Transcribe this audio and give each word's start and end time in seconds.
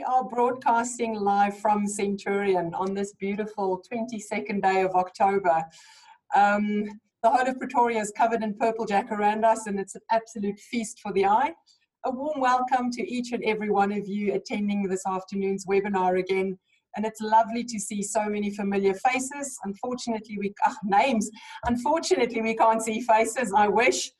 we 0.00 0.04
are 0.04 0.24
broadcasting 0.24 1.14
live 1.14 1.58
from 1.58 1.86
Centurion 1.86 2.72
on 2.72 2.94
this 2.94 3.12
beautiful 3.20 3.82
22nd 3.92 4.62
day 4.62 4.80
of 4.80 4.94
October. 4.94 5.62
Um, 6.34 6.86
the 7.22 7.28
whole 7.28 7.46
of 7.46 7.58
Pretoria 7.58 8.00
is 8.00 8.10
covered 8.16 8.42
in 8.42 8.54
purple 8.54 8.86
jacarandas 8.86 9.66
and 9.66 9.78
it's 9.78 9.96
an 9.96 10.00
absolute 10.10 10.58
feast 10.58 11.00
for 11.02 11.12
the 11.12 11.26
eye. 11.26 11.52
A 12.06 12.10
warm 12.10 12.40
welcome 12.40 12.90
to 12.92 13.06
each 13.06 13.32
and 13.32 13.44
every 13.44 13.68
one 13.68 13.92
of 13.92 14.08
you 14.08 14.32
attending 14.32 14.88
this 14.88 15.02
afternoon's 15.06 15.66
webinar 15.66 16.18
again. 16.18 16.58
And 16.96 17.04
it's 17.04 17.20
lovely 17.20 17.62
to 17.64 17.78
see 17.78 18.02
so 18.02 18.26
many 18.26 18.54
familiar 18.54 18.94
faces. 18.94 19.58
Unfortunately, 19.64 20.38
we, 20.38 20.54
ah, 20.66 20.76
names. 20.82 21.30
Unfortunately, 21.66 22.40
we 22.40 22.56
can't 22.56 22.82
see 22.82 23.02
faces, 23.02 23.52
I 23.54 23.68
wish. 23.68 24.10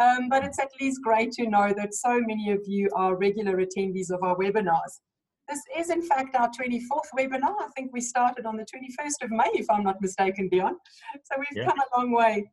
Um, 0.00 0.28
but 0.28 0.44
it's 0.44 0.60
at 0.60 0.70
least 0.80 1.02
great 1.02 1.32
to 1.32 1.48
know 1.48 1.74
that 1.76 1.92
so 1.92 2.20
many 2.20 2.52
of 2.52 2.60
you 2.68 2.88
are 2.94 3.16
regular 3.16 3.56
attendees 3.56 4.12
of 4.12 4.22
our 4.22 4.36
webinars. 4.36 5.00
This 5.48 5.60
is, 5.76 5.90
in 5.90 6.02
fact, 6.02 6.34
our 6.34 6.48
24th 6.48 7.10
webinar. 7.18 7.54
I 7.60 7.68
think 7.76 7.92
we 7.92 8.00
started 8.00 8.46
on 8.46 8.56
the 8.56 8.64
21st 8.64 9.24
of 9.24 9.30
May, 9.30 9.50
if 9.54 9.66
I'm 9.70 9.84
not 9.84 10.00
mistaken, 10.00 10.48
Dion. 10.48 10.76
So 11.24 11.38
we've 11.38 11.46
yeah. 11.54 11.66
come 11.66 11.78
a 11.78 11.98
long 11.98 12.12
way. 12.12 12.50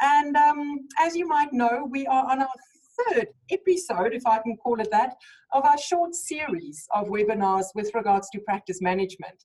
And 0.00 0.36
um, 0.36 0.80
as 0.98 1.16
you 1.16 1.26
might 1.26 1.52
know, 1.52 1.86
we 1.88 2.06
are 2.06 2.30
on 2.30 2.42
our 2.42 2.48
third 3.06 3.28
episode, 3.50 4.12
if 4.12 4.26
I 4.26 4.38
can 4.38 4.56
call 4.56 4.80
it 4.80 4.90
that, 4.90 5.14
of 5.52 5.64
our 5.64 5.78
short 5.78 6.14
series 6.14 6.86
of 6.94 7.06
webinars 7.06 7.66
with 7.74 7.90
regards 7.94 8.28
to 8.30 8.40
practice 8.40 8.80
management. 8.80 9.44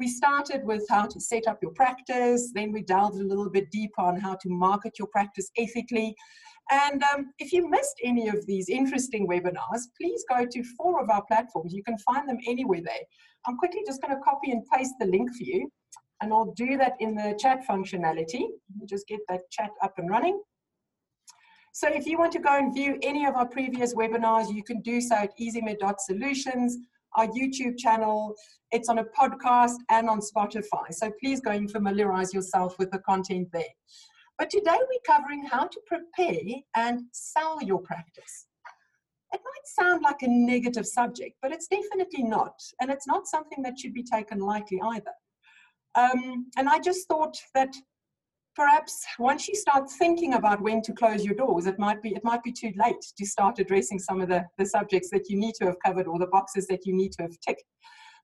We 0.00 0.08
started 0.08 0.64
with 0.64 0.84
how 0.90 1.06
to 1.06 1.20
set 1.20 1.46
up 1.46 1.58
your 1.62 1.70
practice, 1.72 2.50
then 2.54 2.72
we 2.72 2.82
delved 2.82 3.20
a 3.20 3.24
little 3.24 3.48
bit 3.48 3.70
deeper 3.70 4.00
on 4.02 4.18
how 4.18 4.34
to 4.34 4.48
market 4.48 4.98
your 4.98 5.08
practice 5.08 5.50
ethically, 5.56 6.16
and 6.70 7.02
um, 7.14 7.32
if 7.38 7.52
you 7.52 7.68
missed 7.68 7.96
any 8.02 8.28
of 8.28 8.46
these 8.46 8.68
interesting 8.68 9.28
webinars, 9.28 9.82
please 10.00 10.24
go 10.28 10.46
to 10.46 10.64
four 10.76 11.02
of 11.02 11.10
our 11.10 11.22
platforms. 11.26 11.74
You 11.74 11.82
can 11.82 11.98
find 11.98 12.28
them 12.28 12.38
anywhere 12.46 12.80
there. 12.82 13.04
I'm 13.46 13.58
quickly 13.58 13.82
just 13.86 14.00
going 14.00 14.16
to 14.16 14.22
copy 14.22 14.50
and 14.50 14.62
paste 14.72 14.94
the 14.98 15.06
link 15.06 15.30
for 15.36 15.42
you, 15.42 15.70
and 16.22 16.32
I'll 16.32 16.52
do 16.56 16.76
that 16.78 16.94
in 17.00 17.14
the 17.14 17.38
chat 17.38 17.66
functionality. 17.68 18.46
Just 18.86 19.06
get 19.06 19.20
that 19.28 19.42
chat 19.50 19.70
up 19.82 19.94
and 19.98 20.08
running. 20.08 20.40
So 21.72 21.88
if 21.88 22.06
you 22.06 22.18
want 22.18 22.32
to 22.32 22.38
go 22.38 22.56
and 22.56 22.72
view 22.72 22.98
any 23.02 23.26
of 23.26 23.34
our 23.34 23.48
previous 23.48 23.94
webinars, 23.94 24.54
you 24.54 24.62
can 24.62 24.80
do 24.80 25.00
so 25.00 25.16
at 25.16 25.36
easymed.solutions, 25.38 26.78
our 27.16 27.26
YouTube 27.26 27.76
channel. 27.78 28.34
It's 28.70 28.88
on 28.88 28.98
a 28.98 29.04
podcast 29.04 29.74
and 29.90 30.08
on 30.08 30.20
Spotify. 30.20 30.92
So 30.92 31.10
please 31.20 31.40
go 31.40 31.50
and 31.50 31.68
familiarize 31.68 32.32
yourself 32.32 32.78
with 32.78 32.92
the 32.92 33.00
content 33.00 33.48
there. 33.52 33.74
But 34.38 34.50
today 34.50 34.76
we're 34.76 35.14
covering 35.16 35.44
how 35.44 35.66
to 35.66 35.80
prepare 35.86 36.60
and 36.76 37.02
sell 37.12 37.62
your 37.62 37.80
practice. 37.80 38.46
It 39.32 39.40
might 39.44 39.84
sound 39.86 40.02
like 40.02 40.22
a 40.22 40.28
negative 40.28 40.86
subject, 40.86 41.36
but 41.42 41.52
it's 41.52 41.68
definitely 41.68 42.24
not. 42.24 42.54
And 42.80 42.90
it's 42.90 43.06
not 43.06 43.26
something 43.26 43.62
that 43.62 43.78
should 43.78 43.94
be 43.94 44.04
taken 44.04 44.38
lightly 44.38 44.80
either. 44.82 45.12
Um, 45.96 46.46
and 46.56 46.68
I 46.68 46.78
just 46.80 47.06
thought 47.08 47.36
that 47.54 47.74
perhaps 48.56 49.04
once 49.18 49.48
you 49.48 49.54
start 49.54 49.90
thinking 49.90 50.34
about 50.34 50.60
when 50.60 50.82
to 50.82 50.92
close 50.92 51.24
your 51.24 51.34
doors, 51.34 51.66
it 51.66 51.78
might 51.78 52.02
be 52.02 52.10
it 52.10 52.24
might 52.24 52.42
be 52.42 52.52
too 52.52 52.72
late 52.76 53.04
to 53.16 53.26
start 53.26 53.58
addressing 53.58 53.98
some 53.98 54.20
of 54.20 54.28
the, 54.28 54.44
the 54.58 54.66
subjects 54.66 55.10
that 55.10 55.28
you 55.28 55.36
need 55.36 55.54
to 55.56 55.66
have 55.66 55.76
covered 55.84 56.06
or 56.06 56.18
the 56.18 56.26
boxes 56.28 56.66
that 56.68 56.84
you 56.84 56.94
need 56.94 57.12
to 57.12 57.22
have 57.22 57.38
ticked. 57.46 57.64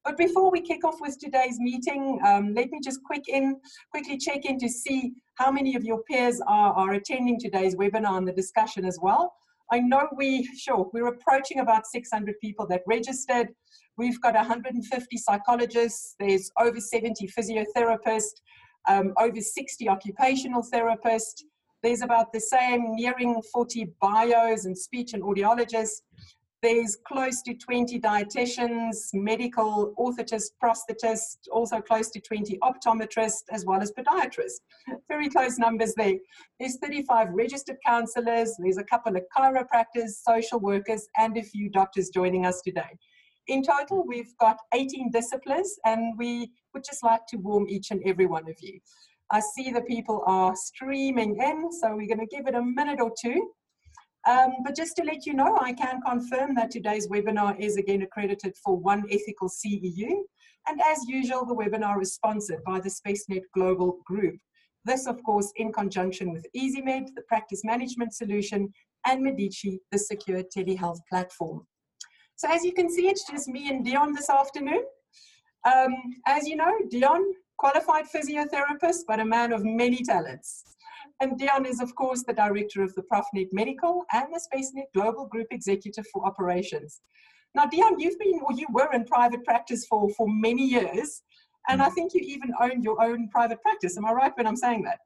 But 0.04 0.16
before 0.16 0.50
we 0.50 0.62
kick 0.62 0.84
off 0.84 1.00
with 1.00 1.18
today's 1.18 1.58
meeting, 1.58 2.18
um, 2.26 2.54
let 2.54 2.70
me 2.70 2.80
just 2.82 3.02
quick 3.04 3.28
in, 3.28 3.56
quickly 3.90 4.16
check 4.16 4.46
in 4.46 4.58
to 4.58 4.68
see 4.68 5.12
how 5.34 5.50
many 5.50 5.76
of 5.76 5.84
your 5.84 6.02
peers 6.02 6.40
are, 6.46 6.72
are 6.72 6.92
attending 6.94 7.38
today's 7.38 7.76
webinar 7.76 8.16
and 8.16 8.26
the 8.26 8.32
discussion 8.32 8.84
as 8.86 8.98
well. 9.02 9.34
I 9.70 9.80
know 9.80 10.08
we, 10.16 10.44
sure, 10.56 10.90
we're 10.92 11.06
approaching 11.06 11.60
about 11.60 11.86
600 11.86 12.34
people 12.40 12.66
that 12.68 12.82
registered. 12.86 13.48
We've 13.96 14.20
got 14.20 14.34
150 14.34 15.16
psychologists, 15.18 16.16
there's 16.18 16.50
over 16.58 16.80
70 16.80 17.28
physiotherapists, 17.28 18.40
um, 18.88 19.12
over 19.18 19.40
60 19.40 19.88
occupational 19.88 20.64
therapists. 20.72 21.42
There's 21.82 22.02
about 22.02 22.32
the 22.32 22.40
same, 22.40 22.94
nearing 22.94 23.40
40 23.52 23.92
bios 24.00 24.64
and 24.64 24.76
speech 24.76 25.12
and 25.12 25.22
audiologists. 25.22 26.02
There's 26.62 26.98
close 27.08 27.40
to 27.42 27.54
20 27.54 27.98
dietitians, 28.00 29.14
medical 29.14 29.94
orthotists, 29.98 30.50
prosthetists, 30.62 31.48
also 31.50 31.80
close 31.80 32.10
to 32.10 32.20
20 32.20 32.58
optometrists, 32.58 33.44
as 33.50 33.64
well 33.64 33.80
as 33.80 33.90
podiatrists. 33.92 34.60
Very 35.08 35.30
close 35.30 35.56
numbers 35.56 35.94
there. 35.96 36.16
There's 36.58 36.76
35 36.76 37.28
registered 37.30 37.78
counselors, 37.84 38.56
there's 38.58 38.76
a 38.76 38.84
couple 38.84 39.16
of 39.16 39.22
chiropractors, 39.34 40.10
social 40.22 40.60
workers, 40.60 41.08
and 41.16 41.38
a 41.38 41.42
few 41.42 41.70
doctors 41.70 42.10
joining 42.10 42.44
us 42.44 42.60
today. 42.60 42.98
In 43.46 43.62
total, 43.62 44.04
we've 44.06 44.36
got 44.38 44.58
18 44.74 45.10
disciplines, 45.12 45.78
and 45.86 46.18
we 46.18 46.52
would 46.74 46.84
just 46.84 47.02
like 47.02 47.22
to 47.28 47.38
warm 47.38 47.70
each 47.70 47.90
and 47.90 48.02
every 48.04 48.26
one 48.26 48.46
of 48.46 48.56
you. 48.60 48.78
I 49.32 49.40
see 49.40 49.70
the 49.70 49.80
people 49.80 50.22
are 50.26 50.54
streaming 50.56 51.40
in, 51.40 51.72
so 51.72 51.96
we're 51.96 52.06
going 52.06 52.18
to 52.18 52.36
give 52.36 52.46
it 52.46 52.54
a 52.54 52.62
minute 52.62 53.00
or 53.00 53.12
two 53.18 53.50
um, 54.28 54.52
but 54.64 54.76
just 54.76 54.96
to 54.96 55.04
let 55.04 55.24
you 55.24 55.32
know, 55.32 55.56
I 55.60 55.72
can 55.72 56.00
confirm 56.02 56.54
that 56.56 56.70
today's 56.70 57.08
webinar 57.08 57.58
is 57.58 57.76
again 57.76 58.02
accredited 58.02 58.54
for 58.62 58.76
One 58.76 59.04
Ethical 59.10 59.48
CEU. 59.48 60.10
And 60.68 60.80
as 60.86 61.08
usual, 61.08 61.46
the 61.46 61.54
webinar 61.54 62.02
is 62.02 62.14
sponsored 62.14 62.62
by 62.64 62.80
the 62.80 62.90
SpaceNet 62.90 63.42
Global 63.54 63.98
Group. 64.04 64.36
This, 64.84 65.06
of 65.06 65.22
course, 65.22 65.50
in 65.56 65.72
conjunction 65.72 66.32
with 66.32 66.46
EasyMed, 66.56 67.14
the 67.14 67.22
practice 67.28 67.62
management 67.64 68.14
solution, 68.14 68.72
and 69.06 69.22
Medici, 69.22 69.80
the 69.90 69.98
secure 69.98 70.42
telehealth 70.42 70.98
platform. 71.08 71.66
So 72.36 72.48
as 72.50 72.64
you 72.64 72.72
can 72.72 72.90
see, 72.90 73.08
it's 73.08 73.24
just 73.30 73.48
me 73.48 73.68
and 73.70 73.84
Dion 73.84 74.14
this 74.14 74.30
afternoon. 74.30 74.84
Um, 75.66 75.94
as 76.26 76.46
you 76.46 76.56
know, 76.56 76.72
Dion, 76.90 77.22
qualified 77.58 78.06
physiotherapist, 78.06 79.00
but 79.06 79.20
a 79.20 79.24
man 79.24 79.52
of 79.52 79.64
many 79.64 80.02
talents. 80.02 80.64
And 81.20 81.38
Dion 81.38 81.66
is, 81.66 81.80
of 81.80 81.94
course, 81.94 82.22
the 82.22 82.32
director 82.32 82.82
of 82.82 82.94
the 82.94 83.02
ProfNet 83.02 83.48
Medical 83.52 84.04
and 84.12 84.26
the 84.32 84.40
SpaceNet 84.40 84.86
Global 84.94 85.26
Group 85.26 85.48
Executive 85.50 86.06
for 86.12 86.24
Operations. 86.26 87.02
Now, 87.54 87.66
Dion, 87.66 87.98
you've 87.98 88.18
been, 88.18 88.40
or 88.42 88.52
you 88.54 88.66
were 88.72 88.90
in 88.92 89.04
private 89.04 89.44
practice 89.44 89.86
for, 89.86 90.08
for 90.10 90.26
many 90.28 90.66
years, 90.66 91.22
and 91.68 91.82
I 91.82 91.90
mm. 91.90 91.94
think 91.94 92.14
you 92.14 92.20
even 92.22 92.52
owned 92.60 92.84
your 92.84 93.02
own 93.02 93.28
private 93.28 93.60
practice. 93.60 93.98
Am 93.98 94.06
I 94.06 94.12
right 94.12 94.32
when 94.36 94.46
I'm 94.46 94.56
saying 94.56 94.82
that? 94.84 95.00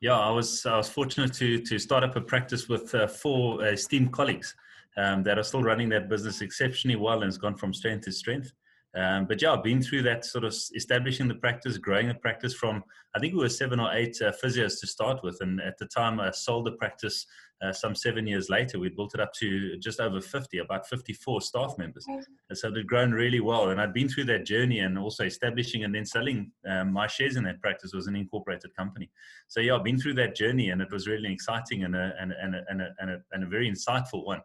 Yeah, 0.00 0.18
I 0.18 0.30
was 0.30 0.66
I 0.66 0.76
was 0.78 0.88
fortunate 0.88 1.32
to 1.34 1.60
to 1.60 1.78
start 1.78 2.02
up 2.02 2.16
a 2.16 2.20
practice 2.20 2.68
with 2.68 2.92
uh, 2.92 3.06
four 3.06 3.64
esteemed 3.64 4.12
colleagues 4.12 4.56
um, 4.96 5.22
that 5.22 5.38
are 5.38 5.44
still 5.44 5.62
running 5.62 5.88
that 5.90 6.08
business 6.08 6.40
exceptionally 6.40 6.96
well 6.96 7.22
and 7.22 7.26
has 7.26 7.38
gone 7.38 7.54
from 7.54 7.72
strength 7.72 8.04
to 8.06 8.12
strength. 8.12 8.52
Um, 8.94 9.24
but 9.26 9.40
yeah, 9.40 9.52
I've 9.52 9.62
been 9.62 9.80
through 9.80 10.02
that 10.02 10.24
sort 10.24 10.44
of 10.44 10.54
establishing 10.74 11.26
the 11.26 11.34
practice, 11.34 11.78
growing 11.78 12.08
the 12.08 12.14
practice 12.14 12.52
from, 12.52 12.84
I 13.14 13.20
think 13.20 13.32
we 13.32 13.40
were 13.40 13.48
seven 13.48 13.80
or 13.80 13.90
eight 13.92 14.20
uh, 14.20 14.32
physios 14.42 14.78
to 14.80 14.86
start 14.86 15.22
with. 15.22 15.38
And 15.40 15.60
at 15.62 15.78
the 15.78 15.86
time, 15.86 16.20
I 16.20 16.30
sold 16.30 16.66
the 16.66 16.72
practice 16.72 17.26
uh, 17.62 17.72
some 17.72 17.94
seven 17.94 18.26
years 18.26 18.50
later. 18.50 18.78
We 18.78 18.90
built 18.90 19.14
it 19.14 19.20
up 19.20 19.32
to 19.34 19.78
just 19.78 19.98
over 19.98 20.20
50, 20.20 20.58
about 20.58 20.86
54 20.86 21.40
staff 21.40 21.74
members. 21.78 22.04
And 22.06 22.58
so 22.58 22.68
it 22.68 22.76
had 22.76 22.86
grown 22.86 23.12
really 23.12 23.40
well. 23.40 23.70
And 23.70 23.80
I'd 23.80 23.94
been 23.94 24.10
through 24.10 24.24
that 24.24 24.44
journey 24.44 24.80
and 24.80 24.98
also 24.98 25.24
establishing 25.24 25.84
and 25.84 25.94
then 25.94 26.04
selling 26.04 26.52
um, 26.68 26.92
my 26.92 27.06
shares 27.06 27.36
in 27.36 27.44
that 27.44 27.62
practice 27.62 27.94
was 27.94 28.08
an 28.08 28.16
incorporated 28.16 28.76
company. 28.76 29.10
So 29.48 29.60
yeah, 29.60 29.76
I've 29.76 29.84
been 29.84 29.98
through 29.98 30.14
that 30.14 30.36
journey 30.36 30.68
and 30.68 30.82
it 30.82 30.90
was 30.90 31.06
really 31.06 31.32
exciting 31.32 31.84
and 31.84 31.96
a, 31.96 32.12
and 32.20 32.32
and 32.32 32.54
a, 32.54 32.62
and 32.68 32.82
a, 32.82 32.88
and 32.98 33.10
a, 33.10 33.18
and 33.32 33.44
a 33.44 33.46
very 33.46 33.70
insightful 33.70 34.26
one. 34.26 34.42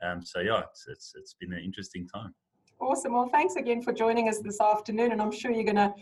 Um, 0.00 0.22
so 0.22 0.38
yeah, 0.38 0.60
it's, 0.70 0.86
it's, 0.88 1.14
it's 1.16 1.34
been 1.34 1.52
an 1.52 1.64
interesting 1.64 2.06
time. 2.06 2.32
Awesome. 2.80 3.12
Well, 3.12 3.28
thanks 3.32 3.56
again 3.56 3.82
for 3.82 3.92
joining 3.92 4.28
us 4.28 4.38
this 4.38 4.60
afternoon. 4.60 5.12
And 5.12 5.20
I'm 5.20 5.32
sure 5.32 5.50
you're 5.50 5.64
going 5.64 5.76
to 5.76 5.92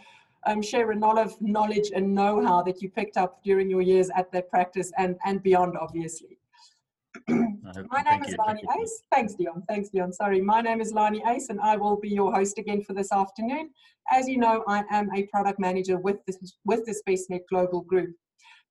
um, 0.47 0.61
share 0.61 0.93
a 0.93 0.99
lot 0.99 1.19
of 1.19 1.35
knowledge 1.41 1.91
and 1.95 2.15
know-how 2.15 2.63
that 2.63 2.83
you 2.83 2.91
picked 2.91 3.17
up 3.17 3.43
during 3.43 3.71
your 3.71 3.81
years 3.81 4.11
at 4.15 4.31
that 4.33 4.51
practice 4.51 4.93
and, 4.99 5.17
and 5.25 5.43
beyond, 5.43 5.77
obviously. 5.79 6.39
My 7.29 8.03
name 8.03 8.25
is 8.25 8.37
Lani 8.39 8.63
Ace. 8.79 9.03
Thanks, 9.11 9.35
Dion. 9.35 9.63
Thanks, 9.69 9.89
Dion. 9.89 10.13
Sorry. 10.13 10.41
My 10.41 10.61
name 10.61 10.83
is 10.83 10.93
Lani 10.93 11.23
Ace, 11.27 11.49
and 11.49 11.61
I 11.61 11.77
will 11.77 11.97
be 11.97 12.11
your 12.11 12.33
host 12.33 12.59
again 12.59 12.83
for 12.83 12.93
this 12.93 13.11
afternoon. 13.11 13.71
As 14.11 14.29
you 14.29 14.37
know, 14.37 14.63
I 14.69 14.85
am 14.91 15.09
a 15.15 15.25
product 15.25 15.59
manager 15.59 15.97
with 15.97 16.25
this, 16.27 16.39
with 16.65 16.85
the 16.85 16.95
SpaceNet 16.95 17.41
Global 17.51 17.81
Group. 17.81 18.15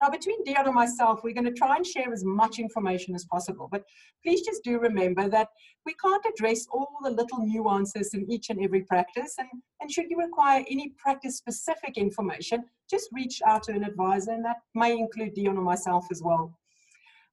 Now, 0.01 0.09
between 0.09 0.43
Dion 0.43 0.65
and 0.65 0.75
myself, 0.75 1.21
we're 1.23 1.33
going 1.33 1.45
to 1.45 1.53
try 1.53 1.77
and 1.77 1.85
share 1.85 2.11
as 2.11 2.23
much 2.25 2.59
information 2.59 3.15
as 3.15 3.25
possible. 3.25 3.69
But 3.71 3.83
please 4.23 4.41
just 4.41 4.63
do 4.63 4.77
remember 4.77 5.29
that 5.29 5.47
we 5.85 5.93
can't 6.03 6.25
address 6.25 6.67
all 6.71 6.89
the 7.01 7.09
little 7.09 7.45
nuances 7.45 8.13
in 8.13 8.29
each 8.29 8.49
and 8.49 8.61
every 8.61 8.81
practice. 8.81 9.35
And, 9.37 9.47
and 9.79 9.89
should 9.89 10.09
you 10.09 10.17
require 10.17 10.65
any 10.69 10.93
practice 10.97 11.37
specific 11.37 11.97
information, 11.97 12.65
just 12.89 13.09
reach 13.13 13.41
out 13.47 13.63
to 13.63 13.71
an 13.71 13.83
advisor, 13.83 14.31
and 14.31 14.43
that 14.45 14.57
may 14.73 14.97
include 14.97 15.33
Dion 15.33 15.57
or 15.57 15.63
myself 15.63 16.05
as 16.11 16.21
well. 16.21 16.57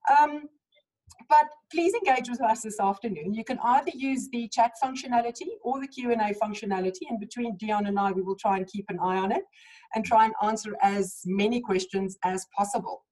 Um, 0.09 0.49
but 1.29 1.47
please 1.71 1.95
engage 1.95 2.29
with 2.29 2.41
us 2.41 2.63
this 2.63 2.81
afternoon. 2.81 3.35
You 3.35 3.45
can 3.45 3.59
either 3.63 3.91
use 3.95 4.29
the 4.31 4.49
chat 4.49 4.73
functionality 4.83 5.49
or 5.63 5.81
the 5.81 5.89
Q&A 5.89 6.17
functionality, 6.35 7.03
and 7.11 7.19
between 7.19 7.57
Dion 7.57 7.87
and 7.87 7.99
I, 7.99 8.13
we 8.13 8.23
will 8.23 8.37
try 8.37 8.57
and 8.57 8.67
keep 8.67 8.87
an 8.89 8.99
eye 9.01 9.19
on 9.19 9.33
it 9.33 9.43
and 9.95 10.05
try 10.05 10.25
and 10.25 10.35
answer 10.43 10.75
as 10.83 11.21
many 11.25 11.61
questions 11.61 12.17
as 12.25 12.47
possible. 12.57 13.05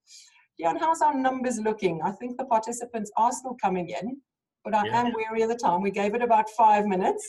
Dion, 0.58 0.76
how's 0.76 1.00
our 1.00 1.14
numbers 1.14 1.58
looking? 1.58 2.00
I 2.04 2.12
think 2.12 2.36
the 2.36 2.44
participants 2.44 3.10
are 3.16 3.32
still 3.32 3.56
coming 3.62 3.88
in. 3.88 4.20
but 4.64 4.74
I 4.74 4.84
yeah. 4.86 5.00
am 5.00 5.14
weary 5.14 5.42
of 5.42 5.48
the 5.48 5.56
time. 5.56 5.80
We 5.80 5.90
gave 5.90 6.14
it 6.14 6.22
about 6.22 6.50
five 6.50 6.86
minutes, 6.86 7.28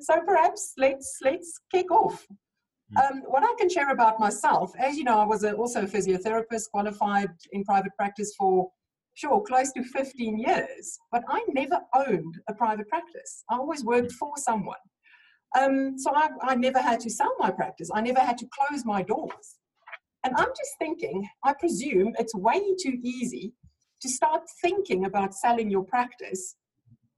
so 0.00 0.20
perhaps 0.26 0.72
let's 0.76 1.18
let's 1.22 1.60
kick 1.70 1.90
off. 1.90 2.26
Hmm. 2.92 2.98
Um, 2.98 3.22
what 3.26 3.44
I 3.44 3.54
can 3.58 3.68
share 3.68 3.90
about 3.90 4.18
myself, 4.18 4.72
as 4.78 4.96
you 4.96 5.04
know, 5.04 5.18
I 5.20 5.24
was 5.24 5.44
a, 5.44 5.52
also 5.52 5.82
a 5.82 5.86
physiotherapist, 5.86 6.70
qualified 6.72 7.30
in 7.52 7.64
private 7.64 7.92
practice 7.96 8.34
for 8.36 8.68
sure 9.14 9.42
close 9.46 9.72
to 9.72 9.84
15 9.84 10.38
years, 10.38 10.98
but 11.10 11.22
I 11.28 11.44
never 11.48 11.78
owned 11.94 12.34
a 12.48 12.54
private 12.54 12.88
practice. 12.88 13.44
I 13.50 13.56
always 13.56 13.84
worked 13.84 14.12
hmm. 14.12 14.16
for 14.16 14.32
someone. 14.36 14.82
Um, 15.58 15.98
so 15.98 16.12
I, 16.14 16.28
I 16.42 16.54
never 16.54 16.80
had 16.80 17.00
to 17.00 17.10
sell 17.10 17.34
my 17.38 17.50
practice. 17.50 17.90
I 17.92 18.00
never 18.00 18.20
had 18.20 18.38
to 18.38 18.46
close 18.52 18.84
my 18.84 19.02
doors. 19.02 19.58
And 20.24 20.34
I'm 20.36 20.48
just 20.48 20.72
thinking, 20.78 21.28
I 21.44 21.52
presume 21.52 22.14
it's 22.18 22.34
way 22.34 22.60
too 22.80 22.98
easy 23.02 23.52
to 24.02 24.08
start 24.08 24.42
thinking 24.60 25.04
about 25.04 25.34
selling 25.34 25.70
your 25.70 25.84
practice 25.84 26.56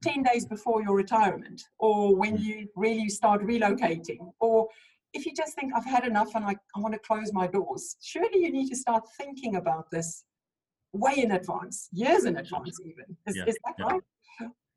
10 0.02 0.22
days 0.22 0.46
before 0.46 0.82
your 0.82 0.94
retirement 0.94 1.62
or 1.78 2.14
when 2.14 2.36
you 2.36 2.68
really 2.76 3.08
start 3.08 3.40
relocating 3.42 4.32
or 4.38 4.68
if 5.14 5.24
you 5.24 5.32
just 5.34 5.54
think 5.54 5.72
i've 5.74 5.86
had 5.86 6.04
enough 6.04 6.34
and 6.34 6.44
i, 6.44 6.54
I 6.76 6.80
want 6.80 6.92
to 6.92 7.00
close 7.00 7.32
my 7.32 7.46
doors 7.46 7.96
surely 8.02 8.40
you 8.40 8.52
need 8.52 8.68
to 8.68 8.76
start 8.76 9.04
thinking 9.18 9.56
about 9.56 9.90
this 9.90 10.24
way 10.92 11.14
in 11.16 11.30
advance 11.32 11.88
years 11.90 12.26
in 12.26 12.36
advance 12.36 12.78
even 12.84 13.16
is, 13.26 13.36
yeah, 13.36 13.44
is 13.46 13.56
that 13.64 13.74
yeah. 13.78 13.86
right 13.86 14.02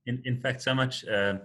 in, 0.06 0.21
in 0.24 0.39
fact 0.39 0.62
so 0.62 0.74
much 0.74 1.06
uh, 1.07 1.36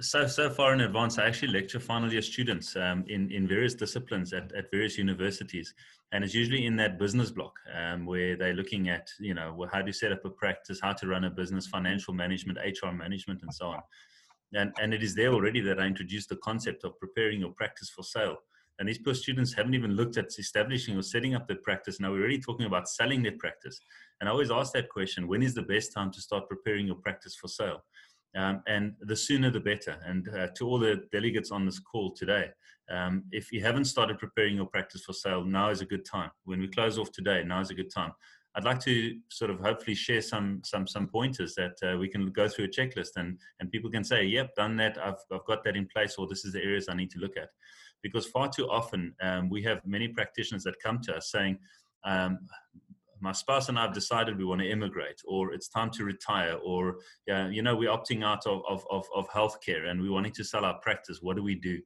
so 0.00 0.26
so 0.26 0.50
far 0.50 0.72
in 0.74 0.80
advance, 0.80 1.18
I 1.18 1.26
actually 1.26 1.52
lecture 1.52 1.80
final 1.80 2.12
year 2.12 2.22
students 2.22 2.76
um, 2.76 3.04
in 3.08 3.30
in 3.30 3.46
various 3.46 3.74
disciplines 3.74 4.32
at, 4.32 4.52
at 4.52 4.70
various 4.70 4.98
universities, 4.98 5.74
and 6.12 6.24
it's 6.24 6.34
usually 6.34 6.66
in 6.66 6.76
that 6.76 6.98
business 6.98 7.30
block 7.30 7.54
um, 7.74 8.06
where 8.06 8.36
they're 8.36 8.54
looking 8.54 8.88
at 8.88 9.08
you 9.20 9.34
know 9.34 9.66
how 9.72 9.82
to 9.82 9.92
set 9.92 10.12
up 10.12 10.24
a 10.24 10.30
practice, 10.30 10.80
how 10.82 10.92
to 10.92 11.06
run 11.06 11.24
a 11.24 11.30
business, 11.30 11.66
financial 11.66 12.14
management, 12.14 12.58
HR 12.58 12.92
management, 12.92 13.42
and 13.42 13.54
so 13.54 13.66
on. 13.68 13.80
And 14.54 14.72
and 14.80 14.92
it 14.92 15.02
is 15.02 15.14
there 15.14 15.32
already 15.32 15.60
that 15.60 15.80
I 15.80 15.86
introduced 15.86 16.28
the 16.28 16.36
concept 16.36 16.84
of 16.84 16.98
preparing 16.98 17.40
your 17.40 17.52
practice 17.52 17.90
for 17.90 18.02
sale. 18.02 18.36
And 18.78 18.88
these 18.88 18.98
poor 18.98 19.14
students 19.14 19.52
haven't 19.52 19.74
even 19.74 19.92
looked 19.92 20.16
at 20.16 20.26
establishing 20.38 20.96
or 20.96 21.02
setting 21.02 21.34
up 21.34 21.46
their 21.46 21.58
practice. 21.62 22.00
Now 22.00 22.10
we're 22.10 22.20
already 22.20 22.40
talking 22.40 22.66
about 22.66 22.88
selling 22.88 23.22
their 23.22 23.36
practice. 23.38 23.78
And 24.20 24.28
I 24.28 24.32
always 24.32 24.50
ask 24.50 24.72
that 24.72 24.88
question: 24.88 25.28
When 25.28 25.42
is 25.42 25.54
the 25.54 25.62
best 25.62 25.92
time 25.92 26.10
to 26.12 26.20
start 26.20 26.48
preparing 26.48 26.86
your 26.86 26.96
practice 26.96 27.36
for 27.36 27.48
sale? 27.48 27.84
Um, 28.34 28.62
and 28.66 28.94
the 29.00 29.16
sooner 29.16 29.50
the 29.50 29.60
better. 29.60 29.98
And 30.06 30.28
uh, 30.28 30.48
to 30.56 30.66
all 30.66 30.78
the 30.78 31.02
delegates 31.12 31.50
on 31.50 31.66
this 31.66 31.78
call 31.78 32.12
today, 32.12 32.50
um, 32.90 33.24
if 33.30 33.52
you 33.52 33.62
haven't 33.62 33.84
started 33.84 34.18
preparing 34.18 34.56
your 34.56 34.66
practice 34.66 35.04
for 35.04 35.12
sale, 35.12 35.44
now 35.44 35.70
is 35.70 35.80
a 35.80 35.86
good 35.86 36.04
time. 36.04 36.30
When 36.44 36.60
we 36.60 36.68
close 36.68 36.98
off 36.98 37.12
today, 37.12 37.42
now 37.44 37.60
is 37.60 37.70
a 37.70 37.74
good 37.74 37.92
time. 37.92 38.12
I'd 38.54 38.64
like 38.64 38.80
to 38.80 39.18
sort 39.30 39.50
of 39.50 39.60
hopefully 39.60 39.94
share 39.94 40.20
some 40.20 40.60
some 40.62 40.86
some 40.86 41.06
pointers 41.06 41.54
that 41.54 41.72
uh, 41.82 41.96
we 41.96 42.08
can 42.08 42.30
go 42.32 42.48
through 42.48 42.66
a 42.66 42.68
checklist 42.68 43.16
and 43.16 43.38
and 43.60 43.70
people 43.70 43.90
can 43.90 44.04
say, 44.04 44.24
"Yep, 44.24 44.54
done 44.56 44.76
that. 44.76 44.98
I've 44.98 45.22
I've 45.32 45.46
got 45.46 45.64
that 45.64 45.76
in 45.76 45.86
place," 45.86 46.16
or 46.18 46.26
"This 46.26 46.44
is 46.44 46.52
the 46.52 46.62
areas 46.62 46.88
I 46.88 46.94
need 46.94 47.10
to 47.12 47.18
look 47.18 47.36
at." 47.36 47.48
Because 48.02 48.26
far 48.26 48.48
too 48.48 48.68
often 48.68 49.14
um, 49.22 49.48
we 49.48 49.62
have 49.62 49.80
many 49.86 50.08
practitioners 50.08 50.64
that 50.64 50.74
come 50.82 51.00
to 51.04 51.16
us 51.16 51.30
saying, 51.30 51.58
um, 52.04 52.40
my 53.22 53.32
spouse 53.32 53.68
and 53.68 53.78
I 53.78 53.82
have 53.82 53.94
decided 53.94 54.36
we 54.36 54.44
want 54.44 54.60
to 54.60 54.70
immigrate, 54.70 55.22
or 55.24 55.52
it's 55.52 55.68
time 55.68 55.90
to 55.92 56.04
retire, 56.04 56.54
or 56.62 56.96
yeah, 57.26 57.48
you 57.48 57.62
know, 57.62 57.76
we're 57.76 57.90
opting 57.90 58.24
out 58.24 58.46
of, 58.46 58.62
of, 58.68 58.84
of, 58.90 59.06
of 59.14 59.28
healthcare 59.30 59.88
and 59.88 60.00
we're 60.00 60.12
wanting 60.12 60.32
to 60.32 60.44
sell 60.44 60.64
our 60.64 60.78
practice. 60.80 61.20
What 61.22 61.36
do 61.36 61.42
we 61.42 61.54
do? 61.54 61.80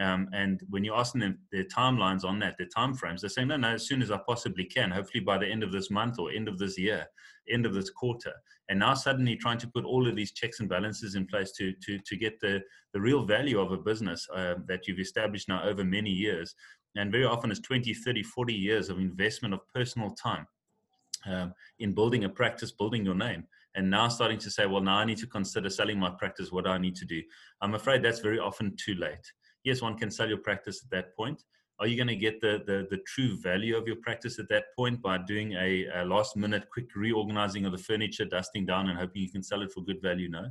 Um, 0.00 0.28
and 0.32 0.62
when 0.70 0.84
you're 0.84 0.96
asking 0.96 1.20
them 1.20 1.38
their 1.50 1.64
timelines 1.64 2.24
on 2.24 2.38
that, 2.40 2.56
their 2.58 2.68
time 2.68 2.94
frames, 2.94 3.20
they're 3.20 3.30
saying, 3.30 3.48
no, 3.48 3.56
no, 3.56 3.70
as 3.70 3.86
soon 3.86 4.02
as 4.02 4.10
I 4.10 4.18
possibly 4.26 4.64
can, 4.64 4.90
hopefully 4.90 5.22
by 5.22 5.38
the 5.38 5.46
end 5.46 5.62
of 5.62 5.72
this 5.72 5.90
month 5.90 6.18
or 6.18 6.30
end 6.30 6.48
of 6.48 6.58
this 6.58 6.78
year, 6.78 7.06
end 7.50 7.66
of 7.66 7.74
this 7.74 7.90
quarter. 7.90 8.32
And 8.68 8.78
now 8.78 8.94
suddenly 8.94 9.36
trying 9.36 9.58
to 9.58 9.68
put 9.68 9.84
all 9.84 10.06
of 10.08 10.16
these 10.16 10.32
checks 10.32 10.60
and 10.60 10.68
balances 10.68 11.14
in 11.14 11.26
place 11.26 11.52
to, 11.52 11.72
to, 11.84 11.98
to 11.98 12.16
get 12.16 12.40
the, 12.40 12.62
the 12.94 13.00
real 13.00 13.24
value 13.24 13.60
of 13.60 13.72
a 13.72 13.76
business 13.76 14.26
uh, 14.34 14.54
that 14.66 14.86
you've 14.86 15.00
established 15.00 15.48
now 15.48 15.62
over 15.62 15.84
many 15.84 16.10
years. 16.10 16.54
And 16.96 17.12
very 17.12 17.24
often 17.24 17.50
it's 17.50 17.60
20, 17.60 17.92
30, 17.92 18.22
40 18.22 18.54
years 18.54 18.88
of 18.88 18.98
investment 18.98 19.54
of 19.54 19.60
personal 19.74 20.10
time 20.10 20.46
um, 21.26 21.54
in 21.78 21.94
building 21.94 22.24
a 22.24 22.28
practice, 22.28 22.72
building 22.72 23.04
your 23.04 23.14
name, 23.14 23.44
and 23.74 23.88
now 23.90 24.08
starting 24.08 24.38
to 24.38 24.50
say, 24.50 24.66
well, 24.66 24.82
now 24.82 24.96
I 24.96 25.04
need 25.04 25.18
to 25.18 25.26
consider 25.26 25.70
selling 25.70 25.98
my 25.98 26.10
practice. 26.10 26.52
What 26.52 26.64
do 26.64 26.70
I 26.70 26.78
need 26.78 26.96
to 26.96 27.04
do? 27.04 27.22
I'm 27.60 27.74
afraid 27.74 28.02
that's 28.02 28.20
very 28.20 28.38
often 28.38 28.76
too 28.76 28.94
late. 28.94 29.32
Yes, 29.64 29.80
one 29.80 29.96
can 29.96 30.10
sell 30.10 30.28
your 30.28 30.38
practice 30.38 30.82
at 30.84 30.90
that 30.90 31.16
point. 31.16 31.42
Are 31.78 31.86
you 31.86 31.96
going 31.96 32.08
to 32.08 32.16
get 32.16 32.40
the, 32.40 32.62
the, 32.66 32.86
the 32.90 33.02
true 33.06 33.36
value 33.40 33.76
of 33.76 33.86
your 33.86 33.96
practice 33.96 34.38
at 34.38 34.48
that 34.50 34.64
point 34.76 35.02
by 35.02 35.18
doing 35.18 35.54
a, 35.54 35.86
a 35.94 36.04
last 36.04 36.36
minute 36.36 36.66
quick 36.72 36.94
reorganizing 36.94 37.64
of 37.64 37.72
the 37.72 37.78
furniture, 37.78 38.24
dusting 38.24 38.66
down, 38.66 38.88
and 38.88 38.98
hoping 38.98 39.22
you 39.22 39.30
can 39.30 39.42
sell 39.42 39.62
it 39.62 39.72
for 39.72 39.82
good 39.82 40.00
value? 40.00 40.28
No. 40.28 40.46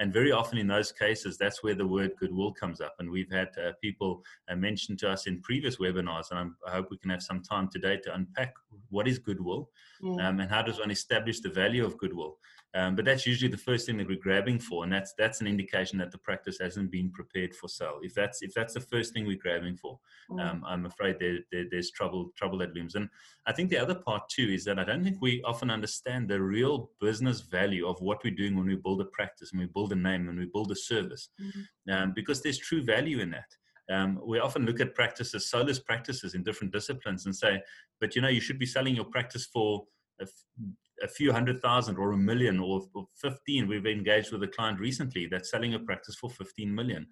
And 0.00 0.14
very 0.14 0.32
often 0.32 0.56
in 0.56 0.66
those 0.66 0.92
cases, 0.92 1.36
that's 1.36 1.62
where 1.62 1.74
the 1.74 1.86
word 1.86 2.12
goodwill 2.18 2.52
comes 2.52 2.80
up. 2.80 2.94
And 2.98 3.10
we've 3.10 3.30
had 3.30 3.48
uh, 3.58 3.72
people 3.82 4.24
uh, 4.50 4.56
mention 4.56 4.96
to 4.98 5.10
us 5.10 5.26
in 5.26 5.42
previous 5.42 5.76
webinars, 5.76 6.30
and 6.30 6.40
I'm, 6.40 6.56
i 6.66 6.70
hope 6.70 6.88
we 6.90 6.96
can 6.96 7.10
have 7.10 7.22
some 7.22 7.42
time 7.42 7.68
today 7.70 7.98
to 8.04 8.14
unpack 8.14 8.54
what 8.88 9.06
is 9.06 9.18
goodwill 9.18 9.68
mm. 10.02 10.18
um, 10.24 10.40
and 10.40 10.50
how 10.50 10.62
does 10.62 10.80
one 10.80 10.90
establish 10.90 11.40
the 11.40 11.50
value 11.50 11.84
of 11.84 11.98
goodwill. 11.98 12.38
Um, 12.74 12.94
but 12.94 13.04
that's 13.04 13.26
usually 13.26 13.50
the 13.50 13.56
first 13.56 13.84
thing 13.84 13.96
that 13.96 14.06
we're 14.06 14.16
grabbing 14.16 14.60
for, 14.60 14.84
and 14.84 14.92
that's 14.92 15.12
that's 15.18 15.40
an 15.40 15.48
indication 15.48 15.98
that 15.98 16.12
the 16.12 16.18
practice 16.18 16.58
hasn't 16.60 16.92
been 16.92 17.10
prepared 17.10 17.52
for 17.54 17.68
sale. 17.68 17.98
If 18.00 18.14
that's 18.14 18.42
if 18.42 18.54
that's 18.54 18.74
the 18.74 18.80
first 18.80 19.12
thing 19.12 19.26
we're 19.26 19.38
grabbing 19.38 19.76
for, 19.76 19.98
mm. 20.30 20.40
um, 20.40 20.62
I'm 20.64 20.86
afraid 20.86 21.16
there, 21.18 21.38
there, 21.50 21.64
there's 21.68 21.90
trouble 21.90 22.30
trouble 22.36 22.58
that 22.58 22.72
looms. 22.72 22.94
And 22.94 23.08
I 23.46 23.52
think 23.52 23.70
the 23.70 23.78
other 23.78 23.96
part 23.96 24.28
too 24.28 24.50
is 24.50 24.64
that 24.66 24.78
I 24.78 24.84
don't 24.84 25.02
think 25.02 25.20
we 25.20 25.42
often 25.42 25.68
understand 25.68 26.28
the 26.28 26.40
real 26.40 26.90
business 27.00 27.40
value 27.40 27.88
of 27.88 28.00
what 28.00 28.22
we're 28.22 28.34
doing 28.36 28.56
when 28.56 28.66
we 28.66 28.76
build 28.76 29.00
a 29.00 29.06
practice, 29.06 29.50
and 29.50 29.60
we 29.60 29.66
build 29.66 29.92
a 29.92 29.96
name, 29.96 30.28
and 30.28 30.38
we 30.38 30.46
build 30.46 30.70
a 30.70 30.76
service, 30.76 31.30
mm. 31.42 31.92
um, 31.92 32.12
because 32.14 32.40
there's 32.40 32.58
true 32.58 32.84
value 32.84 33.18
in 33.18 33.30
that. 33.30 33.50
Um, 33.92 34.20
we 34.24 34.38
often 34.38 34.64
look 34.64 34.78
at 34.78 34.94
practices, 34.94 35.50
solus 35.50 35.80
practices 35.80 36.34
in 36.34 36.44
different 36.44 36.72
disciplines, 36.72 37.26
and 37.26 37.34
say, 37.34 37.60
but 38.00 38.14
you 38.14 38.22
know, 38.22 38.28
you 38.28 38.40
should 38.40 38.60
be 38.60 38.66
selling 38.66 38.94
your 38.94 39.06
practice 39.06 39.46
for 39.52 39.84
a, 40.20 41.08
few 41.08 41.32
hundred 41.32 41.60
thousand 41.62 41.96
or 41.96 42.12
a 42.12 42.16
million 42.16 42.58
or, 42.58 42.82
or 42.94 43.06
15. 43.16 43.66
We've 43.66 43.86
engaged 43.86 44.32
with 44.32 44.42
a 44.42 44.48
client 44.48 44.80
recently 44.80 45.26
that's 45.26 45.50
selling 45.50 45.74
a 45.74 45.78
practice 45.78 46.16
for 46.16 46.30
15 46.30 46.74
million. 46.74 47.06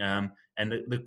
Um, 0.00 0.32
and 0.58 0.72
the, 0.72 0.84
the, 0.88 1.04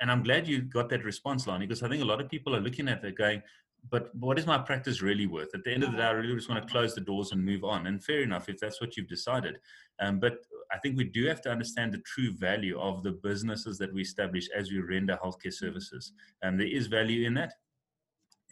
and 0.00 0.10
I'm 0.10 0.22
glad 0.22 0.46
you 0.48 0.62
got 0.62 0.88
that 0.90 1.04
response, 1.04 1.46
Lonnie, 1.46 1.66
because 1.66 1.82
I 1.82 1.88
think 1.88 2.02
a 2.02 2.06
lot 2.06 2.20
of 2.20 2.28
people 2.28 2.54
are 2.54 2.60
looking 2.60 2.88
at 2.88 3.04
it 3.04 3.16
going, 3.16 3.42
but 3.90 4.14
what 4.14 4.38
is 4.38 4.46
my 4.46 4.58
practice 4.58 5.02
really 5.02 5.26
worth? 5.26 5.54
At 5.54 5.64
the 5.64 5.72
end 5.72 5.84
of 5.84 5.92
the 5.92 5.98
day, 5.98 6.04
I 6.04 6.10
really 6.10 6.34
just 6.34 6.48
want 6.48 6.66
to 6.66 6.72
close 6.72 6.94
the 6.94 7.00
doors 7.00 7.32
and 7.32 7.44
move 7.44 7.64
on. 7.64 7.86
And 7.86 8.02
fair 8.02 8.22
enough, 8.22 8.48
if 8.48 8.58
that's 8.58 8.80
what 8.80 8.96
you've 8.96 9.08
decided. 9.08 9.58
Um, 10.00 10.20
but 10.20 10.38
I 10.72 10.78
think 10.78 10.96
we 10.96 11.04
do 11.04 11.26
have 11.26 11.42
to 11.42 11.50
understand 11.50 11.92
the 11.92 11.98
true 11.98 12.32
value 12.32 12.78
of 12.80 13.02
the 13.02 13.12
businesses 13.12 13.78
that 13.78 13.92
we 13.92 14.02
establish 14.02 14.48
as 14.56 14.70
we 14.70 14.78
render 14.80 15.18
healthcare 15.22 15.52
services. 15.52 16.12
And 16.42 16.58
there 16.58 16.66
is 16.66 16.86
value 16.86 17.26
in 17.26 17.34
that 17.34 17.52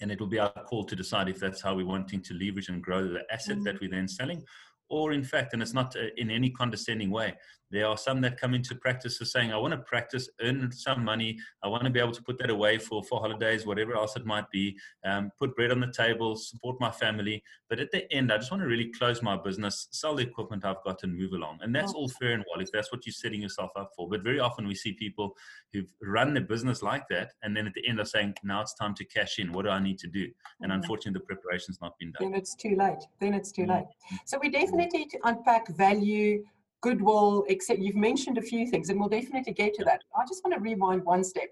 and 0.03 0.11
it 0.11 0.21
will 0.21 0.27
be 0.27 0.39
our 0.39 0.51
call 0.51 0.85
to 0.85 0.97
decide 0.97 1.29
if 1.29 1.39
that's 1.39 1.63
how 1.63 1.75
we're 1.75 1.87
wanting 1.87 2.21
to 2.21 2.35
leverage 2.35 2.69
and 2.69 2.83
grow 2.83 3.09
the 3.09 3.23
asset 3.33 3.55
mm-hmm. 3.55 3.65
that 3.65 3.81
we're 3.81 3.91
then 3.91 4.09
selling 4.09 4.43
or 4.91 5.13
in 5.13 5.25
fact 5.25 5.55
and 5.55 5.63
it's 5.63 5.73
not 5.73 5.95
uh, 5.97 6.09
in 6.17 6.31
any 6.31 6.51
condescending 6.51 7.11
way 7.11 7.33
there 7.73 7.89
are 7.89 7.97
some 7.97 8.21
that 8.21 8.39
come 8.39 8.53
into 8.53 8.75
practice 8.75 9.21
of 9.21 9.29
saying, 9.29 9.51
I 9.51 9.57
want 9.57 9.73
to 9.73 9.79
practice, 9.79 10.29
earn 10.43 10.71
some 10.71 11.03
money. 11.03 11.39
I 11.63 11.69
want 11.69 11.85
to 11.85 11.91
be 11.91 11.99
able 11.99 12.13
to 12.13 12.23
put 12.23 12.39
that 12.39 12.51
away 12.51 12.77
for, 12.77 13.03
for 13.03 13.19
holidays, 13.19 13.65
whatever 13.65 13.97
else 13.97 14.15
it 14.15 14.27
might 14.27 14.49
be, 14.51 14.79
um, 15.05 15.33
put 15.39 15.57
bread 15.57 15.73
on 15.73 15.81
the 15.81 15.91
table, 15.91 16.37
support 16.37 16.79
my 16.81 16.91
family. 16.91 17.43
But 17.71 17.81
at 17.81 17.91
the 17.91 18.13
end, 18.13 18.31
I 18.31 18.37
just 18.37 18.51
want 18.51 18.63
to 18.63 18.67
really 18.67 18.93
close 18.93 19.23
my 19.23 19.39
business, 19.39 19.89
sell 19.91 20.15
the 20.15 20.23
equipment 20.23 20.67
I've 20.67 20.85
got 20.85 21.03
and 21.03 21.17
move 21.17 21.33
along. 21.33 21.61
And 21.63 21.75
that's 21.75 21.95
all 21.95 22.09
fair 22.09 22.33
and 22.33 22.45
well 22.51 22.63
if 22.63 22.71
that's 22.71 22.93
what 22.93 23.07
you're 23.07 23.15
setting 23.15 23.41
yourself 23.41 23.71
up 23.75 23.91
for. 23.97 24.07
But 24.07 24.23
very 24.23 24.39
often 24.39 24.69
we 24.69 24.75
see 24.75 24.93
people 24.93 25.35
who've 25.73 25.91
run 26.03 26.35
their 26.35 26.45
business 26.45 26.83
like 26.83 27.09
that. 27.09 27.33
And 27.43 27.57
then 27.57 27.67
at 27.67 27.73
the 27.73 27.89
end 27.89 28.01
are 28.01 28.05
saying, 28.05 28.35
now 28.45 28.61
it's 28.61 28.75
time 28.75 28.95
to 28.97 29.05
cash 29.07 29.39
in. 29.39 29.51
What 29.51 29.65
do 29.65 29.71
I 29.71 29.83
need 29.83 29.99
to 30.01 30.09
do? 30.09 30.29
And 30.61 30.71
mm-hmm. 30.71 30.83
unfortunately, 30.83 31.19
the 31.19 31.25
preparation's 31.25 31.81
not 31.81 31.99
been 31.99 32.13
done. 32.13 32.31
Then 32.31 32.39
it's 32.39 32.55
too 32.55 32.77
late. 32.77 33.03
Then 33.19 33.33
it's 33.33 33.51
too 33.51 33.63
mm. 33.63 33.77
late. 33.77 33.87
So 34.27 34.39
we 34.39 34.51
definitely 34.51 34.99
need 34.99 35.11
to 35.11 35.19
unpack 35.25 35.69
value 35.69 36.45
goodwill, 36.83 37.45
except 37.49 37.81
you've 37.81 37.97
mentioned 37.97 38.37
a 38.37 38.43
few 38.43 38.67
things, 38.67 38.91
and 38.91 39.01
we'll 39.01 39.09
definitely 39.09 39.53
get 39.53 39.73
to 39.75 39.85
that. 39.85 40.03
I 40.17 40.25
just 40.29 40.45
want 40.45 40.55
to 40.55 40.61
rewind 40.61 41.05
one 41.05 41.25
step. 41.25 41.49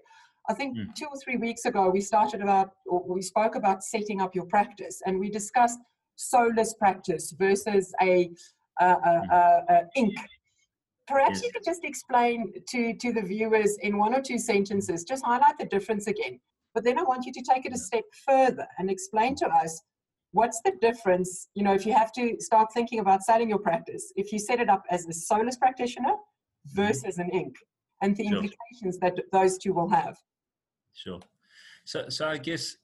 I 0.49 0.53
think 0.53 0.77
mm. 0.77 0.93
two 0.95 1.05
or 1.05 1.17
three 1.23 1.37
weeks 1.37 1.65
ago, 1.65 1.89
we 1.89 2.01
started 2.01 2.41
about, 2.41 2.71
or 2.85 3.03
we 3.07 3.21
spoke 3.21 3.55
about 3.55 3.83
setting 3.83 4.21
up 4.21 4.35
your 4.35 4.45
practice, 4.45 5.01
and 5.05 5.19
we 5.19 5.29
discussed 5.29 5.79
solus 6.15 6.73
practice 6.75 7.33
versus 7.37 7.93
a, 8.01 8.29
a, 8.79 8.85
a, 8.85 8.93
hmm. 8.95 9.73
a 9.73 9.81
Inc. 9.97 10.13
Perhaps 11.07 11.37
yes. 11.37 11.43
you 11.43 11.51
could 11.51 11.65
just 11.65 11.83
explain 11.83 12.53
to, 12.69 12.93
to 12.93 13.11
the 13.11 13.21
viewers 13.21 13.77
in 13.81 13.97
one 13.97 14.13
or 14.13 14.21
two 14.21 14.37
sentences, 14.37 15.03
just 15.03 15.25
highlight 15.25 15.57
the 15.57 15.65
difference 15.65 16.07
again. 16.07 16.39
But 16.73 16.83
then 16.83 16.97
I 16.97 17.03
want 17.03 17.25
you 17.25 17.33
to 17.33 17.41
take 17.41 17.65
it 17.65 17.73
a 17.73 17.77
step 17.77 18.03
further 18.25 18.67
and 18.77 18.89
explain 18.89 19.35
to 19.37 19.47
us 19.47 19.81
what's 20.31 20.61
the 20.63 20.71
difference 20.81 21.49
you 21.53 21.63
know 21.63 21.73
if 21.73 21.85
you 21.85 21.93
have 21.93 22.11
to 22.11 22.35
start 22.39 22.69
thinking 22.73 22.99
about 22.99 23.23
selling 23.23 23.49
your 23.49 23.59
practice 23.59 24.11
if 24.15 24.31
you 24.31 24.39
set 24.39 24.59
it 24.59 24.69
up 24.69 24.83
as 24.89 25.05
a 25.07 25.13
solus 25.13 25.57
practitioner 25.57 26.09
mm-hmm. 26.09 26.81
versus 26.81 27.17
an 27.17 27.29
Inc 27.33 27.53
and 28.01 28.15
the 28.15 28.23
sure. 28.23 28.37
implications 28.37 28.97
that 28.99 29.17
those 29.31 29.57
two 29.57 29.73
will 29.73 29.89
have 29.89 30.17
sure 30.93 31.19
so 31.85 32.05
so 32.09 32.27
i 32.27 32.37
guess 32.37 32.77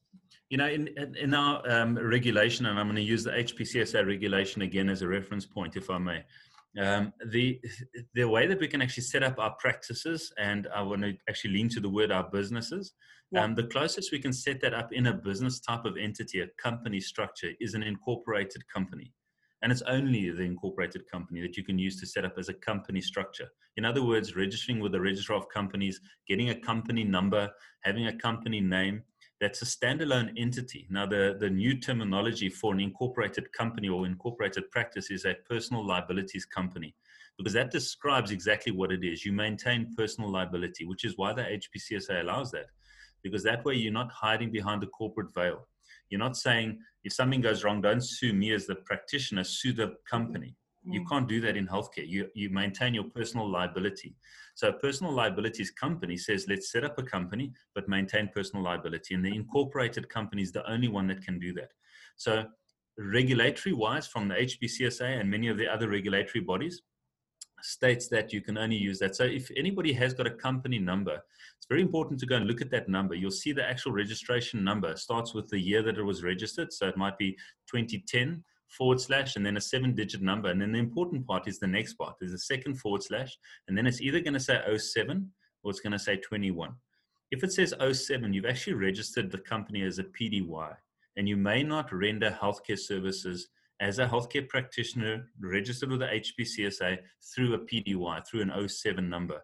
you 0.50 0.58
know 0.58 0.68
in 0.68 0.88
in 1.20 1.34
our 1.34 1.70
um, 1.70 1.98
regulation 1.98 2.66
and 2.66 2.80
i'm 2.80 2.88
going 2.88 2.96
to 2.96 3.02
use 3.02 3.24
the 3.24 3.32
hpcsa 3.32 4.06
regulation 4.06 4.62
again 4.62 4.90
as 4.90 5.02
a 5.02 5.08
reference 5.08 5.46
point 5.46 5.76
if 5.76 5.90
i 5.90 5.98
may 5.98 6.24
Um, 6.80 7.14
the 7.32 7.60
the 8.14 8.26
way 8.26 8.46
that 8.46 8.60
we 8.60 8.68
can 8.68 8.82
actually 8.82 9.04
set 9.04 9.24
up 9.24 9.40
our 9.40 9.56
practices, 9.60 10.32
and 10.38 10.68
I 10.74 10.82
want 10.82 11.02
to 11.02 11.16
actually 11.30 11.54
lean 11.54 11.70
to 11.70 11.80
the 11.80 11.90
word 11.90 12.12
our 12.12 12.30
businesses. 12.30 12.94
Yeah. 13.32 13.44
Um, 13.44 13.56
the 13.56 13.68
closest 13.68 14.12
we 14.12 14.20
can 14.20 14.32
set 14.34 14.62
that 14.62 14.74
up 14.74 14.94
in 14.94 15.08
a 15.08 15.14
business 15.14 15.60
type 15.60 15.86
of 15.86 15.98
entity, 15.98 16.40
a 16.42 16.48
company 16.62 17.00
structure, 17.00 17.52
is 17.60 17.74
an 17.74 17.84
incorporated 17.84 18.64
company. 18.74 19.12
And 19.62 19.72
it's 19.72 19.82
only 19.84 20.30
the 20.30 20.44
incorporated 20.44 21.10
company 21.12 21.42
that 21.42 21.58
you 21.58 21.64
can 21.64 21.80
use 21.80 22.00
to 22.00 22.06
set 22.06 22.26
up 22.26 22.36
as 22.38 22.48
a 22.48 22.54
company 22.54 23.02
structure. 23.02 23.48
In 23.76 23.86
other 23.86 24.04
words, 24.04 24.36
registering 24.36 24.80
with 24.80 24.92
the 24.92 25.02
registrar 25.02 25.38
of 25.38 25.50
companies, 25.50 26.00
getting 26.28 26.52
a 26.52 26.60
company 26.60 27.04
number, 27.04 27.50
having 27.84 28.08
a 28.08 28.18
company 28.18 28.62
name, 28.62 29.02
that's 29.40 29.62
a 29.62 29.66
standalone 29.66 30.34
entity. 30.36 30.88
Now, 30.90 31.06
the, 31.06 31.38
the 31.40 31.50
new 31.50 31.80
terminology 31.80 32.50
for 32.50 32.74
an 32.74 32.80
incorporated 32.80 33.52
company 33.54 33.88
or 33.88 34.06
incorporated 34.06 34.70
practice 34.72 35.12
is 35.12 35.26
a 35.26 35.36
personal 35.48 35.86
liabilities 35.86 36.46
company, 36.46 36.96
because 37.38 37.54
that 37.54 37.72
describes 37.72 38.32
exactly 38.32 38.72
what 38.72 38.92
it 38.92 39.04
is. 39.04 39.26
You 39.26 39.34
maintain 39.34 39.94
personal 39.96 40.32
liability, 40.32 40.86
which 40.86 41.06
is 41.06 41.18
why 41.18 41.34
the 41.34 41.44
HPCSA 41.44 42.22
allows 42.22 42.52
that, 42.52 42.68
because 43.24 43.44
that 43.44 43.64
way 43.64 43.76
you're 43.76 43.94
not 43.94 44.12
hiding 44.12 44.52
behind 44.52 44.82
the 44.82 44.88
corporate 44.88 45.34
veil. 45.34 45.68
You're 46.10 46.20
not 46.20 46.38
saying, 46.38 46.80
if 47.04 47.14
something 47.14 47.42
goes 47.42 47.64
wrong, 47.64 47.82
don't 47.82 48.04
sue 48.04 48.34
me 48.34 48.54
as 48.54 48.66
the 48.66 48.76
practitioner, 48.76 49.44
sue 49.44 49.74
the 49.74 49.96
company. 50.10 50.56
You 50.90 51.02
mm. 51.02 51.10
can't 51.10 51.28
do 51.28 51.42
that 51.42 51.58
in 51.58 51.68
healthcare. 51.68 52.08
You, 52.08 52.28
you 52.34 52.50
maintain 52.50 52.94
your 52.94 53.06
personal 53.06 53.50
liability. 53.50 54.16
So, 54.56 54.70
a 54.70 54.74
personal 54.74 55.14
liabilities 55.14 55.72
company 55.72 56.18
says, 56.18 56.46
let's 56.48 56.72
set 56.72 56.84
up 56.84 56.98
a 56.98 57.04
company, 57.04 57.54
but 57.76 57.88
maintain 57.88 58.30
personal 58.34 58.64
liability. 58.64 59.14
And 59.14 59.24
the 59.24 59.36
incorporated 59.36 60.10
company 60.10 60.42
is 60.42 60.52
the 60.52 60.70
only 60.70 60.88
one 60.88 61.08
that 61.08 61.24
can 61.24 61.40
do 61.40 61.54
that. 61.54 61.72
So, 62.16 62.46
regulatory 62.98 63.74
wise, 63.74 64.08
from 64.08 64.28
the 64.28 64.36
HPCSA 64.36 65.20
and 65.20 65.30
many 65.30 65.48
of 65.48 65.58
the 65.58 65.68
other 65.68 65.90
regulatory 65.90 66.44
bodies, 66.44 66.82
states 67.62 68.08
that 68.08 68.32
you 68.32 68.42
can 68.42 68.58
only 68.58 68.76
use 68.76 69.00
that. 69.00 69.16
So 69.16 69.24
if 69.24 69.50
anybody 69.56 69.94
has 69.94 70.14
got 70.14 70.28
a 70.28 70.32
company 70.32 70.80
number, 70.80 71.14
it's 71.58 71.68
very 71.68 71.82
important 71.82 72.20
to 72.20 72.26
go 72.26 72.36
and 72.36 72.46
look 72.46 72.62
at 72.62 72.72
that 72.72 72.88
number. 72.88 73.16
You'll 73.16 73.32
see 73.32 73.52
the 73.52 73.68
actual 73.68 73.92
registration 73.92 74.64
number 74.64 74.96
starts 74.96 75.34
with 75.34 75.50
the 75.50 75.60
year 75.60 75.82
that 75.84 75.98
it 75.98 76.04
was 76.04 76.24
registered. 76.24 76.72
So 76.72 76.88
it 76.88 76.98
might 76.98 77.18
be 77.18 77.32
2010 77.72 78.44
forward 78.70 79.00
slash 79.00 79.36
and 79.36 79.46
then 79.46 79.58
a 79.58 79.62
seven 79.62 79.94
digit 79.94 80.22
number. 80.22 80.50
And 80.50 80.62
then 80.62 80.72
the 80.72 80.80
important 80.80 81.26
part 81.26 81.48
is 81.48 81.60
the 81.60 81.68
next 81.68 81.94
part. 81.94 82.16
There's 82.20 82.34
a 82.34 82.40
second 82.40 82.76
forward 82.76 83.04
slash 83.04 83.38
and 83.68 83.78
then 83.78 83.88
it's 83.88 84.02
either 84.02 84.20
going 84.20 84.34
to 84.34 84.40
say 84.40 84.62
07 84.78 85.32
or 85.64 85.72
it's 85.72 85.80
going 85.80 85.94
to 85.94 86.00
say 86.00 86.18
21. 86.18 86.74
If 87.32 87.44
it 87.44 87.52
says 87.52 87.74
07, 87.80 88.34
you've 88.34 88.46
actually 88.46 88.74
registered 88.74 89.32
the 89.32 89.38
company 89.40 89.84
as 89.84 90.00
a 90.00 90.04
PTY 90.04 90.76
and 91.18 91.28
you 91.28 91.36
may 91.36 91.64
not 91.64 91.92
render 91.92 92.38
healthcare 92.42 92.80
services 92.80 93.50
as 93.80 94.00
a 94.00 94.08
healthcare 94.08 94.48
practitioner 94.48 95.28
registered 95.40 95.90
with 95.90 96.00
the 96.00 96.06
HPCSA 96.06 96.98
through 97.34 97.54
a 97.54 97.60
PTY, 97.60 98.26
through 98.28 98.42
an 98.42 98.68
07 98.70 99.08
number. 99.10 99.42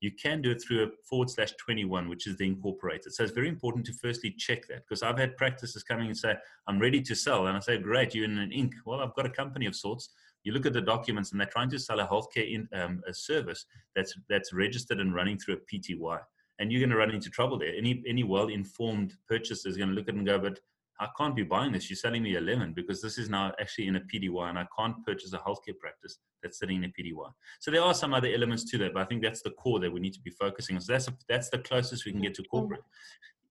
You 0.00 0.10
can 0.12 0.42
do 0.42 0.50
it 0.50 0.62
through 0.62 0.84
a 0.84 0.88
forward 1.08 1.30
slash 1.30 1.52
21, 1.52 2.08
which 2.08 2.26
is 2.26 2.36
the 2.36 2.46
incorporated. 2.46 3.14
So 3.14 3.22
it's 3.22 3.32
very 3.32 3.48
important 3.48 3.86
to 3.86 3.92
firstly 3.94 4.34
check 4.36 4.66
that 4.68 4.82
because 4.86 5.02
I've 5.02 5.18
had 5.18 5.36
practices 5.36 5.82
coming 5.82 6.08
and 6.08 6.16
say, 6.16 6.34
I'm 6.68 6.78
ready 6.78 7.00
to 7.02 7.14
sell. 7.14 7.46
And 7.46 7.56
I 7.56 7.60
say, 7.60 7.78
Great, 7.78 8.14
you're 8.14 8.26
in 8.26 8.38
an 8.38 8.50
Inc. 8.50 8.72
Well, 8.84 9.00
I've 9.00 9.14
got 9.14 9.26
a 9.26 9.30
company 9.30 9.66
of 9.66 9.74
sorts. 9.74 10.10
You 10.44 10.52
look 10.52 10.66
at 10.66 10.74
the 10.74 10.80
documents 10.80 11.32
and 11.32 11.40
they're 11.40 11.48
trying 11.48 11.70
to 11.70 11.78
sell 11.78 12.00
a 12.00 12.06
healthcare 12.06 12.52
in, 12.52 12.68
um, 12.78 13.02
a 13.08 13.14
service 13.14 13.66
that's, 13.96 14.14
that's 14.28 14.52
registered 14.52 15.00
and 15.00 15.14
running 15.14 15.38
through 15.38 15.54
a 15.54 15.74
PTY. 15.74 16.18
And 16.58 16.70
you're 16.70 16.80
going 16.80 16.90
to 16.90 16.96
run 16.96 17.10
into 17.10 17.30
trouble 17.30 17.58
there. 17.58 17.74
Any, 17.76 18.02
any 18.06 18.22
well 18.22 18.48
informed 18.48 19.14
purchaser 19.28 19.68
is 19.68 19.76
going 19.76 19.88
to 19.88 19.94
look 19.94 20.08
at 20.08 20.14
it 20.14 20.18
and 20.18 20.26
go, 20.26 20.38
But 20.38 20.60
I 20.98 21.08
can't 21.18 21.36
be 21.36 21.42
buying 21.42 21.72
this. 21.72 21.90
You're 21.90 21.96
selling 21.96 22.22
me 22.22 22.36
a 22.36 22.40
lemon 22.40 22.72
because 22.72 23.02
this 23.02 23.18
is 23.18 23.28
now 23.28 23.52
actually 23.60 23.88
in 23.88 23.96
a 23.96 24.00
PTY 24.00 24.48
and 24.48 24.58
I 24.58 24.66
can't 24.78 25.04
purchase 25.04 25.32
a 25.32 25.38
healthcare 25.38 25.78
practice 25.78 26.18
that's 26.42 26.58
sitting 26.58 26.82
in 26.82 26.84
a 26.84 26.88
PTY. 26.88 27.30
So 27.60 27.70
there 27.70 27.82
are 27.82 27.94
some 27.94 28.14
other 28.14 28.28
elements 28.28 28.64
to 28.70 28.78
that, 28.78 28.94
but 28.94 29.02
I 29.02 29.04
think 29.04 29.22
that's 29.22 29.42
the 29.42 29.50
core 29.50 29.80
that 29.80 29.92
we 29.92 30.00
need 30.00 30.14
to 30.14 30.20
be 30.20 30.30
focusing 30.30 30.76
on. 30.76 30.82
So 30.82 30.92
that's, 30.92 31.08
a, 31.08 31.14
that's 31.28 31.50
the 31.50 31.58
closest 31.58 32.06
we 32.06 32.12
can 32.12 32.22
get 32.22 32.34
to 32.34 32.42
corporate. 32.44 32.80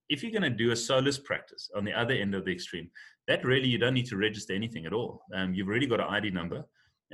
If 0.08 0.22
you're 0.22 0.32
going 0.32 0.50
to 0.50 0.50
do 0.50 0.70
a 0.70 0.76
solus 0.76 1.18
practice 1.18 1.70
on 1.76 1.84
the 1.84 1.92
other 1.92 2.14
end 2.14 2.34
of 2.34 2.44
the 2.44 2.52
extreme, 2.52 2.90
that 3.28 3.44
really 3.44 3.68
you 3.68 3.78
don't 3.78 3.94
need 3.94 4.06
to 4.06 4.16
register 4.16 4.52
anything 4.52 4.86
at 4.86 4.92
all. 4.92 5.22
Um, 5.34 5.54
you've 5.54 5.68
already 5.68 5.86
got 5.86 6.00
an 6.00 6.06
ID 6.06 6.30
number. 6.30 6.64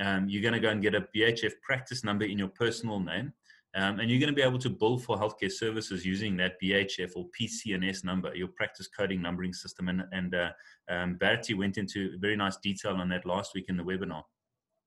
Um, 0.01 0.29
you're 0.29 0.43
going 0.43 0.55
to 0.55 0.61
go 0.61 0.71
and 0.71 0.83
get 0.83 0.95
a 0.95 1.07
BHF 1.15 1.53
practice 1.63 2.05
number 2.05 2.25
in 2.25 2.39
your 2.39 2.49
personal 2.49 3.01
name. 3.01 3.33
Um, 3.75 4.01
and 4.01 4.11
you're 4.11 4.21
going 4.21 4.33
to 4.33 4.37
be 4.37 4.43
able 4.43 4.59
to 4.59 4.69
bill 4.69 4.99
for 4.99 5.17
healthcare 5.17 5.51
services 5.51 6.05
using 6.05 6.37
that 6.37 6.61
BHF 6.63 7.13
or 7.17 7.27
PCNS 7.41 8.05
number, 8.05 8.35
your 8.35 8.49
practice 8.49 8.87
coding 8.87 9.23
numbering 9.23 9.55
system. 9.55 9.89
And, 9.89 10.05
and 10.13 10.35
uh, 10.35 10.51
um, 10.91 11.17
Barty 11.19 11.55
went 11.55 11.79
into 11.79 12.19
very 12.19 12.37
nice 12.37 12.59
detail 12.59 12.97
on 12.97 13.09
that 13.09 13.25
last 13.25 13.53
week 13.55 13.67
in 13.69 13.77
the 13.77 13.83
webinar. 13.83 14.23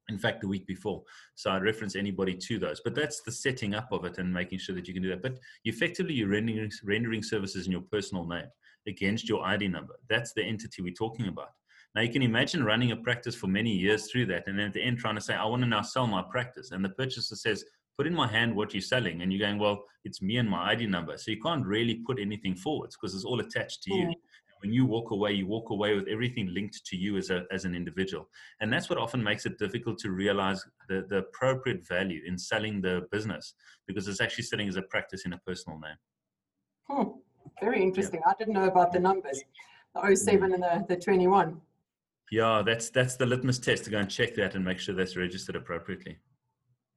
In 0.09 0.19
fact, 0.19 0.41
the 0.41 0.47
week 0.47 0.67
before. 0.67 1.01
So 1.33 1.49
I'd 1.49 1.63
reference 1.63 1.95
anybody 1.95 2.35
to 2.35 2.59
those. 2.59 2.79
But 2.83 2.93
that's 2.93 3.23
the 3.23 3.31
setting 3.31 3.73
up 3.73 3.91
of 3.91 4.05
it 4.05 4.19
and 4.19 4.31
making 4.31 4.59
sure 4.59 4.75
that 4.75 4.87
you 4.87 4.93
can 4.93 5.01
do 5.01 5.09
that. 5.09 5.23
But 5.23 5.39
effectively, 5.63 6.13
you're 6.13 6.29
rendering, 6.29 6.69
rendering 6.83 7.23
services 7.23 7.65
in 7.65 7.71
your 7.71 7.81
personal 7.91 8.27
name 8.27 8.45
against 8.87 9.27
your 9.27 9.43
ID 9.43 9.67
number. 9.69 9.95
That's 10.07 10.33
the 10.33 10.43
entity 10.43 10.83
we're 10.83 10.93
talking 10.93 11.27
about. 11.27 11.49
Now 11.95 12.01
you 12.01 12.11
can 12.11 12.21
imagine 12.21 12.63
running 12.63 12.91
a 12.91 12.97
practice 12.97 13.35
for 13.35 13.47
many 13.47 13.71
years 13.71 14.11
through 14.11 14.25
that, 14.27 14.47
and 14.47 14.59
then 14.59 14.67
at 14.67 14.73
the 14.73 14.83
end 14.83 14.99
trying 14.99 15.15
to 15.15 15.21
say, 15.21 15.33
"I 15.33 15.45
want 15.45 15.63
to 15.63 15.67
now 15.67 15.81
sell 15.81 16.05
my 16.05 16.21
practice," 16.29 16.71
and 16.71 16.83
the 16.83 16.89
purchaser 16.89 17.37
says, 17.37 17.63
put 17.97 18.07
in 18.07 18.13
my 18.13 18.27
hand 18.27 18.55
what 18.55 18.73
you're 18.73 18.81
selling 18.81 19.21
and 19.21 19.31
you're 19.31 19.47
going 19.47 19.59
well 19.59 19.83
it's 20.03 20.21
me 20.21 20.37
and 20.37 20.49
my 20.49 20.71
id 20.71 20.85
number. 20.87 21.17
So 21.17 21.31
you 21.31 21.41
can't 21.41 21.65
really 21.65 21.95
put 21.95 22.19
anything 22.19 22.55
forwards 22.55 22.95
because 22.95 23.15
it's 23.15 23.25
all 23.25 23.39
attached 23.39 23.83
to 23.83 23.93
you. 23.93 24.07
Mm. 24.07 24.13
when 24.61 24.71
you 24.71 24.85
walk 24.85 25.11
away 25.11 25.31
you 25.33 25.47
walk 25.47 25.69
away 25.69 25.95
with 25.95 26.07
everything 26.07 26.53
linked 26.53 26.85
to 26.85 26.95
you 26.95 27.17
as, 27.17 27.29
a, 27.29 27.43
as 27.51 27.65
an 27.65 27.75
individual. 27.75 28.29
And 28.61 28.71
that's 28.71 28.89
what 28.89 28.99
often 28.99 29.21
makes 29.23 29.45
it 29.45 29.57
difficult 29.57 29.97
to 29.99 30.11
realize 30.11 30.63
the, 30.87 31.05
the 31.09 31.17
appropriate 31.17 31.85
value 31.87 32.21
in 32.25 32.37
selling 32.37 32.81
the 32.81 33.07
business 33.11 33.55
because 33.87 34.07
it's 34.07 34.21
actually 34.21 34.45
sitting 34.45 34.69
as 34.69 34.75
a 34.75 34.83
practice 34.83 35.25
in 35.25 35.33
a 35.33 35.37
personal 35.39 35.79
name. 35.79 35.97
Hmm. 36.87 37.09
very 37.59 37.81
interesting. 37.81 38.21
Yeah. 38.23 38.31
i 38.31 38.35
didn't 38.37 38.53
know 38.53 38.67
about 38.67 38.93
the 38.93 38.99
numbers 38.99 39.43
the 39.95 40.15
07 40.15 40.53
and 40.53 40.61
the, 40.61 40.85
the 40.87 40.95
21 40.95 41.59
yeah 42.31 42.61
that's 42.65 42.89
that's 42.89 43.15
the 43.15 43.25
litmus 43.25 43.59
test 43.59 43.85
to 43.85 43.89
go 43.89 43.97
and 43.97 44.09
check 44.09 44.35
that 44.35 44.53
and 44.55 44.63
make 44.63 44.79
sure 44.79 44.93
that's 44.93 45.17
registered 45.17 45.55
appropriately. 45.55 46.17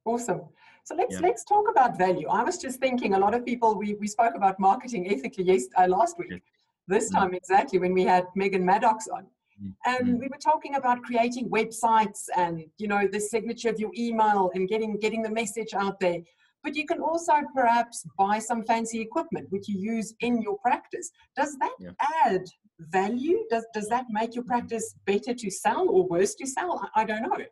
Awesome 0.05 0.41
so 0.89 0.95
let's 0.95 1.13
yeah. 1.13 1.27
let's 1.27 1.43
talk 1.43 1.69
about 1.69 1.99
value. 1.99 2.27
I 2.27 2.43
was 2.43 2.57
just 2.57 2.79
thinking 2.79 3.13
a 3.13 3.19
lot 3.19 3.35
of 3.35 3.45
people 3.45 3.77
we, 3.77 3.93
we 3.99 4.07
spoke 4.07 4.33
about 4.35 4.59
marketing 4.59 5.11
ethically 5.11 5.43
yes, 5.43 5.65
uh, 5.77 5.87
last 5.87 6.17
week. 6.17 6.41
This 6.87 7.11
mm. 7.11 7.13
time 7.13 7.33
exactly 7.35 7.77
when 7.77 7.93
we 7.93 8.03
had 8.03 8.25
Megan 8.35 8.65
Maddox 8.65 9.07
on. 9.07 9.27
Mm. 9.61 9.73
And 9.85 10.07
mm. 10.07 10.19
we 10.19 10.27
were 10.27 10.43
talking 10.43 10.75
about 10.75 11.03
creating 11.03 11.47
websites 11.51 12.21
and 12.35 12.63
you 12.79 12.87
know 12.87 13.07
the 13.07 13.19
signature 13.19 13.69
of 13.69 13.79
your 13.79 13.91
email 13.95 14.49
and 14.55 14.67
getting 14.67 14.97
getting 14.97 15.21
the 15.21 15.29
message 15.29 15.75
out 15.75 15.99
there. 15.99 16.21
But 16.63 16.75
you 16.75 16.87
can 16.87 17.01
also 17.01 17.33
perhaps 17.53 18.03
buy 18.17 18.39
some 18.39 18.63
fancy 18.63 18.99
equipment 18.99 19.45
which 19.51 19.69
you 19.69 19.77
use 19.77 20.15
in 20.21 20.41
your 20.41 20.57
practice. 20.57 21.11
Does 21.37 21.55
that 21.59 21.75
yeah. 21.79 21.91
add 22.25 22.45
value? 22.79 23.45
Does 23.51 23.67
does 23.75 23.89
that 23.89 24.05
make 24.09 24.33
your 24.33 24.43
practice 24.43 24.95
better 25.05 25.35
to 25.35 25.51
sell 25.51 25.87
or 25.87 26.07
worse 26.07 26.33
to 26.35 26.47
sell? 26.47 26.71
I, 26.95 27.01
I 27.01 27.05
don't 27.05 27.21
know. 27.21 27.45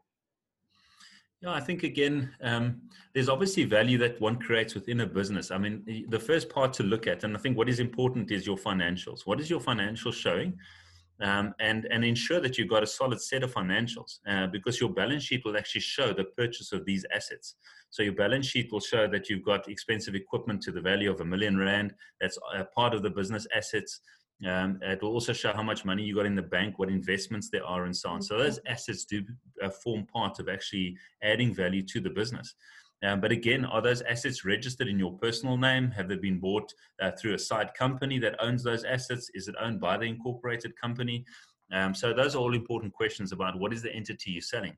Yeah, 1.41 1.51
I 1.51 1.59
think 1.59 1.83
again, 1.83 2.33
um, 2.41 2.81
there's 3.13 3.29
obviously 3.29 3.63
value 3.63 3.99
that 3.99 4.19
one 4.19 4.37
creates 4.39 4.73
within 4.73 5.01
a 5.01 5.05
business. 5.05 5.51
I 5.51 5.59
mean, 5.59 6.05
the 6.09 6.19
first 6.19 6.49
part 6.49 6.73
to 6.73 6.83
look 6.83 7.05
at, 7.05 7.23
and 7.23 7.37
I 7.37 7.39
think 7.39 7.57
what 7.57 7.69
is 7.69 7.79
important 7.79 8.31
is 8.31 8.47
your 8.47 8.57
financials. 8.57 9.21
What 9.25 9.39
is 9.39 9.49
your 9.49 9.59
financial 9.59 10.11
showing? 10.11 10.57
Um, 11.19 11.55
and 11.59 11.87
and 11.89 12.05
ensure 12.05 12.39
that 12.41 12.57
you've 12.57 12.69
got 12.69 12.83
a 12.83 12.87
solid 12.87 13.19
set 13.19 13.41
of 13.41 13.51
financials 13.51 14.19
uh, 14.27 14.47
because 14.47 14.79
your 14.79 14.91
balance 14.91 15.23
sheet 15.23 15.41
will 15.45 15.57
actually 15.57 15.81
show 15.81 16.13
the 16.13 16.25
purchase 16.25 16.71
of 16.71 16.85
these 16.85 17.05
assets. 17.11 17.55
So 17.89 18.03
your 18.03 18.13
balance 18.13 18.45
sheet 18.45 18.71
will 18.71 18.79
show 18.79 19.07
that 19.07 19.27
you've 19.27 19.43
got 19.43 19.67
expensive 19.67 20.13
equipment 20.13 20.61
to 20.63 20.71
the 20.71 20.81
value 20.81 21.11
of 21.11 21.21
a 21.21 21.25
million 21.25 21.57
rand. 21.57 21.93
That's 22.21 22.37
a 22.55 22.65
part 22.65 22.93
of 22.93 23.01
the 23.01 23.09
business 23.09 23.47
assets. 23.55 23.99
Um, 24.45 24.79
it 24.83 25.01
will 25.01 25.13
also 25.13 25.33
show 25.33 25.51
how 25.51 25.63
much 25.63 25.83
money 25.83 26.03
you 26.03 26.13
got 26.13 26.27
in 26.27 26.35
the 26.35 26.43
bank, 26.43 26.77
what 26.77 26.89
investments 26.89 27.49
there 27.49 27.65
are, 27.65 27.85
and 27.85 27.95
so 27.95 28.09
on. 28.09 28.21
So 28.21 28.37
those 28.37 28.59
assets 28.67 29.05
do 29.05 29.23
uh, 29.63 29.69
form 29.69 30.05
part 30.05 30.39
of 30.39 30.47
actually 30.47 30.95
adding 31.23 31.53
value 31.53 31.81
to 31.83 31.99
the 31.99 32.11
business. 32.11 32.53
Um, 33.03 33.21
but 33.21 33.31
again, 33.31 33.65
are 33.65 33.81
those 33.81 34.01
assets 34.03 34.45
registered 34.45 34.87
in 34.87 34.97
your 34.97 35.13
personal 35.13 35.57
name? 35.57 35.91
Have 35.91 36.07
they 36.09 36.17
been 36.17 36.39
bought 36.39 36.71
uh, 37.01 37.11
through 37.11 37.35
a 37.35 37.39
side 37.39 37.73
company 37.73 38.19
that 38.19 38.35
owns 38.41 38.63
those 38.63 38.83
assets? 38.83 39.29
Is 39.33 39.47
it 39.47 39.55
owned 39.59 39.79
by 39.79 39.97
the 39.97 40.05
incorporated 40.05 40.75
company? 40.79 41.25
Um, 41.71 41.93
so 41.93 42.13
those 42.13 42.35
are 42.35 42.39
all 42.39 42.55
important 42.55 42.93
questions 42.93 43.31
about 43.31 43.59
what 43.59 43.73
is 43.73 43.81
the 43.81 43.93
entity 43.93 44.31
you're 44.31 44.41
selling. 44.41 44.75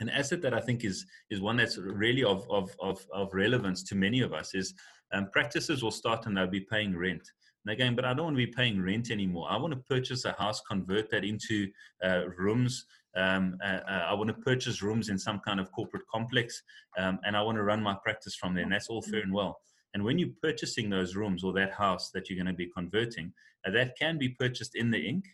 An 0.00 0.08
asset 0.08 0.42
that 0.42 0.54
I 0.54 0.60
think 0.60 0.84
is 0.84 1.06
is 1.30 1.40
one 1.40 1.56
that's 1.56 1.78
really 1.78 2.24
of 2.24 2.46
of 2.50 2.74
of, 2.80 3.04
of 3.12 3.32
relevance 3.34 3.82
to 3.84 3.94
many 3.94 4.20
of 4.20 4.32
us 4.32 4.54
is 4.54 4.74
um, 5.12 5.28
practices 5.32 5.82
will 5.82 5.90
start 5.90 6.26
and 6.26 6.36
they'll 6.36 6.46
be 6.46 6.60
paying 6.60 6.96
rent. 6.96 7.22
And 7.64 7.72
again, 7.72 7.94
but 7.94 8.04
I 8.04 8.12
don't 8.12 8.24
want 8.24 8.36
to 8.36 8.46
be 8.46 8.52
paying 8.52 8.82
rent 8.82 9.10
anymore. 9.10 9.46
I 9.48 9.56
want 9.56 9.72
to 9.72 9.80
purchase 9.88 10.24
a 10.24 10.32
house, 10.32 10.60
convert 10.68 11.10
that 11.10 11.24
into 11.24 11.68
uh, 12.04 12.28
rooms. 12.36 12.86
Um, 13.16 13.56
uh, 13.64 13.78
uh, 13.88 14.06
I 14.10 14.14
want 14.14 14.28
to 14.28 14.34
purchase 14.34 14.82
rooms 14.82 15.08
in 15.08 15.18
some 15.18 15.38
kind 15.40 15.60
of 15.60 15.70
corporate 15.70 16.06
complex, 16.12 16.62
um, 16.98 17.18
and 17.24 17.36
I 17.36 17.42
want 17.42 17.56
to 17.56 17.62
run 17.62 17.82
my 17.82 17.96
practice 18.02 18.34
from 18.34 18.54
there. 18.54 18.64
And 18.64 18.72
that's 18.72 18.88
all 18.88 19.02
fair 19.02 19.20
and 19.20 19.32
well. 19.32 19.60
And 19.94 20.02
when 20.02 20.18
you're 20.18 20.30
purchasing 20.42 20.88
those 20.88 21.14
rooms 21.14 21.44
or 21.44 21.52
that 21.52 21.72
house 21.72 22.10
that 22.12 22.28
you're 22.28 22.42
going 22.42 22.52
to 22.52 22.56
be 22.56 22.70
converting, 22.74 23.32
uh, 23.66 23.70
that 23.72 23.96
can 23.98 24.18
be 24.18 24.30
purchased 24.30 24.74
in 24.74 24.90
the 24.90 24.98
Inc. 24.98 25.24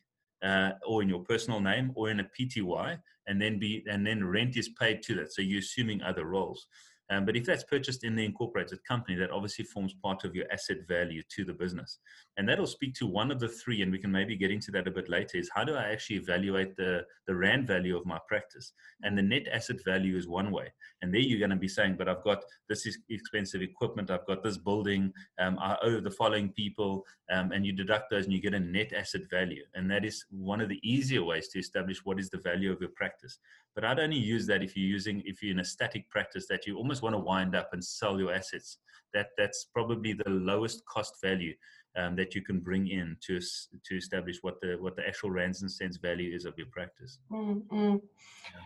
uh, 0.42 0.72
or 0.86 1.02
in 1.02 1.08
your 1.08 1.20
personal 1.20 1.60
name 1.60 1.92
or 1.94 2.10
in 2.10 2.20
a 2.20 2.24
PTY, 2.38 2.98
and 3.26 3.40
then 3.40 3.58
be 3.58 3.84
and 3.88 4.06
then 4.06 4.24
rent 4.24 4.56
is 4.56 4.70
paid 4.70 5.02
to 5.04 5.14
that. 5.14 5.32
So 5.32 5.42
you're 5.42 5.60
assuming 5.60 6.02
other 6.02 6.26
roles. 6.26 6.66
Um, 7.10 7.24
but 7.24 7.36
if 7.36 7.44
that's 7.44 7.64
purchased 7.64 8.04
in 8.04 8.16
the 8.16 8.24
incorporated 8.24 8.84
company, 8.84 9.16
that 9.16 9.30
obviously 9.30 9.64
forms 9.64 9.94
part 10.02 10.24
of 10.24 10.34
your 10.34 10.44
asset 10.52 10.78
value 10.86 11.22
to 11.36 11.44
the 11.44 11.54
business. 11.54 11.98
And 12.38 12.48
that'll 12.48 12.68
speak 12.68 12.94
to 12.94 13.06
one 13.06 13.32
of 13.32 13.40
the 13.40 13.48
three, 13.48 13.82
and 13.82 13.90
we 13.90 13.98
can 13.98 14.12
maybe 14.12 14.36
get 14.36 14.52
into 14.52 14.70
that 14.70 14.86
a 14.86 14.92
bit 14.92 15.08
later, 15.08 15.38
is 15.38 15.50
how 15.52 15.64
do 15.64 15.74
I 15.74 15.90
actually 15.90 16.16
evaluate 16.16 16.76
the, 16.76 17.04
the 17.26 17.34
RAND 17.34 17.66
value 17.66 17.96
of 17.96 18.06
my 18.06 18.18
practice? 18.28 18.72
And 19.02 19.18
the 19.18 19.22
net 19.22 19.48
asset 19.52 19.84
value 19.84 20.16
is 20.16 20.28
one 20.28 20.52
way. 20.52 20.72
And 21.02 21.12
there 21.12 21.20
you're 21.20 21.40
going 21.40 21.50
to 21.50 21.56
be 21.56 21.66
saying, 21.66 21.96
but 21.98 22.08
I've 22.08 22.22
got 22.22 22.44
this 22.68 22.86
expensive 23.10 23.60
equipment, 23.60 24.12
I've 24.12 24.26
got 24.26 24.44
this 24.44 24.56
building, 24.56 25.12
um, 25.40 25.58
I 25.58 25.76
owe 25.82 26.00
the 26.00 26.12
following 26.12 26.50
people, 26.50 27.04
um, 27.32 27.50
and 27.50 27.66
you 27.66 27.72
deduct 27.72 28.08
those 28.08 28.24
and 28.24 28.32
you 28.32 28.40
get 28.40 28.54
a 28.54 28.60
net 28.60 28.92
asset 28.92 29.22
value. 29.28 29.64
And 29.74 29.90
that 29.90 30.04
is 30.04 30.24
one 30.30 30.60
of 30.60 30.68
the 30.68 30.80
easier 30.88 31.24
ways 31.24 31.48
to 31.48 31.58
establish 31.58 32.04
what 32.04 32.20
is 32.20 32.30
the 32.30 32.38
value 32.38 32.72
of 32.72 32.80
your 32.80 32.90
practice. 32.94 33.40
But 33.74 33.84
I'd 33.84 33.98
only 33.98 34.16
use 34.16 34.46
that 34.46 34.62
if 34.62 34.76
you're 34.76 34.86
using, 34.86 35.24
if 35.26 35.42
you're 35.42 35.52
in 35.52 35.60
a 35.60 35.64
static 35.64 36.08
practice 36.08 36.46
that 36.48 36.68
you 36.68 36.76
almost 36.76 37.02
want 37.02 37.16
to 37.16 37.18
wind 37.18 37.56
up 37.56 37.70
and 37.72 37.84
sell 37.84 38.20
your 38.20 38.32
assets. 38.32 38.78
That 39.14 39.28
that's 39.38 39.64
probably 39.72 40.12
the 40.12 40.28
lowest 40.28 40.84
cost 40.84 41.14
value 41.22 41.54
um, 41.96 42.16
that 42.16 42.34
you 42.34 42.42
can 42.42 42.60
bring 42.60 42.88
in 42.88 43.16
to 43.20 43.40
to 43.40 43.96
establish 43.96 44.38
what 44.42 44.60
the 44.60 44.76
what 44.80 44.96
the 44.96 45.06
actual 45.06 45.30
rands 45.30 45.62
and 45.62 45.70
cents 45.70 45.96
value 45.96 46.34
is 46.34 46.44
of 46.44 46.54
your 46.56 46.68
practice. 46.68 47.18
Mm-hmm. 47.30 47.96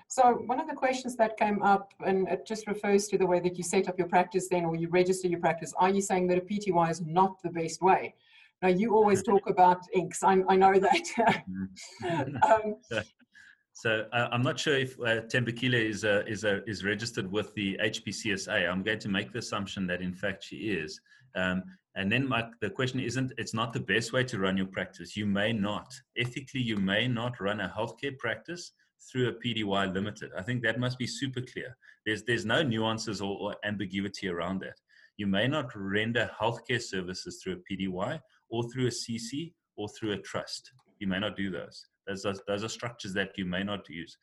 So 0.08 0.42
one 0.46 0.60
of 0.60 0.68
the 0.68 0.74
questions 0.74 1.16
that 1.16 1.36
came 1.36 1.62
up, 1.62 1.92
and 2.04 2.28
it 2.28 2.46
just 2.46 2.66
refers 2.66 3.08
to 3.08 3.18
the 3.18 3.26
way 3.26 3.40
that 3.40 3.56
you 3.56 3.64
set 3.64 3.88
up 3.88 3.98
your 3.98 4.08
practice, 4.08 4.48
then, 4.48 4.64
or 4.64 4.76
you 4.76 4.88
register 4.88 5.28
your 5.28 5.40
practice. 5.40 5.72
Are 5.78 5.90
you 5.90 6.02
saying 6.02 6.26
that 6.28 6.38
a 6.38 6.42
PTY 6.42 6.90
is 6.90 7.00
not 7.00 7.42
the 7.42 7.50
best 7.50 7.80
way? 7.80 8.14
Now 8.60 8.68
you 8.68 8.94
always 8.94 9.22
talk 9.30 9.48
about 9.48 9.80
Incs. 9.96 10.22
I, 10.22 10.42
I 10.52 10.56
know 10.56 10.78
that. 10.78 11.04
Mm-hmm. 11.18 12.36
um, 12.98 13.04
so 13.74 14.06
uh, 14.12 14.28
I'm 14.30 14.42
not 14.42 14.58
sure 14.58 14.76
if 14.76 14.98
uh, 15.00 15.22
Thembekile 15.22 15.74
is 15.74 16.04
uh, 16.04 16.22
is 16.26 16.44
uh, 16.44 16.60
is 16.66 16.84
registered 16.84 17.30
with 17.30 17.54
the 17.54 17.78
HPCSA. 17.82 18.70
I'm 18.70 18.82
going 18.82 18.98
to 18.98 19.08
make 19.08 19.32
the 19.32 19.38
assumption 19.38 19.86
that 19.86 20.02
in 20.02 20.12
fact 20.12 20.44
she 20.44 20.56
is. 20.56 21.00
Um, 21.34 21.62
and 21.94 22.10
then 22.10 22.26
my, 22.26 22.46
the 22.60 22.70
question 22.70 23.00
isn't, 23.00 23.32
it's 23.36 23.54
not 23.54 23.72
the 23.72 23.80
best 23.80 24.12
way 24.12 24.24
to 24.24 24.38
run 24.38 24.56
your 24.56 24.66
practice. 24.66 25.16
You 25.16 25.26
may 25.26 25.52
not, 25.52 25.92
ethically, 26.16 26.60
you 26.60 26.78
may 26.78 27.06
not 27.06 27.40
run 27.40 27.60
a 27.60 27.68
healthcare 27.68 28.16
practice 28.18 28.72
through 29.10 29.28
a 29.28 29.32
PTY 29.32 29.92
limited. 29.92 30.30
I 30.36 30.42
think 30.42 30.62
that 30.62 30.80
must 30.80 30.98
be 30.98 31.06
super 31.06 31.42
clear. 31.42 31.76
There's, 32.06 32.22
there's 32.22 32.46
no 32.46 32.62
nuances 32.62 33.20
or, 33.20 33.36
or 33.38 33.56
ambiguity 33.64 34.28
around 34.28 34.60
that. 34.60 34.76
You 35.18 35.26
may 35.26 35.46
not 35.46 35.70
render 35.74 36.30
healthcare 36.40 36.80
services 36.80 37.42
through 37.42 37.54
a 37.60 37.74
PTY 37.74 38.20
or 38.48 38.62
through 38.70 38.86
a 38.86 38.90
CC 38.90 39.52
or 39.76 39.88
through 39.88 40.12
a 40.12 40.18
trust. 40.18 40.72
You 40.98 41.08
may 41.08 41.18
not 41.18 41.36
do 41.36 41.50
those. 41.50 41.86
Those 42.06 42.24
are, 42.24 42.34
those 42.46 42.64
are 42.64 42.68
structures 42.68 43.12
that 43.14 43.36
you 43.36 43.44
may 43.44 43.62
not 43.62 43.88
use. 43.88 44.16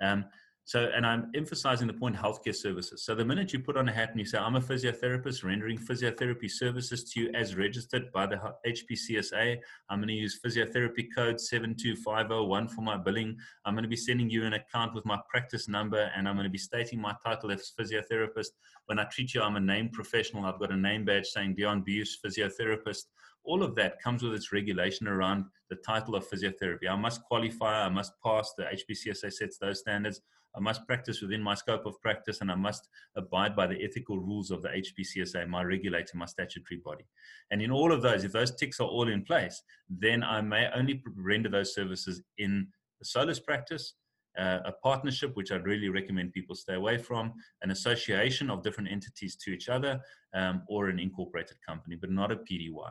Um, 0.00 0.26
so, 0.66 0.90
and 0.96 1.06
I'm 1.06 1.30
emphasizing 1.36 1.86
the 1.86 1.92
point 1.92 2.16
healthcare 2.16 2.54
services. 2.54 3.04
So, 3.04 3.14
the 3.14 3.24
minute 3.24 3.52
you 3.52 3.60
put 3.60 3.76
on 3.76 3.88
a 3.88 3.92
hat 3.92 4.10
and 4.10 4.18
you 4.18 4.26
say, 4.26 4.36
I'm 4.36 4.56
a 4.56 4.60
physiotherapist 4.60 5.44
rendering 5.44 5.78
physiotherapy 5.78 6.50
services 6.50 7.04
to 7.12 7.20
you 7.20 7.30
as 7.34 7.54
registered 7.54 8.10
by 8.10 8.26
the 8.26 8.40
HPCSA, 8.66 9.58
I'm 9.88 10.00
going 10.00 10.08
to 10.08 10.14
use 10.14 10.40
physiotherapy 10.44 11.06
code 11.14 11.40
72501 11.40 12.66
for 12.66 12.82
my 12.82 12.96
billing. 12.96 13.36
I'm 13.64 13.74
going 13.74 13.84
to 13.84 13.88
be 13.88 13.94
sending 13.94 14.28
you 14.28 14.44
an 14.44 14.54
account 14.54 14.92
with 14.92 15.06
my 15.06 15.20
practice 15.30 15.68
number 15.68 16.10
and 16.16 16.28
I'm 16.28 16.34
going 16.34 16.44
to 16.44 16.50
be 16.50 16.58
stating 16.58 17.00
my 17.00 17.14
title 17.24 17.52
as 17.52 17.70
physiotherapist. 17.78 18.48
When 18.86 18.98
I 18.98 19.04
treat 19.04 19.34
you, 19.34 19.42
I'm 19.42 19.54
a 19.54 19.60
named 19.60 19.92
professional. 19.92 20.46
I've 20.46 20.58
got 20.58 20.72
a 20.72 20.76
name 20.76 21.04
badge 21.04 21.26
saying 21.26 21.54
Dion 21.54 21.82
Buse, 21.82 22.18
physiotherapist 22.26 23.04
all 23.46 23.62
of 23.62 23.74
that 23.76 24.02
comes 24.02 24.22
with 24.22 24.34
its 24.34 24.52
regulation 24.52 25.06
around 25.06 25.44
the 25.70 25.76
title 25.76 26.16
of 26.16 26.28
physiotherapy. 26.28 26.88
I 26.90 26.96
must 26.96 27.22
qualify, 27.22 27.86
I 27.86 27.88
must 27.88 28.12
pass, 28.22 28.52
the 28.56 28.64
HPCSA 28.64 29.32
sets 29.32 29.58
those 29.58 29.80
standards. 29.80 30.20
I 30.56 30.60
must 30.60 30.86
practice 30.86 31.20
within 31.20 31.42
my 31.42 31.54
scope 31.54 31.84
of 31.86 32.00
practice 32.00 32.40
and 32.40 32.50
I 32.50 32.54
must 32.54 32.88
abide 33.16 33.54
by 33.54 33.66
the 33.66 33.82
ethical 33.82 34.18
rules 34.18 34.50
of 34.50 34.62
the 34.62 34.68
HPCSA, 34.68 35.48
my 35.48 35.62
regulator, 35.62 36.16
my 36.16 36.26
statutory 36.26 36.80
body. 36.84 37.04
And 37.50 37.60
in 37.60 37.70
all 37.70 37.92
of 37.92 38.02
those, 38.02 38.24
if 38.24 38.32
those 38.32 38.56
ticks 38.56 38.80
are 38.80 38.88
all 38.88 39.08
in 39.08 39.24
place, 39.24 39.62
then 39.88 40.22
I 40.22 40.40
may 40.40 40.68
only 40.74 41.02
render 41.16 41.50
those 41.50 41.74
services 41.74 42.22
in 42.38 42.68
the 42.98 43.04
solus 43.04 43.38
practice, 43.38 43.94
uh, 44.38 44.60
a 44.64 44.72
partnership, 44.72 45.34
which 45.34 45.52
I'd 45.52 45.66
really 45.66 45.88
recommend 45.88 46.32
people 46.32 46.54
stay 46.54 46.74
away 46.74 46.98
from, 46.98 47.34
an 47.62 47.70
association 47.70 48.50
of 48.50 48.62
different 48.62 48.90
entities 48.90 49.36
to 49.36 49.50
each 49.50 49.68
other, 49.68 50.00
um, 50.34 50.62
or 50.68 50.88
an 50.88 50.98
incorporated 50.98 51.56
company, 51.66 51.96
but 51.96 52.10
not 52.10 52.32
a 52.32 52.36
PTY. 52.36 52.90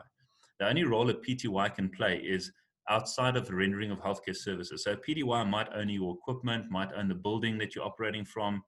The 0.58 0.68
only 0.68 0.84
role 0.84 1.10
a 1.10 1.14
PTY 1.14 1.74
can 1.74 1.88
play 1.90 2.18
is 2.18 2.52
outside 2.88 3.36
of 3.36 3.46
the 3.46 3.54
rendering 3.54 3.90
of 3.90 4.00
healthcare 4.00 4.36
services. 4.36 4.84
So 4.84 4.96
PTY 4.96 5.48
might 5.48 5.68
own 5.74 5.88
your 5.88 6.14
equipment, 6.14 6.70
might 6.70 6.92
own 6.94 7.08
the 7.08 7.14
building 7.14 7.58
that 7.58 7.74
you're 7.74 7.84
operating 7.84 8.24
from. 8.24 8.62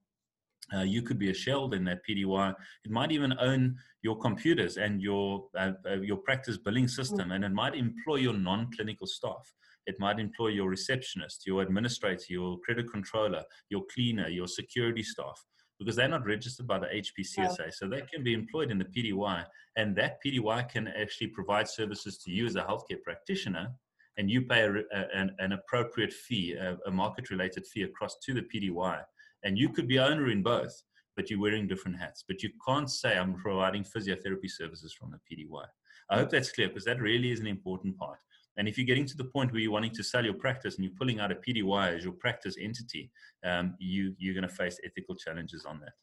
Uh, 0.73 0.81
you 0.81 1.01
could 1.01 1.17
be 1.17 1.31
a 1.31 1.33
shell 1.33 1.71
in 1.73 1.83
that 1.85 2.01
PTY. 2.07 2.53
It 2.85 2.91
might 2.91 3.11
even 3.11 3.33
own 3.39 3.75
your 4.03 4.17
computers 4.17 4.77
and 4.77 5.01
your 5.01 5.47
uh, 5.57 5.71
uh, 5.89 6.01
your 6.01 6.17
practice 6.17 6.57
billing 6.57 6.87
system, 6.87 7.31
and 7.31 7.43
it 7.43 7.51
might 7.51 7.75
employ 7.75 8.17
your 8.17 8.33
non-clinical 8.33 9.07
staff. 9.07 9.51
It 9.87 9.95
might 9.99 10.19
employ 10.19 10.49
your 10.49 10.69
receptionist, 10.69 11.47
your 11.47 11.63
administrator, 11.63 12.25
your 12.29 12.59
credit 12.59 12.91
controller, 12.91 13.43
your 13.69 13.83
cleaner, 13.91 14.27
your 14.27 14.47
security 14.47 15.01
staff 15.01 15.43
because 15.79 15.95
they're 15.95 16.09
not 16.09 16.25
registered 16.25 16.67
by 16.67 16.77
the 16.77 16.87
HPCSA. 16.87 17.57
Yeah. 17.57 17.69
So 17.71 17.87
they 17.87 18.01
can 18.01 18.21
be 18.21 18.33
employed 18.33 18.69
in 18.69 18.77
the 18.77 18.85
PTY, 18.85 19.45
and 19.77 19.95
that 19.95 20.17
PTY 20.23 20.69
can 20.69 20.89
actually 20.89 21.27
provide 21.27 21.67
services 21.67 22.17
to 22.19 22.31
you 22.31 22.45
as 22.45 22.55
a 22.55 22.61
healthcare 22.63 23.01
practitioner, 23.01 23.69
and 24.19 24.29
you 24.29 24.41
pay 24.41 24.63
a, 24.63 24.71
a, 24.73 25.07
an, 25.15 25.33
an, 25.39 25.53
appropriate 25.53 26.11
fee, 26.11 26.53
a, 26.53 26.77
a 26.85 26.91
market 26.91 27.29
related 27.29 27.65
fee 27.65 27.83
across 27.83 28.17
to 28.25 28.33
the 28.33 28.41
PTY. 28.41 29.01
And 29.45 29.57
you 29.57 29.69
could 29.69 29.87
be 29.87 29.97
owner 29.97 30.29
in 30.29 30.43
both, 30.43 30.83
but 31.15 31.29
you're 31.29 31.39
wearing 31.39 31.67
different 31.67 31.97
hats. 31.97 32.25
But 32.27 32.43
you 32.43 32.49
can't 32.67 32.91
say, 32.91 33.17
I'm 33.17 33.35
providing 33.35 33.85
physiotherapy 33.85 34.49
services 34.49 34.93
from 34.93 35.11
the 35.11 35.19
PTY. 35.25 35.63
I 36.09 36.17
hope 36.17 36.29
that's 36.29 36.51
clear 36.51 36.67
because 36.67 36.83
that 36.83 37.01
really 37.01 37.31
is 37.31 37.39
an 37.39 37.47
important 37.47 37.97
part. 37.97 38.19
And 38.57 38.67
if 38.67 38.77
you're 38.77 38.85
getting 38.85 39.05
to 39.05 39.15
the 39.15 39.23
point 39.23 39.53
where 39.53 39.61
you're 39.61 39.71
wanting 39.71 39.95
to 39.95 40.03
sell 40.03 40.25
your 40.25 40.33
practice 40.33 40.75
and 40.75 40.83
you're 40.83 40.97
pulling 40.99 41.21
out 41.21 41.31
a 41.31 41.35
PTY 41.35 41.95
as 41.95 42.03
your 42.03 42.11
practice 42.11 42.57
entity, 42.59 43.09
um, 43.45 43.75
you, 43.79 44.13
you're 44.17 44.33
going 44.33 44.47
to 44.47 44.53
face 44.53 44.77
ethical 44.83 45.15
challenges 45.15 45.63
on 45.63 45.79
that. 45.79 45.93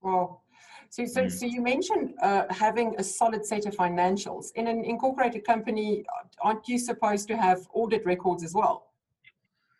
Well, 0.00 0.44
so, 0.90 1.04
so, 1.04 1.24
mm. 1.24 1.32
so 1.32 1.46
you 1.46 1.62
mentioned 1.62 2.14
uh, 2.22 2.44
having 2.50 2.94
a 2.98 3.04
solid 3.04 3.44
set 3.44 3.66
of 3.66 3.76
financials. 3.76 4.46
In 4.54 4.66
an 4.66 4.84
incorporated 4.84 5.44
company, 5.44 6.04
aren't 6.42 6.66
you 6.68 6.78
supposed 6.78 7.28
to 7.28 7.36
have 7.36 7.66
audit 7.74 8.04
records 8.06 8.44
as 8.44 8.54
well? 8.54 8.88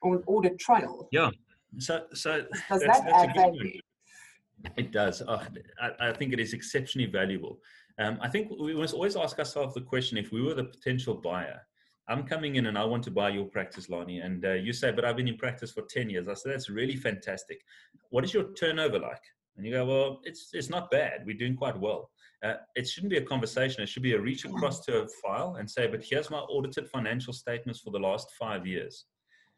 Or 0.03 0.23
audit 0.27 0.59
trail? 0.59 1.09
Yeah. 1.13 1.31
So, 1.79 2.05
so 2.15 2.45
does 2.69 2.81
that 2.83 3.09
add 3.09 3.35
value? 3.35 3.81
It 4.77 4.91
does. 4.93 5.23
Oh, 5.27 5.43
I, 5.81 6.09
I, 6.09 6.13
think 6.13 6.33
it 6.33 6.41
is 6.41 6.55
exceptionally 6.55 7.11
valuable. 7.11 7.59
Um, 7.99 8.19
I 8.23 8.29
think 8.29 8.51
we 8.59 8.75
must 8.75 8.95
always 8.95 9.17
ask 9.17 9.39
ourselves 9.39 9.75
the 9.75 9.83
question: 9.83 10.17
if 10.17 10.33
we 10.33 10.43
were 10.43 10.55
the 10.55 10.65
potential 10.65 11.15
buyer, 11.15 11.61
I'm 12.09 12.25
coming 12.25 12.57
in 12.57 12.67
and 12.67 12.79
I 12.79 12.85
want 12.85 13.03
to 13.05 13.11
buy 13.11 13.31
your 13.31 13.47
practice, 13.47 13.89
Lonnie. 13.89 14.21
And 14.21 14.45
uh, 14.45 14.53
you 14.53 14.73
say, 14.73 14.93
but 14.93 15.05
I've 15.05 15.17
been 15.17 15.29
in 15.29 15.37
practice 15.37 15.73
for 15.73 15.83
10 15.83 16.09
years. 16.09 16.29
I 16.29 16.35
said, 16.35 16.53
that's 16.53 16.71
really 16.71 16.97
fantastic. 16.97 17.63
What 18.11 18.23
is 18.25 18.33
your 18.33 18.53
turnover 18.53 18.99
like? 18.99 19.23
And 19.57 19.67
you 19.67 19.73
go, 19.73 19.85
well, 19.87 20.21
it's, 20.25 20.51
it's 20.53 20.69
not 20.69 20.91
bad. 20.91 21.23
We're 21.25 21.37
doing 21.37 21.57
quite 21.57 21.79
well. 21.79 22.11
Uh, 22.45 22.55
it 22.75 22.87
shouldn't 22.87 23.11
be 23.11 23.17
a 23.17 23.23
conversation. 23.25 23.83
It 23.83 23.89
should 23.89 24.03
be 24.03 24.13
a 24.13 24.21
reach 24.21 24.45
across 24.45 24.85
to 24.87 25.03
a 25.03 25.09
file 25.23 25.57
and 25.59 25.71
say, 25.71 25.87
but 25.87 26.05
here's 26.05 26.31
my 26.31 26.39
audited 26.39 26.89
financial 26.89 27.33
statements 27.33 27.81
for 27.81 27.91
the 27.91 27.99
last 27.99 28.29
five 28.39 28.67
years. 28.67 29.07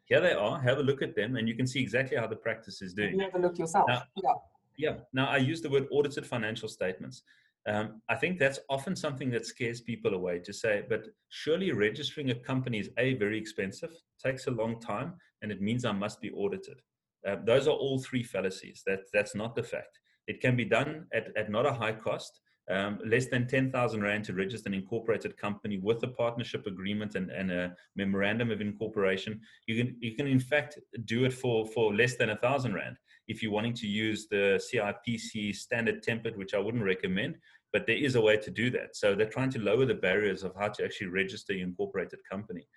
Here 0.05 0.21
they 0.21 0.33
are. 0.33 0.59
Have 0.61 0.79
a 0.79 0.83
look 0.83 1.01
at 1.01 1.15
them, 1.15 1.35
and 1.35 1.47
you 1.47 1.55
can 1.55 1.67
see 1.67 1.81
exactly 1.81 2.17
how 2.17 2.25
the 2.25 2.35
practice 2.35 2.81
is 2.81 2.93
doing. 2.93 3.15
You 3.15 3.25
have 3.25 3.35
a 3.35 3.39
look 3.39 3.59
yourself. 3.59 3.85
Now, 3.87 4.01
yeah. 4.23 4.31
Yeah. 4.77 4.95
Now, 5.13 5.27
I 5.27 5.37
use 5.37 5.61
the 5.61 5.69
word 5.69 5.87
audited 5.91 6.25
financial 6.25 6.69
statements. 6.69 7.21
Um, 7.67 8.01
I 8.09 8.15
think 8.15 8.39
that's 8.39 8.59
often 8.69 8.95
something 8.95 9.29
that 9.31 9.45
scares 9.45 9.81
people 9.81 10.13
away 10.13 10.39
to 10.39 10.53
say, 10.53 10.83
but 10.89 11.05
surely 11.27 11.71
registering 11.73 12.31
a 12.31 12.35
company 12.35 12.79
is 12.79 12.89
A, 12.97 13.15
very 13.15 13.37
expensive, 13.37 13.91
takes 14.23 14.47
a 14.47 14.51
long 14.51 14.79
time, 14.79 15.13
and 15.41 15.51
it 15.51 15.61
means 15.61 15.83
I 15.83 15.91
must 15.91 16.21
be 16.21 16.31
audited. 16.31 16.79
Uh, 17.27 17.37
those 17.45 17.67
are 17.67 17.75
all 17.75 18.01
three 18.01 18.23
fallacies. 18.23 18.83
That, 18.85 19.01
that's 19.13 19.35
not 19.35 19.55
the 19.55 19.63
fact. 19.63 19.99
It 20.27 20.41
can 20.41 20.55
be 20.55 20.65
done 20.65 21.05
at, 21.13 21.27
at 21.35 21.49
not 21.49 21.65
a 21.65 21.73
high 21.73 21.93
cost, 21.93 22.41
um, 22.69 22.99
less 23.05 23.25
than 23.27 23.47
10,000 23.47 24.01
Rand 24.01 24.25
to 24.25 24.33
register 24.33 24.69
an 24.69 24.75
incorporated 24.75 25.35
company 25.37 25.79
with 25.81 26.03
a 26.03 26.07
partnership 26.07 26.67
agreement 26.67 27.15
and, 27.15 27.31
and 27.31 27.51
a 27.51 27.75
memorandum 27.95 28.51
of 28.51 28.61
incorporation. 28.61 29.41
You 29.65 29.83
can, 29.83 29.95
you 29.99 30.15
can, 30.15 30.27
in 30.27 30.39
fact, 30.39 30.77
do 31.05 31.25
it 31.25 31.33
for, 31.33 31.65
for 31.65 31.93
less 31.95 32.15
than 32.15 32.29
a 32.29 32.37
thousand 32.37 32.75
Rand 32.75 32.97
if 33.27 33.41
you're 33.41 33.51
wanting 33.51 33.73
to 33.73 33.87
use 33.87 34.27
the 34.29 34.61
CIPC 34.73 35.55
standard 35.55 36.03
template, 36.03 36.37
which 36.37 36.53
I 36.53 36.59
wouldn't 36.59 36.83
recommend, 36.83 37.37
but 37.71 37.85
there 37.85 37.97
is 37.97 38.15
a 38.15 38.21
way 38.21 38.37
to 38.37 38.51
do 38.51 38.69
that. 38.71 38.95
So 38.95 39.15
they're 39.15 39.29
trying 39.29 39.51
to 39.51 39.59
lower 39.59 39.85
the 39.85 39.93
barriers 39.93 40.43
of 40.43 40.53
how 40.55 40.69
to 40.69 40.83
actually 40.83 41.07
register 41.07 41.53
your 41.53 41.67
incorporated 41.67 42.19
company. 42.29 42.67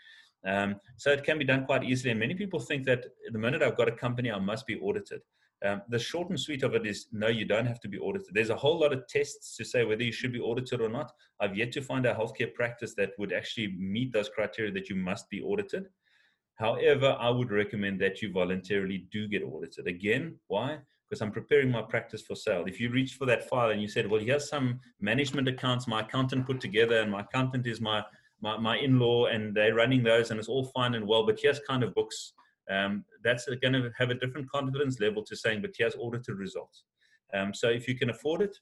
Um, 0.44 0.76
so 0.96 1.10
it 1.12 1.24
can 1.24 1.38
be 1.38 1.44
done 1.44 1.64
quite 1.66 1.84
easily. 1.84 2.10
And 2.10 2.20
many 2.20 2.34
people 2.34 2.60
think 2.60 2.84
that 2.86 3.04
the 3.30 3.38
minute 3.38 3.62
I've 3.62 3.76
got 3.76 3.88
a 3.88 3.92
company, 3.92 4.30
I 4.30 4.38
must 4.38 4.66
be 4.66 4.78
audited. 4.80 5.20
Um, 5.64 5.82
the 5.88 5.98
short 5.98 6.28
and 6.30 6.40
sweet 6.40 6.64
of 6.64 6.74
it 6.74 6.84
is 6.84 7.06
no, 7.12 7.28
you 7.28 7.44
don't 7.44 7.66
have 7.66 7.78
to 7.80 7.88
be 7.88 7.98
audited. 7.98 8.34
There's 8.34 8.50
a 8.50 8.56
whole 8.56 8.80
lot 8.80 8.92
of 8.92 9.06
tests 9.06 9.56
to 9.56 9.64
say 9.64 9.84
whether 9.84 10.02
you 10.02 10.10
should 10.10 10.32
be 10.32 10.40
audited 10.40 10.80
or 10.80 10.88
not. 10.88 11.12
I've 11.40 11.56
yet 11.56 11.70
to 11.72 11.82
find 11.82 12.04
a 12.04 12.14
healthcare 12.14 12.52
practice 12.52 12.94
that 12.96 13.10
would 13.18 13.32
actually 13.32 13.76
meet 13.78 14.12
those 14.12 14.28
criteria 14.28 14.72
that 14.72 14.88
you 14.88 14.96
must 14.96 15.30
be 15.30 15.40
audited. 15.40 15.86
However, 16.56 17.16
I 17.18 17.30
would 17.30 17.50
recommend 17.50 18.00
that 18.00 18.22
you 18.22 18.32
voluntarily 18.32 19.06
do 19.12 19.28
get 19.28 19.44
audited. 19.44 19.86
Again, 19.86 20.36
why? 20.48 20.78
Because 21.08 21.22
I'm 21.22 21.30
preparing 21.30 21.70
my 21.70 21.82
practice 21.82 22.22
for 22.22 22.34
sale. 22.34 22.64
If 22.66 22.80
you 22.80 22.90
reach 22.90 23.14
for 23.14 23.26
that 23.26 23.48
file 23.48 23.70
and 23.70 23.80
you 23.80 23.88
said, 23.88 24.10
well, 24.10 24.20
here's 24.20 24.48
some 24.48 24.80
management 25.00 25.46
accounts 25.46 25.86
my 25.86 26.00
accountant 26.00 26.46
put 26.46 26.60
together, 26.60 27.00
and 27.00 27.10
my 27.10 27.20
accountant 27.20 27.66
is 27.66 27.80
my 27.80 28.02
my, 28.42 28.58
my 28.58 28.76
in-law 28.76 29.26
and 29.26 29.54
they're 29.54 29.74
running 29.74 30.02
those 30.02 30.30
and 30.30 30.38
it's 30.38 30.48
all 30.48 30.64
fine 30.64 30.94
and 30.94 31.06
well 31.06 31.24
but 31.24 31.38
here's 31.40 31.60
kind 31.60 31.82
of 31.82 31.94
books 31.94 32.34
um, 32.70 33.04
that's 33.24 33.46
going 33.62 33.72
to 33.72 33.90
have 33.96 34.10
a 34.10 34.14
different 34.14 34.50
confidence 34.50 35.00
level 35.00 35.24
to 35.24 35.36
saying 35.36 35.62
but 35.62 35.70
here's 35.76 35.94
audited 35.96 36.36
results 36.36 36.84
um, 37.34 37.54
so 37.54 37.68
if 37.68 37.88
you 37.88 37.96
can 37.96 38.10
afford 38.10 38.42
it 38.42 38.56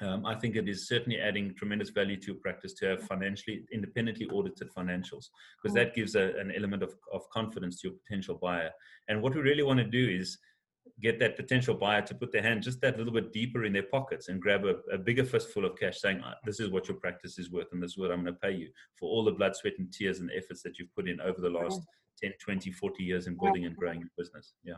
um, 0.00 0.26
I 0.26 0.34
think 0.34 0.56
it 0.56 0.68
is 0.68 0.88
certainly 0.88 1.20
adding 1.20 1.54
tremendous 1.54 1.90
value 1.90 2.16
to 2.16 2.26
your 2.28 2.36
practice 2.36 2.72
to 2.74 2.86
have 2.86 3.02
financially 3.02 3.64
independently 3.72 4.26
audited 4.26 4.68
financials 4.76 5.26
because 5.62 5.74
that 5.74 5.94
gives 5.94 6.14
a, 6.14 6.32
an 6.40 6.52
element 6.56 6.82
of, 6.82 6.94
of 7.12 7.28
confidence 7.30 7.80
to 7.80 7.88
your 7.88 7.96
potential 7.98 8.38
buyer. 8.40 8.70
And 9.08 9.22
what 9.22 9.34
we 9.34 9.42
really 9.42 9.62
want 9.62 9.78
to 9.78 9.84
do 9.84 10.08
is 10.08 10.38
get 11.00 11.18
that 11.18 11.36
potential 11.36 11.74
buyer 11.74 12.02
to 12.02 12.14
put 12.14 12.32
their 12.32 12.42
hand 12.42 12.62
just 12.62 12.80
that 12.80 12.96
little 12.96 13.12
bit 13.12 13.32
deeper 13.32 13.64
in 13.64 13.72
their 13.72 13.82
pockets 13.82 14.28
and 14.28 14.40
grab 14.40 14.64
a, 14.64 14.76
a 14.92 14.98
bigger 14.98 15.24
fistful 15.24 15.64
of 15.64 15.76
cash 15.78 16.00
saying 16.00 16.22
this 16.44 16.60
is 16.60 16.70
what 16.70 16.88
your 16.88 16.96
practice 16.96 17.38
is 17.38 17.50
worth 17.50 17.66
and 17.72 17.82
this 17.82 17.92
is 17.92 17.98
what 17.98 18.10
i'm 18.10 18.22
going 18.22 18.34
to 18.34 18.40
pay 18.40 18.52
you 18.52 18.68
for 18.96 19.08
all 19.08 19.24
the 19.24 19.32
blood 19.32 19.54
sweat 19.54 19.74
and 19.78 19.92
tears 19.92 20.20
and 20.20 20.30
efforts 20.36 20.62
that 20.62 20.78
you've 20.78 20.94
put 20.94 21.08
in 21.08 21.20
over 21.20 21.40
the 21.40 21.50
last 21.50 21.80
10 22.20 22.32
20 22.40 22.70
40 22.70 23.02
years 23.02 23.26
in 23.26 23.36
building 23.36 23.64
and 23.64 23.76
growing 23.76 24.00
your 24.00 24.10
business 24.16 24.54
yeah, 24.64 24.74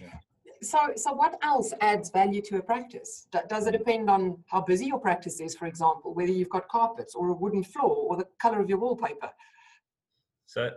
yeah 0.00 0.08
so, 0.62 0.78
so 0.96 1.12
what 1.12 1.38
else 1.42 1.72
adds 1.80 2.10
value 2.10 2.40
to 2.42 2.56
a 2.56 2.62
practice? 2.62 3.26
Does 3.48 3.66
it 3.66 3.72
depend 3.72 4.08
on 4.08 4.42
how 4.46 4.60
busy 4.62 4.86
your 4.86 4.98
practice 4.98 5.40
is, 5.40 5.54
for 5.54 5.66
example, 5.66 6.14
whether 6.14 6.32
you've 6.32 6.48
got 6.48 6.68
carpets 6.68 7.14
or 7.14 7.28
a 7.28 7.34
wooden 7.34 7.62
floor 7.62 7.94
or 7.94 8.16
the 8.16 8.26
color 8.40 8.60
of 8.60 8.68
your 8.68 8.78
wallpaper? 8.78 9.30
So, 10.46 10.70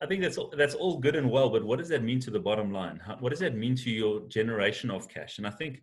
I 0.00 0.06
think 0.06 0.22
that's 0.22 0.38
all, 0.38 0.52
that's 0.56 0.74
all 0.74 0.98
good 0.98 1.16
and 1.16 1.28
well, 1.28 1.50
but 1.50 1.64
what 1.64 1.78
does 1.78 1.88
that 1.88 2.04
mean 2.04 2.20
to 2.20 2.30
the 2.30 2.38
bottom 2.38 2.72
line? 2.72 3.00
What 3.18 3.30
does 3.30 3.40
that 3.40 3.56
mean 3.56 3.74
to 3.76 3.90
your 3.90 4.20
generation 4.28 4.90
of 4.90 5.08
cash? 5.08 5.38
And 5.38 5.46
I 5.46 5.50
think 5.50 5.82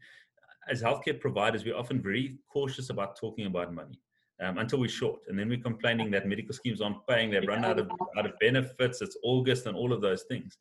as 0.70 0.82
healthcare 0.82 1.20
providers, 1.20 1.66
we're 1.66 1.76
often 1.76 2.02
very 2.02 2.38
cautious 2.52 2.90
about 2.90 3.18
talking 3.18 3.46
about 3.46 3.74
money 3.74 4.00
um, 4.42 4.58
until 4.58 4.80
we're 4.80 4.90
short. 4.90 5.20
And 5.28 5.38
then 5.38 5.50
we're 5.50 5.62
complaining 5.62 6.12
that 6.12 6.28
medical 6.28 6.54
schemes 6.54 6.80
aren't 6.82 7.06
paying, 7.08 7.30
they've 7.30 7.48
run 7.48 7.66
out 7.66 7.78
of, 7.78 7.90
out 8.18 8.26
of 8.26 8.32
benefits, 8.40 9.02
it's 9.02 9.18
August 9.24 9.66
and 9.66 9.76
all 9.76 9.92
of 9.92 10.02
those 10.02 10.24
things. 10.24 10.58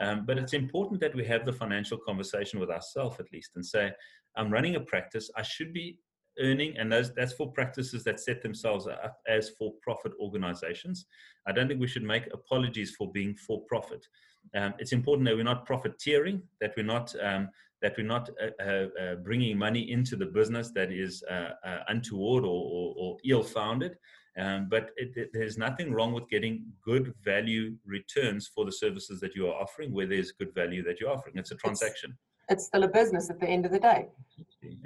Um, 0.00 0.26
but 0.26 0.38
it's 0.38 0.52
important 0.52 1.00
that 1.00 1.14
we 1.14 1.24
have 1.24 1.46
the 1.46 1.52
financial 1.52 1.98
conversation 1.98 2.60
with 2.60 2.70
ourselves 2.70 3.18
at 3.20 3.32
least 3.32 3.52
and 3.56 3.64
say, 3.64 3.90
I'm 4.36 4.52
running 4.52 4.76
a 4.76 4.80
practice, 4.80 5.30
I 5.34 5.42
should 5.42 5.72
be 5.72 5.98
earning, 6.40 6.76
and 6.78 6.90
those, 6.90 7.14
that's 7.14 7.32
for 7.32 7.50
practices 7.52 8.04
that 8.04 8.20
set 8.20 8.42
themselves 8.42 8.86
up 8.86 9.18
as 9.26 9.50
for 9.50 9.72
profit 9.82 10.12
organizations. 10.20 11.06
I 11.46 11.52
don't 11.52 11.68
think 11.68 11.80
we 11.80 11.88
should 11.88 12.02
make 12.02 12.26
apologies 12.32 12.94
for 12.96 13.10
being 13.12 13.34
for 13.34 13.62
profit. 13.62 14.06
Um, 14.54 14.74
it's 14.78 14.92
important 14.92 15.26
that 15.26 15.36
we're 15.36 15.44
not 15.44 15.66
profiteering, 15.66 16.42
that 16.60 16.72
we're 16.76 16.82
not 16.84 17.14
um, 17.22 17.48
that 17.80 17.94
we're 17.96 18.06
not 18.06 18.28
uh, 18.42 18.62
uh, 18.62 18.86
uh, 19.00 19.14
bringing 19.16 19.56
money 19.56 19.92
into 19.92 20.16
the 20.16 20.26
business 20.26 20.72
that 20.72 20.90
is 20.90 21.22
uh, 21.30 21.50
uh, 21.64 21.78
untoward 21.88 22.44
or, 22.44 22.48
or, 22.48 22.94
or 22.96 23.16
ill-founded. 23.24 23.96
Um, 24.36 24.68
but 24.68 24.90
it, 24.96 25.10
it, 25.16 25.30
there's 25.32 25.58
nothing 25.58 25.92
wrong 25.92 26.12
with 26.12 26.28
getting 26.28 26.64
good 26.84 27.12
value 27.24 27.76
returns 27.84 28.50
for 28.52 28.64
the 28.64 28.72
services 28.72 29.20
that 29.20 29.34
you 29.34 29.48
are 29.48 29.54
offering, 29.54 29.92
where 29.92 30.06
there's 30.06 30.32
good 30.32 30.54
value 30.54 30.82
that 30.84 31.00
you're 31.00 31.10
offering. 31.10 31.36
It's 31.36 31.50
a 31.50 31.56
transaction. 31.56 32.16
It's, 32.48 32.66
still 32.66 32.84
a 32.84 32.88
business 32.88 33.30
at 33.30 33.40
the 33.40 33.46
end 33.46 33.66
of 33.66 33.72
the 33.72 33.78
day. 33.78 34.08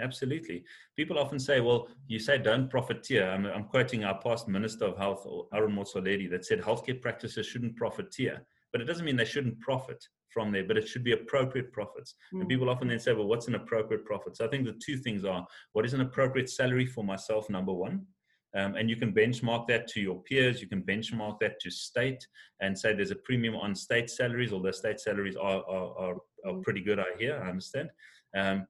Absolutely. 0.00 0.64
People 0.96 1.18
often 1.18 1.38
say, 1.38 1.60
well, 1.60 1.88
you 2.06 2.18
say 2.18 2.38
don't 2.38 2.68
profiteer. 2.68 3.28
I'm, 3.30 3.46
I'm 3.46 3.64
quoting 3.64 4.04
our 4.04 4.18
past 4.20 4.48
Minister 4.48 4.86
of 4.86 4.98
Health, 4.98 5.26
Aaron 5.54 5.74
Motsoaledi, 5.74 6.30
that 6.30 6.44
said 6.44 6.60
healthcare 6.60 7.00
practices 7.00 7.46
shouldn't 7.46 7.76
profiteer. 7.76 8.44
But 8.72 8.80
it 8.80 8.84
doesn't 8.84 9.04
mean 9.04 9.16
they 9.16 9.24
shouldn't 9.24 9.60
profit 9.60 10.02
from 10.30 10.50
there, 10.50 10.64
but 10.64 10.76
it 10.76 10.88
should 10.88 11.04
be 11.04 11.12
appropriate 11.12 11.72
profits. 11.72 12.14
Mm. 12.34 12.40
And 12.40 12.48
people 12.48 12.70
often 12.70 12.88
then 12.88 12.98
say, 12.98 13.12
well, 13.12 13.26
what's 13.26 13.48
an 13.48 13.54
appropriate 13.54 14.04
profit? 14.04 14.36
So 14.36 14.46
I 14.46 14.48
think 14.48 14.64
the 14.64 14.78
two 14.84 14.96
things 14.96 15.24
are 15.24 15.46
what 15.72 15.84
is 15.84 15.94
an 15.94 16.00
appropriate 16.00 16.50
salary 16.50 16.86
for 16.86 17.04
myself, 17.04 17.50
number 17.50 17.72
one? 17.72 18.06
Um, 18.54 18.76
and 18.76 18.90
you 18.90 18.96
can 18.96 19.14
benchmark 19.14 19.66
that 19.68 19.88
to 19.88 20.00
your 20.00 20.22
peers. 20.22 20.60
You 20.60 20.68
can 20.68 20.82
benchmark 20.82 21.38
that 21.40 21.58
to 21.60 21.70
state 21.70 22.26
and 22.60 22.78
say 22.78 22.94
there's 22.94 23.10
a 23.10 23.16
premium 23.16 23.56
on 23.56 23.74
state 23.74 24.10
salaries, 24.10 24.52
although 24.52 24.72
state 24.72 25.00
salaries 25.00 25.36
are, 25.36 25.62
are, 25.66 25.98
are, 25.98 26.16
are 26.44 26.52
mm. 26.52 26.62
pretty 26.62 26.80
good, 26.80 26.98
I 26.98 27.04
hear, 27.18 27.40
I 27.42 27.48
understand. 27.48 27.90
Um, 28.36 28.66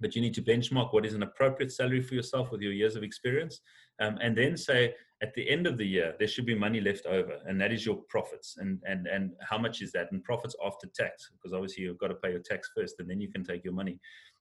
but 0.00 0.14
you 0.14 0.22
need 0.22 0.34
to 0.34 0.42
benchmark 0.42 0.92
what 0.92 1.04
is 1.04 1.14
an 1.14 1.22
appropriate 1.22 1.72
salary 1.72 2.02
for 2.02 2.14
yourself 2.14 2.52
with 2.52 2.60
your 2.60 2.72
years 2.72 2.94
of 2.94 3.02
experience. 3.02 3.60
Um, 4.00 4.16
and 4.22 4.36
then 4.36 4.56
say, 4.56 4.94
at 5.20 5.34
the 5.34 5.48
end 5.50 5.66
of 5.66 5.76
the 5.76 5.86
year, 5.86 6.14
there 6.18 6.28
should 6.28 6.46
be 6.46 6.54
money 6.54 6.80
left 6.80 7.04
over, 7.06 7.38
and 7.46 7.60
that 7.60 7.72
is 7.72 7.84
your 7.84 7.96
profits. 8.08 8.56
And 8.58 8.80
and 8.86 9.08
and 9.08 9.32
how 9.40 9.58
much 9.58 9.82
is 9.82 9.90
that? 9.92 10.12
And 10.12 10.22
profits 10.22 10.54
after 10.64 10.86
tax, 10.94 11.30
because 11.32 11.52
obviously 11.52 11.82
you've 11.82 11.98
got 11.98 12.08
to 12.08 12.14
pay 12.14 12.30
your 12.30 12.40
tax 12.40 12.70
first, 12.76 13.00
and 13.00 13.10
then 13.10 13.20
you 13.20 13.28
can 13.28 13.42
take 13.42 13.64
your 13.64 13.72
money. 13.74 13.98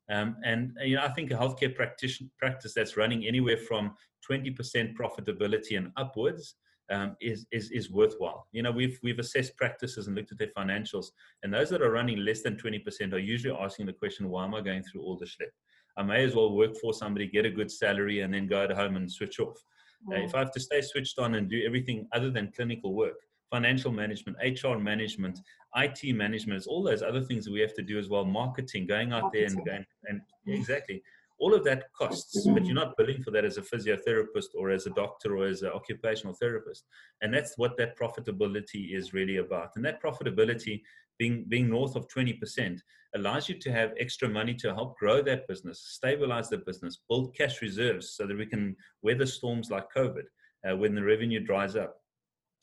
Um, 0.10 0.38
and 0.43 0.77
you 0.84 0.95
know, 0.95 1.03
I 1.03 1.10
think 1.10 1.32
a 1.32 1.34
healthcare 1.36 1.75
practice 1.75 2.73
that's 2.75 2.95
running 2.95 3.25
anywhere 3.25 3.58
from 3.58 3.95
20% 4.30 4.93
profitability 4.93 5.77
and 5.77 5.91
upwards 5.97 6.56
um, 6.89 7.15
is, 7.21 7.45
is 7.52 7.71
is 7.71 7.91
worthwhile. 7.91 8.47
You 8.52 8.63
know, 8.63 8.71
we've 8.71 9.00
we've 9.04 9.19
assessed 9.19 9.56
practices 9.58 10.08
and 10.08 10.15
looked 10.15 10.32
at 10.32 10.38
their 10.38 10.52
financials, 10.58 11.08
and 11.43 11.54
those 11.54 11.69
that 11.69 11.82
are 11.82 11.91
running 11.91 12.19
less 12.19 12.41
than 12.41 12.56
20% 12.56 13.13
are 13.13 13.19
usually 13.19 13.58
asking 13.60 13.86
the 13.86 13.93
question, 13.93 14.30
"Why 14.30 14.45
am 14.45 14.56
I 14.56 14.62
going 14.62 14.84
through 14.84 15.02
all 15.02 15.17
the 15.17 15.26
schlep? 15.26 15.52
I 15.97 16.04
may 16.04 16.23
as 16.23 16.36
well 16.36 16.56
work 16.56 16.76
for 16.78 16.93
somebody, 16.93 17.28
get 17.28 17.45
a 17.45 17.50
good 17.50 17.71
salary, 17.71 18.21
and 18.21 18.34
then 18.34 18.47
go 18.47 18.63
at 18.63 18.71
home 18.71 18.95
and 18.95 19.12
switch 19.12 19.39
off." 19.39 19.58
Uh, 20.12 20.15
if 20.15 20.36
I 20.36 20.39
have 20.39 20.52
to 20.52 20.60
stay 20.60 20.82
switched 20.82 21.17
on 21.19 21.36
and 21.36 21.50
do 21.50 21.63
everything 21.65 22.08
other 22.13 22.30
than 22.30 22.52
clinical 22.56 22.93
work, 22.93 23.15
financial 23.50 23.91
management, 23.91 24.38
HR 24.41 24.78
management, 24.78 25.39
IT 25.76 26.15
management, 26.15 26.58
it's 26.58 26.67
all 26.67 26.84
those 26.84 27.02
other 27.02 27.21
things 27.21 27.45
that 27.45 27.52
we 27.52 27.60
have 27.60 27.73
to 27.73 27.82
do 27.82 27.97
as 27.97 28.08
well. 28.08 28.23
Marketing, 28.23 28.86
going 28.86 29.12
out 29.12 29.23
marketing. 29.23 29.62
there 29.65 29.76
and, 29.76 29.86
and, 30.08 30.21
and 30.45 30.56
exactly 30.56 31.02
all 31.39 31.54
of 31.54 31.63
that 31.65 31.91
costs, 31.93 32.47
but 32.54 32.65
you're 32.65 32.73
not 32.73 32.97
billing 32.97 33.21
for 33.21 33.32
that 33.32 33.45
as 33.45 33.58
a 33.58 33.62
physiotherapist 33.62 34.56
or 34.56 34.71
as 34.71 34.88
a 34.88 34.91
doctor 34.91 35.38
or 35.38 35.45
as 35.45 35.62
an 35.62 35.69
occupational 35.69 36.34
therapist. 36.34 36.86
And 37.21 37.34
that's 37.34 37.58
what 37.58 37.78
that 37.78 37.97
profitability 37.97 38.95
is 38.95 39.13
really 39.13 39.38
about. 39.38 39.71
And 39.76 39.86
that 39.86 40.02
profitability 40.02 40.82
being, 41.19 41.45
being 41.47 41.69
north 41.69 41.95
of 41.95 42.08
20% 42.08 42.80
allows 43.15 43.50
you 43.50 43.56
to 43.60 43.71
have 43.71 43.93
extra 44.00 44.28
money 44.28 44.54
to 44.56 44.73
help 44.73 44.97
grow 44.97 45.21
that 45.23 45.47
business, 45.47 45.84
stabilize 45.88 46.50
the 46.50 46.58
business, 46.58 47.00
build 47.08 47.36
cash 47.36 47.62
reserves 47.62 48.12
so 48.12 48.26
that 48.26 48.38
we 48.38 48.45
can 48.45 48.76
weather 49.02 49.26
storms 49.26 49.69
like 49.69 49.86
COVID 49.95 50.23
uh, 50.67 50.76
when 50.76 50.95
the 50.95 51.04
revenue 51.04 51.39
dries 51.39 51.76
up. 51.76 51.97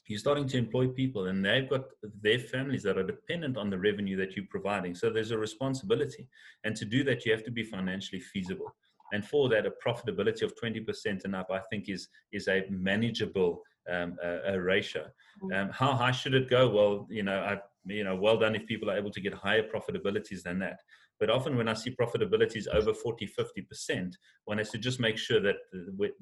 You're 0.07 0.19
starting 0.19 0.47
to 0.49 0.59
employ 0.59 0.89
people 0.89 1.27
and 1.27 1.45
they've 1.45 1.69
got 1.69 1.85
their 2.23 2.39
families 2.39 2.83
that 2.83 2.99
are 2.99 3.05
dependent 3.05 3.57
on 3.57 3.71
the 3.71 3.79
revenue 3.79 4.17
that 4.19 4.37
you're 4.37 4.47
providing. 4.51 4.95
So 4.95 5.11
there's 5.11 5.31
a 5.31 5.39
responsibility. 5.39 6.29
And 6.65 6.77
to 6.77 6.85
do 6.85 7.05
that, 7.05 7.25
you 7.25 7.33
have 7.33 7.45
to 7.45 7.51
be 7.51 7.63
financially 7.63 8.21
feasible. 8.21 8.75
And 9.13 9.25
for 9.25 9.49
that, 9.51 9.67
a 9.67 9.73
profitability 9.87 10.43
of 10.43 10.55
20% 10.63 11.25
and 11.25 11.37
up, 11.37 11.49
I 11.51 11.61
think, 11.71 11.89
is, 11.89 12.09
is 12.33 12.49
a 12.49 12.65
manageable 12.69 13.63
um, 13.91 14.17
a, 14.23 14.55
a 14.55 14.61
ratio. 14.61 15.07
Mm. 15.43 15.63
Um, 15.63 15.71
how 15.71 15.93
high 15.93 16.13
should 16.13 16.35
it 16.35 16.49
go? 16.49 16.69
Well, 16.69 17.07
you 17.11 17.23
know, 17.23 17.41
I 17.41 17.59
you 17.87 18.05
know, 18.05 18.17
well 18.17 18.39
done 18.39 18.55
if 18.55 18.67
people 18.67 18.91
are 18.91 18.97
able 18.97 19.11
to 19.11 19.21
get 19.21 19.35
higher 19.35 19.63
profitabilities 19.63 20.43
than 20.43 20.59
that. 20.61 20.81
But 21.21 21.31
often 21.31 21.57
when 21.57 21.69
I 21.69 21.75
see 21.75 21.91
profitabilities 21.91 22.67
over 22.73 22.93
40, 22.93 23.27
50%, 23.27 24.13
one 24.47 24.59
has 24.59 24.71
to 24.71 24.79
just 24.79 24.99
make 24.99 25.17
sure 25.17 25.41
that 25.41 25.57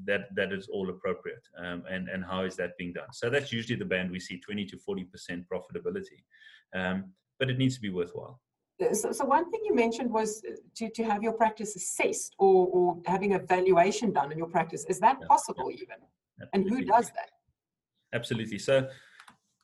that, 0.05 0.35
that 0.35 0.52
is 0.52 0.68
all 0.68 0.90
appropriate. 0.90 1.42
Um, 1.59 1.85
and, 1.90 2.09
and 2.09 2.24
how 2.24 2.44
is 2.44 2.57
that 2.57 2.76
being 2.78 2.92
done? 2.92 3.12
So 3.12 3.31
that's 3.31 3.52
usually 3.52 3.78
the 3.78 3.85
band 3.85 4.11
we 4.11 4.20
see 4.20 4.38
20 4.38 4.66
to 4.66 4.76
40% 4.76 5.07
profitability. 5.52 6.22
Um, 6.74 7.12
but 7.38 7.50
it 7.50 7.59
needs 7.59 7.74
to 7.76 7.81
be 7.81 7.90
worthwhile. 7.90 8.40
So, 8.92 9.12
so, 9.12 9.24
one 9.24 9.48
thing 9.50 9.61
you 9.64 9.74
mentioned 9.74 10.11
was 10.11 10.42
to, 10.76 10.90
to 10.90 11.05
have 11.05 11.22
your 11.22 11.35
practice 11.35 11.76
assessed 11.76 12.35
or, 12.38 12.66
or 12.66 12.98
having 13.07 13.35
a 13.35 13.38
valuation 13.38 14.12
done 14.12 14.33
in 14.33 14.38
your 14.38 14.48
practice. 14.48 14.85
Is 14.88 14.98
that 15.00 15.18
yeah. 15.20 15.26
possible 15.28 15.70
even? 15.70 15.98
Absolutely. 16.40 16.48
And 16.52 16.68
who 16.68 16.85
does 16.85 17.07
that? 17.11 17.31
Absolutely. 18.12 18.59
So 18.59 18.88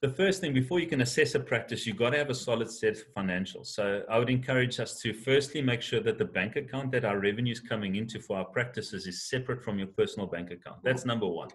the 0.01 0.09
first 0.09 0.41
thing 0.41 0.55
before 0.55 0.79
you 0.79 0.87
can 0.87 1.01
assess 1.01 1.35
a 1.35 1.41
practice, 1.41 1.87
you've 1.87 1.97
got 1.97 2.11
to 2.11 2.19
have 2.19 2.31
a 2.31 2.35
solid 2.35 2.71
set 2.71 2.97
of 2.99 3.15
financials. 3.17 3.67
So 3.67 4.03
I 4.09 4.19
would 4.19 4.31
encourage 4.31 4.79
us 4.79 5.01
to 5.01 5.13
firstly 5.13 5.61
make 5.61 5.83
sure 5.83 6.01
that 6.01 6.19
the 6.19 6.25
bank 6.25 6.55
account 6.55 6.93
that 6.93 7.05
our 7.05 7.19
revenue 7.19 7.53
is 7.53 7.61
coming 7.61 7.97
into 7.97 8.21
for 8.21 8.39
our 8.39 8.45
practices 8.45 9.07
is 9.09 9.29
separate 9.29 9.63
from 9.65 9.79
your 9.79 9.89
personal 9.89 10.29
bank 10.29 10.53
account. 10.53 10.79
That's 10.85 11.05
number 11.05 11.27
one. 11.27 11.49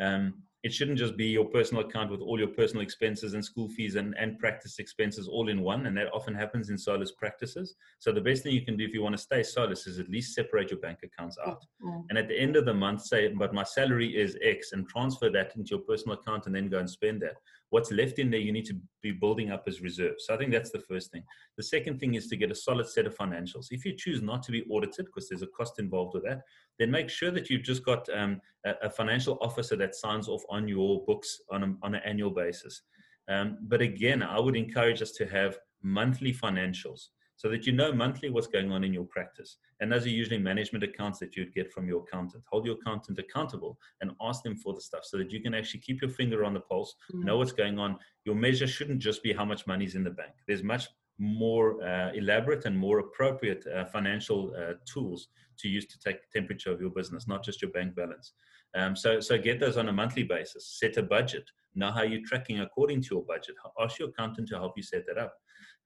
Um, 0.00 0.34
it 0.62 0.74
shouldn't 0.74 0.98
just 0.98 1.16
be 1.16 1.26
your 1.26 1.46
personal 1.46 1.84
account 1.84 2.10
with 2.10 2.20
all 2.20 2.38
your 2.38 2.48
personal 2.48 2.82
expenses 2.82 3.32
and 3.32 3.42
school 3.42 3.68
fees 3.68 3.94
and, 3.94 4.14
and 4.18 4.38
practice 4.38 4.78
expenses 4.78 5.26
all 5.26 5.48
in 5.48 5.62
one. 5.62 5.86
And 5.86 5.96
that 5.96 6.12
often 6.12 6.34
happens 6.34 6.68
in 6.68 6.76
Solus 6.76 7.12
practices. 7.12 7.76
So 7.98 8.12
the 8.12 8.20
best 8.20 8.42
thing 8.42 8.52
you 8.52 8.64
can 8.64 8.76
do 8.76 8.84
if 8.84 8.92
you 8.92 9.02
want 9.02 9.16
to 9.16 9.22
stay 9.22 9.42
Solus 9.42 9.86
is 9.86 9.98
at 9.98 10.10
least 10.10 10.34
separate 10.34 10.70
your 10.70 10.80
bank 10.80 10.98
accounts 11.02 11.38
out. 11.46 11.64
Mm-hmm. 11.82 12.00
And 12.10 12.18
at 12.18 12.28
the 12.28 12.38
end 12.38 12.56
of 12.56 12.66
the 12.66 12.74
month, 12.74 13.06
say, 13.06 13.28
but 13.28 13.54
my 13.54 13.64
salary 13.64 14.14
is 14.14 14.36
X 14.42 14.72
and 14.72 14.86
transfer 14.86 15.30
that 15.30 15.56
into 15.56 15.70
your 15.70 15.80
personal 15.80 16.18
account 16.18 16.44
and 16.44 16.54
then 16.54 16.68
go 16.68 16.78
and 16.78 16.90
spend 16.90 17.22
that 17.22 17.36
what's 17.70 17.90
left 17.90 18.18
in 18.18 18.30
there 18.30 18.40
you 18.40 18.52
need 18.52 18.66
to 18.66 18.76
be 19.02 19.12
building 19.12 19.50
up 19.50 19.64
as 19.66 19.80
reserves. 19.80 20.26
So 20.26 20.34
I 20.34 20.36
think 20.36 20.52
that's 20.52 20.70
the 20.70 20.80
first 20.80 21.10
thing. 21.10 21.22
The 21.56 21.62
second 21.62 21.98
thing 21.98 22.14
is 22.14 22.26
to 22.28 22.36
get 22.36 22.50
a 22.50 22.54
solid 22.54 22.88
set 22.88 23.06
of 23.06 23.16
financials. 23.16 23.68
If 23.70 23.84
you 23.84 23.96
choose 23.96 24.22
not 24.22 24.42
to 24.44 24.52
be 24.52 24.64
audited 24.70 25.06
because 25.06 25.28
there's 25.28 25.42
a 25.42 25.46
cost 25.46 25.78
involved 25.78 26.14
with 26.14 26.24
that, 26.24 26.42
then 26.78 26.90
make 26.90 27.08
sure 27.08 27.30
that 27.30 27.48
you've 27.48 27.62
just 27.62 27.84
got 27.84 28.08
um, 28.12 28.40
a, 28.66 28.74
a, 28.82 28.90
financial 28.90 29.38
officer 29.40 29.76
that 29.76 29.94
signs 29.94 30.28
off 30.28 30.42
on 30.50 30.66
your 30.68 31.04
books 31.04 31.40
on, 31.50 31.62
a, 31.62 31.74
on 31.82 31.94
an 31.94 32.02
annual 32.04 32.30
basis. 32.30 32.82
Um, 33.28 33.58
but 33.62 33.80
again, 33.80 34.22
I 34.22 34.40
would 34.40 34.56
encourage 34.56 35.00
us 35.00 35.12
to 35.12 35.26
have 35.26 35.58
monthly 35.82 36.32
financials 36.32 37.08
so 37.40 37.48
that 37.48 37.66
you 37.66 37.72
know 37.72 37.90
monthly 37.90 38.28
what's 38.28 38.46
going 38.46 38.70
on 38.70 38.84
in 38.84 38.92
your 38.92 39.06
practice. 39.06 39.56
And 39.80 39.90
those 39.90 40.04
are 40.04 40.10
usually 40.10 40.36
management 40.36 40.84
accounts 40.84 41.18
that 41.20 41.36
you'd 41.36 41.54
get 41.54 41.72
from 41.72 41.88
your 41.88 42.02
accountant. 42.02 42.44
Hold 42.50 42.66
your 42.66 42.76
accountant 42.78 43.18
accountable 43.18 43.78
and 44.02 44.10
ask 44.20 44.42
them 44.42 44.56
for 44.56 44.74
the 44.74 44.80
stuff 44.82 45.06
so 45.06 45.16
that 45.16 45.32
you 45.32 45.40
can 45.40 45.54
actually 45.54 45.80
keep 45.80 46.02
your 46.02 46.10
finger 46.10 46.44
on 46.44 46.52
the 46.52 46.60
pulse, 46.60 46.94
mm-hmm. 47.10 47.24
know 47.24 47.38
what's 47.38 47.52
going 47.52 47.78
on. 47.78 47.96
Your 48.26 48.34
measure 48.34 48.66
shouldn't 48.66 48.98
just 48.98 49.22
be 49.22 49.32
how 49.32 49.46
much 49.46 49.66
money's 49.66 49.94
in 49.94 50.04
the 50.04 50.10
bank. 50.10 50.32
There's 50.46 50.62
much 50.62 50.90
more 51.18 51.82
uh, 51.82 52.12
elaborate 52.12 52.66
and 52.66 52.76
more 52.76 52.98
appropriate 52.98 53.64
uh, 53.74 53.86
financial 53.86 54.54
uh, 54.54 54.74
tools 54.84 55.28
to 55.60 55.68
use 55.70 55.86
to 55.86 55.98
take 55.98 56.30
temperature 56.30 56.70
of 56.70 56.78
your 56.78 56.90
business, 56.90 57.26
not 57.26 57.42
just 57.42 57.62
your 57.62 57.70
bank 57.70 57.94
balance. 57.94 58.34
Um, 58.74 58.94
so, 58.94 59.18
so 59.18 59.38
get 59.38 59.60
those 59.60 59.78
on 59.78 59.88
a 59.88 59.92
monthly 59.94 60.24
basis. 60.24 60.76
Set 60.78 60.98
a 60.98 61.02
budget. 61.02 61.44
Know 61.74 61.90
how 61.90 62.02
you're 62.02 62.26
tracking 62.26 62.60
according 62.60 63.00
to 63.04 63.14
your 63.14 63.24
budget. 63.24 63.54
Ask 63.80 63.98
your 63.98 64.10
accountant 64.10 64.48
to 64.48 64.56
help 64.56 64.74
you 64.76 64.82
set 64.82 65.06
that 65.06 65.16
up. 65.16 65.32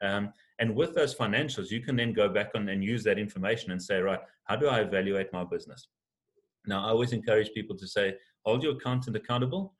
Um, 0.02 0.32
and 0.58 0.74
with 0.74 0.94
those 0.94 1.14
financials, 1.14 1.70
you 1.70 1.80
can 1.80 1.96
then 1.96 2.12
go 2.12 2.28
back 2.28 2.50
on 2.54 2.68
and 2.68 2.84
use 2.84 3.02
that 3.04 3.18
information 3.18 3.72
and 3.72 3.82
say, 3.82 4.00
right, 4.00 4.20
how 4.44 4.56
do 4.56 4.68
I 4.68 4.80
evaluate 4.80 5.32
my 5.32 5.44
business? 5.44 5.88
Now, 6.66 6.86
I 6.86 6.90
always 6.90 7.12
encourage 7.12 7.52
people 7.52 7.76
to 7.76 7.86
say, 7.86 8.14
hold 8.44 8.62
your 8.62 8.76
accountant 8.76 9.16
accountable, 9.16 9.74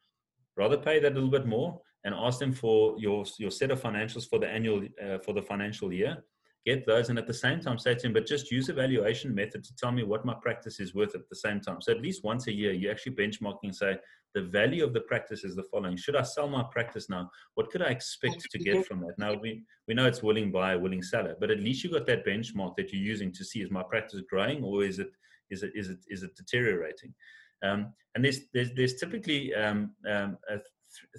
rather 0.56 0.76
pay 0.76 0.98
that 1.00 1.12
a 1.12 1.14
little 1.14 1.30
bit 1.30 1.46
more 1.46 1.80
and 2.04 2.14
ask 2.14 2.38
them 2.38 2.52
for 2.52 2.96
your, 2.98 3.24
your 3.38 3.50
set 3.50 3.70
of 3.70 3.80
financials 3.80 4.28
for 4.28 4.38
the 4.38 4.48
annual, 4.48 4.82
uh, 5.02 5.18
for 5.18 5.32
the 5.32 5.42
financial 5.42 5.92
year 5.92 6.22
get 6.64 6.86
those 6.86 7.10
and 7.10 7.18
at 7.18 7.26
the 7.26 7.34
same 7.34 7.60
time 7.60 7.78
say 7.78 7.94
to 7.94 8.06
him, 8.06 8.12
but 8.12 8.26
just 8.26 8.50
use 8.50 8.68
evaluation 8.68 9.34
method 9.34 9.62
to 9.64 9.76
tell 9.76 9.92
me 9.92 10.02
what 10.02 10.24
my 10.24 10.34
practice 10.34 10.80
is 10.80 10.94
worth 10.94 11.14
at 11.14 11.28
the 11.28 11.36
same 11.36 11.60
time. 11.60 11.80
So 11.80 11.92
at 11.92 12.00
least 12.00 12.24
once 12.24 12.46
a 12.46 12.52
year, 12.52 12.72
you 12.72 12.90
actually 12.90 13.16
benchmarking 13.16 13.64
and 13.64 13.76
say, 13.76 13.98
the 14.34 14.42
value 14.42 14.84
of 14.84 14.92
the 14.92 15.00
practice 15.00 15.44
is 15.44 15.54
the 15.54 15.62
following. 15.62 15.96
Should 15.96 16.16
I 16.16 16.22
sell 16.22 16.48
my 16.48 16.64
practice 16.70 17.08
now? 17.08 17.30
What 17.54 17.70
could 17.70 17.82
I 17.82 17.90
expect 17.90 18.40
to 18.50 18.58
get 18.58 18.84
from 18.86 19.00
that? 19.00 19.14
Now 19.18 19.34
we, 19.34 19.64
we 19.86 19.94
know 19.94 20.06
it's 20.06 20.22
willing 20.22 20.50
buyer, 20.50 20.78
willing 20.78 21.02
seller, 21.02 21.36
but 21.38 21.50
at 21.50 21.60
least 21.60 21.84
you 21.84 21.90
got 21.90 22.06
that 22.06 22.26
benchmark 22.26 22.76
that 22.76 22.92
you're 22.92 23.02
using 23.02 23.32
to 23.32 23.44
see 23.44 23.62
is 23.62 23.70
my 23.70 23.82
practice 23.82 24.20
growing 24.28 24.62
or 24.64 24.84
is 24.84 24.98
it 24.98 25.10
is 25.50 25.62
it 25.62 25.72
is 25.74 25.88
it 25.88 25.98
is 26.08 26.22
it 26.22 26.34
deteriorating? 26.36 27.14
Um, 27.62 27.92
and 28.14 28.24
there's 28.24 28.40
there's 28.52 28.72
there's 28.74 28.94
typically 28.94 29.54
um, 29.54 29.92
um, 30.10 30.36
th- 30.48 30.62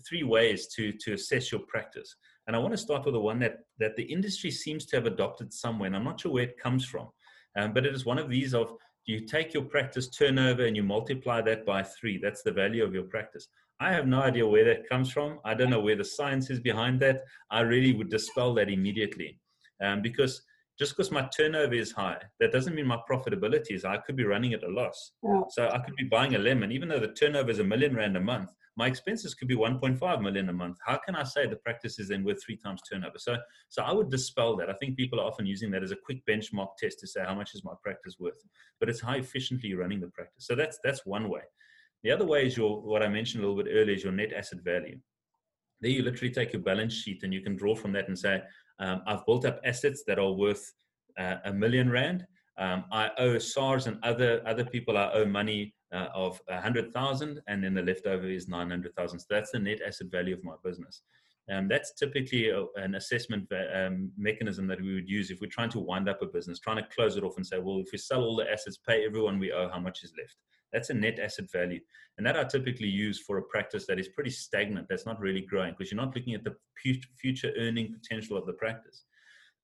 three 0.08 0.24
ways 0.24 0.68
to 0.76 0.92
to 0.92 1.14
assess 1.14 1.52
your 1.52 1.62
practice. 1.62 2.16
And 2.48 2.56
I 2.56 2.60
want 2.60 2.74
to 2.74 2.78
start 2.78 3.06
with 3.06 3.14
the 3.14 3.20
one 3.20 3.40
that, 3.40 3.60
that 3.80 3.96
the 3.96 4.04
industry 4.04 4.52
seems 4.52 4.86
to 4.88 4.98
have 4.98 5.08
adopted 5.08 5.52
somewhere, 5.52 5.88
and 5.88 5.96
I'm 5.96 6.04
not 6.04 6.20
sure 6.20 6.32
where 6.32 6.44
it 6.44 6.60
comes 6.60 6.86
from. 6.86 7.10
Um, 7.58 7.74
but 7.74 7.86
it 7.86 7.96
is 7.96 8.06
one 8.06 8.20
of 8.20 8.30
these 8.30 8.54
of 8.54 8.74
you 9.06 9.26
take 9.26 9.54
your 9.54 9.64
practice 9.64 10.10
turnover 10.10 10.66
and 10.66 10.76
you 10.76 10.84
multiply 10.84 11.42
that 11.42 11.66
by 11.66 11.84
three. 11.84 12.18
That's 12.22 12.42
the 12.42 12.52
value 12.52 12.84
of 12.84 12.94
your 12.94 13.04
practice. 13.04 13.48
I 13.80 13.92
have 13.92 14.08
no 14.08 14.22
idea 14.22 14.48
where 14.48 14.66
that 14.66 14.88
comes 14.88 15.12
from. 15.12 15.40
I 15.44 15.54
don't 15.54 15.70
know 15.70 15.82
where 15.82 15.98
the 15.98 16.06
science 16.06 16.50
is 16.50 16.60
behind 16.60 17.00
that. 17.02 17.24
I 17.52 17.62
really 17.62 17.94
would 17.94 18.10
dispel 18.10 18.54
that 18.56 18.70
immediately. 18.70 19.38
Um, 19.84 20.02
because 20.02 20.42
just 20.78 20.96
because 20.96 21.12
my 21.12 21.28
turnover 21.36 21.74
is 21.74 21.92
high, 21.92 22.22
that 22.40 22.52
doesn't 22.52 22.76
mean 22.76 22.86
my 22.86 23.00
profitability 23.10 23.72
is 23.72 23.84
high. 23.84 23.96
I 23.96 23.98
could 23.98 24.16
be 24.16 24.26
running 24.26 24.54
at 24.54 24.64
a 24.64 24.70
loss. 24.70 25.12
Yeah. 25.24 25.42
So 25.50 25.70
I 25.70 25.80
could 25.80 25.96
be 25.96 26.06
buying 26.06 26.36
a 26.36 26.40
lemon, 26.40 26.72
even 26.72 26.90
though 26.90 27.00
the 27.00 27.14
turnover 27.14 27.52
is 27.52 27.60
a 27.60 27.64
million 27.64 27.96
rand 27.96 28.18
a 28.18 28.22
month 28.22 28.52
my 28.78 28.88
expenses 28.88 29.34
could 29.34 29.48
be 29.48 29.56
1.5 29.56 30.22
million 30.22 30.50
a 30.50 30.54
month. 30.54 30.78
How 30.86 30.98
can 30.98 31.16
I 31.16 31.24
say 31.24 31.48
the 31.48 31.56
practice 31.56 31.98
is 31.98 32.10
then 32.10 32.24
worth 32.24 32.44
three 32.44 32.58
times 32.58 32.82
turnover? 32.82 33.18
So, 33.18 33.38
so 33.70 33.84
I 33.84 33.94
would 33.94 34.10
dispel 34.10 34.56
that. 34.58 34.70
I 34.70 34.74
think 34.74 34.98
people 34.98 35.20
are 35.20 35.26
often 35.26 35.46
using 35.46 35.72
that 35.72 35.84
as 35.84 35.92
a 35.92 35.96
quick 35.96 36.26
benchmark 36.26 36.76
test 36.78 37.00
to 37.00 37.08
say 37.08 37.24
how 37.26 37.36
much 37.36 37.56
is 37.56 37.64
my 37.64 37.74
practice 37.82 38.18
worth, 38.20 38.44
but 38.80 38.90
it's 38.90 39.02
how 39.02 39.14
efficiently 39.14 39.70
you're 39.70 39.80
running 39.80 40.02
the 40.02 40.08
practice. 40.08 40.46
So 40.46 40.56
that's 40.56 40.80
that's 40.84 41.06
one 41.06 41.30
way. 41.30 41.42
The 42.04 42.12
other 42.12 42.26
way 42.26 42.46
is 42.46 42.58
your 42.58 42.82
what 42.82 43.02
I 43.02 43.08
mentioned 43.08 43.44
a 43.44 43.48
little 43.48 43.64
bit 43.64 43.72
earlier 43.72 43.96
is 43.96 44.04
your 44.04 44.14
net 44.14 44.34
asset 44.34 44.60
value. 44.62 45.00
There 45.82 45.92
you 45.92 46.04
literally 46.04 46.34
take 46.34 46.52
your 46.52 46.62
balance 46.62 46.94
sheet 46.94 47.24
and 47.24 47.34
you 47.34 47.42
can 47.42 47.56
draw 47.56 47.76
from 47.76 47.94
that 47.94 48.08
and 48.08 48.18
say, 48.18 48.42
um, 48.80 49.02
I've 49.06 49.26
built 49.26 49.46
up 49.46 49.60
assets 49.64 50.04
that 50.08 50.20
are 50.20 50.32
worth 50.32 50.74
uh, 51.18 51.38
a 51.46 51.54
million 51.54 51.90
rand. 51.90 52.26
Um, 52.58 52.86
I 52.92 53.12
owe 53.18 53.38
SARS 53.38 53.88
and 53.88 53.98
other 54.04 54.42
other 54.46 54.66
people 54.66 54.98
I 54.98 55.12
owe 55.12 55.26
money 55.26 55.74
uh, 55.94 56.08
of 56.14 56.42
100,000 56.48 57.42
and 57.48 57.64
then 57.64 57.74
the 57.74 57.82
leftover 57.82 58.28
is 58.28 58.48
900,000. 58.48 59.20
So 59.20 59.26
that's 59.30 59.52
the 59.52 59.60
net 59.60 59.80
asset 59.86 60.08
value 60.12 60.34
of 60.34 60.44
my 60.44 60.56
business. 60.64 61.02
Um, 61.52 61.68
that's 61.68 61.94
typically 61.94 62.50
a, 62.50 62.66
an 62.76 62.96
assessment 62.96 63.48
um, 63.76 64.12
mechanism 64.18 64.66
that 64.68 64.82
we 64.82 64.96
would 64.96 65.08
use 65.08 65.30
if 65.30 65.40
we're 65.42 65.48
trying 65.48 65.70
to 65.72 65.80
wind 65.80 66.10
up 66.10 66.22
a 66.22 66.26
business, 66.26 66.60
trying 66.60 66.78
to 66.78 66.90
close 66.96 67.18
it 67.18 67.24
off 67.24 67.38
and 67.38 67.46
say, 67.46 67.60
well, 67.60 67.80
if 67.80 67.92
we 67.92 68.00
sell 68.00 68.24
all 68.24 68.36
the 68.36 68.52
assets, 68.52 68.78
pay 68.78 69.06
everyone 69.06 69.38
we 69.38 69.52
owe, 69.52 69.70
how 69.70 69.80
much 69.80 70.04
is 70.04 70.12
left? 70.18 70.36
That's 70.74 70.90
a 70.90 70.94
net 70.96 71.20
asset 71.20 71.52
value. 71.52 71.80
And 72.18 72.26
that 72.26 72.36
I 72.36 72.44
typically 72.46 72.88
use 72.88 73.20
for 73.20 73.38
a 73.38 73.44
practice 73.44 73.86
that 73.86 74.00
is 74.00 74.08
pretty 74.10 74.32
stagnant, 74.32 74.88
that's 74.90 75.06
not 75.06 75.20
really 75.20 75.42
growing, 75.42 75.74
because 75.78 75.92
you're 75.92 76.02
not 76.02 76.16
looking 76.16 76.34
at 76.34 76.44
the 76.44 76.56
future 77.18 77.54
earning 77.58 77.94
potential 77.94 78.38
of 78.38 78.48
the 78.48 78.54
practice. 78.54 79.04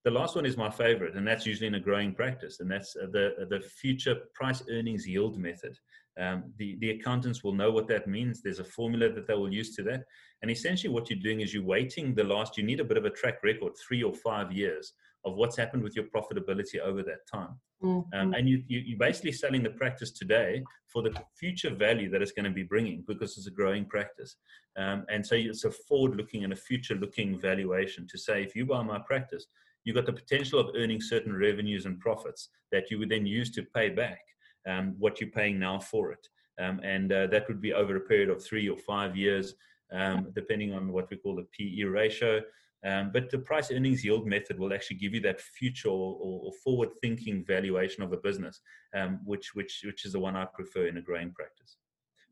The 0.04 0.12
last 0.12 0.36
one 0.36 0.46
is 0.46 0.58
my 0.58 0.70
favorite, 0.70 1.16
and 1.16 1.28
that's 1.28 1.46
usually 1.46 1.68
in 1.68 1.76
a 1.76 1.80
growing 1.80 2.14
practice, 2.14 2.60
and 2.60 2.70
that's 2.70 2.94
the, 2.94 3.48
the 3.50 3.60
future 3.60 4.18
price 4.34 4.64
earnings 4.70 5.08
yield 5.08 5.38
method. 5.38 5.78
Um, 6.20 6.54
the, 6.58 6.78
the 6.80 6.92
accountants 6.92 7.44
will 7.44 7.54
know 7.54 7.72
what 7.72 7.88
that 7.88 8.08
means. 8.08 8.42
There's 8.42 8.60
a 8.60 8.66
formula 8.66 9.10
that 9.14 9.28
they 9.28 9.34
will 9.34 9.54
use 9.54 9.76
to 9.76 9.84
that. 9.84 10.04
And 10.42 10.52
essentially, 10.52 10.94
what 10.94 11.10
you're 11.10 11.20
doing 11.20 11.42
is 11.42 11.54
you're 11.54 11.64
weighting 11.64 12.14
the 12.14 12.24
last, 12.24 12.58
you 12.58 12.64
need 12.64 12.80
a 12.80 12.86
bit 12.86 12.98
of 12.98 13.06
a 13.06 13.10
track 13.10 13.44
record, 13.44 13.74
three 13.88 14.04
or 14.04 14.14
five 14.14 14.52
years 14.52 14.94
of 15.24 15.36
what's 15.36 15.56
happened 15.56 15.84
with 15.84 15.96
your 15.96 16.06
profitability 16.06 16.80
over 16.80 17.04
that 17.04 17.28
time. 17.32 17.60
Mm-hmm. 17.84 18.20
Um, 18.20 18.34
and 18.34 18.50
you, 18.50 18.64
you, 18.68 18.96
are 18.96 19.00
basically 19.00 19.32
selling 19.32 19.64
the 19.64 19.70
practice 19.72 20.12
today 20.12 20.64
for 20.88 21.02
the 21.02 21.14
future 21.38 21.74
value 21.74 22.10
that 22.10 22.22
it's 22.22 22.32
going 22.32 22.46
to 22.46 22.52
be 22.52 22.64
bringing 22.64 23.04
because 23.08 23.38
it's 23.38 23.48
a 23.48 23.52
growing 23.52 23.86
practice. 23.86 24.36
Um, 24.78 25.06
and 25.10 25.26
so 25.26 25.36
it's 25.36 25.64
a 25.64 25.72
forward 25.72 26.16
looking 26.16 26.44
and 26.44 26.54
a 26.54 26.56
future 26.56 26.96
looking 26.96 27.40
valuation 27.40 28.08
to 28.10 28.18
say, 28.18 28.44
if 28.44 28.56
you 28.56 28.66
buy 28.66 28.84
my 28.84 29.00
practice, 29.00 29.48
you've 29.84 29.96
got 29.96 30.06
the 30.06 30.14
potential 30.14 30.60
of 30.60 30.76
earning 30.76 31.02
certain 31.02 31.36
revenues 31.36 31.86
and 31.86 32.00
profits 32.00 32.50
that 32.72 32.92
you 32.92 33.00
would 33.00 33.10
then 33.10 33.26
use 33.26 33.52
to 33.52 33.64
pay 33.76 33.90
back 33.90 34.20
um, 34.68 34.96
what 35.00 35.20
you're 35.20 35.30
paying 35.30 35.60
now 35.60 35.80
for 35.80 36.12
it. 36.12 36.28
Um, 36.60 36.80
and 36.84 37.12
uh, 37.12 37.28
that 37.28 37.48
would 37.48 37.62
be 37.62 37.74
over 37.74 37.96
a 37.96 38.02
period 38.02 38.30
of 38.30 38.44
three 38.44 38.70
or 38.70 38.78
five 38.78 39.16
years, 39.16 39.56
um, 39.92 40.32
depending 40.36 40.74
on 40.74 40.92
what 40.92 41.10
we 41.10 41.18
call 41.18 41.36
the 41.36 41.48
PE 41.58 41.84
ratio. 41.84 42.42
Um, 42.84 43.12
but 43.14 43.30
the 43.30 43.38
price 43.38 43.72
earnings 43.72 44.04
yield 44.04 44.26
method 44.26 44.58
will 44.58 44.74
actually 44.74 44.98
give 44.98 45.14
you 45.14 45.22
that 45.22 45.40
future 45.40 45.90
or, 45.90 46.18
or 46.20 46.52
forward 46.64 46.90
thinking 47.02 47.46
valuation 47.46 48.02
of 48.02 48.12
a 48.12 48.18
business, 48.18 48.60
um, 48.96 49.20
which, 49.24 49.54
which, 49.54 49.84
which 49.86 50.06
is 50.06 50.14
the 50.14 50.20
one 50.20 50.36
I 50.36 50.46
prefer 50.46 50.88
in 50.88 50.98
a 50.98 51.02
growing 51.02 51.32
practice. 51.32 51.78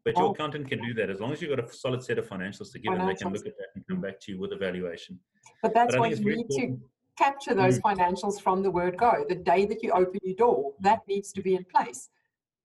But 0.06 0.18
your 0.18 0.32
accountant 0.32 0.68
can 0.68 0.82
do 0.82 0.94
that 0.96 1.10
as 1.10 1.20
long 1.20 1.34
as 1.34 1.42
you've 1.42 1.56
got 1.56 1.64
a 1.64 1.72
solid 1.72 2.02
set 2.02 2.18
of 2.18 2.28
financials 2.28 2.72
to 2.72 2.80
give 2.80 2.96
them. 2.96 3.06
They 3.06 3.16
can 3.16 3.32
look 3.32 3.46
at 3.46 3.58
that 3.58 3.68
and 3.76 3.86
come 3.88 4.02
back 4.02 4.20
to 4.22 4.32
you 4.32 4.40
with 4.40 4.54
a 4.54 4.56
valuation. 4.56 5.20
But 5.62 5.74
that's 5.74 5.94
but 5.94 6.00
why 6.00 6.08
you 6.08 6.16
need 6.16 6.46
important. 6.50 6.80
to 6.80 7.24
capture 7.24 7.54
those 7.54 7.80
mm. 7.80 7.82
financials 7.82 8.42
from 8.42 8.64
the 8.64 8.72
word 8.72 8.98
go. 8.98 9.26
The 9.28 9.36
day 9.36 9.66
that 9.66 9.84
you 9.84 9.92
open 9.92 10.20
your 10.24 10.36
door, 10.36 10.74
that 10.80 11.02
needs 11.08 11.32
to 11.34 11.42
be 11.42 11.56
in 11.56 11.66
place. 11.66 12.10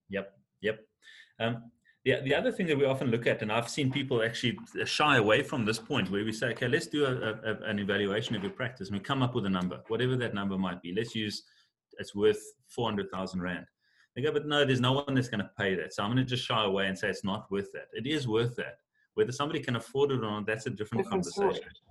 Yep, 0.09 0.33
yep. 0.61 0.79
Um, 1.39 1.71
the, 2.03 2.21
the 2.23 2.35
other 2.35 2.51
thing 2.51 2.67
that 2.67 2.77
we 2.77 2.85
often 2.85 3.09
look 3.09 3.25
at, 3.25 3.41
and 3.41 3.51
I've 3.51 3.67
seen 3.67 3.91
people 3.91 4.21
actually 4.21 4.57
shy 4.85 5.17
away 5.17 5.41
from 5.41 5.65
this 5.65 5.79
point 5.79 6.11
where 6.11 6.23
we 6.23 6.31
say, 6.31 6.47
okay, 6.49 6.67
let's 6.67 6.87
do 6.87 7.05
a, 7.05 7.11
a, 7.11 7.55
an 7.63 7.79
evaluation 7.79 8.35
of 8.35 8.43
your 8.43 8.51
practice 8.51 8.89
and 8.89 8.97
we 8.97 9.03
come 9.03 9.23
up 9.23 9.33
with 9.33 9.45
a 9.45 9.49
number, 9.49 9.81
whatever 9.87 10.15
that 10.17 10.35
number 10.35 10.57
might 10.57 10.81
be. 10.83 10.93
Let's 10.93 11.15
use 11.15 11.43
it's 11.97 12.13
worth 12.13 12.41
400,000 12.67 13.41
Rand. 13.41 13.65
They 14.15 14.21
go, 14.21 14.31
but 14.31 14.45
no, 14.45 14.63
there's 14.63 14.79
no 14.79 14.93
one 14.93 15.15
that's 15.15 15.27
going 15.27 15.41
to 15.41 15.49
pay 15.57 15.75
that. 15.75 15.93
So 15.93 16.03
I'm 16.03 16.09
going 16.11 16.23
to 16.23 16.29
just 16.29 16.45
shy 16.45 16.63
away 16.63 16.87
and 16.87 16.97
say 16.97 17.09
it's 17.09 17.23
not 17.23 17.51
worth 17.51 17.71
that. 17.73 17.87
It 17.93 18.07
is 18.07 18.27
worth 18.27 18.55
that. 18.55 18.77
Whether 19.15 19.31
somebody 19.31 19.59
can 19.59 19.75
afford 19.75 20.11
it 20.11 20.19
or 20.19 20.21
not, 20.21 20.45
that's 20.45 20.67
a 20.67 20.69
different, 20.69 21.05
different 21.05 21.25
conversation. 21.25 21.53
Story. 21.53 21.84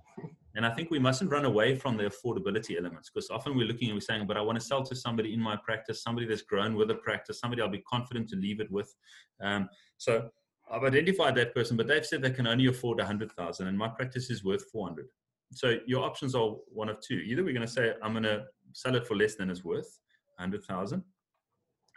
And 0.55 0.65
I 0.65 0.69
think 0.69 0.89
we 0.89 0.99
mustn't 0.99 1.29
run 1.29 1.43
away 1.43 1.75
from 1.75 1.97
the 1.97 2.03
affordability 2.03 2.77
elements 2.77 3.09
because 3.09 3.29
often 3.29 3.57
we're 3.57 3.67
looking 3.67 3.89
and 3.89 3.97
we're 3.97 4.01
saying, 4.01 4.25
but 4.25 4.37
I 4.37 4.41
want 4.41 4.57
to 4.57 4.65
sell 4.65 4.83
to 4.83 4.95
somebody 4.95 5.33
in 5.33 5.39
my 5.39 5.57
practice, 5.57 6.01
somebody 6.01 6.25
that's 6.25 6.43
grown 6.43 6.75
with 6.75 6.89
a 6.91 6.95
practice, 6.95 7.39
somebody 7.39 7.61
I'll 7.61 7.67
be 7.67 7.83
confident 7.89 8.29
to 8.29 8.37
leave 8.37 8.61
it 8.61 8.71
with. 8.71 8.93
Um, 9.41 9.67
so 9.97 10.29
I've 10.71 10.83
identified 10.83 11.35
that 11.35 11.53
person, 11.53 11.75
but 11.75 11.87
they've 11.87 12.05
said 12.05 12.21
they 12.21 12.31
can 12.31 12.47
only 12.47 12.67
afford 12.67 12.99
100,000 12.99 13.67
and 13.67 13.77
my 13.77 13.89
practice 13.89 14.29
is 14.29 14.45
worth 14.45 14.63
400. 14.71 15.07
So 15.51 15.77
your 15.85 16.03
options 16.05 16.35
are 16.35 16.55
one 16.67 16.87
of 16.87 17.01
two. 17.01 17.15
Either 17.15 17.43
we're 17.43 17.53
going 17.53 17.67
to 17.67 17.71
say, 17.71 17.93
I'm 18.01 18.13
going 18.13 18.23
to 18.23 18.45
sell 18.71 18.95
it 18.95 19.05
for 19.05 19.15
less 19.15 19.35
than 19.35 19.49
it's 19.49 19.63
worth, 19.65 19.99
100,000. 20.37 21.03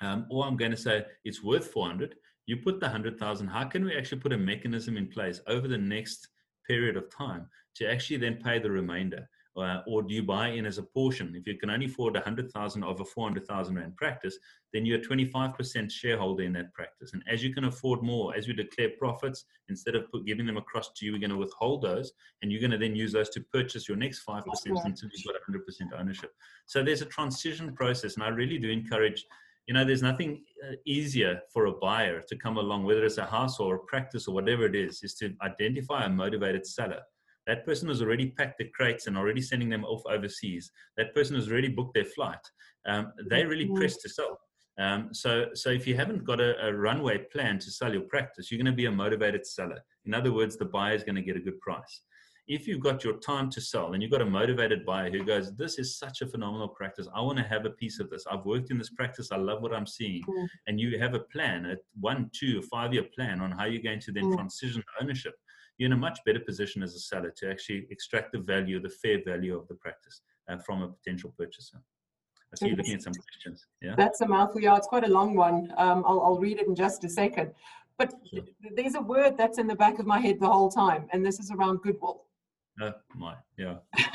Um, 0.00 0.26
or 0.30 0.44
I'm 0.44 0.56
going 0.56 0.70
to 0.72 0.76
say 0.76 1.04
it's 1.24 1.42
worth 1.42 1.68
400. 1.68 2.16
You 2.46 2.56
put 2.56 2.80
the 2.80 2.86
100,000. 2.86 3.46
How 3.46 3.64
can 3.64 3.84
we 3.84 3.96
actually 3.96 4.20
put 4.20 4.32
a 4.32 4.38
mechanism 4.38 4.96
in 4.96 5.06
place 5.06 5.40
over 5.46 5.68
the 5.68 5.78
next 5.78 6.28
period 6.66 6.96
of 6.96 7.08
time 7.10 7.46
to 7.78 7.90
actually 7.90 8.18
then 8.18 8.36
pay 8.42 8.58
the 8.58 8.70
remainder? 8.70 9.28
Uh, 9.56 9.82
or 9.88 10.02
do 10.02 10.14
you 10.14 10.22
buy 10.22 10.48
in 10.48 10.64
as 10.64 10.78
a 10.78 10.82
portion? 10.82 11.34
If 11.34 11.46
you 11.46 11.58
can 11.58 11.68
only 11.68 11.86
afford 11.86 12.14
100,000 12.14 12.84
of 12.84 13.00
a 13.00 13.04
400,000 13.04 13.74
Rand 13.74 13.96
practice, 13.96 14.38
then 14.72 14.86
you're 14.86 15.00
25% 15.00 15.90
shareholder 15.90 16.44
in 16.44 16.52
that 16.52 16.72
practice. 16.74 17.12
And 17.12 17.24
as 17.28 17.42
you 17.42 17.52
can 17.52 17.64
afford 17.64 18.02
more, 18.02 18.36
as 18.36 18.46
we 18.46 18.54
declare 18.54 18.90
profits, 18.98 19.46
instead 19.68 19.96
of 19.96 20.08
put, 20.12 20.26
giving 20.26 20.46
them 20.46 20.58
across 20.58 20.92
to 20.92 21.04
you, 21.04 21.12
we're 21.12 21.18
going 21.18 21.30
to 21.30 21.36
withhold 21.36 21.82
those 21.82 22.12
and 22.42 22.52
you're 22.52 22.60
going 22.60 22.70
to 22.70 22.78
then 22.78 22.94
use 22.94 23.12
those 23.12 23.30
to 23.30 23.40
purchase 23.52 23.88
your 23.88 23.96
next 23.96 24.24
5% 24.24 24.42
until 24.64 25.10
you've 25.12 25.26
got 25.26 25.34
100% 25.50 26.00
ownership. 26.00 26.32
So 26.66 26.84
there's 26.84 27.02
a 27.02 27.06
transition 27.06 27.74
process. 27.74 28.14
And 28.14 28.22
I 28.22 28.28
really 28.28 28.58
do 28.58 28.70
encourage 28.70 29.24
you 29.66 29.74
know, 29.74 29.84
there's 29.84 30.02
nothing 30.02 30.44
uh, 30.66 30.76
easier 30.86 31.42
for 31.52 31.66
a 31.66 31.72
buyer 31.72 32.22
to 32.22 32.36
come 32.36 32.56
along, 32.56 32.84
whether 32.84 33.04
it's 33.04 33.18
a 33.18 33.26
house 33.26 33.60
or 33.60 33.74
a 33.74 33.78
practice 33.80 34.26
or 34.26 34.34
whatever 34.34 34.64
it 34.64 34.74
is, 34.74 35.02
is 35.02 35.12
to 35.16 35.34
identify 35.42 36.04
a 36.04 36.08
motivated 36.08 36.66
seller 36.66 37.02
That 37.48 37.64
person 37.64 37.88
has 37.88 38.02
already 38.02 38.30
packed 38.30 38.58
the 38.58 38.68
crates 38.76 39.06
and 39.06 39.16
already 39.16 39.40
sending 39.40 39.70
them 39.70 39.84
off 39.84 40.02
overseas. 40.06 40.70
That 40.98 41.14
person 41.14 41.34
has 41.34 41.50
already 41.50 41.68
booked 41.68 41.94
their 41.94 42.04
flight. 42.04 42.38
Um, 42.86 43.12
they're 43.26 43.48
really 43.48 43.64
mm-hmm. 43.64 43.78
pressed 43.78 44.02
to 44.02 44.08
sell. 44.10 44.38
Um, 44.78 45.08
so, 45.12 45.46
so 45.54 45.70
if 45.70 45.86
you 45.86 45.96
haven't 45.96 46.24
got 46.24 46.40
a, 46.40 46.66
a, 46.66 46.72
runway 46.72 47.18
plan 47.32 47.58
to 47.58 47.70
sell 47.70 47.92
your 47.92 48.02
practice, 48.02 48.50
you're 48.50 48.58
going 48.58 48.72
to 48.72 48.76
be 48.76 48.86
a 48.86 48.92
motivated 48.92 49.44
seller. 49.44 49.80
In 50.04 50.14
other 50.14 50.32
words, 50.32 50.56
the 50.56 50.66
buyer 50.66 50.94
is 50.94 51.02
going 51.02 51.16
to 51.16 51.22
get 51.22 51.36
a 51.36 51.40
good 51.40 51.58
price. 51.60 52.02
If 52.46 52.68
you've 52.68 52.80
got 52.80 53.02
your 53.02 53.18
time 53.18 53.50
to 53.50 53.60
sell 53.60 53.92
and 53.92 54.02
you've 54.02 54.12
got 54.12 54.22
a 54.22 54.26
motivated 54.26 54.86
buyer 54.86 55.10
who 55.10 55.24
goes, 55.24 55.54
"This 55.56 55.78
is 55.78 55.98
such 55.98 56.22
a 56.22 56.26
phenomenal 56.26 56.68
practice. 56.68 57.08
I 57.14 57.20
want 57.20 57.36
to 57.38 57.44
have 57.44 57.66
a 57.66 57.70
piece 57.70 57.98
of 58.00 58.08
this. 58.08 58.24
I've 58.30 58.46
worked 58.46 58.70
in 58.70 58.78
this 58.78 58.88
practice. 58.90 59.32
I 59.32 59.36
love 59.36 59.60
what 59.60 59.74
I'm 59.74 59.86
seeing," 59.86 60.22
mm. 60.22 60.48
and 60.66 60.80
you 60.80 60.98
have 60.98 61.12
a 61.12 61.20
plan, 61.32 61.66
a 61.66 61.76
one, 62.00 62.30
two, 62.32 62.62
five-year 62.62 63.06
plan 63.14 63.40
on 63.40 63.50
how 63.50 63.66
you're 63.66 63.82
going 63.82 64.00
to 64.00 64.12
then 64.12 64.24
mm. 64.24 64.34
transition 64.34 64.82
ownership, 64.98 65.34
you're 65.78 65.86
in 65.86 65.92
a 65.92 65.96
much 65.96 66.18
better 66.26 66.40
position 66.40 66.82
as 66.82 66.94
a 66.94 66.98
seller 66.98 67.32
to 67.36 67.50
actually 67.50 67.86
extract 67.90 68.32
the 68.32 68.38
value, 68.38 68.80
the 68.80 68.88
fair 68.88 69.22
value 69.24 69.56
of 69.56 69.66
the 69.68 69.74
practice 69.74 70.20
uh, 70.48 70.58
from 70.58 70.82
a 70.82 70.88
potential 70.88 71.32
purchaser. 71.38 71.78
I 72.52 72.56
see 72.56 72.68
you 72.68 72.76
looking 72.76 72.94
at 72.94 73.02
some 73.02 73.12
questions. 73.12 73.66
Yeah. 73.82 73.94
That's 73.96 74.20
a 74.22 74.26
mouthful. 74.26 74.60
Yeah, 74.60 74.76
it's 74.76 74.86
quite 74.86 75.04
a 75.04 75.08
long 75.08 75.34
one. 75.36 75.72
Um, 75.76 76.02
I'll, 76.06 76.20
I'll 76.22 76.38
read 76.38 76.58
it 76.58 76.66
in 76.66 76.74
just 76.74 77.04
a 77.04 77.08
second. 77.08 77.52
But 77.98 78.14
sure. 78.32 78.44
there's 78.74 78.94
a 78.94 79.00
word 79.00 79.36
that's 79.36 79.58
in 79.58 79.66
the 79.66 79.74
back 79.74 79.98
of 79.98 80.06
my 80.06 80.18
head 80.18 80.40
the 80.40 80.48
whole 80.48 80.70
time, 80.70 81.08
and 81.12 81.24
this 81.24 81.38
is 81.40 81.50
around 81.50 81.82
goodwill. 81.82 82.24
Uh, 82.80 82.92
my, 83.16 83.34
yeah. 83.56 83.78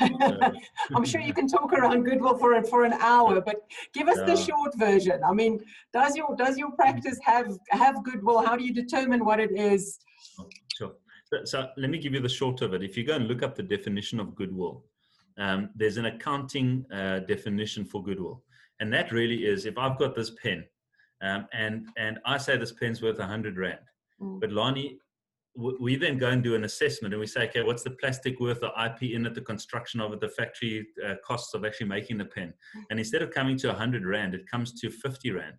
I'm 0.94 1.04
sure 1.04 1.20
you 1.20 1.34
can 1.38 1.46
talk 1.46 1.72
around 1.72 2.04
goodwill 2.04 2.38
for 2.38 2.60
for 2.64 2.84
an 2.84 2.94
hour, 2.94 3.42
but 3.42 3.56
give 3.92 4.08
us 4.08 4.16
yeah. 4.18 4.24
the 4.24 4.36
short 4.36 4.74
version. 4.78 5.20
I 5.22 5.32
mean, 5.32 5.60
does 5.92 6.16
your 6.16 6.34
does 6.34 6.56
your 6.56 6.70
practice 6.72 7.18
have 7.22 7.58
have 7.70 8.02
goodwill? 8.02 8.40
How 8.40 8.56
do 8.56 8.64
you 8.64 8.72
determine 8.72 9.22
what 9.22 9.38
it 9.38 9.52
is? 9.52 9.98
So, 11.34 11.44
so 11.44 11.68
let 11.76 11.90
me 11.90 11.98
give 11.98 12.14
you 12.14 12.20
the 12.20 12.28
short 12.28 12.62
of 12.62 12.74
it. 12.74 12.82
If 12.82 12.96
you 12.96 13.04
go 13.04 13.16
and 13.16 13.28
look 13.28 13.42
up 13.42 13.54
the 13.54 13.62
definition 13.62 14.20
of 14.20 14.34
goodwill, 14.34 14.84
um, 15.38 15.70
there's 15.74 15.96
an 15.96 16.06
accounting 16.06 16.84
uh, 16.92 17.20
definition 17.20 17.84
for 17.84 18.02
goodwill, 18.02 18.42
and 18.80 18.92
that 18.92 19.10
really 19.10 19.46
is 19.46 19.66
if 19.66 19.76
I've 19.78 19.98
got 19.98 20.14
this 20.14 20.30
pen, 20.30 20.64
um, 21.22 21.46
and 21.52 21.86
and 21.96 22.18
I 22.24 22.38
say 22.38 22.56
this 22.56 22.72
pen's 22.72 23.02
worth 23.02 23.18
a 23.18 23.26
hundred 23.26 23.56
rand, 23.56 23.80
mm. 24.20 24.40
but 24.40 24.52
Lani, 24.52 24.98
we 25.56 25.96
then 25.96 26.18
go 26.18 26.28
and 26.28 26.42
do 26.42 26.54
an 26.54 26.64
assessment, 26.64 27.14
and 27.14 27.20
we 27.20 27.26
say, 27.26 27.48
okay, 27.48 27.62
what's 27.62 27.82
the 27.82 27.90
plastic 27.90 28.38
worth, 28.38 28.60
the 28.60 28.70
IP 28.84 29.14
in 29.14 29.26
it, 29.26 29.34
the 29.34 29.40
construction 29.40 30.00
of 30.00 30.12
it, 30.12 30.20
the 30.20 30.28
factory 30.28 30.86
uh, 31.04 31.14
costs 31.24 31.54
of 31.54 31.64
actually 31.64 31.88
making 31.88 32.18
the 32.18 32.24
pen, 32.26 32.54
mm. 32.76 32.82
and 32.90 33.00
instead 33.00 33.22
of 33.22 33.30
coming 33.30 33.56
to 33.58 33.70
a 33.70 33.74
hundred 33.74 34.06
rand, 34.06 34.34
it 34.34 34.48
comes 34.48 34.72
to 34.80 34.90
fifty 34.90 35.32
rand. 35.32 35.56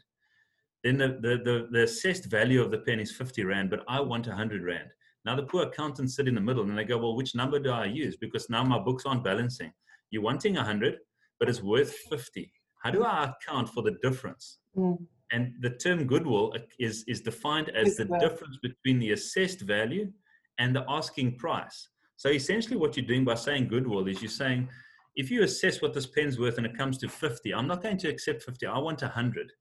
Then 0.85 0.99
the, 0.99 1.07
the, 1.19 1.41
the, 1.43 1.67
the 1.71 1.83
assessed 1.85 2.25
value 2.25 2.61
of 2.61 2.69
the 2.69 2.77
pen 2.77 2.99
is 2.99 3.11
50 3.11 3.43
Rand, 3.43 3.71
but 3.71 3.83
I 3.87 3.99
want 3.99 4.27
100 4.27 4.63
Rand. 4.63 4.89
Now 5.25 5.35
the 5.35 5.43
poor 5.43 5.63
accountants 5.63 6.15
sit 6.15 6.27
in 6.27 6.35
the 6.35 6.41
middle 6.41 6.63
and 6.63 6.77
they 6.77 6.83
go, 6.83 6.97
well, 6.97 7.15
which 7.15 7.35
number 7.35 7.59
do 7.59 7.71
I 7.71 7.85
use? 7.85 8.15
Because 8.15 8.49
now 8.49 8.63
my 8.63 8.79
books 8.79 9.05
aren't 9.05 9.23
balancing. 9.23 9.71
You're 10.11 10.21
wanting 10.21 10.55
100, 10.55 10.97
but 11.39 11.49
it's 11.49 11.63
worth 11.63 11.93
50. 12.09 12.51
How 12.83 12.91
do 12.91 13.03
I 13.03 13.31
account 13.31 13.69
for 13.69 13.81
the 13.81 13.97
difference? 14.03 14.59
Mm. 14.77 14.97
And 15.31 15.53
the 15.61 15.71
term 15.71 16.05
goodwill 16.05 16.53
is, 16.79 17.03
is 17.07 17.21
defined 17.21 17.69
as 17.69 17.87
it's 17.87 17.97
the 17.97 18.05
well. 18.07 18.19
difference 18.19 18.57
between 18.61 18.99
the 18.99 19.13
assessed 19.13 19.61
value 19.61 20.11
and 20.59 20.75
the 20.75 20.85
asking 20.87 21.37
price. 21.37 21.89
So 22.17 22.29
essentially 22.29 22.77
what 22.77 22.95
you're 22.95 23.05
doing 23.05 23.25
by 23.25 23.35
saying 23.35 23.67
goodwill 23.67 24.07
is 24.07 24.21
you're 24.21 24.29
saying, 24.29 24.69
if 25.15 25.31
you 25.31 25.43
assess 25.43 25.81
what 25.81 25.93
this 25.93 26.05
pen's 26.05 26.39
worth 26.39 26.57
and 26.57 26.65
it 26.65 26.77
comes 26.77 26.97
to 26.99 27.09
50, 27.09 27.53
I'm 27.53 27.67
not 27.67 27.81
going 27.81 27.97
to 27.97 28.09
accept 28.09 28.43
50. 28.43 28.67
I 28.67 28.77
want 28.77 29.01
100 29.01 29.51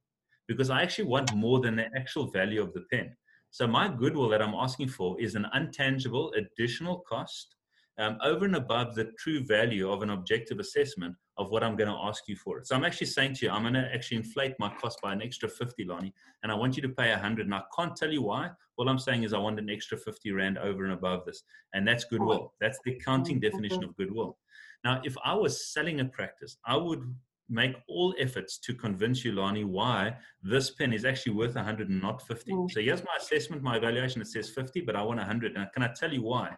because 0.46 0.68
I 0.68 0.82
actually 0.82 1.06
want 1.06 1.34
more 1.34 1.60
than 1.60 1.76
the 1.76 1.86
actual 1.96 2.30
value 2.30 2.62
of 2.62 2.74
the 2.74 2.84
pen. 2.92 3.16
So 3.54 3.68
my 3.68 3.86
goodwill 3.86 4.30
that 4.30 4.42
I'm 4.42 4.52
asking 4.52 4.88
for 4.88 5.14
is 5.20 5.36
an 5.36 5.46
untangible 5.54 6.32
additional 6.36 7.04
cost 7.08 7.54
um, 7.98 8.18
over 8.20 8.46
and 8.46 8.56
above 8.56 8.96
the 8.96 9.12
true 9.16 9.44
value 9.44 9.92
of 9.92 10.02
an 10.02 10.10
objective 10.10 10.58
assessment 10.58 11.14
of 11.38 11.52
what 11.52 11.62
I'm 11.62 11.76
going 11.76 11.88
to 11.88 11.96
ask 12.02 12.24
you 12.26 12.34
for. 12.34 12.64
So 12.64 12.74
I'm 12.74 12.82
actually 12.82 13.06
saying 13.06 13.34
to 13.34 13.46
you, 13.46 13.52
I'm 13.52 13.62
going 13.62 13.74
to 13.74 13.88
actually 13.94 14.16
inflate 14.16 14.54
my 14.58 14.74
cost 14.80 15.00
by 15.00 15.12
an 15.12 15.22
extra 15.22 15.48
50, 15.48 15.84
Lani, 15.84 16.12
and 16.42 16.50
I 16.50 16.56
want 16.56 16.74
you 16.74 16.82
to 16.82 16.88
pay 16.88 17.10
100. 17.10 17.46
And 17.46 17.54
I 17.54 17.62
can't 17.78 17.94
tell 17.94 18.10
you 18.10 18.22
why. 18.22 18.50
All 18.76 18.88
I'm 18.88 18.98
saying 18.98 19.22
is 19.22 19.32
I 19.32 19.38
want 19.38 19.60
an 19.60 19.70
extra 19.70 19.96
50 19.98 20.32
Rand 20.32 20.58
over 20.58 20.82
and 20.82 20.92
above 20.92 21.24
this. 21.24 21.44
And 21.74 21.86
that's 21.86 22.02
goodwill. 22.02 22.54
That's 22.60 22.80
the 22.84 22.94
accounting 22.94 23.38
definition 23.38 23.84
of 23.84 23.94
goodwill. 23.94 24.36
Now, 24.82 25.00
if 25.04 25.14
I 25.24 25.32
was 25.32 25.72
selling 25.72 26.00
a 26.00 26.06
practice, 26.06 26.56
I 26.66 26.76
would 26.76 27.04
make 27.48 27.76
all 27.88 28.14
efforts 28.18 28.58
to 28.58 28.74
convince 28.74 29.24
you, 29.24 29.32
Lani, 29.32 29.64
why 29.64 30.16
this 30.42 30.70
pen 30.70 30.92
is 30.92 31.04
actually 31.04 31.34
worth 31.34 31.54
100 31.54 31.88
and 31.88 32.00
not 32.00 32.26
50. 32.26 32.52
Mm. 32.52 32.70
So 32.70 32.80
here's 32.80 33.02
my 33.02 33.16
assessment, 33.18 33.62
my 33.62 33.76
evaluation. 33.76 34.22
It 34.22 34.28
says 34.28 34.50
50, 34.50 34.80
but 34.82 34.96
I 34.96 35.02
want 35.02 35.18
100. 35.18 35.56
And 35.56 35.70
can 35.72 35.82
I 35.82 35.88
tell 35.94 36.12
you 36.12 36.22
why? 36.22 36.56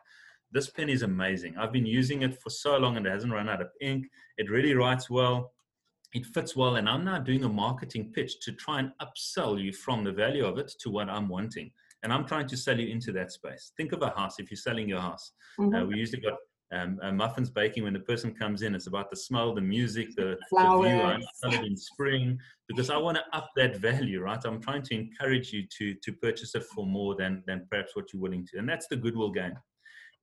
This 0.52 0.70
pen 0.70 0.88
is 0.88 1.02
amazing. 1.02 1.56
I've 1.58 1.72
been 1.72 1.86
using 1.86 2.22
it 2.22 2.40
for 2.40 2.50
so 2.50 2.76
long 2.76 2.96
and 2.96 3.06
it 3.06 3.10
hasn't 3.10 3.32
run 3.32 3.48
out 3.48 3.60
of 3.60 3.68
ink. 3.80 4.06
It 4.38 4.50
really 4.50 4.74
writes 4.74 5.10
well. 5.10 5.52
It 6.14 6.24
fits 6.26 6.54
well. 6.54 6.76
And 6.76 6.88
I'm 6.88 7.04
now 7.04 7.18
doing 7.18 7.44
a 7.44 7.48
marketing 7.48 8.12
pitch 8.14 8.40
to 8.42 8.52
try 8.52 8.78
and 8.78 8.92
upsell 9.02 9.62
you 9.62 9.72
from 9.72 10.04
the 10.04 10.12
value 10.12 10.46
of 10.46 10.58
it 10.58 10.72
to 10.80 10.90
what 10.90 11.08
I'm 11.08 11.28
wanting. 11.28 11.72
And 12.04 12.12
I'm 12.12 12.26
trying 12.26 12.46
to 12.48 12.56
sell 12.56 12.78
you 12.78 12.88
into 12.88 13.10
that 13.12 13.32
space. 13.32 13.72
Think 13.76 13.92
of 13.92 14.02
a 14.02 14.10
house. 14.10 14.38
If 14.38 14.50
you're 14.50 14.56
selling 14.56 14.88
your 14.88 15.00
house, 15.00 15.32
mm-hmm. 15.58 15.74
uh, 15.74 15.84
we 15.86 15.96
usually 15.96 16.22
got 16.22 16.34
um, 16.72 16.98
muffins 17.16 17.50
baking 17.50 17.84
when 17.84 17.92
the 17.92 18.00
person 18.00 18.34
comes 18.34 18.62
in. 18.62 18.74
It's 18.74 18.88
about 18.88 19.10
the 19.10 19.16
smell, 19.16 19.54
the 19.54 19.60
music, 19.60 20.08
the, 20.16 20.36
the 20.50 20.58
view. 20.58 21.02
I 21.02 21.20
sell 21.34 21.52
it 21.52 21.64
in 21.64 21.76
spring 21.76 22.38
because 22.68 22.90
I 22.90 22.96
want 22.96 23.18
to 23.18 23.24
up 23.32 23.50
that 23.56 23.76
value, 23.76 24.20
right? 24.20 24.40
I'm 24.44 24.60
trying 24.60 24.82
to 24.82 24.94
encourage 24.94 25.52
you 25.52 25.64
to 25.78 25.94
to 25.94 26.12
purchase 26.12 26.54
it 26.54 26.64
for 26.64 26.86
more 26.86 27.14
than 27.14 27.42
than 27.46 27.66
perhaps 27.70 27.94
what 27.94 28.12
you're 28.12 28.22
willing 28.22 28.46
to, 28.52 28.58
and 28.58 28.68
that's 28.68 28.88
the 28.88 28.96
goodwill 28.96 29.30
game. 29.30 29.54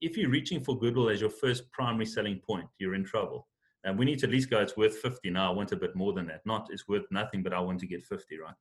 If 0.01 0.17
you're 0.17 0.29
reaching 0.29 0.61
for 0.61 0.77
goodwill 0.77 1.09
as 1.09 1.21
your 1.21 1.29
first 1.29 1.71
primary 1.71 2.05
selling 2.05 2.41
point, 2.45 2.65
you're 2.77 2.95
in 2.95 3.05
trouble. 3.05 3.47
And 3.85 3.97
we 3.97 4.05
need 4.05 4.19
to 4.19 4.27
at 4.27 4.31
least 4.31 4.49
go. 4.49 4.59
It's 4.59 4.77
worth 4.77 4.97
50 4.97 5.29
now. 5.29 5.51
I 5.51 5.55
want 5.55 5.73
a 5.73 5.75
bit 5.75 5.93
more 5.93 6.13
than 6.13 6.25
that. 6.27 6.41
Not 6.45 6.67
it's 6.71 6.87
worth 6.87 7.03
nothing, 7.11 7.43
but 7.43 7.53
I 7.53 7.59
want 7.59 7.79
to 7.81 7.87
get 7.87 8.05
50, 8.05 8.37
right? 8.39 8.53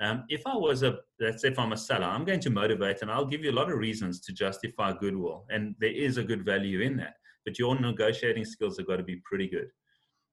Um, 0.00 0.24
if 0.28 0.42
I 0.46 0.56
was 0.56 0.82
a, 0.82 0.98
let's 1.20 1.42
say 1.42 1.48
if 1.48 1.58
I'm 1.60 1.72
a 1.72 1.76
seller, 1.76 2.06
I'm 2.06 2.24
going 2.24 2.40
to 2.40 2.50
motivate 2.50 3.02
and 3.02 3.10
I'll 3.10 3.24
give 3.24 3.44
you 3.44 3.52
a 3.52 3.54
lot 3.54 3.70
of 3.70 3.78
reasons 3.78 4.20
to 4.22 4.32
justify 4.32 4.92
goodwill. 4.92 5.46
And 5.48 5.76
there 5.78 5.92
is 5.92 6.16
a 6.16 6.24
good 6.24 6.44
value 6.44 6.80
in 6.80 6.96
that 6.96 7.14
but 7.44 7.58
your 7.58 7.78
negotiating 7.78 8.44
skills 8.44 8.76
have 8.78 8.86
got 8.86 8.96
to 8.96 9.02
be 9.02 9.20
pretty 9.24 9.48
good. 9.48 9.68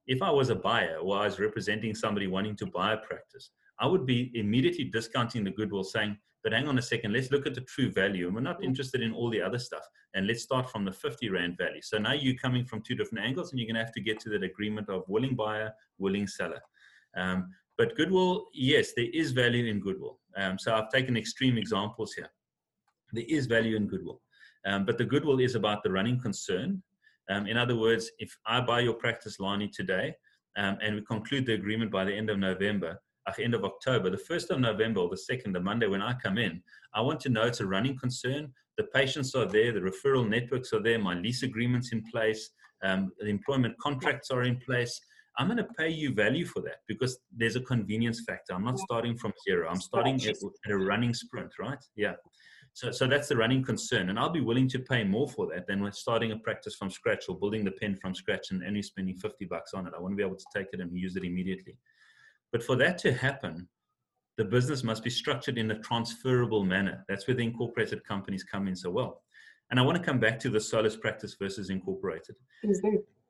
If 0.06 0.22
I 0.22 0.30
was 0.30 0.50
a 0.50 0.54
buyer 0.54 0.96
or 0.96 1.18
I 1.18 1.26
was 1.26 1.38
representing 1.38 1.94
somebody 1.94 2.26
wanting 2.26 2.56
to 2.56 2.66
buy 2.66 2.94
a 2.94 2.96
practice, 2.96 3.50
I 3.78 3.86
would 3.86 4.06
be 4.06 4.30
immediately 4.34 4.84
discounting 4.84 5.44
the 5.44 5.50
goodwill, 5.50 5.84
saying, 5.84 6.16
but 6.42 6.52
hang 6.52 6.66
on 6.66 6.78
a 6.78 6.82
second, 6.82 7.12
let's 7.12 7.30
look 7.30 7.46
at 7.46 7.54
the 7.54 7.60
true 7.62 7.90
value. 7.90 8.26
And 8.26 8.34
we're 8.34 8.42
not 8.42 8.62
interested 8.64 9.00
in 9.00 9.12
all 9.12 9.30
the 9.30 9.40
other 9.40 9.58
stuff. 9.58 9.84
And 10.14 10.26
let's 10.26 10.42
start 10.42 10.68
from 10.68 10.84
the 10.84 10.92
50 10.92 11.30
Rand 11.30 11.56
value. 11.56 11.80
So 11.82 11.98
now 11.98 12.12
you're 12.12 12.36
coming 12.36 12.64
from 12.64 12.82
two 12.82 12.96
different 12.96 13.24
angles 13.24 13.50
and 13.50 13.60
you're 13.60 13.66
going 13.66 13.76
to 13.76 13.84
have 13.84 13.94
to 13.94 14.00
get 14.00 14.18
to 14.20 14.30
that 14.30 14.42
agreement 14.42 14.88
of 14.88 15.04
willing 15.08 15.36
buyer, 15.36 15.72
willing 15.98 16.26
seller. 16.26 16.60
Um, 17.16 17.50
but 17.78 17.96
goodwill, 17.96 18.46
yes, 18.52 18.92
there 18.96 19.08
is 19.12 19.32
value 19.32 19.66
in 19.66 19.80
goodwill. 19.80 20.18
Um, 20.36 20.58
so 20.58 20.74
I've 20.74 20.90
taken 20.90 21.16
extreme 21.16 21.58
examples 21.58 22.12
here. 22.12 22.30
There 23.12 23.24
is 23.28 23.46
value 23.46 23.76
in 23.76 23.86
goodwill. 23.86 24.20
Um, 24.64 24.84
but 24.84 24.98
the 24.98 25.04
goodwill 25.04 25.40
is 25.40 25.54
about 25.54 25.82
the 25.82 25.90
running 25.90 26.20
concern 26.20 26.82
um, 27.30 27.46
in 27.46 27.56
other 27.56 27.76
words, 27.76 28.10
if 28.18 28.36
I 28.46 28.60
buy 28.60 28.80
your 28.80 28.94
practice, 28.94 29.38
Lani, 29.38 29.68
today, 29.68 30.14
um, 30.56 30.78
and 30.82 30.96
we 30.96 31.02
conclude 31.02 31.46
the 31.46 31.54
agreement 31.54 31.90
by 31.90 32.04
the 32.04 32.14
end 32.14 32.30
of 32.30 32.38
November, 32.38 33.00
uh, 33.26 33.32
end 33.40 33.54
of 33.54 33.64
October, 33.64 34.10
the 34.10 34.16
1st 34.16 34.50
of 34.50 34.60
November 34.60 35.00
or 35.00 35.08
the 35.08 35.16
2nd, 35.30 35.52
the 35.52 35.60
Monday 35.60 35.86
when 35.86 36.02
I 36.02 36.14
come 36.14 36.38
in, 36.38 36.62
I 36.94 37.00
want 37.00 37.20
to 37.20 37.28
know 37.28 37.42
it's 37.42 37.60
a 37.60 37.66
running 37.66 37.96
concern. 37.96 38.52
The 38.76 38.84
patients 38.84 39.34
are 39.34 39.46
there, 39.46 39.72
the 39.72 39.80
referral 39.80 40.28
networks 40.28 40.72
are 40.72 40.82
there, 40.82 40.98
my 40.98 41.14
lease 41.14 41.42
agreements 41.42 41.92
in 41.92 42.02
place, 42.10 42.50
um, 42.82 43.12
the 43.18 43.26
employment 43.26 43.78
contracts 43.78 44.30
are 44.30 44.42
in 44.42 44.56
place. 44.56 45.00
I'm 45.38 45.46
going 45.46 45.58
to 45.58 45.68
pay 45.78 45.88
you 45.88 46.12
value 46.12 46.44
for 46.44 46.60
that 46.62 46.78
because 46.88 47.18
there's 47.34 47.56
a 47.56 47.60
convenience 47.60 48.22
factor. 48.26 48.52
I'm 48.54 48.64
not 48.64 48.78
starting 48.78 49.16
from 49.16 49.32
zero. 49.48 49.68
I'm 49.68 49.80
starting 49.80 50.16
at, 50.16 50.36
at 50.66 50.70
a 50.70 50.76
running 50.76 51.14
sprint, 51.14 51.52
right? 51.58 51.78
Yeah. 51.96 52.14
So, 52.74 52.90
so 52.90 53.06
that's 53.06 53.28
the 53.28 53.36
running 53.36 53.62
concern. 53.62 54.08
And 54.08 54.18
I'll 54.18 54.30
be 54.30 54.40
willing 54.40 54.68
to 54.70 54.78
pay 54.78 55.04
more 55.04 55.28
for 55.28 55.46
that 55.48 55.66
than 55.66 55.82
when 55.82 55.92
starting 55.92 56.32
a 56.32 56.38
practice 56.38 56.74
from 56.74 56.90
scratch 56.90 57.24
or 57.28 57.38
building 57.38 57.64
the 57.64 57.72
pen 57.72 57.96
from 58.00 58.14
scratch 58.14 58.50
and 58.50 58.62
only 58.64 58.82
spending 58.82 59.16
50 59.16 59.44
bucks 59.44 59.74
on 59.74 59.86
it. 59.86 59.92
I 59.96 60.00
want 60.00 60.12
to 60.12 60.16
be 60.16 60.22
able 60.22 60.36
to 60.36 60.44
take 60.54 60.68
it 60.72 60.80
and 60.80 60.96
use 60.96 61.16
it 61.16 61.24
immediately. 61.24 61.76
But 62.50 62.62
for 62.62 62.76
that 62.76 62.98
to 62.98 63.12
happen, 63.12 63.68
the 64.38 64.44
business 64.44 64.82
must 64.82 65.04
be 65.04 65.10
structured 65.10 65.58
in 65.58 65.70
a 65.70 65.78
transferable 65.80 66.64
manner. 66.64 67.04
That's 67.08 67.26
where 67.26 67.36
the 67.36 67.42
incorporated 67.42 68.04
companies 68.04 68.44
come 68.44 68.66
in 68.68 68.76
so 68.76 68.90
well. 68.90 69.22
And 69.70 69.78
I 69.78 69.82
want 69.82 69.98
to 69.98 70.04
come 70.04 70.18
back 70.18 70.38
to 70.40 70.50
the 70.50 70.60
solus 70.60 70.96
practice 70.96 71.36
versus 71.38 71.70
incorporated. 71.70 72.36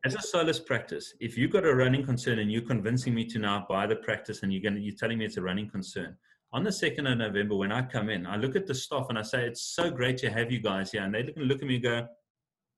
As 0.04 0.14
a 0.16 0.22
solus 0.22 0.58
practice, 0.58 1.14
if 1.20 1.36
you've 1.36 1.52
got 1.52 1.64
a 1.64 1.74
running 1.74 2.04
concern 2.04 2.40
and 2.40 2.50
you're 2.50 2.62
convincing 2.62 3.14
me 3.14 3.24
to 3.26 3.38
now 3.38 3.64
buy 3.68 3.86
the 3.86 3.96
practice 3.96 4.42
and 4.42 4.52
you're 4.52 4.62
going 4.62 4.74
to, 4.74 4.80
you're 4.80 4.96
telling 4.96 5.18
me 5.18 5.24
it's 5.24 5.36
a 5.36 5.42
running 5.42 5.68
concern, 5.68 6.16
on 6.52 6.64
the 6.64 6.70
2nd 6.70 7.10
of 7.10 7.18
November, 7.18 7.56
when 7.56 7.72
I 7.72 7.82
come 7.82 8.10
in, 8.10 8.26
I 8.26 8.36
look 8.36 8.56
at 8.56 8.66
the 8.66 8.74
staff 8.74 9.06
and 9.08 9.18
I 9.18 9.22
say, 9.22 9.46
It's 9.46 9.62
so 9.62 9.90
great 9.90 10.18
to 10.18 10.30
have 10.30 10.52
you 10.52 10.60
guys 10.60 10.92
here. 10.92 11.02
And 11.02 11.14
they 11.14 11.22
look, 11.22 11.36
and 11.36 11.46
look 11.46 11.62
at 11.62 11.68
me 11.68 11.76
and 11.76 11.84
go, 11.84 12.06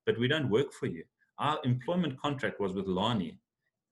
But 0.07 0.18
we 0.18 0.29
don't 0.29 0.49
work 0.51 0.72
for 0.72 0.87
you. 0.87 1.05
Our 1.39 1.59
employment 1.64 2.20
contract 2.20 2.61
was 2.61 2.72
with 2.72 2.87
Lani. 2.87 3.39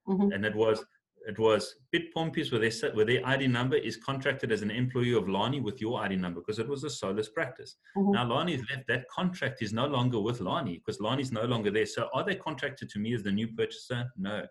Mm-hmm. 0.08 0.32
And 0.32 0.44
it 0.44 0.54
was 0.54 0.84
it 1.26 1.38
was 1.38 1.76
Piet 1.92 2.12
Pompies 2.12 2.50
where, 2.50 2.60
they, 2.60 2.70
where 2.94 3.04
their 3.04 3.26
ID 3.26 3.46
number 3.46 3.76
is 3.76 3.96
contracted 3.96 4.50
as 4.50 4.62
an 4.62 4.70
employee 4.70 5.14
of 5.14 5.28
Lani 5.28 5.60
with 5.60 5.80
your 5.80 6.02
ID 6.02 6.16
number 6.16 6.40
because 6.40 6.58
it 6.58 6.68
was 6.68 6.84
a 6.84 6.90
Solus 6.90 7.28
practice. 7.28 7.76
Mm-hmm. 7.96 8.12
Now 8.12 8.26
Lani's 8.26 8.62
left, 8.70 8.88
that 8.88 9.08
contract 9.08 9.62
is 9.62 9.72
no 9.72 9.86
longer 9.86 10.20
with 10.20 10.40
Lani 10.40 10.78
because 10.78 11.00
Lani's 11.00 11.32
no 11.32 11.44
longer 11.44 11.70
there. 11.70 11.86
So 11.86 12.08
are 12.12 12.24
they 12.24 12.34
contracted 12.34 12.88
to 12.90 12.98
me 12.98 13.14
as 13.14 13.22
the 13.22 13.32
new 13.32 13.48
purchaser? 13.48 14.10
No. 14.16 14.46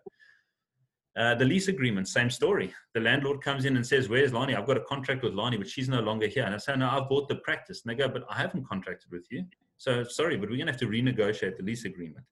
Uh, 1.14 1.34
the 1.34 1.44
lease 1.44 1.68
agreement, 1.68 2.08
same 2.08 2.30
story. 2.30 2.72
The 2.94 3.00
landlord 3.00 3.42
comes 3.42 3.66
in 3.66 3.76
and 3.76 3.86
says, 3.86 4.08
Where's 4.08 4.32
Lani? 4.32 4.54
I've 4.54 4.66
got 4.66 4.78
a 4.78 4.84
contract 4.84 5.22
with 5.22 5.34
Lani, 5.34 5.58
but 5.58 5.68
she's 5.68 5.88
no 5.88 6.00
longer 6.00 6.26
here. 6.26 6.44
And 6.44 6.54
I 6.54 6.58
say, 6.58 6.74
No, 6.74 6.88
I've 6.88 7.08
bought 7.08 7.28
the 7.28 7.36
practice. 7.36 7.82
And 7.82 7.90
they 7.90 8.02
go, 8.02 8.08
But 8.08 8.24
I 8.30 8.38
haven't 8.38 8.66
contracted 8.66 9.10
with 9.10 9.26
you. 9.30 9.44
So 9.76 10.04
sorry, 10.04 10.36
but 10.36 10.48
we're 10.48 10.56
going 10.56 10.66
to 10.66 10.72
have 10.72 10.80
to 10.80 10.86
renegotiate 10.86 11.56
the 11.56 11.64
lease 11.64 11.84
agreement. 11.84 12.24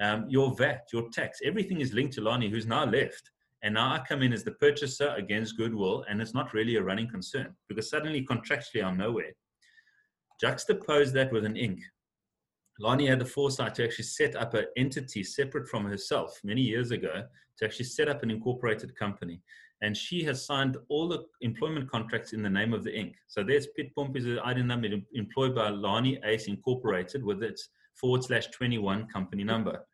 Um, 0.00 0.26
your 0.28 0.54
VAT, 0.54 0.88
your 0.92 1.08
tax, 1.10 1.40
everything 1.44 1.80
is 1.80 1.92
linked 1.92 2.14
to 2.14 2.20
Lani, 2.20 2.48
who's 2.48 2.66
now 2.66 2.84
left. 2.84 3.30
And 3.62 3.74
now 3.74 3.92
I 3.92 4.00
come 4.06 4.22
in 4.22 4.32
as 4.32 4.44
the 4.44 4.52
purchaser 4.52 5.14
against 5.16 5.56
goodwill, 5.56 6.04
and 6.08 6.20
it's 6.20 6.34
not 6.34 6.52
really 6.52 6.76
a 6.76 6.82
running 6.82 7.08
concern 7.08 7.54
because 7.68 7.88
suddenly 7.88 8.24
contractually 8.24 8.84
I'm 8.84 8.98
nowhere. 8.98 9.32
Juxtapose 10.42 11.12
that 11.12 11.32
with 11.32 11.44
an 11.44 11.54
Inc. 11.54 11.78
Lani 12.82 13.06
had 13.06 13.20
the 13.20 13.24
foresight 13.24 13.76
to 13.76 13.84
actually 13.84 14.06
set 14.06 14.34
up 14.34 14.54
an 14.54 14.64
entity 14.76 15.22
separate 15.22 15.68
from 15.68 15.84
herself 15.84 16.40
many 16.42 16.60
years 16.60 16.90
ago 16.90 17.22
to 17.56 17.64
actually 17.64 17.84
set 17.84 18.08
up 18.08 18.24
an 18.24 18.30
incorporated 18.30 18.96
company. 18.96 19.40
And 19.82 19.96
she 19.96 20.24
has 20.24 20.44
signed 20.44 20.76
all 20.88 21.08
the 21.08 21.24
employment 21.42 21.88
contracts 21.88 22.32
in 22.32 22.42
the 22.42 22.50
name 22.50 22.74
of 22.74 22.82
the 22.82 22.90
Inc. 22.90 23.14
So 23.28 23.44
there's 23.44 23.68
Piet 23.76 23.94
Pompies 23.94 24.26
an 24.26 24.40
ID 24.40 24.62
number 24.62 24.88
employed 25.14 25.54
by 25.54 25.68
Lani 25.68 26.18
Ace 26.24 26.48
Incorporated 26.48 27.22
with 27.22 27.44
its 27.44 27.68
forward 27.94 28.24
slash 28.24 28.48
21 28.48 29.06
company 29.06 29.44
number. 29.44 29.84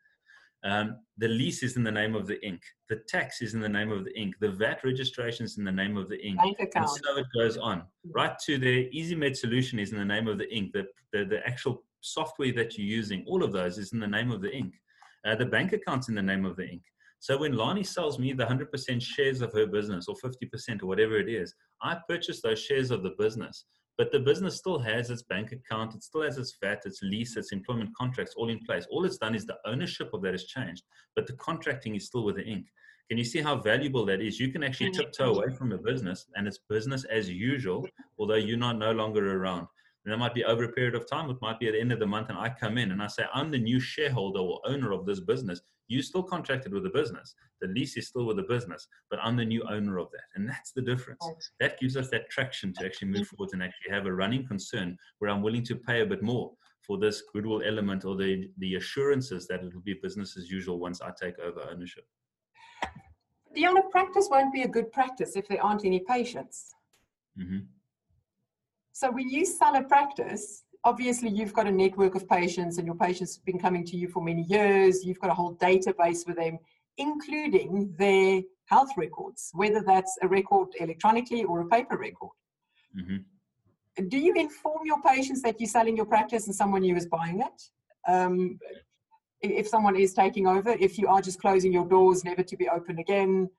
Um, 0.63 0.97
the 1.17 1.27
lease 1.27 1.61
is 1.61 1.77
in 1.77 1.83
the 1.83 1.91
name 1.91 2.15
of 2.15 2.25
the 2.25 2.37
Inc. 2.37 2.59
The 2.89 2.97
tax 3.07 3.41
is 3.43 3.53
in 3.53 3.61
the 3.61 3.69
name 3.69 3.91
of 3.91 4.03
the 4.03 4.11
Inc. 4.19 4.33
The 4.39 4.49
VAT 4.49 4.83
registration 4.83 5.45
is 5.45 5.59
in 5.59 5.63
the 5.63 5.71
name 5.71 5.95
of 5.95 6.09
the 6.09 6.17
Inc. 6.17 6.37
Bank 6.37 6.59
account. 6.59 6.89
And 6.89 7.01
so 7.05 7.17
it 7.17 7.27
goes 7.39 7.57
on. 7.57 7.83
Right 8.13 8.37
to 8.45 8.57
the 8.57 8.89
EasyMed 8.89 9.37
solution 9.37 9.77
is 9.77 9.91
in 9.91 9.99
the 9.99 10.05
name 10.05 10.27
of 10.27 10.39
the 10.39 10.47
Inc. 10.47 10.71
The, 10.73 10.87
the, 11.13 11.25
the 11.25 11.47
actual 11.47 11.83
software 12.01 12.53
that 12.53 12.77
you're 12.77 12.87
using, 12.87 13.23
all 13.27 13.43
of 13.43 13.51
those 13.51 13.77
is 13.77 13.93
in 13.93 13.99
the 13.99 14.07
name 14.07 14.31
of 14.31 14.41
the 14.41 14.49
Inc. 14.49 14.71
Uh, 15.25 15.35
the 15.35 15.45
bank 15.45 15.73
account's 15.73 16.09
in 16.09 16.15
the 16.15 16.21
name 16.21 16.45
of 16.45 16.55
the 16.55 16.63
Inc. 16.63 16.81
So 17.19 17.37
when 17.37 17.53
Lani 17.53 17.83
sells 17.83 18.17
me 18.17 18.31
the 18.31 18.45
100% 18.45 19.01
shares 19.01 19.41
of 19.41 19.51
her 19.53 19.67
business 19.67 20.07
or 20.07 20.15
50% 20.15 20.81
or 20.81 20.85
whatever 20.85 21.17
it 21.17 21.27
is, 21.27 21.53
I 21.81 21.97
purchase 22.07 22.41
those 22.41 22.59
shares 22.59 22.91
of 22.91 23.03
the 23.03 23.13
business. 23.19 23.65
But 23.97 24.13
the 24.13 24.19
business 24.21 24.55
still 24.55 24.79
has 24.79 25.09
its 25.09 25.23
bank 25.23 25.51
account, 25.51 25.93
it 25.93 26.03
still 26.03 26.21
has 26.21 26.37
its 26.37 26.55
VAT, 26.63 26.83
its 26.85 27.01
lease, 27.01 27.35
its 27.35 27.51
employment 27.51 27.89
contracts 27.97 28.33
all 28.37 28.49
in 28.49 28.59
place. 28.59 28.87
All 28.89 29.03
it's 29.03 29.17
done 29.17 29.35
is 29.35 29.45
the 29.45 29.57
ownership 29.65 30.13
of 30.13 30.21
that 30.21 30.33
has 30.33 30.45
changed, 30.45 30.83
but 31.17 31.27
the 31.27 31.33
contracting 31.33 31.95
is 31.95 32.05
still 32.05 32.23
with 32.23 32.37
the 32.37 32.43
Inc. 32.43 32.63
Can 33.09 33.17
you 33.17 33.25
see 33.25 33.41
how 33.41 33.57
valuable 33.57 34.05
that 34.05 34.21
is? 34.21 34.39
You 34.39 34.51
can 34.51 34.63
actually 34.63 34.91
tiptoe 34.91 35.33
away 35.33 35.53
from 35.53 35.69
the 35.69 35.79
business 35.79 36.27
and 36.35 36.47
it's 36.47 36.59
business 36.69 37.03
as 37.05 37.27
usual, 37.27 37.85
although 38.17 38.35
you're 38.35 38.57
not 38.57 38.77
no 38.77 38.91
longer 38.91 39.35
around. 39.35 39.67
And 40.05 40.13
that 40.13 40.17
might 40.17 40.33
be 40.33 40.45
over 40.45 40.63
a 40.63 40.71
period 40.71 40.95
of 40.95 41.09
time. 41.09 41.29
It 41.29 41.41
might 41.41 41.59
be 41.59 41.67
at 41.67 41.73
the 41.73 41.81
end 41.81 41.91
of 41.91 41.99
the 41.99 42.07
month, 42.07 42.29
and 42.29 42.37
I 42.37 42.49
come 42.49 42.77
in 42.77 42.91
and 42.91 43.01
I 43.01 43.07
say, 43.07 43.25
I'm 43.33 43.51
the 43.51 43.59
new 43.59 43.79
shareholder 43.79 44.39
or 44.39 44.61
owner 44.65 44.91
of 44.91 45.05
this 45.05 45.19
business. 45.19 45.61
You 45.87 46.01
still 46.01 46.23
contracted 46.23 46.73
with 46.73 46.83
the 46.83 46.89
business. 46.89 47.35
The 47.61 47.67
lease 47.67 47.97
is 47.97 48.07
still 48.07 48.25
with 48.25 48.37
the 48.37 48.43
business, 48.43 48.87
but 49.09 49.19
I'm 49.21 49.35
the 49.35 49.45
new 49.45 49.63
owner 49.69 49.97
of 49.97 50.09
that. 50.11 50.23
And 50.35 50.47
that's 50.47 50.71
the 50.71 50.81
difference. 50.81 51.27
That 51.59 51.79
gives 51.79 51.97
us 51.97 52.09
that 52.09 52.29
traction 52.29 52.73
to 52.73 52.85
actually 52.85 53.09
move 53.09 53.27
forward 53.27 53.49
and 53.53 53.61
actually 53.61 53.91
have 53.91 54.05
a 54.05 54.13
running 54.13 54.45
concern 54.47 54.97
where 55.17 55.29
I'm 55.29 55.41
willing 55.41 55.63
to 55.65 55.75
pay 55.75 56.01
a 56.01 56.05
bit 56.05 56.21
more 56.21 56.53
for 56.81 56.97
this 56.97 57.23
goodwill 57.33 57.61
element 57.65 58.05
or 58.05 58.15
the, 58.15 58.49
the 58.59 58.75
assurances 58.75 59.47
that 59.47 59.63
it 59.63 59.73
will 59.73 59.81
be 59.81 59.95
business 60.01 60.37
as 60.37 60.49
usual 60.49 60.79
once 60.79 61.01
I 61.01 61.11
take 61.21 61.37
over 61.39 61.61
ownership. 61.69 62.05
The 63.53 63.65
owner 63.67 63.81
practice 63.91 64.27
won't 64.31 64.53
be 64.53 64.61
a 64.61 64.67
good 64.67 64.91
practice 64.91 65.35
if 65.35 65.47
there 65.47 65.63
aren't 65.63 65.85
any 65.85 65.99
patients. 65.99 66.73
Mm-hmm. 67.37 67.59
So 68.99 69.09
when 69.09 69.29
you 69.29 69.45
sell 69.45 69.77
a 69.77 69.81
practice, 69.81 70.63
obviously 70.83 71.29
you've 71.29 71.53
got 71.53 71.67
a 71.67 71.71
network 71.71 72.15
of 72.15 72.27
patients 72.27 72.79
and 72.79 72.85
your 72.85 72.97
patients 72.97 73.37
have 73.37 73.45
been 73.45 73.57
coming 73.57 73.85
to 73.85 73.95
you 73.95 74.09
for 74.09 74.21
many 74.21 74.41
years. 74.41 75.05
You've 75.05 75.21
got 75.21 75.29
a 75.29 75.33
whole 75.33 75.55
database 75.55 76.27
with 76.27 76.35
them, 76.35 76.59
including 76.97 77.95
their 77.97 78.41
health 78.65 78.89
records, 78.97 79.51
whether 79.53 79.81
that's 79.81 80.17
a 80.21 80.27
record 80.27 80.67
electronically 80.81 81.45
or 81.45 81.61
a 81.61 81.67
paper 81.67 81.95
record. 81.95 82.31
Mm-hmm. 82.99 84.07
Do 84.09 84.17
you 84.17 84.33
inform 84.33 84.81
your 84.83 85.01
patients 85.01 85.41
that 85.43 85.61
you're 85.61 85.69
selling 85.69 85.95
your 85.95 86.05
practice 86.05 86.47
and 86.47 86.53
someone 86.53 86.81
new 86.81 86.97
is 86.97 87.05
buying 87.05 87.39
it? 87.39 88.11
Um, 88.11 88.59
if 89.41 89.69
someone 89.69 89.95
is 89.95 90.13
taking 90.13 90.45
over, 90.45 90.71
if 90.71 90.97
you 90.97 91.07
are 91.07 91.21
just 91.21 91.39
closing 91.39 91.71
your 91.71 91.87
doors, 91.87 92.25
never 92.25 92.43
to 92.43 92.57
be 92.57 92.67
open 92.67 92.99
again, 92.99 93.49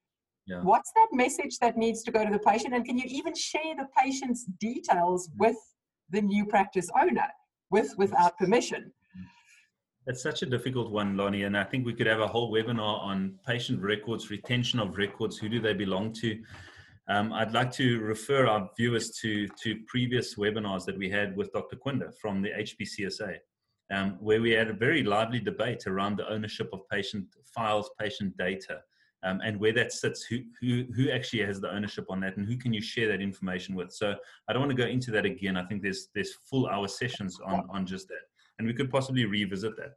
yeah. 0.51 0.63
What's 0.63 0.91
that 0.97 1.09
message 1.13 1.59
that 1.61 1.77
needs 1.77 2.03
to 2.03 2.11
go 2.11 2.25
to 2.25 2.31
the 2.31 2.39
patient? 2.41 2.75
And 2.75 2.85
can 2.85 2.99
you 2.99 3.05
even 3.07 3.35
share 3.35 3.77
the 3.77 3.87
patient's 3.97 4.45
details 4.59 5.29
mm. 5.29 5.39
with 5.39 5.57
the 6.11 6.21
new 6.21 6.45
practice 6.45 6.89
owner 7.01 7.29
with 7.71 7.95
without 7.97 8.37
permission? 8.37 8.93
It's 10.07 10.23
such 10.23 10.43
a 10.43 10.47
difficult 10.47 10.91
one, 10.91 11.17
Lani, 11.17 11.45
and 11.45 11.57
I 11.57 11.63
think 11.63 11.87
we 11.87 11.95
could 11.95 12.09
have 12.09 12.21
a 12.21 12.27
whole 12.27 12.53
webinar 12.53 13.01
on 13.01 13.39
patient 13.47 13.81
records, 13.81 14.31
retention 14.31 14.81
of 14.81 14.97
records, 14.97 15.37
who 15.39 15.49
do 15.49 15.61
they 15.61 15.75
belong 15.75 16.13
to. 16.15 16.43
Um, 17.09 17.33
I'd 17.33 17.53
like 17.53 17.71
to 17.73 18.01
refer 18.01 18.47
our 18.47 18.69
viewers 18.77 19.11
to, 19.21 19.47
to 19.63 19.77
previous 19.87 20.37
webinars 20.37 20.85
that 20.87 20.99
we 20.99 21.11
had 21.11 21.37
with 21.37 21.53
Dr. 21.53 21.77
Quinda 21.77 22.11
from 22.21 22.43
the 22.43 22.51
HPCSA, 22.51 23.37
um, 23.93 24.17
where 24.21 24.41
we 24.41 24.51
had 24.51 24.69
a 24.69 24.73
very 24.73 25.05
lively 25.05 25.39
debate 25.39 25.87
around 25.87 26.17
the 26.17 26.29
ownership 26.29 26.71
of 26.73 26.81
patient 26.91 27.27
files, 27.55 27.91
patient 28.01 28.37
data 28.37 28.81
um, 29.23 29.41
and 29.45 29.59
where 29.59 29.73
that 29.73 29.93
sits, 29.93 30.25
who, 30.25 30.39
who, 30.61 30.85
who 30.95 31.11
actually 31.11 31.45
has 31.45 31.61
the 31.61 31.73
ownership 31.73 32.07
on 32.09 32.21
that, 32.21 32.37
and 32.37 32.47
who 32.47 32.57
can 32.57 32.73
you 32.73 32.81
share 32.81 33.09
that 33.09 33.21
information 33.21 33.75
with. 33.75 33.93
So 33.93 34.15
I 34.49 34.53
don't 34.53 34.63
want 34.63 34.71
to 34.71 34.83
go 34.83 34.89
into 34.89 35.11
that 35.13 35.27
again. 35.27 35.57
I 35.57 35.65
think 35.67 35.83
there's 35.83 36.09
there's 36.15 36.35
full 36.49 36.67
hour 36.67 36.89
sessions 36.89 37.39
on 37.45 37.67
on 37.71 37.87
just 37.87 38.09
that, 38.09 38.25
and 38.59 38.67
we 38.67 38.75
could 38.75 38.91
possibly 38.91 39.25
revisit 39.25 39.77
that. 39.77 39.93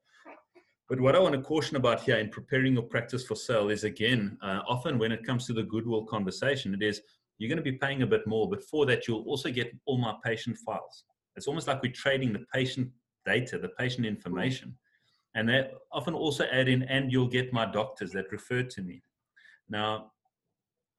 But 0.90 1.00
what 1.00 1.16
I 1.16 1.20
want 1.20 1.34
to 1.34 1.42
caution 1.42 1.78
about 1.78 2.02
here 2.02 2.18
in 2.18 2.30
preparing 2.30 2.74
your 2.74 2.84
practice 2.84 3.26
for 3.26 3.36
sale 3.36 3.70
is 3.70 3.84
again, 3.86 4.38
uh, 4.42 4.60
often 4.68 5.00
when 5.00 5.12
it 5.12 5.26
comes 5.26 5.48
to 5.48 5.54
the 5.54 5.64
goodwill 5.64 6.06
conversation, 6.06 6.74
it 6.74 6.84
is 6.84 7.02
you're 7.38 7.50
going 7.50 7.64
to 7.64 7.72
be 7.72 7.78
paying 7.78 8.04
a 8.04 8.08
bit 8.08 8.28
more, 8.28 8.50
but 8.50 8.64
for 8.64 8.86
that 8.86 9.08
you'll 9.08 9.24
also 9.24 9.50
get 9.50 9.74
all 9.86 9.98
my 9.98 10.14
patient 10.24 10.58
files. 10.58 11.06
It's 11.36 11.48
almost 11.48 11.68
like 11.68 11.82
we're 11.82 11.92
trading 11.92 12.34
the 12.34 12.46
patient 12.54 12.90
data, 13.26 13.58
the 13.58 13.70
patient 13.70 14.06
information. 14.06 14.78
And 15.36 15.50
they 15.50 15.72
often 15.92 16.14
also 16.14 16.46
add 16.52 16.68
in, 16.68 16.84
and 16.84 17.12
you'll 17.12 17.28
get 17.28 17.52
my 17.52 17.66
doctors 17.66 18.12
that 18.12 18.32
refer 18.32 18.62
to 18.64 18.82
me. 18.82 19.02
Now, 19.74 20.12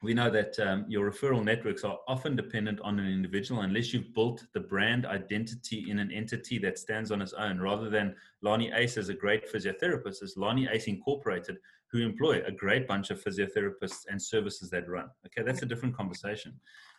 we 0.03 0.15
know 0.15 0.29
that 0.31 0.59
um, 0.59 0.85
your 0.89 1.09
referral 1.09 1.45
networks 1.45 1.85
are 1.85 1.97
often 2.09 2.35
dependent 2.35 2.81
on 2.81 2.99
an 2.99 3.07
individual 3.07 3.61
unless 3.61 3.95
you've 3.95 4.13
built 4.13 4.45
the 4.53 4.59
brand 4.61 5.07
identity 5.07 5.89
in 5.89 6.01
an 6.01 6.11
entity 6.11 6.59
that 6.59 6.77
stands 6.77 7.13
on 7.13 7.23
its 7.23 7.33
own, 7.35 7.61
rather 7.61 7.89
than 7.89 8.17
Lani 8.43 8.73
Ace 8.75 8.97
as 8.97 9.11
a 9.11 9.15
great 9.15 9.51
physiotherapist, 9.51 10.25
is 10.25 10.35
Lani 10.37 10.69
Ace 10.73 10.89
Incorporated, 10.89 11.57
who 11.93 12.01
employ 12.01 12.43
a 12.45 12.51
great 12.51 12.89
bunch 12.89 13.11
of 13.11 13.23
physiotherapists 13.23 14.07
and 14.11 14.21
services 14.21 14.69
that 14.71 14.89
run. 14.89 15.09
Okay, 15.25 15.47
that's 15.47 15.63
a 15.63 15.67
different 15.67 15.97
conversation. 15.97 16.53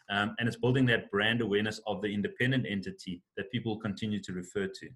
Um, 0.10 0.34
and 0.40 0.48
it's 0.48 0.58
building 0.58 0.86
that 0.86 1.12
brand 1.12 1.42
awareness 1.42 1.82
of 1.88 2.02
the 2.02 2.14
independent 2.14 2.66
entity 2.70 3.22
that 3.36 3.52
people 3.52 3.78
continue 3.78 4.22
to 4.22 4.32
refer 4.32 4.68
to. 4.68 4.90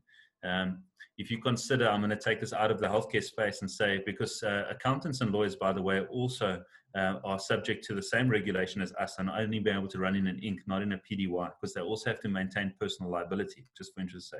Um, 0.43 0.83
if 1.17 1.29
you 1.29 1.41
consider, 1.41 1.87
I'm 1.87 1.99
going 1.99 2.11
to 2.11 2.15
take 2.15 2.39
this 2.39 2.53
out 2.53 2.71
of 2.71 2.79
the 2.79 2.87
healthcare 2.87 3.23
space 3.23 3.61
and 3.61 3.69
say, 3.69 4.01
because 4.05 4.41
uh, 4.41 4.63
accountants 4.69 5.19
and 5.21 5.31
lawyers, 5.31 5.55
by 5.55 5.73
the 5.73 5.81
way, 5.81 6.01
also 6.09 6.61
uh, 6.97 7.15
are 7.23 7.37
subject 7.39 7.83
to 7.85 7.93
the 7.93 8.01
same 8.01 8.29
regulation 8.29 8.81
as 8.81 8.93
us 8.93 9.15
and 9.19 9.29
only 9.29 9.59
be 9.59 9.69
able 9.69 9.87
to 9.89 9.99
run 9.99 10.15
in 10.15 10.27
an 10.27 10.39
Inc., 10.43 10.59
not 10.65 10.81
in 10.81 10.93
a 10.93 10.97
PTY, 10.97 11.51
because 11.59 11.73
they 11.73 11.81
also 11.81 12.09
have 12.09 12.21
to 12.21 12.29
maintain 12.29 12.73
personal 12.79 13.11
liability, 13.11 13.65
just 13.77 13.93
for 13.93 14.01
interest 14.01 14.29
sake. 14.29 14.39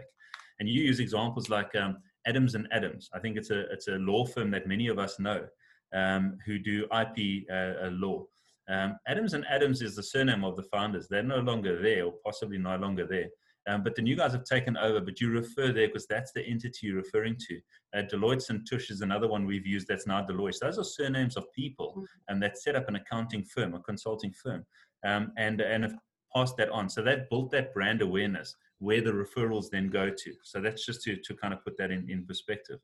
And 0.59 0.69
you 0.69 0.81
use 0.81 0.99
examples 0.99 1.49
like 1.49 1.75
um, 1.75 1.97
Adams 2.25 2.55
and 2.55 2.67
Adams. 2.71 3.09
I 3.13 3.19
think 3.19 3.37
it's 3.37 3.49
a 3.49 3.71
it's 3.71 3.87
a 3.87 3.93
law 3.93 4.25
firm 4.25 4.51
that 4.51 4.67
many 4.67 4.87
of 4.87 4.99
us 4.99 5.19
know 5.19 5.45
um, 5.93 6.37
who 6.45 6.59
do 6.59 6.85
IP 6.85 7.45
uh, 7.51 7.85
uh, 7.85 7.89
law. 7.91 8.25
Um, 8.69 8.97
Adams 9.07 9.33
and 9.33 9.45
Adams 9.49 9.81
is 9.81 9.95
the 9.95 10.03
surname 10.03 10.43
of 10.43 10.55
the 10.55 10.63
founders. 10.63 11.07
They're 11.07 11.23
no 11.23 11.39
longer 11.39 11.81
there, 11.81 12.05
or 12.05 12.13
possibly 12.23 12.57
no 12.57 12.75
longer 12.77 13.07
there. 13.07 13.27
Um, 13.69 13.83
but 13.83 13.95
the 13.95 14.01
new 14.01 14.15
guys 14.15 14.31
have 14.31 14.45
taken 14.45 14.75
over, 14.77 14.99
but 14.99 15.21
you 15.21 15.29
refer 15.29 15.71
there 15.71 15.87
because 15.87 16.07
that's 16.07 16.31
the 16.31 16.43
entity 16.43 16.87
you're 16.87 16.95
referring 16.95 17.37
to. 17.47 17.59
Uh, 17.95 18.01
Deloitte 18.01 18.49
and 18.49 18.67
Touche 18.67 18.89
is 18.89 19.01
another 19.01 19.27
one 19.27 19.45
we've 19.45 19.67
used 19.67 19.87
that's 19.87 20.07
now 20.07 20.25
Deloitte. 20.25 20.57
Those 20.59 20.79
are 20.79 20.83
surnames 20.83 21.37
of 21.37 21.45
people 21.53 21.93
and 21.95 22.03
mm-hmm. 22.03 22.33
um, 22.33 22.39
that 22.39 22.57
set 22.57 22.75
up 22.75 22.89
an 22.89 22.95
accounting 22.95 23.43
firm, 23.43 23.75
a 23.75 23.79
consulting 23.79 24.33
firm, 24.33 24.65
um, 25.05 25.31
and, 25.37 25.61
and 25.61 25.83
have 25.83 25.93
passed 26.35 26.57
that 26.57 26.69
on. 26.69 26.89
So 26.89 27.03
they've 27.03 27.29
built 27.29 27.51
that 27.51 27.71
brand 27.71 28.01
awareness 28.01 28.55
where 28.79 29.01
the 29.01 29.11
referrals 29.11 29.69
then 29.69 29.89
go 29.89 30.09
to. 30.09 30.33
So 30.43 30.61
that's 30.61 30.83
just 30.83 31.03
to, 31.03 31.17
to 31.17 31.35
kind 31.35 31.53
of 31.53 31.63
put 31.63 31.77
that 31.77 31.91
in, 31.91 32.09
in 32.09 32.25
perspective. 32.25 32.79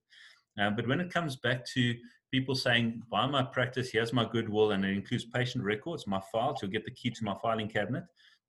Uh, 0.59 0.69
but 0.69 0.87
when 0.87 0.99
it 0.99 1.11
comes 1.11 1.35
back 1.37 1.65
to 1.73 1.95
people 2.31 2.53
saying, 2.53 3.01
buy 3.09 3.25
my 3.25 3.41
practice, 3.41 3.89
here's 3.89 4.13
my 4.13 4.27
goodwill, 4.31 4.71
and 4.71 4.85
it 4.85 4.93
includes 4.93 5.25
patient 5.25 5.63
records, 5.63 6.05
my 6.05 6.21
files, 6.31 6.59
you'll 6.61 6.71
get 6.71 6.85
the 6.85 6.91
key 6.91 7.09
to 7.09 7.23
my 7.23 7.35
filing 7.41 7.69
cabinet 7.69 8.03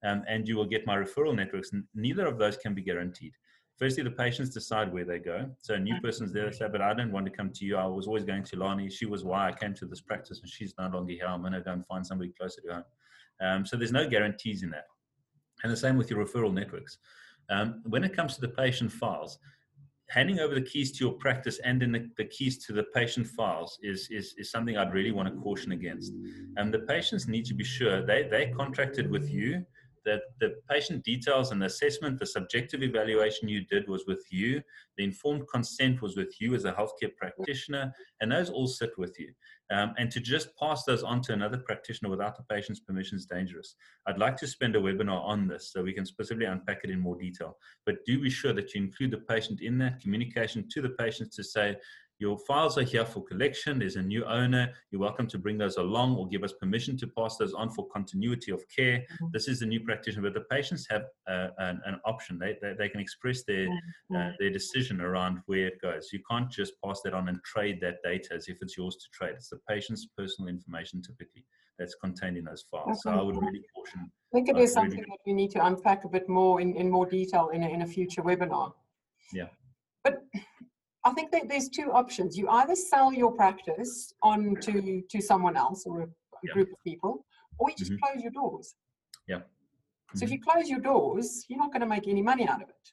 um, 0.05 0.23
and 0.29 0.47
you 0.47 0.57
will 0.57 0.67
get 0.67 0.87
my 0.87 0.97
referral 0.97 1.35
networks. 1.35 1.71
Neither 1.95 2.27
of 2.27 2.39
those 2.39 2.57
can 2.57 2.75
be 2.75 2.83
guaranteed. 2.83 3.33
firstly, 3.79 4.03
the 4.03 4.11
patients 4.11 4.51
decide 4.51 4.93
where 4.93 5.05
they 5.05 5.19
go. 5.19 5.51
So 5.59 5.75
a 5.75 5.79
new 5.79 6.01
person's 6.01 6.33
there, 6.33 6.47
they 6.47 6.57
say, 6.57 6.69
but 6.71 6.81
I 6.81 6.95
don't 6.95 7.13
want 7.13 7.27
to 7.27 7.33
come 7.33 7.51
to 7.53 7.65
you. 7.65 7.77
I 7.77 7.87
was 7.87 8.07
always 8.07 8.25
going 8.25 8.45
to 8.45 8.57
Lani. 8.57 8.89
She 8.89 9.07
was 9.07 9.25
why 9.25 9.49
I 9.49 9.53
came 9.53 9.75
to 9.75 9.87
this 9.87 10.01
practice 10.01 10.41
and 10.41 10.51
she's 10.51 10.75
no 10.79 10.89
longer 10.89 11.13
here. 11.13 11.27
I'm 11.27 11.41
going 11.41 11.53
to 11.53 11.61
go 11.61 11.73
and 11.73 11.87
find 11.87 12.07
somebody 12.07 12.33
closer 12.39 12.63
to 12.63 12.73
home. 12.75 12.85
Um, 13.41 13.67
so 13.67 13.77
there's 13.77 13.93
no 13.93 14.09
guarantees 14.09 14.63
in 14.63 14.71
that. 14.71 14.87
And 15.63 15.73
the 15.73 15.77
same 15.77 15.97
with 15.97 16.11
your 16.11 16.25
referral 16.25 16.53
networks. 16.53 16.99
Um, 17.51 17.83
when 17.85 18.05
it 18.05 18.15
comes 18.15 18.35
to 18.35 18.41
the 18.41 18.49
patient 18.49 18.93
files, 18.93 19.39
handing 20.09 20.39
over 20.39 20.55
the 20.55 20.63
keys 20.63 20.93
to 20.93 21.05
your 21.05 21.15
practice 21.15 21.59
and 21.65 21.83
then 21.83 21.93
the, 21.93 22.09
the, 22.17 22.25
keys 22.25 22.65
to 22.65 22.73
the 22.73 22.85
patient 22.95 23.27
files 23.27 23.79
is, 23.83 24.09
is, 24.11 24.35
is 24.39 24.51
something 24.51 24.77
I'd 24.77 24.95
really 24.95 25.11
want 25.11 25.29
to 25.29 25.41
caution 25.41 25.73
against. 25.73 26.13
And 26.57 26.59
um, 26.59 26.71
the 26.71 26.81
patients 26.81 27.27
need 27.27 27.45
to 27.47 27.55
be 27.55 27.65
sure 27.65 28.05
they, 28.05 28.29
they 28.31 28.53
contracted 28.57 29.11
with 29.11 29.29
you 29.29 29.65
that 30.07 30.23
the 30.41 30.55
patient 30.71 31.05
details 31.05 31.51
and 31.51 31.61
the 31.61 31.67
assessment, 31.67 32.19
the 32.19 32.27
subjective 32.27 32.83
evaluation 32.83 33.49
you 33.49 33.67
did 33.67 33.87
was 33.89 34.05
with 34.07 34.25
you, 34.31 34.63
the 34.97 35.05
informed 35.05 35.47
consent 35.53 36.01
was 36.01 36.17
with 36.17 36.41
you 36.41 36.55
as 36.55 36.65
a 36.65 36.73
healthcare 36.73 37.15
practitioner, 37.17 37.93
and 38.21 38.33
those 38.33 38.49
all 38.49 38.67
sit 38.67 38.91
with 38.97 39.19
you. 39.19 39.33
Um, 39.71 39.95
and 39.99 40.11
to 40.13 40.21
just 40.21 40.57
pass 40.57 40.85
those 40.85 41.03
on 41.03 41.21
to 41.23 41.33
another 41.33 41.59
practitioner 41.59 42.09
without 42.09 42.37
the 42.37 42.45
patient's 42.45 42.81
permission 42.81 43.19
is 43.19 43.27
dangerous. 43.27 43.75
I'd 44.07 44.19
like 44.19 44.37
to 44.37 44.47
spend 44.47 44.77
a 44.77 44.81
webinar 44.81 45.21
on 45.25 45.49
this 45.49 45.73
so 45.73 45.83
we 45.83 45.93
can 45.93 46.07
specifically 46.07 46.47
unpack 46.47 46.83
it 46.85 46.91
in 46.91 47.01
more 47.01 47.17
detail. 47.17 47.59
But 47.85 48.05
do 48.07 48.21
be 48.21 48.31
sure 48.31 48.53
that 48.53 48.75
you 48.75 48.83
include 48.83 49.11
the 49.11 49.19
patient 49.19 49.61
in 49.61 49.77
that 49.79 50.01
communication 50.01 50.69
to 50.71 50.81
the 50.81 50.91
patient 50.91 51.33
to 51.33 51.43
say, 51.43 51.77
your 52.19 52.39
files 52.39 52.79
are 52.79 52.83
here 52.83 53.05
for 53.05 53.23
collection. 53.23 53.79
There's 53.79 53.97
a 53.97 54.03
new 54.03 54.25
owner. 54.25 54.73
You're 54.91 55.01
welcome 55.01 55.27
to 55.29 55.39
bring 55.39 55.59
those 55.59 55.77
along 55.77 56.17
or 56.17 56.27
give 56.29 56.43
us 56.43 56.53
permission 56.53 56.97
to 56.99 57.07
pass 57.07 57.37
those 57.37 57.53
on 57.53 57.71
for 57.71 57.87
continuity 57.89 58.53
of 58.53 58.63
care. 58.75 58.99
Mm-hmm. 58.99 59.27
This 59.33 59.49
is 59.49 59.61
the 59.61 59.67
new 59.67 59.81
practitioner, 59.81 60.31
but 60.31 60.35
the 60.35 60.47
patients 60.55 60.87
have 60.89 61.03
uh, 61.29 61.49
an, 61.59 61.81
an, 61.85 62.01
option. 62.07 62.39
They, 62.39 62.57
they, 62.63 62.73
they, 62.79 62.89
can 62.89 63.01
express 63.01 63.43
their, 63.45 63.67
mm-hmm. 63.69 64.17
uh, 64.17 64.31
their 64.39 64.51
decision 64.51 65.01
around 65.01 65.41
where 65.47 65.67
it 65.67 65.81
goes. 65.83 66.09
You 66.13 66.21
can't 66.31 66.51
just 66.51 66.73
pass 66.83 67.01
that 67.05 67.13
on 67.13 67.29
and 67.29 67.43
trade 67.45 67.81
that 67.83 67.97
data 68.03 68.35
as 68.35 68.49
if 68.49 68.59
it's 68.63 68.77
yours 68.77 68.97
to 68.97 69.07
trade. 69.13 69.35
It's 69.37 69.51
the 69.51 69.61
patient's 69.69 70.09
personal 70.17 70.49
information 70.49 71.03
typically 71.03 71.45
that's 71.79 71.95
contained 71.97 72.39
in 72.39 72.45
those 72.45 72.65
files. 72.71 72.87
Okay. 72.87 72.99
So 73.03 73.11
I 73.11 73.23
would 73.23 73.37
really 73.37 73.63
caution. 73.75 74.11
I 74.33 74.37
think 74.37 74.49
it 74.49 74.57
is 74.57 74.73
something 74.73 74.99
really, 74.99 75.11
that 75.11 75.19
we 75.27 75.33
need 75.35 75.51
to 75.51 75.67
unpack 75.67 76.05
a 76.05 76.09
bit 76.09 76.29
more 76.29 76.61
in, 76.63 76.75
in 76.77 76.91
more 76.91 77.07
detail 77.07 77.51
in 77.53 77.63
a, 77.63 77.69
in 77.69 77.83
a 77.83 77.87
future 77.87 78.23
webinar. 78.23 78.73
Yeah. 79.33 79.49
But 80.03 80.23
I 81.07 81.13
think 81.13 81.31
that 81.31 81.49
there's 81.49 81.69
two 81.69 81.93
options. 81.93 82.37
You 82.37 82.49
either 82.49 82.75
sell 82.75 83.13
your 83.13 83.31
practice 83.31 84.13
on 84.23 84.57
to, 84.63 85.03
to 85.09 85.21
someone 85.21 85.57
else 85.57 85.87
or 85.87 86.03
a, 86.03 86.09
yeah. 86.43 86.53
group 86.53 86.73
of 86.73 86.83
people, 86.83 87.25
or 87.59 87.71
you 87.71 87.77
just 87.77 87.93
mm-hmm. 87.93 88.13
close 88.13 88.23
your 88.23 88.33
doors. 88.33 88.75
Yeah. 89.29 89.37
Mm-hmm. 89.37 90.19
So 90.19 90.25
if 90.25 90.31
mm-hmm. 90.31 90.33
you 90.35 90.41
close 90.43 90.69
your 90.69 90.81
doors, 90.81 91.47
you're 91.49 91.61
not 91.61 91.71
going 91.73 91.83
to 91.83 91.87
make 91.87 92.09
any 92.09 92.23
money 92.23 92.49
out 92.49 92.61
of 92.61 92.69
it. 92.69 92.87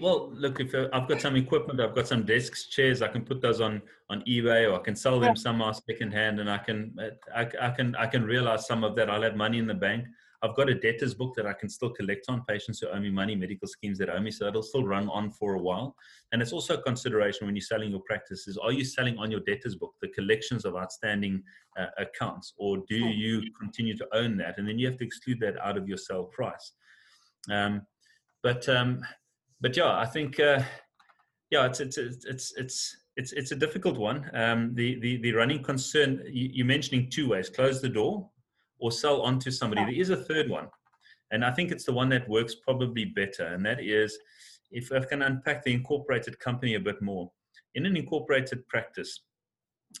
Well, 0.00 0.32
look, 0.34 0.60
if 0.60 0.74
uh, 0.74 0.88
I've 0.94 1.06
got 1.08 1.20
some 1.20 1.36
equipment, 1.36 1.78
I've 1.78 1.94
got 1.94 2.08
some 2.08 2.24
desks, 2.24 2.66
chairs, 2.66 3.02
I 3.02 3.08
can 3.08 3.22
put 3.22 3.40
those 3.42 3.60
on 3.60 3.82
on 4.10 4.22
eBay, 4.22 4.68
or 4.68 4.80
I 4.80 4.82
can 4.82 4.96
sell 4.96 5.20
them 5.20 5.34
yeah. 5.36 5.42
somehow 5.46 5.72
secondhand, 5.72 6.40
and 6.40 6.50
I 6.50 6.58
can 6.58 6.96
uh, 7.00 7.10
I, 7.34 7.42
I 7.68 7.70
can 7.70 7.94
I 7.96 8.06
can 8.06 8.24
realize 8.24 8.66
some 8.66 8.82
of 8.82 8.96
that. 8.96 9.08
I'll 9.08 9.22
have 9.22 9.36
money 9.36 9.58
in 9.58 9.66
the 9.66 9.74
bank. 9.74 10.06
I've 10.42 10.56
got 10.56 10.68
a 10.68 10.74
debtors 10.74 11.14
book 11.14 11.34
that 11.36 11.46
I 11.46 11.52
can 11.52 11.68
still 11.68 11.90
collect 11.90 12.26
on 12.28 12.44
patients 12.48 12.80
who 12.80 12.88
owe 12.88 12.98
me 12.98 13.10
money, 13.10 13.36
medical 13.36 13.68
schemes 13.68 13.96
that 13.98 14.10
owe 14.10 14.20
me, 14.20 14.32
so 14.32 14.46
it'll 14.46 14.62
still 14.62 14.84
run 14.84 15.08
on 15.08 15.30
for 15.30 15.54
a 15.54 15.60
while. 15.60 15.94
And 16.32 16.42
it's 16.42 16.52
also 16.52 16.74
a 16.74 16.82
consideration 16.82 17.46
when 17.46 17.54
you're 17.54 17.62
selling 17.62 17.90
your 17.90 18.00
practices: 18.00 18.58
are 18.58 18.72
you 18.72 18.84
selling 18.84 19.18
on 19.18 19.30
your 19.30 19.40
debtors 19.40 19.76
book 19.76 19.94
the 20.02 20.08
collections 20.08 20.64
of 20.64 20.74
outstanding 20.74 21.42
uh, 21.78 21.86
accounts, 21.98 22.54
or 22.56 22.78
do 22.88 22.96
you 22.96 23.42
continue 23.60 23.96
to 23.96 24.06
own 24.12 24.36
that? 24.38 24.58
And 24.58 24.66
then 24.66 24.78
you 24.78 24.88
have 24.88 24.98
to 24.98 25.04
exclude 25.04 25.38
that 25.40 25.56
out 25.64 25.76
of 25.76 25.88
your 25.88 25.98
sell 25.98 26.24
price. 26.24 26.72
Um, 27.50 27.82
but 28.42 28.68
um, 28.68 29.00
but 29.60 29.76
yeah, 29.76 29.96
I 29.96 30.06
think 30.06 30.40
uh, 30.40 30.62
yeah, 31.50 31.66
it's 31.66 31.78
it's 31.78 31.98
it's 31.98 32.52
it's 32.56 32.96
it's 33.16 33.32
it's 33.32 33.52
a 33.52 33.56
difficult 33.56 33.96
one. 33.96 34.28
Um, 34.34 34.74
the 34.74 34.98
the 34.98 35.18
the 35.18 35.32
running 35.32 35.62
concern 35.62 36.20
you, 36.26 36.50
you're 36.52 36.66
mentioning 36.66 37.10
two 37.10 37.28
ways: 37.28 37.48
close 37.48 37.80
the 37.80 37.88
door 37.88 38.28
or 38.82 38.92
sell 38.92 39.22
on 39.22 39.38
to 39.38 39.50
somebody. 39.50 39.82
There 39.84 40.00
is 40.00 40.10
a 40.10 40.16
third 40.16 40.50
one, 40.50 40.66
and 41.30 41.44
I 41.44 41.52
think 41.52 41.70
it's 41.70 41.84
the 41.84 41.92
one 41.92 42.08
that 42.10 42.28
works 42.28 42.56
probably 42.56 43.06
better, 43.06 43.46
and 43.46 43.64
that 43.64 43.80
is 43.80 44.18
if 44.72 44.90
I 44.92 45.00
can 45.00 45.22
unpack 45.22 45.62
the 45.62 45.72
incorporated 45.72 46.38
company 46.40 46.74
a 46.74 46.80
bit 46.80 47.00
more. 47.00 47.30
In 47.74 47.86
an 47.86 47.96
incorporated 47.96 48.66
practice, 48.68 49.20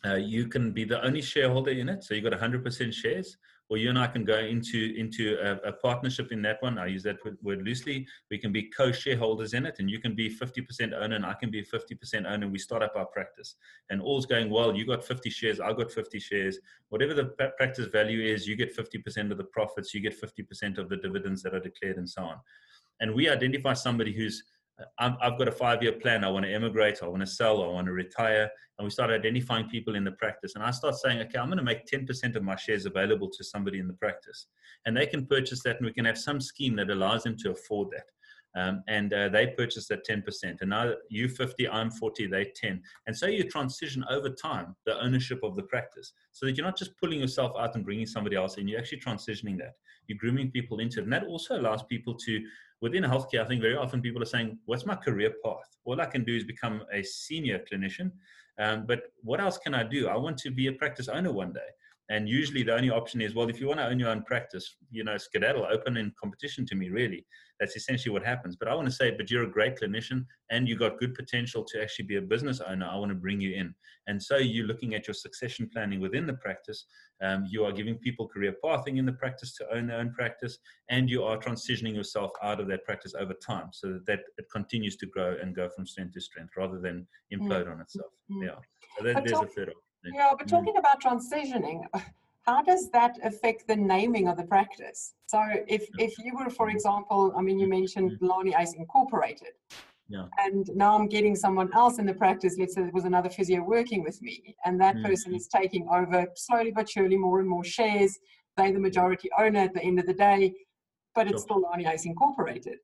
uh, 0.04 0.16
you 0.16 0.48
can 0.48 0.72
be 0.72 0.84
the 0.84 1.02
only 1.04 1.22
shareholder 1.22 1.70
in 1.70 1.88
it, 1.88 2.02
so 2.02 2.14
you've 2.14 2.24
got 2.24 2.38
100% 2.38 2.92
shares, 2.92 3.36
or 3.72 3.78
you 3.78 3.88
and 3.88 3.98
I 3.98 4.06
can 4.06 4.22
go 4.22 4.36
into 4.38 4.94
into 4.98 5.38
a, 5.40 5.70
a 5.70 5.72
partnership 5.72 6.30
in 6.30 6.42
that 6.42 6.60
one. 6.60 6.76
I 6.76 6.88
use 6.88 7.02
that 7.04 7.16
word 7.42 7.62
loosely. 7.62 8.06
We 8.30 8.36
can 8.36 8.52
be 8.52 8.64
co-shareholders 8.64 9.54
in 9.54 9.64
it, 9.64 9.76
and 9.78 9.90
you 9.90 9.98
can 9.98 10.14
be 10.14 10.28
50% 10.28 10.92
owner, 10.92 11.16
and 11.16 11.24
I 11.24 11.32
can 11.32 11.50
be 11.50 11.62
50% 11.62 12.30
owner. 12.30 12.48
We 12.48 12.58
start 12.58 12.82
up 12.82 12.92
our 12.96 13.06
practice, 13.06 13.54
and 13.88 14.02
all's 14.02 14.26
going 14.26 14.50
well. 14.50 14.76
You 14.76 14.84
got 14.86 15.02
50 15.02 15.30
shares, 15.30 15.58
I 15.58 15.72
got 15.72 15.90
50 15.90 16.20
shares. 16.20 16.58
Whatever 16.90 17.14
the 17.14 17.24
practice 17.56 17.86
value 17.86 18.20
is, 18.20 18.46
you 18.46 18.56
get 18.56 18.76
50% 18.76 19.30
of 19.30 19.38
the 19.38 19.44
profits, 19.44 19.94
you 19.94 20.02
get 20.02 20.20
50% 20.20 20.76
of 20.76 20.90
the 20.90 20.98
dividends 20.98 21.42
that 21.42 21.54
are 21.54 21.60
declared, 21.60 21.96
and 21.96 22.10
so 22.10 22.24
on. 22.24 22.36
And 23.00 23.14
we 23.14 23.30
identify 23.30 23.72
somebody 23.72 24.12
who's 24.12 24.42
i 24.98 25.14
have 25.20 25.38
got 25.38 25.48
a 25.48 25.52
five 25.52 25.82
year 25.82 25.92
plan. 25.92 26.24
I 26.24 26.30
want 26.30 26.44
to 26.44 26.52
immigrate. 26.52 26.98
I 27.02 27.08
want 27.08 27.20
to 27.20 27.26
sell. 27.26 27.62
I 27.62 27.66
want 27.68 27.86
to 27.86 27.92
retire. 27.92 28.50
And 28.78 28.86
we 28.86 28.90
start 28.90 29.10
identifying 29.10 29.68
people 29.68 29.94
in 29.94 30.04
the 30.04 30.12
practice. 30.12 30.54
And 30.54 30.64
I 30.64 30.70
start 30.70 30.94
saying, 30.96 31.20
okay, 31.20 31.38
I'm 31.38 31.46
going 31.46 31.58
to 31.58 31.64
make 31.64 31.86
10% 31.86 32.36
of 32.36 32.42
my 32.42 32.56
shares 32.56 32.86
available 32.86 33.30
to 33.30 33.44
somebody 33.44 33.78
in 33.78 33.86
the 33.86 33.94
practice. 33.94 34.46
And 34.86 34.96
they 34.96 35.06
can 35.06 35.26
purchase 35.26 35.62
that, 35.64 35.76
and 35.76 35.86
we 35.86 35.92
can 35.92 36.04
have 36.04 36.18
some 36.18 36.40
scheme 36.40 36.76
that 36.76 36.90
allows 36.90 37.22
them 37.22 37.36
to 37.38 37.52
afford 37.52 37.88
that. 37.92 38.04
Um, 38.54 38.82
and 38.86 39.12
uh, 39.14 39.28
they 39.28 39.46
purchase 39.46 39.88
that 39.88 40.06
10%. 40.06 40.60
And 40.60 40.70
now 40.70 40.92
you 41.08 41.28
50, 41.28 41.68
I'm 41.68 41.90
40, 41.90 42.26
they 42.26 42.52
10. 42.54 42.82
And 43.06 43.16
so 43.16 43.26
you 43.26 43.44
transition 43.44 44.04
over 44.10 44.28
time 44.28 44.76
the 44.84 45.00
ownership 45.00 45.40
of 45.42 45.56
the 45.56 45.62
practice 45.62 46.12
so 46.32 46.46
that 46.46 46.56
you're 46.56 46.66
not 46.66 46.76
just 46.76 46.96
pulling 46.98 47.20
yourself 47.20 47.52
out 47.58 47.74
and 47.74 47.84
bringing 47.84 48.06
somebody 48.06 48.36
else 48.36 48.58
in, 48.58 48.68
you're 48.68 48.78
actually 48.78 49.00
transitioning 49.00 49.56
that. 49.58 49.72
You're 50.06 50.18
grooming 50.18 50.50
people 50.50 50.80
into 50.80 51.00
it. 51.00 51.04
And 51.04 51.12
that 51.12 51.24
also 51.24 51.58
allows 51.58 51.82
people 51.84 52.14
to 52.14 52.44
within 52.82 53.04
healthcare, 53.04 53.42
I 53.42 53.48
think 53.48 53.62
very 53.62 53.76
often 53.76 54.02
people 54.02 54.20
are 54.20 54.26
saying, 54.26 54.58
What's 54.66 54.84
my 54.84 54.96
career 54.96 55.32
path? 55.42 55.76
All 55.84 56.00
I 56.00 56.06
can 56.06 56.24
do 56.24 56.36
is 56.36 56.44
become 56.44 56.82
a 56.92 57.02
senior 57.02 57.64
clinician. 57.72 58.10
Um, 58.58 58.84
but 58.86 59.04
what 59.22 59.40
else 59.40 59.56
can 59.56 59.72
I 59.74 59.84
do? 59.84 60.08
I 60.08 60.16
want 60.16 60.36
to 60.38 60.50
be 60.50 60.66
a 60.66 60.72
practice 60.72 61.08
owner 61.08 61.32
one 61.32 61.54
day. 61.54 61.70
And 62.10 62.28
usually 62.28 62.62
the 62.62 62.74
only 62.74 62.90
option 62.90 63.22
is, 63.22 63.34
well, 63.34 63.48
if 63.48 63.58
you 63.58 63.68
want 63.68 63.80
to 63.80 63.86
own 63.86 63.98
your 63.98 64.10
own 64.10 64.22
practice, 64.24 64.76
you 64.90 65.04
know, 65.04 65.16
skedaddle, 65.16 65.66
open 65.72 65.96
in 65.96 66.12
competition 66.20 66.66
to 66.66 66.74
me, 66.74 66.90
really. 66.90 67.24
That's 67.62 67.76
essentially 67.76 68.12
what 68.12 68.24
happens. 68.24 68.56
But 68.56 68.66
I 68.66 68.74
want 68.74 68.88
to 68.88 68.92
say, 68.92 69.12
but 69.16 69.30
you're 69.30 69.44
a 69.44 69.50
great 69.50 69.78
clinician 69.78 70.26
and 70.50 70.68
you 70.68 70.76
got 70.76 70.98
good 70.98 71.14
potential 71.14 71.62
to 71.62 71.80
actually 71.80 72.06
be 72.06 72.16
a 72.16 72.20
business 72.20 72.60
owner. 72.60 72.88
I 72.90 72.96
want 72.96 73.10
to 73.10 73.14
bring 73.14 73.40
you 73.40 73.54
in. 73.54 73.72
And 74.08 74.20
so 74.20 74.36
you're 74.36 74.66
looking 74.66 74.96
at 74.96 75.06
your 75.06 75.14
succession 75.14 75.70
planning 75.72 76.00
within 76.00 76.26
the 76.26 76.34
practice. 76.34 76.86
Um, 77.22 77.46
you 77.48 77.64
are 77.64 77.70
giving 77.70 77.98
people 77.98 78.26
career 78.26 78.56
pathing 78.64 78.96
in 78.96 79.06
the 79.06 79.12
practice 79.12 79.54
to 79.58 79.72
own 79.72 79.86
their 79.86 79.98
own 79.98 80.12
practice, 80.12 80.58
and 80.90 81.08
you 81.08 81.22
are 81.22 81.38
transitioning 81.38 81.94
yourself 81.94 82.32
out 82.42 82.58
of 82.58 82.66
that 82.66 82.84
practice 82.84 83.14
over 83.16 83.34
time 83.34 83.68
so 83.72 83.92
that, 83.92 84.06
that 84.06 84.20
it 84.38 84.46
continues 84.52 84.96
to 84.96 85.06
grow 85.06 85.36
and 85.40 85.54
go 85.54 85.68
from 85.68 85.86
strength 85.86 86.14
to 86.14 86.20
strength 86.20 86.54
rather 86.56 86.80
than 86.80 87.06
implode 87.32 87.62
mm-hmm. 87.62 87.74
on 87.74 87.80
itself. 87.80 88.10
Mm-hmm. 88.28 88.42
Yeah. 88.42 88.58
So 88.98 89.04
that, 89.04 89.24
there's 89.24 89.38
a 89.38 89.46
third 89.46 89.68
option. 89.68 90.14
Yeah, 90.14 90.30
but 90.36 90.48
mm-hmm. 90.48 90.56
talking 90.56 90.76
about 90.78 91.00
transitioning, 91.00 91.84
how 92.42 92.62
does 92.62 92.90
that 92.90 93.18
affect 93.22 93.66
the 93.68 93.76
naming 93.76 94.28
of 94.28 94.36
the 94.36 94.44
practice? 94.44 95.14
So 95.26 95.40
if 95.68 95.86
if 95.98 96.12
you 96.18 96.32
were, 96.36 96.50
for 96.50 96.68
example, 96.70 97.32
I 97.36 97.40
mean, 97.42 97.58
you 97.58 97.68
mentioned 97.68 98.12
mm-hmm. 98.12 98.26
Lani 98.26 98.54
Ace 98.58 98.74
Incorporated. 98.74 99.54
Yeah. 100.08 100.26
And 100.38 100.68
now 100.74 100.98
I'm 100.98 101.08
getting 101.08 101.34
someone 101.34 101.70
else 101.74 101.98
in 101.98 102.04
the 102.04 102.12
practice. 102.12 102.56
Let's 102.58 102.74
say 102.74 102.82
it 102.82 102.92
was 102.92 103.04
another 103.04 103.30
physio 103.30 103.62
working 103.62 104.02
with 104.02 104.20
me, 104.20 104.56
and 104.64 104.80
that 104.80 104.96
mm-hmm. 104.96 105.06
person 105.06 105.34
is 105.34 105.48
taking 105.48 105.88
over 105.88 106.26
slowly 106.34 106.72
but 106.72 106.90
surely 106.90 107.16
more 107.16 107.40
and 107.40 107.48
more 107.48 107.64
shares. 107.64 108.18
They're 108.56 108.72
the 108.72 108.80
majority 108.80 109.30
owner 109.38 109.60
at 109.60 109.72
the 109.72 109.82
end 109.82 109.98
of 109.98 110.06
the 110.06 110.12
day, 110.12 110.52
but 111.14 111.26
it's 111.28 111.42
still 111.42 111.62
Lani 111.62 111.86
Ace 111.86 112.04
Incorporated. 112.04 112.78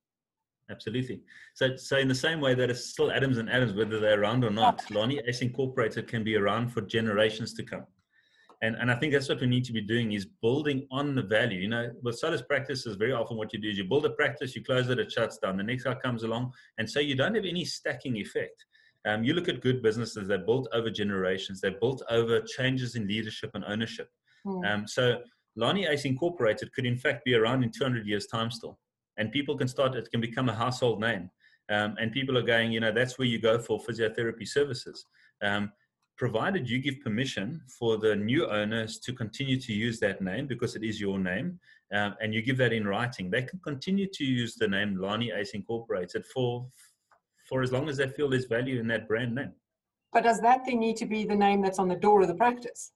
Absolutely. 0.71 1.21
So, 1.55 1.77
so 1.77 1.97
in 1.99 2.09
the 2.09 2.15
same 2.15 2.41
way 2.41 2.55
that 2.55 2.71
it's 2.71 2.87
still 2.87 3.11
Adams 3.11 3.39
and 3.39 3.51
Adams, 3.51 3.73
whether 3.73 3.99
they're 4.01 4.21
around 4.21 4.45
or 4.45 4.51
not, 4.51 4.91
Lani 4.91 5.21
Ace 5.27 5.43
Incorporated 5.43 6.07
can 6.07 6.23
be 6.23 6.37
around 6.37 6.69
for 6.69 6.83
generations 6.83 7.53
to 7.55 7.63
come. 7.63 7.85
And, 8.61 8.75
and 8.77 8.91
I 8.91 8.97
think 8.97 9.13
that's 9.13 9.29
what 9.29 9.41
we 9.41 9.47
need 9.47 9.65
to 9.67 9.73
be 9.73 9.81
doing 9.81 10.13
is 10.13 10.27
building 10.43 10.87
on 10.91 11.15
the 11.15 11.23
value. 11.23 11.61
You 11.61 11.69
know, 11.69 11.91
with 12.03 12.19
Solus 12.19 12.43
practices, 12.43 12.97
very 12.97 13.13
often 13.13 13.37
what 13.37 13.53
you 13.53 13.61
do 13.61 13.69
is 13.69 13.79
you 13.79 13.85
build 13.85 14.05
a 14.05 14.11
practice, 14.11 14.57
you 14.57 14.65
close 14.65 14.89
it, 14.89 14.99
it 14.99 15.13
shuts 15.13 15.39
down. 15.39 15.57
The 15.57 15.63
next 15.63 15.85
guy 15.85 15.95
comes 15.95 16.25
along. 16.25 16.53
And 16.79 16.91
so 16.91 16.99
you 16.99 17.15
don't 17.15 17.37
have 17.37 17.45
any 17.45 17.65
stacking 17.65 18.17
effect. 18.17 18.65
Um, 19.07 19.23
you 19.23 19.33
look 19.33 19.49
at 19.49 19.61
good 19.61 19.81
businesses, 19.81 20.27
they're 20.27 20.39
built 20.39 20.69
over 20.73 20.91
generations, 20.91 21.61
they're 21.61 21.79
built 21.79 22.03
over 22.11 22.41
changes 22.41 22.97
in 22.97 23.07
leadership 23.07 23.51
and 23.55 23.65
ownership. 23.65 24.09
Mm. 24.45 24.69
Um, 24.69 24.89
so 24.89 25.19
Lani 25.57 25.87
Ace 25.87 26.05
Incorporated 26.05 26.73
could 26.73 26.85
in 26.85 26.97
fact 26.97 27.25
be 27.25 27.35
around 27.35 27.63
in 27.63 27.71
200 27.71 28.07
years' 28.07 28.27
time 28.27 28.51
still 28.51 28.79
and 29.19 29.33
people 29.33 29.57
can 29.57 29.69
start 29.69 29.95
it 29.95 30.11
can 30.11 30.21
become 30.21 30.49
a 30.49 30.55
household 30.55 31.01
name 31.01 31.29
um, 31.71 31.95
and 32.01 32.13
people 32.13 32.39
are 32.39 32.43
going 32.43 32.73
you 32.73 32.81
know 32.81 32.93
that's 32.93 33.19
where 33.19 33.29
you 33.29 33.39
go 33.39 33.59
for 33.59 33.79
physiotherapy 33.81 34.47
services 34.47 35.05
um, 35.43 35.71
provided 36.19 36.69
you 36.69 36.81
give 36.81 37.01
permission 37.01 37.61
for 37.79 37.97
the 37.97 38.15
new 38.15 38.47
owners 38.47 38.99
to 38.99 39.13
continue 39.13 39.59
to 39.59 39.73
use 39.73 40.01
that 40.01 40.21
name 40.21 40.47
because 40.47 40.75
it 40.75 40.83
is 40.83 41.01
your 41.01 41.19
name, 41.19 41.59
um, 41.93 42.15
and 42.21 42.35
you 42.35 42.43
give 42.43 42.59
that 42.59 42.73
in 42.73 42.87
writing, 42.87 43.31
they 43.31 43.43
can 43.43 43.61
continue 43.61 44.09
to 44.13 44.25
use 44.25 44.57
the 44.57 44.69
name 44.69 44.97
Lani 44.97 45.31
Ace 45.31 45.53
Incorporated 45.55 46.27
for 46.27 46.67
for 47.49 47.63
as 47.63 47.73
long 47.73 47.89
as 47.89 47.97
they 47.97 48.09
feel 48.09 48.29
there's 48.29 48.45
value 48.45 48.79
in 48.79 48.87
that 48.89 49.09
brand 49.09 49.35
name. 49.35 49.53
But 50.13 50.25
does 50.25 50.39
that 50.43 50.67
then 50.67 50.81
need 50.81 50.99
to 50.99 51.07
be 51.07 51.25
the 51.25 51.35
name 51.35 51.63
that's 51.63 51.79
on 51.79 51.89
the 51.89 51.97
door 51.97 52.21
of 52.21 52.29
the 52.29 52.35
practice? 52.35 52.93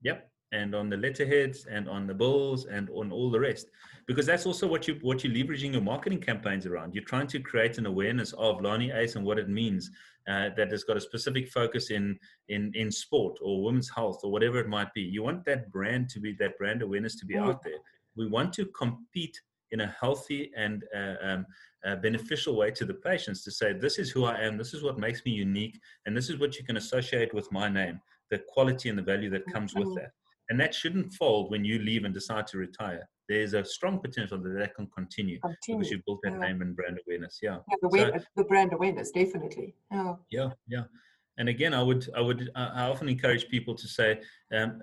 Yep, 0.00 0.30
and 0.52 0.74
on 0.74 0.88
the 0.88 0.96
letterheads 0.96 1.66
and 1.66 1.88
on 1.90 2.06
the 2.06 2.14
bills 2.14 2.64
and 2.64 2.88
on 2.90 3.12
all 3.12 3.30
the 3.30 3.40
rest, 3.40 3.66
because 4.06 4.24
that's 4.24 4.46
also 4.46 4.66
what 4.66 4.86
you 4.86 4.98
what 5.02 5.24
you're 5.24 5.34
leveraging 5.34 5.72
your 5.72 5.82
marketing 5.82 6.20
campaigns 6.20 6.64
around. 6.64 6.94
You're 6.94 7.04
trying 7.04 7.26
to 7.28 7.40
create 7.40 7.76
an 7.78 7.86
awareness 7.86 8.32
of 8.34 8.62
Lani 8.62 8.92
Ace 8.92 9.16
and 9.16 9.26
what 9.26 9.38
it 9.38 9.48
means. 9.48 9.90
Uh, 10.28 10.50
that 10.56 10.70
has 10.70 10.84
got 10.84 10.96
a 10.96 11.00
specific 11.00 11.48
focus 11.48 11.90
in 11.90 12.16
in 12.48 12.70
in 12.76 12.92
sport 12.92 13.36
or 13.42 13.64
women's 13.64 13.90
health 13.90 14.20
or 14.22 14.30
whatever 14.30 14.60
it 14.60 14.68
might 14.68 14.94
be. 14.94 15.00
You 15.00 15.24
want 15.24 15.44
that 15.46 15.72
brand 15.72 16.08
to 16.10 16.20
be 16.20 16.32
that 16.38 16.56
brand 16.58 16.80
awareness 16.80 17.16
to 17.16 17.26
be 17.26 17.34
mm. 17.34 17.44
out 17.44 17.60
there. 17.64 17.80
We 18.14 18.28
want 18.28 18.52
to 18.54 18.66
compete 18.66 19.40
in 19.72 19.80
a 19.80 19.86
healthy 20.00 20.52
and 20.56 20.84
uh, 20.94 21.14
um, 21.22 21.46
uh, 21.84 21.96
beneficial 21.96 22.54
way 22.54 22.70
to 22.70 22.84
the 22.84 22.94
patients 22.94 23.42
to 23.44 23.50
say, 23.50 23.72
this 23.72 23.98
is 23.98 24.10
who 24.10 24.24
I 24.24 24.38
am, 24.38 24.56
this 24.56 24.74
is 24.74 24.82
what 24.82 24.98
makes 24.98 25.24
me 25.24 25.32
unique, 25.32 25.80
and 26.06 26.16
this 26.16 26.30
is 26.30 26.38
what 26.38 26.56
you 26.58 26.64
can 26.64 26.76
associate 26.76 27.34
with 27.34 27.50
my 27.50 27.68
name, 27.68 28.00
the 28.30 28.38
quality 28.48 28.88
and 28.90 28.98
the 28.98 29.02
value 29.02 29.30
that 29.30 29.46
comes 29.46 29.74
with 29.74 29.94
that. 29.96 30.12
And 30.48 30.60
that 30.60 30.74
shouldn't 30.74 31.12
fold 31.14 31.50
when 31.50 31.64
you 31.64 31.78
leave 31.78 32.04
and 32.04 32.12
decide 32.12 32.46
to 32.48 32.58
retire. 32.58 33.08
There's 33.28 33.54
a 33.54 33.64
strong 33.64 34.00
potential 34.00 34.38
that 34.38 34.58
that 34.58 34.74
can 34.74 34.88
continue, 34.88 35.38
continue. 35.40 35.78
because 35.78 35.90
you've 35.90 36.04
built 36.04 36.20
that 36.24 36.32
yeah. 36.32 36.38
name 36.38 36.60
and 36.60 36.76
brand 36.76 36.98
awareness. 37.06 37.38
Yeah, 37.42 37.58
yeah 37.68 37.76
the, 37.80 38.18
so, 38.18 38.24
the 38.36 38.44
brand 38.44 38.72
awareness, 38.72 39.10
definitely. 39.10 39.74
Yeah, 39.90 40.14
yeah, 40.30 40.50
yeah. 40.68 40.82
And 41.38 41.48
again, 41.48 41.72
I 41.72 41.82
would, 41.82 42.08
I 42.14 42.20
would, 42.20 42.50
I 42.54 42.88
often 42.88 43.08
encourage 43.08 43.48
people 43.48 43.74
to 43.74 43.88
say, 43.88 44.20
um, 44.54 44.82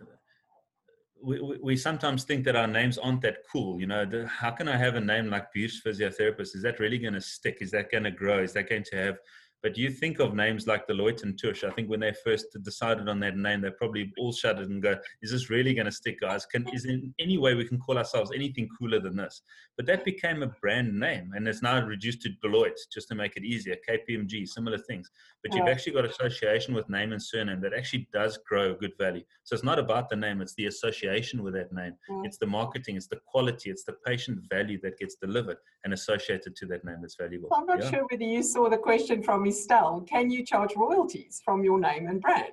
we, 1.22 1.60
we, 1.62 1.76
sometimes 1.76 2.24
think 2.24 2.45
that 2.45 2.55
our 2.55 2.68
names 2.68 2.97
aren't 2.97 3.22
that 3.22 3.39
cool. 3.51 3.80
You 3.80 3.88
know, 3.88 4.05
the, 4.05 4.26
how 4.28 4.51
can 4.51 4.68
I 4.68 4.78
have 4.78 4.95
a 4.95 5.01
name 5.01 5.30
like 5.30 5.51
Beauty 5.51 5.76
Physiotherapist? 5.86 6.55
Is 6.55 6.62
that 6.64 6.80
really 6.80 6.97
going 6.97 7.14
to 7.14 7.22
stick? 7.22 7.57
Is 7.62 7.72
that 7.72 7.91
going 7.91 8.05
to 8.05 8.12
grow? 8.12 8.41
Is 8.41 8.53
that 8.53 8.70
going 8.70 8.86
to 8.86 8.95
have 8.95 9.18
but 9.62 9.78
you 9.78 9.89
think 9.89 10.20
of 10.20 10.34
names 10.34 10.68
like 10.68 10.88
Deloitte 10.88 11.24
and 11.24 11.38
Touche. 11.38 11.64
I 11.64 11.72
think 11.72 11.89
when 11.89 11.99
they 11.99 12.14
first 12.24 12.45
decided 12.64 13.10
on 13.10 13.20
that 13.20 13.38
name, 13.38 13.62
they 13.62 13.72
probably 13.72 14.12
all 14.18 14.32
shuddered 14.32 14.70
and 14.70 14.82
go, 14.82 14.97
"Is 15.22 15.32
this 15.32 15.49
really 15.49 15.74
going 15.74 15.86
to 15.86 15.91
stick, 15.91 16.20
guys? 16.20 16.45
Can 16.45 16.68
is 16.70 16.86
in 16.86 17.14
any 17.20 17.38
way 17.38 17.55
we 17.55 17.68
can 17.68 17.80
call 17.80 17.97
ourselves 17.97 18.32
anything 18.34 18.70
cooler 18.78 18.99
than 18.99 19.18
this?" 19.18 19.41
But 19.76 19.86
that 19.88 20.05
became 20.05 20.43
a 20.43 20.53
brand 20.62 20.97
name, 20.97 21.32
and 21.36 21.47
it's 21.47 21.62
now 21.62 21.86
reduced 21.86 22.22
to 22.24 22.30
Deloitte 22.43 22.80
just 22.91 23.07
to 23.10 23.16
make 23.16 23.36
it 23.36 23.43
easier. 23.43 23.76
KPMG, 23.88 24.47
similar 24.47 24.78
things. 24.78 25.10
But 25.43 25.55
you've 25.55 25.67
actually 25.67 25.93
got 25.93 26.05
association 26.05 26.73
with 26.73 26.89
name 26.89 27.13
and 27.13 27.21
surname 27.21 27.61
that 27.61 27.73
actually 27.73 28.09
does 28.11 28.37
grow 28.47 28.75
good 28.75 28.91
value. 28.97 29.23
So 29.43 29.53
it's 29.53 29.63
not 29.63 29.79
about 29.79 30.09
the 30.09 30.15
name; 30.15 30.41
it's 30.41 30.53
the 30.55 30.65
association 30.65 31.43
with 31.43 31.53
that 31.53 31.71
name. 31.71 31.93
Mm. 32.09 32.25
It's 32.25 32.37
the 32.37 32.45
marketing, 32.45 32.97
it's 32.97 33.07
the 33.07 33.19
quality, 33.25 33.69
it's 33.69 33.85
the 33.85 33.93
patient 34.05 34.39
value 34.49 34.79
that 34.83 34.99
gets 34.99 35.15
delivered 35.15 35.57
and 35.85 35.93
associated 35.93 36.55
to 36.57 36.65
that 36.67 36.83
name 36.83 36.97
that's 37.01 37.15
valuable. 37.15 37.49
I'm 37.55 37.65
not 37.65 37.81
yeah? 37.81 37.89
sure 37.89 38.07
whether 38.09 38.23
you 38.23 38.43
saw 38.43 38.69
the 38.69 38.77
question 38.77 39.23
from 39.23 39.45
Estelle, 39.47 40.01
can 40.01 40.29
you 40.29 40.43
charge 40.43 40.75
royalties 40.75 41.41
from 41.45 41.63
your 41.63 41.79
name 41.79 42.07
and 42.07 42.19
brand? 42.21 42.51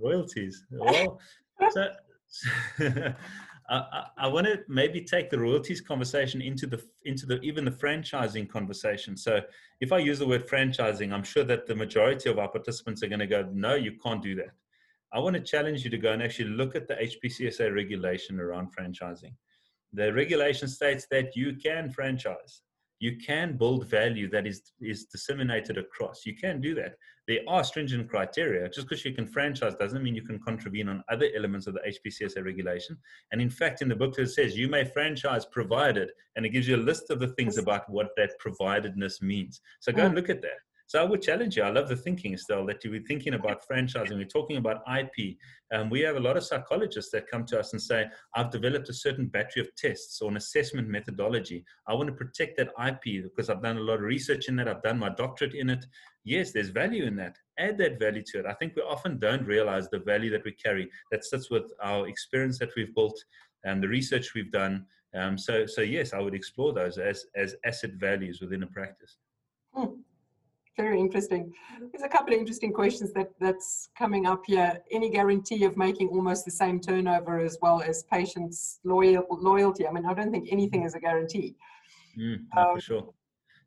Royalties. 0.00 0.64
Well, 0.70 1.20
so, 1.70 1.88
I, 3.72 4.06
I, 4.18 4.28
want 4.28 4.46
to 4.46 4.60
maybe 4.68 5.00
take 5.00 5.30
the 5.30 5.38
royalties 5.38 5.80
conversation 5.80 6.42
into 6.42 6.66
the 6.66 6.84
into 7.06 7.24
the 7.24 7.40
even 7.40 7.64
the 7.64 7.70
franchising 7.70 8.46
conversation. 8.48 9.16
So 9.16 9.40
if 9.80 9.92
I 9.92 9.98
use 9.98 10.18
the 10.18 10.26
word 10.26 10.46
franchising, 10.46 11.10
I'm 11.10 11.22
sure 11.22 11.44
that 11.44 11.66
the 11.66 11.74
majority 11.74 12.28
of 12.28 12.38
our 12.38 12.48
participants 12.48 13.02
are 13.02 13.08
going 13.08 13.20
to 13.20 13.26
go, 13.26 13.48
no, 13.50 13.74
you 13.74 13.92
can't 13.92 14.22
do 14.22 14.34
that. 14.34 14.50
I 15.14 15.20
want 15.20 15.36
to 15.36 15.40
challenge 15.40 15.84
you 15.84 15.90
to 15.90 15.96
go 15.96 16.12
and 16.12 16.22
actually 16.22 16.50
look 16.50 16.76
at 16.76 16.86
the 16.86 16.94
HPCSA 16.94 17.74
regulation 17.74 18.40
around 18.40 18.68
franchising. 18.76 19.32
The 19.94 20.12
regulation 20.12 20.68
states 20.68 21.06
that 21.10 21.34
you 21.34 21.56
can 21.56 21.90
franchise 21.90 22.62
you 23.02 23.16
can 23.16 23.56
build 23.56 23.88
value 23.88 24.30
that 24.30 24.46
is 24.46 24.62
is 24.80 25.06
disseminated 25.06 25.76
across. 25.76 26.24
You 26.24 26.36
can 26.36 26.60
do 26.60 26.72
that. 26.76 26.92
There 27.26 27.40
are 27.48 27.64
stringent 27.64 28.08
criteria. 28.08 28.68
Just 28.68 28.88
because 28.88 29.04
you 29.04 29.12
can 29.12 29.26
franchise 29.26 29.74
doesn't 29.74 30.04
mean 30.04 30.14
you 30.14 30.28
can 30.30 30.38
contravene 30.38 30.88
on 30.88 31.02
other 31.10 31.28
elements 31.36 31.66
of 31.66 31.74
the 31.74 31.80
HPCSA 31.80 32.44
regulation. 32.44 32.96
And 33.32 33.42
in 33.42 33.50
fact, 33.50 33.82
in 33.82 33.88
the 33.88 33.96
booklet 33.96 34.28
it 34.28 34.30
says 34.30 34.56
you 34.56 34.68
may 34.68 34.84
franchise 34.84 35.44
provided, 35.46 36.10
and 36.36 36.46
it 36.46 36.50
gives 36.50 36.68
you 36.68 36.76
a 36.76 36.88
list 36.90 37.10
of 37.10 37.18
the 37.18 37.32
things 37.36 37.58
about 37.58 37.90
what 37.90 38.10
that 38.16 38.34
providedness 38.44 39.20
means. 39.20 39.60
So 39.80 39.90
go 39.90 40.06
and 40.06 40.14
look 40.14 40.30
at 40.30 40.42
that. 40.42 40.60
So 40.92 41.00
I 41.00 41.04
would 41.04 41.22
challenge 41.22 41.56
you. 41.56 41.62
I 41.62 41.70
love 41.70 41.88
the 41.88 41.96
thinking 41.96 42.36
still 42.36 42.66
that 42.66 42.84
you 42.84 42.90
be 42.90 42.98
thinking 42.98 43.32
about 43.32 43.66
franchising. 43.66 44.18
We're 44.18 44.26
talking 44.26 44.58
about 44.58 44.82
IP. 44.86 45.38
Um, 45.72 45.88
we 45.88 46.00
have 46.00 46.16
a 46.16 46.20
lot 46.20 46.36
of 46.36 46.44
psychologists 46.44 47.10
that 47.12 47.30
come 47.30 47.46
to 47.46 47.58
us 47.58 47.72
and 47.72 47.80
say, 47.80 48.08
I've 48.34 48.50
developed 48.50 48.90
a 48.90 48.92
certain 48.92 49.28
battery 49.28 49.62
of 49.62 49.74
tests 49.74 50.20
or 50.20 50.30
an 50.30 50.36
assessment 50.36 50.88
methodology. 50.88 51.64
I 51.86 51.94
want 51.94 52.08
to 52.08 52.14
protect 52.14 52.58
that 52.58 52.74
IP 52.78 53.22
because 53.22 53.48
I've 53.48 53.62
done 53.62 53.78
a 53.78 53.80
lot 53.80 53.94
of 53.94 54.02
research 54.02 54.50
in 54.50 54.56
that. 54.56 54.68
I've 54.68 54.82
done 54.82 54.98
my 54.98 55.08
doctorate 55.08 55.54
in 55.54 55.70
it. 55.70 55.82
Yes, 56.24 56.52
there's 56.52 56.68
value 56.68 57.06
in 57.06 57.16
that. 57.16 57.38
Add 57.58 57.78
that 57.78 57.98
value 57.98 58.22
to 58.26 58.40
it. 58.40 58.44
I 58.44 58.52
think 58.52 58.76
we 58.76 58.82
often 58.82 59.18
don't 59.18 59.46
realize 59.46 59.88
the 59.88 60.00
value 60.00 60.28
that 60.32 60.44
we 60.44 60.52
carry 60.52 60.90
that 61.10 61.24
sits 61.24 61.50
with 61.50 61.72
our 61.82 62.06
experience 62.06 62.58
that 62.58 62.76
we've 62.76 62.94
built 62.94 63.18
and 63.64 63.82
the 63.82 63.88
research 63.88 64.34
we've 64.34 64.52
done. 64.52 64.84
Um, 65.14 65.38
so, 65.38 65.64
so 65.64 65.80
yes, 65.80 66.12
I 66.12 66.18
would 66.18 66.34
explore 66.34 66.74
those 66.74 66.98
as, 66.98 67.24
as 67.34 67.56
asset 67.64 67.92
values 67.94 68.42
within 68.42 68.62
a 68.62 68.66
practice. 68.66 69.16
Hmm 69.72 69.94
very 70.76 70.98
interesting. 70.98 71.52
There's 71.92 72.04
a 72.04 72.08
couple 72.08 72.34
of 72.34 72.40
interesting 72.40 72.72
questions 72.72 73.12
that 73.12 73.28
that's 73.40 73.90
coming 73.96 74.26
up 74.26 74.42
here. 74.46 74.78
Any 74.90 75.10
guarantee 75.10 75.64
of 75.64 75.76
making 75.76 76.08
almost 76.08 76.44
the 76.44 76.50
same 76.50 76.80
turnover 76.80 77.38
as 77.38 77.58
well 77.60 77.82
as 77.82 78.04
patients' 78.04 78.80
loyal, 78.84 79.26
loyalty? 79.30 79.86
I 79.86 79.92
mean, 79.92 80.06
I 80.06 80.14
don't 80.14 80.30
think 80.30 80.48
anything 80.50 80.84
is 80.84 80.94
a 80.94 81.00
guarantee. 81.00 81.56
Mm, 82.18 82.46
um, 82.56 82.74
for 82.74 82.80
sure. 82.80 83.14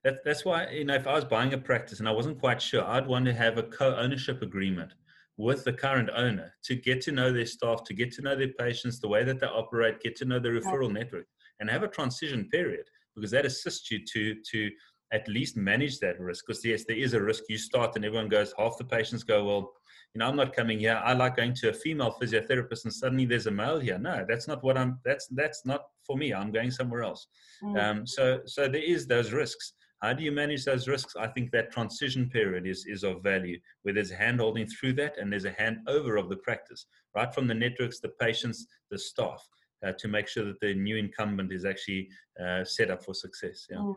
That, 0.04 0.24
that's 0.24 0.46
why, 0.46 0.70
you 0.70 0.86
know, 0.86 0.96
if 0.96 1.08
I 1.08 1.14
was 1.14 1.26
buying 1.26 1.54
a 1.54 1.58
practice 1.58 2.00
and 2.00 2.08
I 2.08 2.12
wasn't 2.12 2.40
quite 2.40 2.62
sure, 2.62 2.84
I'd 2.86 3.08
want 3.08 3.26
to 3.26 3.34
have 3.34 3.58
a 3.58 3.64
co-ownership 3.64 4.42
agreement 4.42 4.94
with 5.38 5.64
the 5.64 5.74
current 5.74 6.10
owner 6.16 6.54
to 6.64 6.76
get 6.76 7.02
to 7.02 7.12
know 7.12 7.32
their 7.32 7.46
staff, 7.46 7.84
to 7.86 7.94
get 7.94 8.12
to 8.14 8.22
know 8.22 8.36
their 8.36 8.54
patients, 8.60 9.00
the 9.00 9.08
way 9.08 9.24
that 9.24 9.40
they 9.40 9.48
operate, 9.48 10.00
get 10.00 10.16
to 10.18 10.26
know 10.26 10.40
the 10.40 10.50
referral 10.50 10.92
network, 10.92 11.26
and 11.60 11.70
have 11.70 11.84
a 11.84 11.88
transition 11.88 12.48
period 12.50 12.86
because 13.16 13.32
that 13.32 13.46
assists 13.46 13.90
you 13.92 14.00
to 14.06 14.36
to 14.52 14.70
at 15.14 15.28
least 15.28 15.58
manage 15.58 16.00
that 16.00 16.20
risk. 16.20 16.46
Because 16.46 16.64
yes, 16.66 16.84
there 16.88 16.98
is 16.98 17.14
a 17.14 17.22
risk. 17.22 17.44
You 17.50 17.58
start 17.58 17.96
and 17.96 18.06
everyone 18.06 18.30
goes, 18.30 18.54
half 18.58 18.78
the 18.78 18.84
patients 18.84 19.24
go, 19.24 19.44
well, 19.44 19.74
you 20.16 20.20
know, 20.20 20.28
I'm 20.28 20.38
not 20.38 20.56
coming 20.56 20.80
here. 20.80 21.02
I 21.04 21.12
like 21.12 21.36
going 21.36 21.54
to 21.56 21.70
a 21.70 21.74
female 21.74 22.16
physiotherapist, 22.22 22.86
and 22.86 22.94
suddenly 22.94 23.26
there's 23.26 23.48
a 23.48 23.52
male 23.52 23.80
here. 23.80 24.00
No, 24.00 24.26
that's 24.28 24.48
not 24.48 24.64
what 24.64 24.78
I'm. 24.78 24.98
That's 25.04 25.28
that's 25.28 25.66
not 25.66 25.82
for 26.06 26.16
me. 26.16 26.34
I'm 26.34 26.54
going 26.54 26.72
somewhere 26.72 27.04
else. 27.04 27.28
Mm. 27.62 27.84
Um, 27.84 28.08
so 28.08 28.40
so 28.46 28.70
there 28.70 28.82
is 28.82 29.08
those 29.08 29.34
risks. 29.34 29.74
How 30.02 30.14
do 30.14 30.24
you 30.24 30.32
manage 30.32 30.64
those 30.64 30.88
risks? 30.88 31.16
I 31.18 31.28
think 31.28 31.52
that 31.52 31.70
transition 31.70 32.30
period 32.30 32.66
is 32.66 32.86
is 32.86 33.04
of 33.04 33.24
value, 33.24 33.60
where 33.84 33.94
there's 33.94 34.12
a 34.12 34.16
hand 34.16 34.40
holding 34.40 34.68
through 34.68 34.94
that, 34.94 35.18
and 35.18 35.30
there's 35.30 35.46
a 35.46 35.52
handover 35.52 36.18
of 36.18 36.30
the 36.30 36.38
practice, 36.38 36.86
right 37.14 37.34
from 37.34 37.48
the 37.48 37.54
networks, 37.54 38.00
the 38.00 38.14
patients, 38.22 38.66
the 38.92 38.98
staff, 38.98 39.46
uh, 39.86 39.92
to 40.00 40.08
make 40.08 40.30
sure 40.30 40.46
that 40.46 40.62
the 40.62 40.74
new 40.74 40.96
incumbent 40.96 41.52
is 41.52 41.66
actually 41.66 42.08
uh, 42.42 42.64
set 42.64 42.90
up 42.90 43.04
for 43.04 43.14
success. 43.14 43.68
Yeah. 43.70 43.78
Mm. 43.80 43.96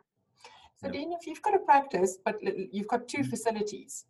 So, 0.79 0.89
Dean, 0.91 1.13
if 1.13 1.27
you've 1.27 1.43
got 1.43 1.55
a 1.55 1.59
practice, 1.59 2.19
but 2.25 2.37
you've 2.73 2.87
got 2.87 3.09
two 3.09 3.19
mm-hmm. 3.19 3.31
facilities, 3.31 4.05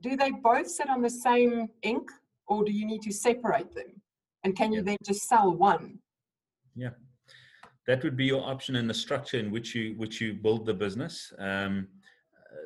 do 0.00 0.16
they 0.16 0.30
both 0.30 0.68
sit 0.68 0.88
on 0.88 1.02
the 1.02 1.10
same 1.10 1.68
Inc 1.84 2.06
or 2.48 2.64
do 2.64 2.72
you 2.72 2.86
need 2.86 3.02
to 3.02 3.12
separate 3.12 3.74
them? 3.74 4.00
And 4.42 4.56
can 4.56 4.72
you 4.72 4.78
yeah. 4.78 4.84
then 4.86 4.96
just 5.04 5.28
sell 5.28 5.54
one? 5.54 5.98
Yeah, 6.74 6.90
that 7.86 8.02
would 8.02 8.16
be 8.16 8.24
your 8.24 8.42
option 8.42 8.74
in 8.76 8.86
the 8.86 8.94
structure 8.94 9.38
in 9.38 9.50
which 9.50 9.74
you 9.74 9.94
which 9.98 10.18
you 10.20 10.32
build 10.32 10.64
the 10.64 10.72
business. 10.72 11.30
Um, 11.38 11.88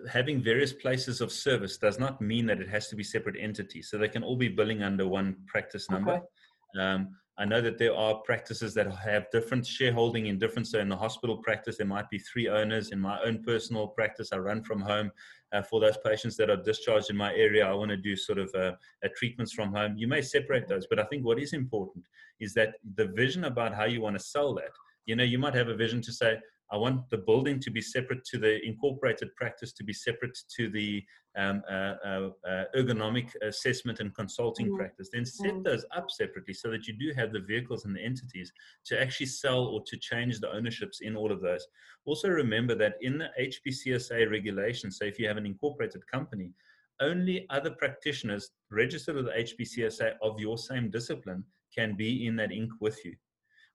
having 0.08 0.42
various 0.42 0.72
places 0.72 1.20
of 1.20 1.32
service 1.32 1.76
does 1.78 1.98
not 1.98 2.20
mean 2.20 2.46
that 2.46 2.60
it 2.60 2.68
has 2.68 2.88
to 2.88 2.96
be 2.96 3.02
separate 3.02 3.36
entities. 3.40 3.90
So 3.90 3.98
they 3.98 4.08
can 4.08 4.22
all 4.22 4.36
be 4.36 4.48
billing 4.48 4.84
under 4.84 5.08
one 5.08 5.36
practice 5.48 5.90
number. 5.90 6.12
Okay. 6.12 6.80
Um, 6.80 7.16
I 7.36 7.44
know 7.44 7.60
that 7.60 7.78
there 7.78 7.94
are 7.94 8.14
practices 8.18 8.74
that 8.74 8.90
have 8.92 9.30
different 9.32 9.66
shareholding 9.66 10.26
in 10.26 10.38
different. 10.38 10.68
So 10.68 10.78
in 10.78 10.88
the 10.88 10.96
hospital 10.96 11.38
practice, 11.38 11.76
there 11.76 11.86
might 11.86 12.08
be 12.08 12.18
three 12.18 12.48
owners. 12.48 12.90
In 12.90 13.00
my 13.00 13.20
own 13.22 13.42
personal 13.42 13.88
practice, 13.88 14.32
I 14.32 14.38
run 14.38 14.62
from 14.62 14.80
home. 14.80 15.10
Uh, 15.52 15.62
for 15.62 15.80
those 15.80 15.96
patients 16.04 16.36
that 16.36 16.50
are 16.50 16.56
discharged 16.56 17.10
in 17.10 17.16
my 17.16 17.34
area, 17.34 17.66
I 17.66 17.74
want 17.74 17.90
to 17.90 17.96
do 17.96 18.14
sort 18.14 18.38
of 18.38 18.50
a, 18.54 18.76
a 19.02 19.08
treatments 19.08 19.52
from 19.52 19.74
home. 19.74 19.96
You 19.96 20.06
may 20.06 20.22
separate 20.22 20.68
those, 20.68 20.86
but 20.88 21.00
I 21.00 21.04
think 21.04 21.24
what 21.24 21.40
is 21.40 21.52
important 21.52 22.04
is 22.38 22.54
that 22.54 22.74
the 22.94 23.08
vision 23.08 23.44
about 23.44 23.74
how 23.74 23.84
you 23.84 24.00
want 24.00 24.16
to 24.16 24.24
sell 24.24 24.54
that. 24.54 24.70
You 25.06 25.16
know, 25.16 25.24
you 25.24 25.38
might 25.38 25.54
have 25.54 25.68
a 25.68 25.76
vision 25.76 26.00
to 26.02 26.12
say, 26.12 26.38
I 26.72 26.76
want 26.76 27.08
the 27.10 27.18
building 27.18 27.60
to 27.60 27.70
be 27.70 27.80
separate 27.80 28.24
to 28.26 28.38
the 28.38 28.64
incorporated 28.64 29.34
practice, 29.36 29.72
to 29.74 29.84
be 29.84 29.92
separate 29.92 30.36
to 30.56 30.70
the 30.70 31.02
um, 31.36 31.62
uh, 31.70 31.94
uh, 32.04 32.28
uh, 32.48 32.64
ergonomic 32.76 33.30
assessment 33.42 34.00
and 34.00 34.14
consulting 34.14 34.66
mm-hmm. 34.66 34.76
practice. 34.76 35.10
Then 35.12 35.26
set 35.26 35.52
mm-hmm. 35.52 35.62
those 35.62 35.84
up 35.94 36.10
separately 36.10 36.54
so 36.54 36.70
that 36.70 36.86
you 36.86 36.94
do 36.94 37.12
have 37.16 37.32
the 37.32 37.40
vehicles 37.40 37.84
and 37.84 37.94
the 37.94 38.04
entities 38.04 38.52
to 38.86 39.00
actually 39.00 39.26
sell 39.26 39.64
or 39.64 39.82
to 39.86 39.96
change 39.98 40.40
the 40.40 40.52
ownerships 40.52 41.00
in 41.00 41.16
all 41.16 41.32
of 41.32 41.40
those. 41.40 41.66
Also, 42.06 42.28
remember 42.28 42.74
that 42.76 42.94
in 43.00 43.18
the 43.18 43.28
HPCSA 43.40 44.30
regulations, 44.30 44.98
so 44.98 45.04
if 45.04 45.18
you 45.18 45.26
have 45.26 45.36
an 45.36 45.46
incorporated 45.46 46.06
company, 46.06 46.52
only 47.00 47.46
other 47.50 47.70
practitioners 47.70 48.50
registered 48.70 49.16
with 49.16 49.26
the 49.26 49.32
HPCSA 49.32 50.12
of 50.22 50.38
your 50.38 50.56
same 50.56 50.90
discipline 50.90 51.44
can 51.74 51.96
be 51.96 52.26
in 52.26 52.36
that 52.36 52.50
Inc 52.50 52.68
with 52.80 53.04
you. 53.04 53.14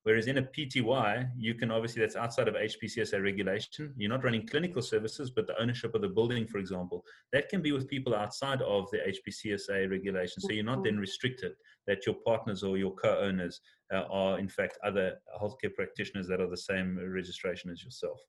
Whereas 0.04 0.28
in 0.28 0.38
a 0.38 0.42
PTY, 0.42 1.30
you 1.38 1.56
can 1.56 1.72
obviously, 1.72 2.02
that's 2.02 2.16
outside 2.16 2.48
of 2.48 2.56
HPCSA 2.56 3.22
regulation. 3.22 3.94
You're 3.98 4.10
not 4.10 4.24
running 4.24 4.48
clinical 4.48 4.82
services, 4.82 5.30
but 5.30 5.46
the 5.46 5.60
ownership 5.62 5.94
of 5.94 6.02
the 6.02 6.08
building, 6.08 6.48
for 6.48 6.58
example, 6.58 7.04
that 7.34 7.50
can 7.50 7.62
be 7.62 7.74
with 7.74 7.88
people 7.88 8.16
outside 8.16 8.62
of 8.62 8.90
the 8.92 9.00
HPCSA 9.00 9.90
regulation. 9.90 10.42
So 10.42 10.52
you're 10.52 10.64
not 10.64 10.84
then 10.84 10.98
restricted 10.98 11.52
that 11.88 12.06
your 12.06 12.16
partners 12.26 12.64
or 12.64 12.78
your 12.78 12.96
co 12.96 13.20
owners 13.20 13.60
uh, 13.94 14.04
are, 14.10 14.40
in 14.40 14.48
fact, 14.48 14.78
other 14.86 15.16
healthcare 15.42 15.74
practitioners 15.76 16.28
that 16.28 16.40
are 16.40 16.50
the 16.50 16.58
same 16.58 16.98
registration 16.98 17.70
as 17.70 17.84
yourself. 17.84 18.20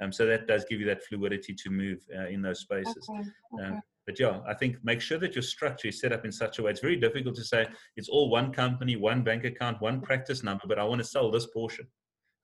Um, 0.00 0.12
so 0.12 0.26
that 0.26 0.46
does 0.46 0.64
give 0.64 0.80
you 0.80 0.86
that 0.86 1.04
fluidity 1.04 1.54
to 1.54 1.70
move 1.70 1.98
uh, 2.16 2.28
in 2.28 2.40
those 2.40 2.60
spaces. 2.60 3.06
Okay. 3.10 3.28
Okay. 3.54 3.64
Um, 3.64 3.82
but 4.08 4.18
yeah, 4.18 4.40
I 4.48 4.54
think 4.54 4.76
make 4.82 5.02
sure 5.02 5.18
that 5.18 5.34
your 5.34 5.42
structure 5.42 5.88
is 5.88 6.00
set 6.00 6.14
up 6.14 6.24
in 6.24 6.32
such 6.32 6.58
a 6.58 6.62
way. 6.62 6.70
It's 6.70 6.80
very 6.80 6.96
difficult 6.96 7.34
to 7.34 7.44
say 7.44 7.66
it's 7.94 8.08
all 8.08 8.30
one 8.30 8.54
company, 8.54 8.96
one 8.96 9.22
bank 9.22 9.44
account, 9.44 9.82
one 9.82 10.00
practice 10.00 10.42
number, 10.42 10.64
but 10.66 10.78
I 10.78 10.84
want 10.84 11.02
to 11.02 11.06
sell 11.06 11.30
this 11.30 11.46
portion. 11.48 11.86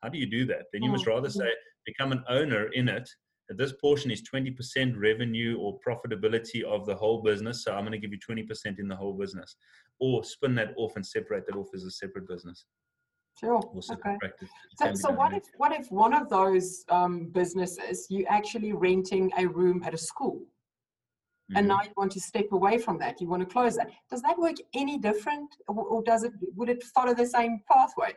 How 0.02 0.10
do 0.10 0.18
you 0.18 0.26
do 0.26 0.44
that? 0.44 0.64
Then 0.74 0.82
you 0.82 0.90
must 0.90 1.06
rather 1.06 1.30
say 1.30 1.48
become 1.86 2.12
an 2.12 2.22
owner 2.28 2.66
in 2.74 2.90
it. 2.90 3.08
That 3.48 3.56
this 3.56 3.72
portion 3.80 4.10
is 4.10 4.22
20% 4.22 4.94
revenue 4.98 5.56
or 5.58 5.78
profitability 5.86 6.62
of 6.62 6.84
the 6.84 6.94
whole 6.94 7.22
business. 7.22 7.64
So 7.64 7.72
I'm 7.72 7.84
going 7.86 7.92
to 7.92 7.98
give 7.98 8.12
you 8.12 8.18
20% 8.18 8.78
in 8.78 8.86
the 8.86 8.96
whole 8.96 9.14
business. 9.14 9.56
Or 10.00 10.22
spin 10.22 10.54
that 10.56 10.74
off 10.76 10.96
and 10.96 11.06
separate 11.06 11.46
that 11.46 11.56
off 11.56 11.68
as 11.74 11.84
a 11.84 11.90
separate 11.90 12.28
business. 12.28 12.66
Sure. 13.40 13.62
Okay. 13.90 14.16
So, 14.78 14.94
so 14.94 15.10
what 15.10 15.32
if 15.32 15.42
what 15.56 15.72
if 15.72 15.90
one 15.90 16.12
of 16.14 16.28
those 16.28 16.84
um, 16.90 17.30
businesses 17.32 18.06
you 18.10 18.26
actually 18.28 18.72
renting 18.72 19.30
a 19.38 19.46
room 19.46 19.82
at 19.84 19.94
a 19.94 19.98
school? 19.98 20.42
Mm-hmm. 21.54 21.58
and 21.58 21.68
now 21.68 21.80
you 21.82 21.90
want 21.96 22.12
to 22.12 22.20
step 22.20 22.46
away 22.52 22.78
from 22.78 22.98
that 22.98 23.20
you 23.20 23.28
want 23.28 23.40
to 23.40 23.46
close 23.46 23.76
that 23.76 23.90
does 24.10 24.22
that 24.22 24.38
work 24.38 24.56
any 24.74 24.98
different 24.98 25.48
or, 25.68 26.02
does 26.02 26.22
it 26.24 26.32
would 26.56 26.68
it 26.68 26.82
follow 26.82 27.14
the 27.14 27.26
same 27.26 27.60
pathway 27.70 28.12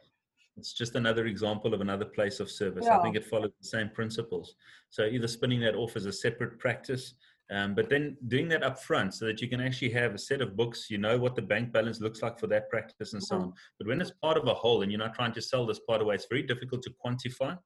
it's 0.57 0.73
just 0.73 0.95
another 0.95 1.27
example 1.27 1.73
of 1.73 1.81
another 1.81 2.05
place 2.05 2.39
of 2.39 2.49
service 2.49 2.85
yeah. 2.85 2.97
i 2.97 3.01
think 3.01 3.15
it 3.15 3.25
follows 3.25 3.51
the 3.61 3.67
same 3.67 3.89
principles 3.89 4.55
so 4.89 5.05
either 5.05 5.27
spinning 5.27 5.59
that 5.59 5.75
off 5.75 5.95
as 5.95 6.05
a 6.05 6.13
separate 6.13 6.57
practice 6.59 7.13
um, 7.49 7.75
but 7.75 7.89
then 7.89 8.17
doing 8.27 8.49
that 8.49 8.63
up 8.63 8.81
front 8.81 9.13
so 9.13 9.25
that 9.25 9.41
you 9.41 9.47
can 9.47 9.61
actually 9.61 9.91
have 9.91 10.13
a 10.13 10.17
set 10.17 10.41
of 10.41 10.57
books, 10.57 10.89
you 10.89 10.97
know 10.97 11.17
what 11.17 11.35
the 11.35 11.41
bank 11.41 11.71
balance 11.71 12.01
looks 12.01 12.21
like 12.21 12.38
for 12.38 12.47
that 12.47 12.69
practice 12.69 13.13
and 13.13 13.23
so 13.23 13.35
mm-hmm. 13.35 13.45
on. 13.45 13.53
But 13.77 13.88
when 13.88 14.01
it's 14.01 14.11
part 14.21 14.38
of 14.38 14.47
a 14.47 14.53
whole 14.53 14.81
and 14.81 14.91
you're 14.91 14.99
not 14.99 15.15
trying 15.15 15.31
to 15.33 15.41
sell 15.41 15.65
this 15.65 15.79
part 15.79 16.01
away, 16.01 16.15
it's 16.15 16.27
very 16.29 16.43
difficult 16.43 16.81
to 16.83 16.93
quantify. 17.05 17.57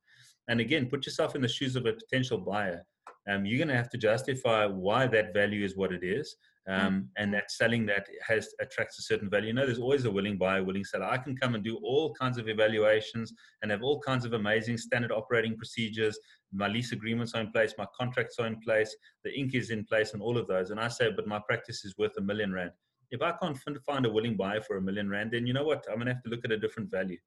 And 0.47 0.59
again, 0.59 0.87
put 0.87 1.05
yourself 1.05 1.35
in 1.35 1.41
the 1.41 1.47
shoes 1.47 1.75
of 1.75 1.85
a 1.85 1.93
potential 1.93 2.37
buyer 2.37 2.85
um, 3.29 3.45
you're 3.45 3.57
going 3.57 3.67
to 3.67 3.75
have 3.75 3.89
to 3.89 3.97
justify 3.97 4.65
why 4.65 5.07
that 5.07 5.33
value 5.33 5.63
is 5.63 5.77
what 5.77 5.91
it 5.91 6.03
is. 6.03 6.35
Um, 6.67 7.09
and 7.17 7.33
that 7.33 7.49
selling 7.49 7.87
that 7.87 8.05
has 8.25 8.47
attracts 8.61 8.99
a 8.99 9.01
certain 9.01 9.31
value. 9.31 9.47
You 9.47 9.53
know, 9.53 9.65
there's 9.65 9.79
always 9.79 10.05
a 10.05 10.11
willing 10.11 10.37
buyer, 10.37 10.63
willing 10.63 10.85
seller. 10.85 11.05
I 11.05 11.17
can 11.17 11.35
come 11.35 11.55
and 11.55 11.63
do 11.63 11.77
all 11.83 12.13
kinds 12.13 12.37
of 12.37 12.47
evaluations 12.47 13.33
and 13.61 13.71
have 13.71 13.81
all 13.81 13.99
kinds 13.99 14.25
of 14.25 14.33
amazing 14.33 14.77
standard 14.77 15.11
operating 15.11 15.57
procedures. 15.57 16.17
My 16.53 16.67
lease 16.67 16.91
agreements 16.91 17.33
are 17.33 17.41
in 17.41 17.51
place, 17.51 17.73
my 17.79 17.87
contracts 17.99 18.37
are 18.37 18.45
in 18.45 18.59
place, 18.59 18.95
the 19.23 19.31
Inc 19.31 19.55
is 19.55 19.71
in 19.71 19.85
place, 19.85 20.13
and 20.13 20.21
all 20.21 20.37
of 20.37 20.47
those. 20.47 20.69
And 20.69 20.79
I 20.79 20.87
say, 20.87 21.09
but 21.13 21.27
my 21.27 21.39
practice 21.39 21.83
is 21.83 21.97
worth 21.97 22.15
a 22.19 22.21
million 22.21 22.53
rand. 22.53 22.71
If 23.09 23.23
I 23.23 23.31
can't 23.41 23.57
find 23.85 24.05
a 24.05 24.11
willing 24.11 24.37
buyer 24.37 24.61
for 24.61 24.77
a 24.77 24.81
million 24.81 25.09
rand, 25.09 25.31
then 25.31 25.47
you 25.47 25.53
know 25.53 25.63
what? 25.63 25.83
I'm 25.89 25.95
going 25.95 26.07
to 26.07 26.13
have 26.13 26.23
to 26.23 26.29
look 26.29 26.45
at 26.45 26.51
a 26.51 26.59
different 26.59 26.91
value. 26.91 27.17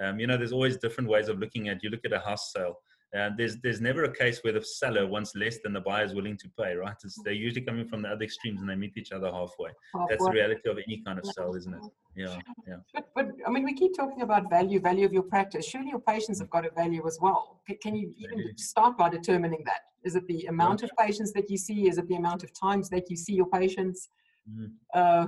Um, 0.00 0.20
you 0.20 0.26
know, 0.26 0.36
there's 0.36 0.52
always 0.52 0.76
different 0.76 1.08
ways 1.08 1.28
of 1.28 1.38
looking 1.38 1.68
at. 1.68 1.82
You 1.82 1.88
look 1.88 2.04
at 2.04 2.12
a 2.12 2.20
house 2.20 2.52
sale 2.52 2.76
uh, 3.16 3.28
there's 3.36 3.58
there's 3.58 3.80
never 3.80 4.04
a 4.04 4.12
case 4.12 4.40
where 4.42 4.54
the 4.54 4.62
seller 4.62 5.06
wants 5.06 5.34
less 5.34 5.58
than 5.62 5.74
the 5.74 5.80
buyer 5.80 6.04
is 6.04 6.14
willing 6.14 6.36
to 6.38 6.48
pay, 6.58 6.74
right? 6.74 6.94
It's, 7.04 7.20
they're 7.22 7.34
usually 7.34 7.60
coming 7.60 7.86
from 7.86 8.00
the 8.00 8.08
other 8.08 8.24
extremes 8.24 8.62
and 8.62 8.70
they 8.70 8.74
meet 8.74 8.96
each 8.96 9.12
other 9.12 9.30
halfway. 9.30 9.70
halfway. 9.92 10.06
That's 10.08 10.24
the 10.24 10.30
reality 10.30 10.70
of 10.70 10.78
any 10.78 11.02
kind 11.04 11.18
of 11.18 11.26
sale, 11.26 11.54
isn't 11.54 11.74
it? 11.74 11.82
Yeah, 12.16 12.38
yeah. 12.66 12.76
But, 12.94 13.08
but 13.14 13.26
I 13.46 13.50
mean, 13.50 13.64
we 13.64 13.74
keep 13.74 13.94
talking 13.94 14.22
about 14.22 14.48
value, 14.48 14.80
value 14.80 15.04
of 15.04 15.12
your 15.12 15.24
practice. 15.24 15.66
Surely 15.66 15.90
your 15.90 16.00
patients 16.00 16.38
have 16.40 16.48
got 16.48 16.64
a 16.64 16.70
value 16.70 17.06
as 17.06 17.18
well. 17.20 17.60
Can 17.82 17.94
you 17.94 18.14
even 18.16 18.56
start 18.56 18.96
by 18.96 19.10
determining 19.10 19.62
that? 19.66 19.80
Is 20.04 20.16
it 20.16 20.26
the 20.26 20.46
amount 20.46 20.82
of 20.82 20.90
patients 20.98 21.32
that 21.32 21.50
you 21.50 21.58
see? 21.58 21.88
Is 21.88 21.98
it 21.98 22.08
the 22.08 22.16
amount 22.16 22.42
of 22.42 22.52
times 22.58 22.88
that 22.90 23.10
you 23.10 23.16
see 23.16 23.34
your 23.34 23.46
patients? 23.46 24.08
Mm. 24.50 24.72
Uh, 24.94 25.26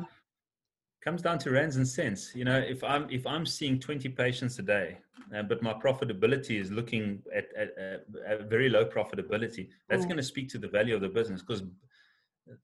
comes 1.04 1.20
down 1.20 1.38
to 1.40 1.50
rands 1.50 1.76
and 1.76 1.86
cents. 1.86 2.32
You 2.34 2.44
know, 2.44 2.58
if 2.58 2.82
I'm 2.82 3.08
if 3.10 3.26
I'm 3.26 3.44
seeing 3.44 3.78
20 3.78 4.08
patients 4.08 4.58
a 4.58 4.62
day, 4.62 4.98
uh, 5.36 5.42
but 5.42 5.62
my 5.62 5.74
profitability 5.74 6.60
is 6.60 6.70
looking 6.70 7.22
at, 7.34 7.46
at, 7.56 7.76
at, 7.78 8.06
at 8.26 8.48
very 8.48 8.68
low 8.68 8.84
profitability, 8.84 9.68
that's 9.88 10.04
mm. 10.04 10.08
going 10.08 10.16
to 10.16 10.22
speak 10.22 10.48
to 10.50 10.58
the 10.58 10.68
value 10.68 10.94
of 10.94 11.02
the 11.02 11.08
business 11.08 11.42
because 11.42 11.62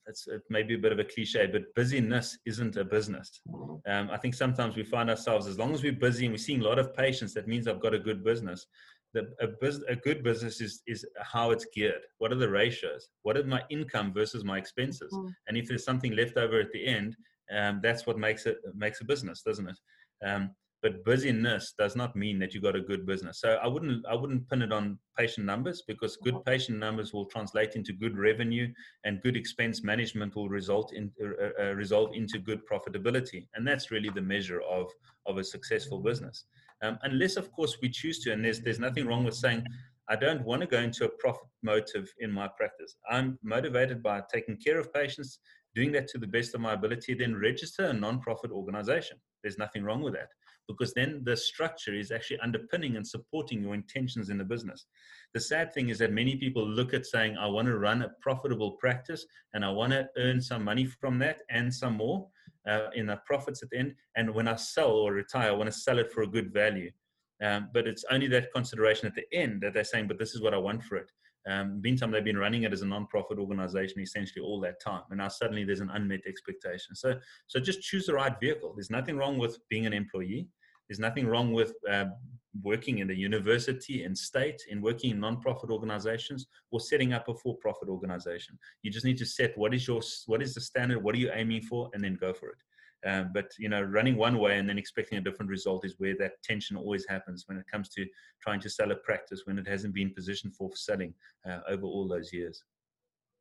that's 0.07 0.29
maybe 0.49 0.75
a 0.75 0.79
bit 0.79 0.93
of 0.93 0.99
a 0.99 1.05
cliche, 1.05 1.47
but 1.47 1.75
busyness 1.75 2.39
isn't 2.47 2.77
a 2.77 2.85
business. 2.85 3.41
Um, 3.87 4.11
I 4.11 4.17
think 4.19 4.35
sometimes 4.35 4.77
we 4.77 4.83
find 4.83 5.09
ourselves 5.11 5.47
as 5.47 5.59
long 5.59 5.73
as 5.73 5.83
we're 5.83 5.93
busy 5.93 6.27
and 6.27 6.33
we're 6.33 6.39
seeing 6.39 6.61
a 6.61 6.65
lot 6.65 6.79
of 6.79 6.95
patients, 6.95 7.35
that 7.35 7.49
means 7.49 7.67
I've 7.67 7.81
got 7.81 7.95
a 7.95 7.99
good 7.99 8.23
business. 8.23 8.67
The, 9.13 9.33
a, 9.41 9.49
bus, 9.49 9.81
a 9.89 9.97
good 9.97 10.23
business 10.23 10.61
is, 10.61 10.83
is 10.87 11.05
how 11.21 11.51
it's 11.51 11.67
geared. 11.75 12.03
What 12.19 12.31
are 12.31 12.37
the 12.37 12.49
ratios? 12.49 13.09
What 13.23 13.37
is 13.37 13.47
my 13.47 13.63
income 13.71 14.13
versus 14.13 14.45
my 14.45 14.59
expenses? 14.59 15.13
Mm. 15.13 15.35
And 15.49 15.57
if 15.57 15.67
there's 15.67 15.85
something 15.85 16.15
left 16.15 16.37
over 16.37 16.61
at 16.61 16.71
the 16.73 16.87
end, 16.87 17.17
um, 17.57 17.81
that's 17.83 18.07
what 18.07 18.19
makes 18.19 18.47
it 18.47 18.59
makes 18.75 19.01
a 19.01 19.05
business, 19.05 19.43
doesn't 19.43 19.69
it? 19.69 19.79
Um, 20.25 20.51
but 20.83 21.05
busyness 21.05 21.75
does 21.79 21.95
not 21.95 22.17
mean 22.17 22.39
that 22.39 22.55
you 22.55 22.61
got 22.61 22.77
a 22.77 22.81
good 22.81 23.05
business. 23.05 23.41
So 23.41 23.59
I 23.63 23.67
wouldn't 23.67 24.07
I 24.07 24.15
wouldn't 24.15 24.49
pin 24.49 24.63
it 24.63 24.73
on 24.73 24.99
patient 25.19 25.47
numbers 25.47 25.83
because 25.87 26.17
good 26.17 26.35
uh-huh. 26.35 26.43
patient 26.47 26.79
numbers 26.79 27.13
will 27.13 27.27
translate 27.27 27.77
into 27.77 27.93
good 27.93 28.17
revenue 28.17 28.73
and 29.05 29.21
good 29.23 29.37
expense 29.37 29.83
management 29.83 30.35
will 30.37 30.49
result 30.49 30.93
in 30.95 31.11
uh, 31.23 31.63
uh, 31.63 31.75
resolve 31.75 32.11
into 32.15 32.39
good 32.39 32.63
profitability, 32.67 33.47
and 33.55 33.67
that's 33.67 33.91
really 33.91 34.11
the 34.11 34.23
measure 34.23 34.61
of 34.63 34.91
of 35.27 35.39
a 35.39 35.45
successful 35.45 35.99
business. 36.01 36.45
Um, 36.83 36.99
unless 37.03 37.37
of 37.37 37.53
course 37.53 37.77
we 37.83 37.91
choose 37.91 38.21
to, 38.21 38.33
and 38.33 38.45
there's 38.45 38.61
there's 38.61 38.81
nothing 38.81 39.07
wrong 39.07 39.25
with 39.25 39.35
saying. 39.35 39.65
I 40.09 40.17
don't 40.17 40.45
want 40.45 40.61
to 40.61 40.67
go 40.67 40.81
into 40.81 41.05
a 41.05 41.09
profit 41.09 41.47
motive 41.63 42.13
in 42.19 42.33
my 42.33 42.49
practice. 42.49 42.97
I'm 43.09 43.39
motivated 43.45 44.03
by 44.03 44.23
taking 44.33 44.57
care 44.57 44.81
of 44.81 44.93
patients, 44.93 45.39
doing 45.75 45.93
that 45.93 46.09
to 46.09 46.19
the 46.19 46.27
best 46.27 46.55
of 46.55 46.61
my 46.61 46.73
ability, 46.73 47.15
then 47.15 47.37
register 47.37 47.85
a 47.87 47.93
non-profit 47.93 48.51
organization. 48.51 49.19
There's 49.43 49.59
nothing 49.59 49.85
wrong 49.85 50.03
with 50.03 50.15
that 50.15 50.29
because 50.69 50.95
then 50.95 51.23
the 51.25 51.37
structure 51.37 51.95
is 51.95 52.13
actually 52.13 52.39
underpinning 52.41 52.97
and 52.97 53.07
supporting 53.07 53.63
your 53.63 53.75
intentions 53.75 54.31
in 54.31 54.39
the 54.39 54.45
business. 54.45 54.87
The 55.35 55.41
sad 55.41 55.73
thing 55.73 55.89
is 55.89 55.99
that 55.99 56.13
many 56.13 56.37
people 56.37 56.67
look 56.67 56.95
at 56.95 57.07
saying, 57.07 57.37
I 57.37 57.47
want 57.47 57.67
to 57.67 57.79
run 57.79 58.03
a 58.03 58.11
profitable 58.21 58.73
practice 58.73 59.27
and 59.55 59.65
I 59.65 59.71
want 59.71 59.93
to 59.93 60.09
earn 60.17 60.41
some 60.41 60.65
money 60.65 60.85
from 60.85 61.19
that 61.21 61.41
and 61.51 61.73
some 61.73 61.95
more 61.95 62.29
uh, 62.69 62.89
in 62.95 63.07
the 63.07 63.21
profits 63.27 63.63
at 63.63 63.71
the 63.71 63.79
end. 63.79 63.95
And 64.17 64.33
when 64.33 64.47
I 64.47 64.57
sell 64.57 64.91
or 64.91 65.13
retire, 65.13 65.49
I 65.49 65.55
want 65.55 65.71
to 65.73 65.77
sell 65.77 65.99
it 65.99 66.13
for 66.13 66.23
a 66.23 66.27
good 66.27 66.53
value. 66.53 66.91
Um, 67.43 67.69
but 67.73 67.89
it's 67.89 68.05
only 68.11 68.29
that 68.29 68.53
consideration 68.55 69.07
at 69.07 69.15
the 69.15 69.25
end 69.33 69.63
that 69.63 69.75
they're 69.75 69.85
saying, 69.85 70.09
but 70.09 70.19
this 70.19 70.35
is 70.35 70.43
what 70.43 70.55
I 70.55 70.59
want 70.59 70.85
for 70.85 70.97
it. 70.97 71.11
Um, 71.49 71.81
meantime, 71.81 72.11
they've 72.11 72.25
been 72.25 72.39
running 72.39 72.65
it 72.65 72.73
as 72.73 72.83
a 72.83 72.87
non-profit 72.87 73.39
organization 73.39 74.01
essentially 74.01 74.45
all 74.45 74.61
that 74.61 74.81
time, 74.81 75.03
and 75.11 75.19
now 75.19 75.29
suddenly 75.29 75.65
there's 75.65 75.81
an 75.81 75.91
unmet 75.91 76.21
expectation. 76.27 76.95
So, 76.95 77.19
so 77.47 77.61
just 77.61 77.81
choose 77.81 78.07
the 78.07 78.15
right 78.15 78.39
vehicle. 78.39 78.75
There's 78.75 78.91
nothing 78.91 79.17
wrong 79.17 79.39
with 79.39 79.59
being 79.69 79.87
an 79.87 79.93
employee. 79.93 80.49
There's 80.89 80.99
nothing 80.99 81.27
wrong 81.27 81.53
with 81.53 81.73
uh, 81.89 82.07
working 82.63 82.99
in 82.99 83.07
the 83.07 83.15
university 83.15 84.03
and 84.03 84.17
state, 84.17 84.61
in 84.69 84.83
working 84.83 85.13
in 85.13 85.21
non-profit 85.21 85.71
organizations, 85.71 86.47
or 86.73 86.81
setting 86.81 87.13
up 87.13 87.29
a 87.29 87.35
for-profit 87.35 87.89
organization. 87.89 88.59
You 88.83 88.91
just 88.91 89.05
need 89.05 89.19
to 89.19 89.27
set 89.27 89.57
what 89.57 89.73
is 89.73 89.87
your 89.87 90.01
what 90.27 90.43
is 90.43 90.55
the 90.55 90.61
standard, 90.61 91.03
what 91.03 91.15
are 91.15 91.19
you 91.19 91.31
aiming 91.33 91.63
for, 91.63 91.91
and 91.95 92.03
then 92.03 92.19
go 92.21 92.33
for 92.33 92.49
it. 92.51 92.59
Um, 93.07 93.31
but 93.33 93.53
you 93.59 93.69
know, 93.69 93.83
running 93.83 94.17
one 94.17 94.39
way 94.39 94.59
and 94.59 94.69
then 94.69 94.79
expecting 94.79 95.19
a 95.19 95.21
different 95.21 95.51
result 95.51 95.87
is 95.87 95.95
where 95.99 96.15
that 96.19 96.43
tension 96.43 96.77
always 96.77 97.07
happens 97.09 97.45
when 97.47 97.57
it 97.57 97.65
comes 97.71 97.89
to 97.91 98.07
trying 98.43 98.61
to 98.61 98.69
sell 98.69 98.91
a 98.91 98.97
practice 98.97 99.43
when 99.45 99.59
it 99.59 99.67
hasn't 99.67 99.95
been 99.95 100.13
positioned 100.13 100.55
for 100.55 100.71
selling 100.75 101.15
uh, 101.49 101.61
over 101.69 101.85
all 101.85 102.07
those 102.07 102.33
years. 102.33 102.63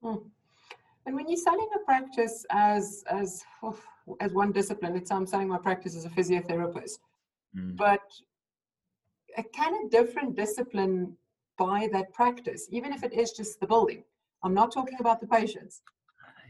Hmm. 0.01 0.16
And 1.05 1.16
when 1.16 1.28
you're 1.28 1.38
selling 1.38 1.68
a 1.76 1.80
practice 1.80 2.45
as 2.51 3.03
as 3.10 3.43
oh, 3.64 3.78
as 4.20 4.32
one 4.34 4.51
discipline, 4.51 4.95
it's 4.95 5.12
I'm 5.12 5.26
selling 5.26 5.47
my 5.47 5.57
practice 5.57 5.95
as 5.95 6.05
a 6.05 6.10
physiotherapist, 6.10 6.99
mm. 7.57 7.76
but 7.76 8.01
can 9.53 9.74
a 9.86 9.89
different 9.89 10.36
discipline 10.36 11.16
buy 11.57 11.89
that 11.91 12.14
practice, 12.14 12.68
even 12.72 12.93
if 12.93 13.03
it 13.03 13.14
is 13.14 13.32
just 13.32 13.60
the 13.60 13.68
building? 13.68 14.03
I'm 14.43 14.53
not 14.53 14.72
talking 14.72 14.97
about 14.99 15.20
the 15.20 15.28
patients. 15.28 15.82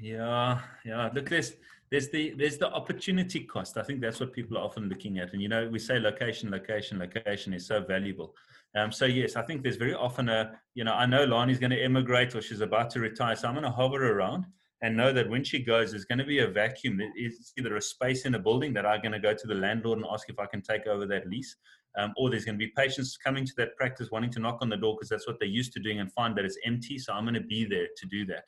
Yeah, 0.01 0.59
yeah. 0.85 1.09
Look, 1.13 1.29
there's 1.29 1.53
there's 1.91 2.09
the 2.09 2.33
there's 2.37 2.57
the 2.57 2.71
opportunity 2.71 3.41
cost. 3.41 3.77
I 3.77 3.83
think 3.83 4.01
that's 4.01 4.19
what 4.19 4.33
people 4.33 4.57
are 4.57 4.63
often 4.63 4.89
looking 4.89 5.17
at. 5.17 5.33
And 5.33 5.41
you 5.41 5.49
know, 5.49 5.67
we 5.67 5.79
say 5.79 5.99
location, 5.99 6.51
location, 6.51 6.99
location 6.99 7.53
is 7.53 7.65
so 7.65 7.81
valuable. 7.81 8.35
Um, 8.75 8.91
so 8.91 9.05
yes, 9.05 9.35
I 9.35 9.41
think 9.41 9.63
there's 9.63 9.77
very 9.77 9.95
often 9.95 10.29
a 10.29 10.59
you 10.75 10.83
know 10.83 10.93
I 10.93 11.05
know 11.05 11.25
Lani's 11.25 11.59
going 11.59 11.71
to 11.71 11.81
emigrate 11.81 12.35
or 12.35 12.41
she's 12.41 12.61
about 12.61 12.89
to 12.91 12.99
retire, 12.99 13.35
so 13.35 13.47
I'm 13.47 13.55
going 13.55 13.63
to 13.63 13.71
hover 13.71 14.17
around 14.17 14.45
and 14.81 14.95
know 14.95 15.11
that 15.11 15.29
when 15.29 15.43
she 15.43 15.59
goes, 15.59 15.91
there's 15.91 16.05
going 16.05 16.19
to 16.19 16.25
be 16.25 16.39
a 16.39 16.47
vacuum. 16.47 16.99
It's 17.15 17.53
either 17.57 17.75
a 17.75 17.81
space 17.81 18.25
in 18.25 18.35
a 18.35 18.39
building 18.39 18.73
that 18.73 18.85
I'm 18.85 19.01
going 19.01 19.11
to 19.11 19.19
go 19.19 19.33
to 19.33 19.47
the 19.47 19.55
landlord 19.55 19.97
and 19.97 20.07
ask 20.09 20.29
if 20.29 20.39
I 20.39 20.45
can 20.45 20.61
take 20.61 20.87
over 20.87 21.05
that 21.07 21.27
lease, 21.27 21.55
um, 21.97 22.13
or 22.17 22.29
there's 22.29 22.45
going 22.45 22.57
to 22.57 22.65
be 22.65 22.71
patients 22.77 23.17
coming 23.17 23.45
to 23.45 23.53
that 23.57 23.75
practice 23.75 24.09
wanting 24.11 24.31
to 24.31 24.39
knock 24.39 24.59
on 24.61 24.69
the 24.69 24.77
door 24.77 24.95
because 24.95 25.09
that's 25.09 25.27
what 25.27 25.37
they're 25.39 25.49
used 25.49 25.73
to 25.73 25.79
doing 25.81 25.99
and 25.99 26.11
find 26.13 26.37
that 26.37 26.45
it's 26.45 26.57
empty. 26.65 26.97
So 26.97 27.13
I'm 27.13 27.25
going 27.25 27.33
to 27.33 27.41
be 27.41 27.65
there 27.65 27.87
to 27.97 28.05
do 28.07 28.25
that. 28.27 28.43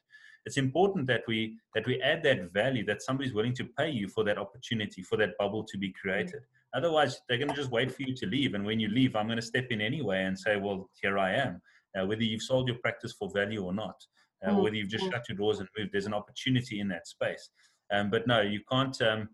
It's 0.46 0.58
important 0.58 1.08
that 1.08 1.22
we 1.28 1.58
that 1.76 1.86
we 1.86 2.02
add 2.02 2.24
that 2.24 2.52
value 2.54 2.86
that 2.86 3.02
somebody's 3.02 3.34
willing 3.34 3.54
to 3.54 3.66
pay 3.78 3.90
you 3.90 4.08
for 4.08 4.24
that 4.24 4.38
opportunity 4.38 5.02
for 5.02 5.18
that 5.18 5.38
bubble 5.40 5.64
to 5.64 5.78
be 5.78 5.94
created 6.02 6.42
otherwise 6.74 7.22
they're 7.28 7.38
going 7.38 7.50
to 7.50 7.56
just 7.56 7.72
wait 7.72 7.92
for 7.94 8.04
you 8.04 8.16
to 8.16 8.26
leave 8.26 8.54
and 8.54 8.66
when 8.66 8.80
you 8.80 8.90
leave 8.90 9.16
i'm 9.16 9.28
going 9.28 9.40
to 9.40 9.46
step 9.46 9.68
in 9.70 9.82
anyway 9.82 10.24
and 10.24 10.38
say 10.38 10.58
well 10.58 10.90
here 11.02 11.18
i 11.20 11.32
am 11.34 11.62
uh, 12.00 12.06
whether 12.06 12.24
you've 12.24 12.42
sold 12.42 12.68
your 12.68 12.78
practice 12.78 13.14
for 13.14 13.30
value 13.34 13.64
or 13.64 13.74
not 13.74 13.96
uh, 14.44 14.50
mm-hmm. 14.50 14.64
whether 14.64 14.76
you've 14.76 14.90
just 14.90 15.06
mm. 15.06 15.12
shut 15.12 15.28
your 15.30 15.38
doors 15.38 15.60
and 15.60 15.70
moved 15.78 15.92
there's 15.92 16.08
an 16.08 16.14
opportunity 16.14 16.80
in 16.80 16.88
that 16.88 17.08
space 17.08 17.50
um, 17.94 18.10
but 18.10 18.26
no 18.28 18.42
you 18.42 18.62
can't 18.72 19.00
um, 19.02 19.30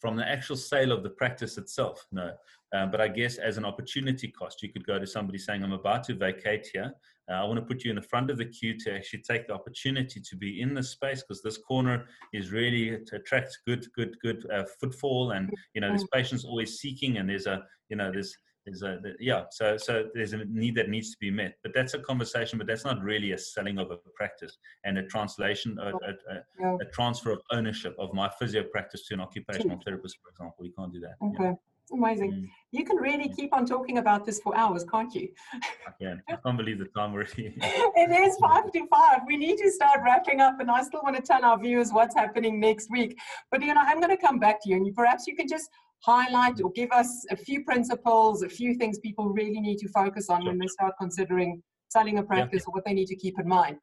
from 0.00 0.16
the 0.16 0.28
actual 0.28 0.56
sale 0.56 0.92
of 0.92 1.02
the 1.02 1.10
practice 1.10 1.56
itself 1.56 2.06
no 2.12 2.32
um, 2.72 2.90
but 2.90 3.00
I 3.00 3.08
guess 3.08 3.36
as 3.36 3.58
an 3.58 3.64
opportunity 3.64 4.28
cost, 4.28 4.62
you 4.62 4.70
could 4.70 4.86
go 4.86 4.98
to 4.98 5.06
somebody 5.06 5.38
saying, 5.38 5.62
I'm 5.62 5.72
about 5.72 6.04
to 6.04 6.14
vacate 6.14 6.68
here. 6.72 6.92
Uh, 7.30 7.34
I 7.34 7.44
want 7.44 7.58
to 7.60 7.64
put 7.64 7.84
you 7.84 7.90
in 7.90 7.96
the 7.96 8.02
front 8.02 8.30
of 8.30 8.38
the 8.38 8.46
queue 8.46 8.76
to 8.80 8.94
actually 8.94 9.22
take 9.22 9.46
the 9.46 9.54
opportunity 9.54 10.20
to 10.20 10.36
be 10.36 10.60
in 10.60 10.74
this 10.74 10.90
space 10.90 11.22
because 11.22 11.42
this 11.42 11.58
corner 11.58 12.06
is 12.32 12.50
really 12.50 12.98
to 13.06 13.16
attract 13.16 13.58
good, 13.66 13.86
good, 13.96 14.16
good 14.20 14.44
uh, 14.52 14.64
footfall. 14.80 15.32
And, 15.32 15.50
you 15.74 15.80
know, 15.80 15.88
there's 15.88 16.06
patients 16.12 16.44
always 16.44 16.78
seeking 16.78 17.18
and 17.18 17.28
there's 17.28 17.46
a, 17.46 17.62
you 17.88 17.96
know, 17.96 18.10
there's, 18.10 18.36
there's 18.66 18.82
a, 18.82 18.98
yeah, 19.18 19.44
so, 19.50 19.76
so 19.76 20.08
there's 20.14 20.32
a 20.32 20.44
need 20.44 20.74
that 20.76 20.88
needs 20.88 21.10
to 21.10 21.16
be 21.20 21.30
met. 21.30 21.54
But 21.62 21.72
that's 21.74 21.94
a 21.94 21.98
conversation, 21.98 22.58
but 22.58 22.66
that's 22.66 22.84
not 22.84 23.02
really 23.02 23.32
a 23.32 23.38
selling 23.38 23.78
of 23.78 23.90
a 23.90 23.96
practice 24.14 24.56
and 24.84 24.98
a 24.98 25.06
translation, 25.06 25.78
a, 25.80 25.88
a, 25.88 26.66
a, 26.66 26.76
a 26.76 26.84
transfer 26.92 27.30
of 27.30 27.40
ownership 27.52 27.96
of 27.98 28.12
my 28.14 28.30
physio 28.38 28.62
practice 28.64 29.06
to 29.06 29.14
an 29.14 29.20
occupational 29.20 29.80
therapist, 29.84 30.18
for 30.22 30.30
example. 30.30 30.64
You 30.64 30.72
can't 30.78 30.92
do 30.92 31.00
that. 31.00 31.14
Okay. 31.24 31.54
Amazing. 31.92 32.32
Mm. 32.32 32.48
You 32.70 32.84
can 32.84 32.96
really 32.96 33.28
keep 33.28 33.52
on 33.52 33.66
talking 33.66 33.98
about 33.98 34.24
this 34.24 34.40
for 34.40 34.56
hours, 34.56 34.84
can't 34.84 35.14
you? 35.14 35.28
I 35.52 35.90
can. 36.00 36.22
I 36.28 36.36
can't 36.36 36.56
believe 36.56 36.78
the 36.78 36.86
time 36.96 37.12
already. 37.12 37.54
it 37.56 38.28
is 38.28 38.36
five 38.38 38.70
to 38.72 38.86
five. 38.88 39.20
We 39.26 39.36
need 39.36 39.58
to 39.58 39.70
start 39.70 40.00
wrapping 40.04 40.40
up, 40.40 40.60
and 40.60 40.70
I 40.70 40.82
still 40.82 41.00
want 41.02 41.16
to 41.16 41.22
tell 41.22 41.44
our 41.44 41.58
viewers 41.58 41.92
what's 41.92 42.14
happening 42.14 42.60
next 42.60 42.90
week. 42.90 43.18
But 43.50 43.62
you 43.62 43.74
know, 43.74 43.82
I'm 43.84 44.00
going 44.00 44.16
to 44.16 44.20
come 44.20 44.38
back 44.38 44.62
to 44.62 44.70
you, 44.70 44.76
and 44.76 44.94
perhaps 44.94 45.26
you 45.26 45.36
can 45.36 45.48
just 45.48 45.68
highlight 46.02 46.60
or 46.60 46.70
give 46.72 46.90
us 46.90 47.24
a 47.30 47.36
few 47.36 47.64
principles, 47.64 48.42
a 48.42 48.48
few 48.48 48.74
things 48.74 48.98
people 48.98 49.28
really 49.28 49.60
need 49.60 49.78
to 49.78 49.88
focus 49.88 50.28
on 50.28 50.44
when 50.44 50.58
they 50.58 50.66
start 50.66 50.94
considering 50.98 51.62
selling 51.88 52.18
a 52.18 52.22
practice 52.22 52.62
yeah. 52.62 52.70
or 52.70 52.72
what 52.74 52.84
they 52.84 52.92
need 52.92 53.06
to 53.06 53.16
keep 53.16 53.38
in 53.38 53.46
mind. 53.46 53.76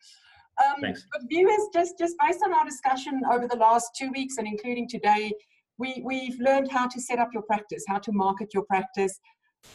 Um, 0.64 0.82
Thanks. 0.82 1.06
But 1.12 1.22
viewers, 1.30 1.62
just 1.74 1.98
just 1.98 2.16
based 2.20 2.42
on 2.44 2.54
our 2.54 2.66
discussion 2.66 3.22
over 3.32 3.48
the 3.48 3.56
last 3.56 3.92
two 3.98 4.12
weeks 4.12 4.38
and 4.38 4.48
including 4.48 4.90
today, 4.90 5.32
we, 5.80 6.04
we've 6.06 6.40
learned 6.40 6.70
how 6.70 6.88
to 6.88 7.02
set 7.02 7.20
up 7.20 7.30
your 7.34 7.44
practice, 7.44 7.84
how 7.88 8.00
to 8.00 8.12
market 8.12 8.54
your 8.54 8.64
practice, 8.64 9.20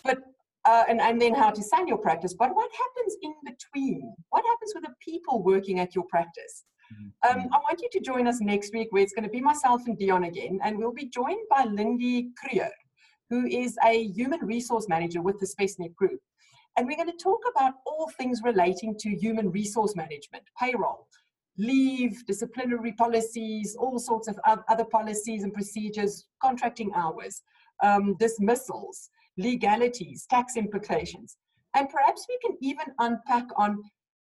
but 0.04 0.18
uh, 0.66 0.84
and, 0.88 1.00
and 1.00 1.20
then 1.20 1.34
how 1.34 1.50
to 1.50 1.62
sell 1.62 1.86
your 1.86 1.98
practice. 1.98 2.34
But 2.38 2.54
what 2.54 2.70
happens 2.72 3.16
in 3.22 3.34
between? 3.44 4.14
What 4.30 4.44
happens 4.46 4.72
with 4.74 4.84
the 4.84 4.94
people 5.00 5.42
working 5.42 5.78
at 5.80 5.94
your 5.94 6.04
practice? 6.04 6.64
Mm-hmm. 6.92 7.38
Um, 7.38 7.48
I 7.52 7.58
want 7.58 7.80
you 7.82 7.88
to 7.92 8.00
join 8.00 8.26
us 8.26 8.40
next 8.40 8.72
week 8.72 8.88
where 8.90 9.02
it's 9.02 9.12
going 9.12 9.24
to 9.24 9.30
be 9.30 9.40
myself 9.40 9.82
and 9.86 9.98
Dion 9.98 10.24
again, 10.24 10.60
and 10.62 10.78
we'll 10.78 10.92
be 10.92 11.08
joined 11.08 11.46
by 11.50 11.64
Lindy 11.64 12.30
Krier, 12.40 12.70
who 13.30 13.46
is 13.46 13.76
a 13.84 14.04
human 14.08 14.40
resource 14.40 14.86
manager 14.88 15.20
with 15.20 15.38
the 15.38 15.46
SpaceNet 15.46 15.94
Group. 15.94 16.20
And 16.76 16.86
we're 16.86 16.96
going 16.96 17.10
to 17.10 17.22
talk 17.22 17.40
about 17.54 17.74
all 17.86 18.10
things 18.18 18.40
relating 18.42 18.96
to 18.98 19.10
human 19.10 19.50
resource 19.50 19.94
management, 19.94 20.44
payroll, 20.58 21.06
leave, 21.58 22.24
disciplinary 22.26 22.92
policies, 22.92 23.76
all 23.78 23.98
sorts 23.98 24.28
of 24.28 24.38
other 24.68 24.84
policies 24.84 25.42
and 25.42 25.52
procedures, 25.52 26.26
contracting 26.42 26.90
hours, 26.94 27.42
um, 27.82 28.16
dismissals, 28.18 29.10
legalities, 29.38 30.26
tax 30.28 30.56
implications. 30.56 31.36
And 31.74 31.88
perhaps 31.88 32.26
we 32.28 32.38
can 32.44 32.56
even 32.60 32.86
unpack 32.98 33.46
on 33.56 33.82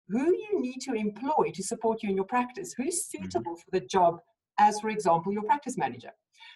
who 0.08 0.26
you 0.26 0.62
need 0.62 0.80
to 0.82 0.94
employ 0.94 1.52
to 1.54 1.64
support 1.64 2.02
you 2.04 2.10
in 2.10 2.16
your 2.16 2.26
practice, 2.26 2.74
who's 2.78 2.96
mm-hmm. 2.96 3.24
suitable 3.24 3.56
for 3.56 3.80
the 3.80 3.86
job 3.86 4.20
as, 4.60 4.80
for 4.80 4.90
example, 4.90 5.34
your 5.34 5.44
practice 5.44 5.78
manager. 5.78 6.12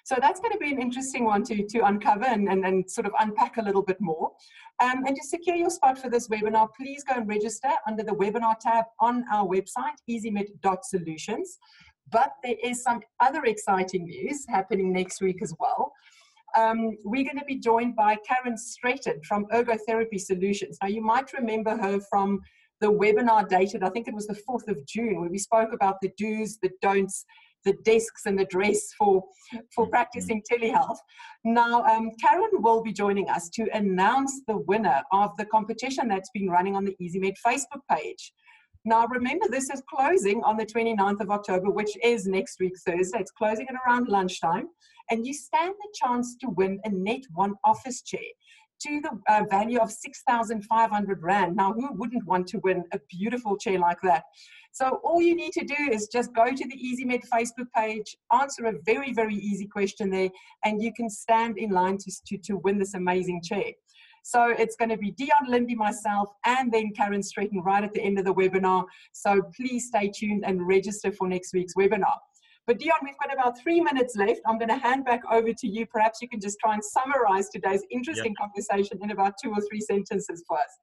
So 0.06 0.16
that's 0.20 0.40
going 0.40 0.52
to 0.52 0.58
be 0.58 0.72
an 0.72 0.82
interesting 0.82 1.24
one 1.24 1.44
to, 1.44 1.66
to 1.66 1.86
uncover 1.86 2.26
and, 2.26 2.50
and, 2.50 2.66
and 2.66 2.90
sort 2.90 3.08
of 3.08 3.14
unpack 3.20 3.58
a 3.58 3.62
little 3.62 3.82
bit 3.82 3.98
more. 4.00 4.32
Um, 4.82 5.06
and 5.06 5.16
to 5.16 5.24
secure 5.24 5.56
your 5.56 5.70
spot 5.70 5.98
for 5.98 6.10
this 6.10 6.28
webinar, 6.28 6.70
please 6.78 7.04
go 7.04 7.16
and 7.16 7.28
register 7.28 7.70
under 7.88 8.04
the 8.04 8.12
webinar 8.12 8.60
tab 8.60 8.86
on 9.00 9.24
our 9.32 9.48
website, 9.48 9.98
easymed.solutions. 10.10 11.58
But 12.12 12.34
there 12.44 12.56
is 12.62 12.84
some 12.84 13.00
other 13.22 13.46
exciting 13.46 14.06
news 14.06 14.46
happening 14.50 14.92
next 14.92 15.22
week 15.22 15.42
as 15.42 15.54
well. 15.60 15.94
Um, 16.56 16.98
we're 17.04 17.24
going 17.24 17.40
to 17.40 17.46
be 17.46 17.58
joined 17.58 17.96
by 17.96 18.18
Karen 18.28 18.56
Straighton 18.56 19.24
from 19.26 19.46
Ergotherapy 19.48 20.20
Solutions. 20.20 20.78
Now, 20.82 20.90
you 20.90 21.02
might 21.02 21.34
remember 21.34 21.76
her 21.78 22.00
from 22.02 22.42
the 22.82 22.92
webinar 22.92 23.48
dated, 23.48 23.82
I 23.82 23.90
think 23.90 24.08
it 24.08 24.14
was 24.14 24.28
the 24.28 24.38
4th 24.48 24.68
of 24.68 24.86
June, 24.86 25.22
where 25.22 25.30
we 25.30 25.38
spoke 25.38 25.72
about 25.72 26.02
the 26.02 26.12
do's, 26.18 26.58
the 26.62 26.70
don'ts, 26.82 27.26
the 27.66 27.74
desks 27.84 28.26
and 28.26 28.38
the 28.38 28.46
dress 28.46 28.94
for, 28.98 29.24
for 29.74 29.86
mm-hmm. 29.86 29.92
practicing 29.92 30.44
telehealth. 30.52 30.98
Now, 31.44 31.84
um, 31.84 32.12
Karen 32.22 32.50
will 32.54 32.82
be 32.82 32.94
joining 32.94 33.30
us 33.30 33.50
to 33.50 33.68
announce 33.74 34.42
the 34.48 34.58
winner 34.58 35.02
of 35.12 35.36
the 35.38 35.46
competition 35.46 36.08
that's 36.08 36.30
been 36.34 36.50
running 36.50 36.76
on 36.76 36.86
the 36.86 36.96
EasyMed 37.02 37.36
Facebook 37.46 37.82
page. 37.90 38.34
Now, 38.86 39.08
remember, 39.08 39.48
this 39.50 39.70
is 39.70 39.82
closing 39.90 40.44
on 40.44 40.58
the 40.58 40.66
29th 40.66 41.22
of 41.22 41.32
October, 41.32 41.70
which 41.70 41.96
is 42.04 42.28
next 42.28 42.60
week, 42.60 42.74
Thursday. 42.86 43.20
It's 43.20 43.32
closing 43.32 43.66
at 43.70 43.76
around 43.88 44.10
lunchtime. 44.10 44.68
And 45.10 45.26
you 45.26 45.34
stand 45.34 45.74
the 45.80 45.88
chance 45.94 46.36
to 46.42 46.50
win 46.50 46.80
a 46.84 46.90
Net 46.90 47.22
One 47.34 47.56
office 47.64 48.02
chair 48.02 48.20
to 48.86 49.02
the 49.02 49.20
uh, 49.28 49.44
value 49.50 49.80
of 49.80 49.92
6,500 49.92 51.24
Rand. 51.24 51.56
Now, 51.56 51.74
who 51.74 51.94
wouldn't 51.94 52.26
want 52.26 52.48
to 52.48 52.60
win 52.60 52.84
a 52.92 53.00
beautiful 53.10 53.58
chair 53.58 53.80
like 53.80 54.00
that? 54.04 54.24
So 54.72 55.00
all 55.04 55.22
you 55.22 55.36
need 55.36 55.54
to 55.54 55.66
do 55.66 55.76
is 55.92 56.08
just 56.08 56.34
go 56.34 56.46
to 56.46 56.68
the 56.68 56.76
EasyMed 56.76 57.24
Facebook 57.32 57.68
page, 57.76 58.18
answer 58.32 58.66
a 58.66 58.74
very, 58.86 59.14
very 59.14 59.36
easy 59.36 59.68
question 59.68 60.10
there, 60.10 60.30
and 60.66 60.82
you 60.82 60.92
can 60.94 61.10
stand 61.10 61.58
in 61.58 61.70
line 61.70 61.98
to, 62.00 62.12
to, 62.28 62.38
to 62.40 62.58
win 62.58 62.80
this 62.80 62.96
amazing 62.96 63.42
chair. 63.44 63.72
So 64.24 64.48
it's 64.48 64.76
going 64.76 64.90
to 64.90 64.98
be 64.98 65.12
Dion 65.12 65.48
Lindy, 65.48 65.76
myself, 65.76 66.30
and 66.46 66.72
then 66.72 66.92
Karen 66.96 67.22
Straighton 67.22 67.64
right 67.64 67.84
at 67.84 67.94
the 67.94 68.02
end 68.02 68.18
of 68.18 68.26
the 68.26 68.34
webinar. 68.34 68.86
So 69.12 69.42
please 69.56 69.88
stay 69.88 70.10
tuned 70.10 70.44
and 70.46 70.66
register 70.66 71.12
for 71.12 71.28
next 71.28 71.54
week's 71.54 71.76
webinar. 71.76 72.18
But 72.66 72.80
Dion, 72.80 72.98
we've 73.04 73.18
got 73.18 73.34
about 73.34 73.60
three 73.60 73.82
minutes 73.82 74.16
left. 74.16 74.40
I'm 74.48 74.58
going 74.58 74.70
to 74.70 74.78
hand 74.78 75.04
back 75.04 75.22
over 75.30 75.52
to 75.52 75.68
you. 75.68 75.86
Perhaps 75.86 76.22
you 76.22 76.30
can 76.30 76.40
just 76.40 76.58
try 76.60 76.74
and 76.74 76.84
summarize 76.84 77.50
today's 77.50 77.84
interesting 77.92 78.34
yep. 78.40 78.50
conversation 78.50 79.00
in 79.02 79.12
about 79.12 79.34
two 79.42 79.52
or 79.52 79.62
three 79.70 79.82
sentences 79.82 80.44
for 80.48 80.58
us. 80.58 80.80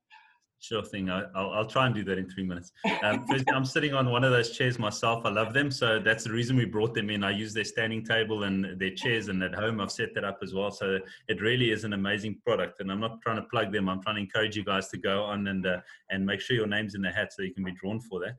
Sure 0.62 0.82
thing. 0.84 1.08
I, 1.08 1.22
will 1.34 1.52
I'll 1.52 1.64
try 1.64 1.86
and 1.86 1.94
do 1.94 2.04
that 2.04 2.18
in 2.18 2.28
three 2.28 2.44
minutes. 2.44 2.70
Um, 3.02 3.26
first, 3.30 3.46
I'm 3.50 3.64
sitting 3.64 3.94
on 3.94 4.10
one 4.10 4.24
of 4.24 4.30
those 4.30 4.50
chairs 4.50 4.78
myself. 4.78 5.24
I 5.24 5.30
love 5.30 5.54
them. 5.54 5.70
So 5.70 5.98
that's 5.98 6.24
the 6.24 6.32
reason 6.32 6.54
we 6.54 6.66
brought 6.66 6.92
them 6.92 7.08
in. 7.08 7.24
I 7.24 7.30
use 7.30 7.54
their 7.54 7.64
standing 7.64 8.04
table 8.04 8.42
and 8.42 8.78
their 8.78 8.90
chairs, 8.90 9.28
and 9.28 9.42
at 9.42 9.54
home 9.54 9.80
I've 9.80 9.90
set 9.90 10.14
that 10.16 10.24
up 10.24 10.40
as 10.42 10.52
well. 10.52 10.70
So 10.70 10.98
it 11.28 11.40
really 11.40 11.70
is 11.70 11.84
an 11.84 11.94
amazing 11.94 12.42
product. 12.44 12.80
And 12.80 12.92
I'm 12.92 13.00
not 13.00 13.22
trying 13.22 13.36
to 13.36 13.48
plug 13.50 13.72
them. 13.72 13.88
I'm 13.88 14.02
trying 14.02 14.16
to 14.16 14.20
encourage 14.20 14.54
you 14.54 14.62
guys 14.62 14.88
to 14.88 14.98
go 14.98 15.22
on 15.22 15.46
and 15.46 15.66
uh, 15.66 15.78
and 16.10 16.26
make 16.26 16.42
sure 16.42 16.56
your 16.56 16.66
name's 16.66 16.94
in 16.94 17.00
the 17.00 17.10
hat 17.10 17.32
so 17.32 17.40
you 17.40 17.54
can 17.54 17.64
be 17.64 17.72
drawn 17.72 17.98
for 17.98 18.20
that. 18.20 18.36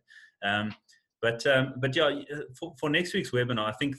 Um, 0.47 0.75
but 1.21 1.45
um, 1.47 1.73
but 1.77 1.95
yeah, 1.95 2.21
for, 2.57 2.73
for 2.79 2.89
next 2.89 3.13
week's 3.13 3.31
webinar, 3.31 3.67
I 3.67 3.73
think 3.73 3.95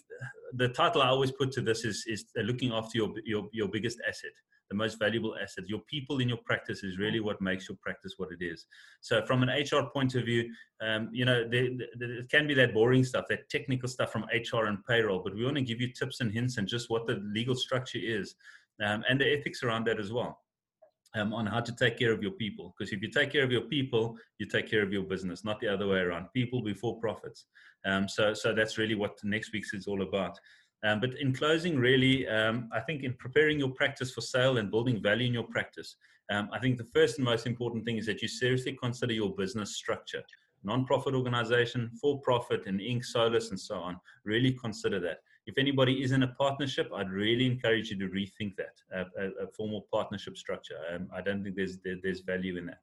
the 0.54 0.68
title 0.68 1.02
I 1.02 1.08
always 1.08 1.30
put 1.32 1.52
to 1.52 1.60
this 1.60 1.84
is 1.84 2.04
is 2.06 2.24
looking 2.36 2.72
after 2.72 2.98
your 2.98 3.12
your 3.24 3.48
your 3.52 3.68
biggest 3.68 3.98
asset 4.08 4.32
the 4.72 4.78
most 4.78 4.98
valuable 4.98 5.36
asset. 5.40 5.64
Your 5.68 5.80
people 5.80 6.18
in 6.20 6.28
your 6.28 6.38
practice 6.38 6.82
is 6.82 6.98
really 6.98 7.20
what 7.20 7.40
makes 7.40 7.68
your 7.68 7.76
practice 7.82 8.14
what 8.16 8.30
it 8.32 8.42
is. 8.42 8.66
So, 9.02 9.24
from 9.26 9.42
an 9.42 9.50
HR 9.50 9.90
point 9.92 10.14
of 10.14 10.24
view, 10.24 10.50
um, 10.80 11.10
you 11.12 11.24
know, 11.24 11.46
there, 11.48 11.68
there, 11.98 12.12
it 12.20 12.30
can 12.30 12.46
be 12.46 12.54
that 12.54 12.72
boring 12.72 13.04
stuff, 13.04 13.26
that 13.28 13.50
technical 13.50 13.88
stuff 13.88 14.10
from 14.10 14.24
HR 14.32 14.64
and 14.64 14.84
payroll, 14.86 15.22
but 15.22 15.34
we 15.34 15.44
want 15.44 15.56
to 15.56 15.62
give 15.62 15.80
you 15.80 15.92
tips 15.92 16.20
and 16.20 16.32
hints 16.32 16.56
and 16.56 16.66
just 16.66 16.90
what 16.90 17.06
the 17.06 17.22
legal 17.34 17.54
structure 17.54 18.00
is 18.02 18.34
um, 18.82 19.04
and 19.08 19.20
the 19.20 19.30
ethics 19.30 19.62
around 19.62 19.86
that 19.86 20.00
as 20.00 20.10
well. 20.10 20.41
Um, 21.14 21.34
on 21.34 21.44
how 21.44 21.60
to 21.60 21.76
take 21.76 21.98
care 21.98 22.10
of 22.10 22.22
your 22.22 22.32
people. 22.32 22.72
Because 22.72 22.90
if 22.90 23.02
you 23.02 23.10
take 23.10 23.30
care 23.30 23.44
of 23.44 23.52
your 23.52 23.66
people, 23.76 24.16
you 24.38 24.46
take 24.46 24.66
care 24.66 24.82
of 24.82 24.94
your 24.94 25.02
business, 25.02 25.44
not 25.44 25.60
the 25.60 25.68
other 25.68 25.86
way 25.86 25.98
around. 25.98 26.28
People 26.32 26.62
before 26.62 26.98
profits. 27.00 27.44
Um, 27.84 28.08
so, 28.08 28.32
so 28.32 28.54
that's 28.54 28.78
really 28.78 28.94
what 28.94 29.22
next 29.22 29.52
week's 29.52 29.74
is 29.74 29.86
all 29.86 30.00
about. 30.00 30.38
Um, 30.84 31.00
but 31.00 31.10
in 31.20 31.34
closing, 31.34 31.76
really, 31.78 32.26
um, 32.28 32.70
I 32.72 32.80
think 32.80 33.02
in 33.02 33.12
preparing 33.24 33.58
your 33.58 33.68
practice 33.70 34.10
for 34.10 34.22
sale 34.22 34.56
and 34.56 34.70
building 34.70 35.02
value 35.02 35.26
in 35.26 35.34
your 35.34 35.48
practice, 35.56 35.96
um, 36.32 36.48
I 36.50 36.58
think 36.58 36.78
the 36.78 36.84
first 36.96 37.18
and 37.18 37.26
most 37.26 37.46
important 37.46 37.84
thing 37.84 37.98
is 37.98 38.06
that 38.06 38.22
you 38.22 38.28
seriously 38.28 38.76
consider 38.82 39.12
your 39.12 39.34
business 39.34 39.76
structure. 39.76 40.22
Non-profit 40.64 41.14
organization, 41.14 41.90
for-profit, 42.00 42.66
and 42.66 42.80
Inc., 42.80 43.04
Solus, 43.04 43.50
and 43.50 43.60
so 43.60 43.76
on. 43.76 43.98
Really 44.24 44.52
consider 44.52 44.98
that. 45.00 45.18
If 45.46 45.58
anybody 45.58 46.02
is 46.02 46.12
in 46.12 46.22
a 46.22 46.28
partnership, 46.28 46.90
I'd 46.94 47.10
really 47.10 47.46
encourage 47.46 47.90
you 47.90 47.98
to 47.98 48.08
rethink 48.08 48.54
that, 48.56 48.74
uh, 48.96 49.04
a, 49.18 49.44
a, 49.44 49.46
formal 49.56 49.88
partnership 49.92 50.36
structure. 50.36 50.76
Um, 50.94 51.08
I 51.14 51.20
don't 51.20 51.42
think 51.42 51.56
there's 51.56 51.78
there, 51.84 51.96
there's 52.02 52.20
value 52.20 52.56
in 52.58 52.66
that. 52.66 52.78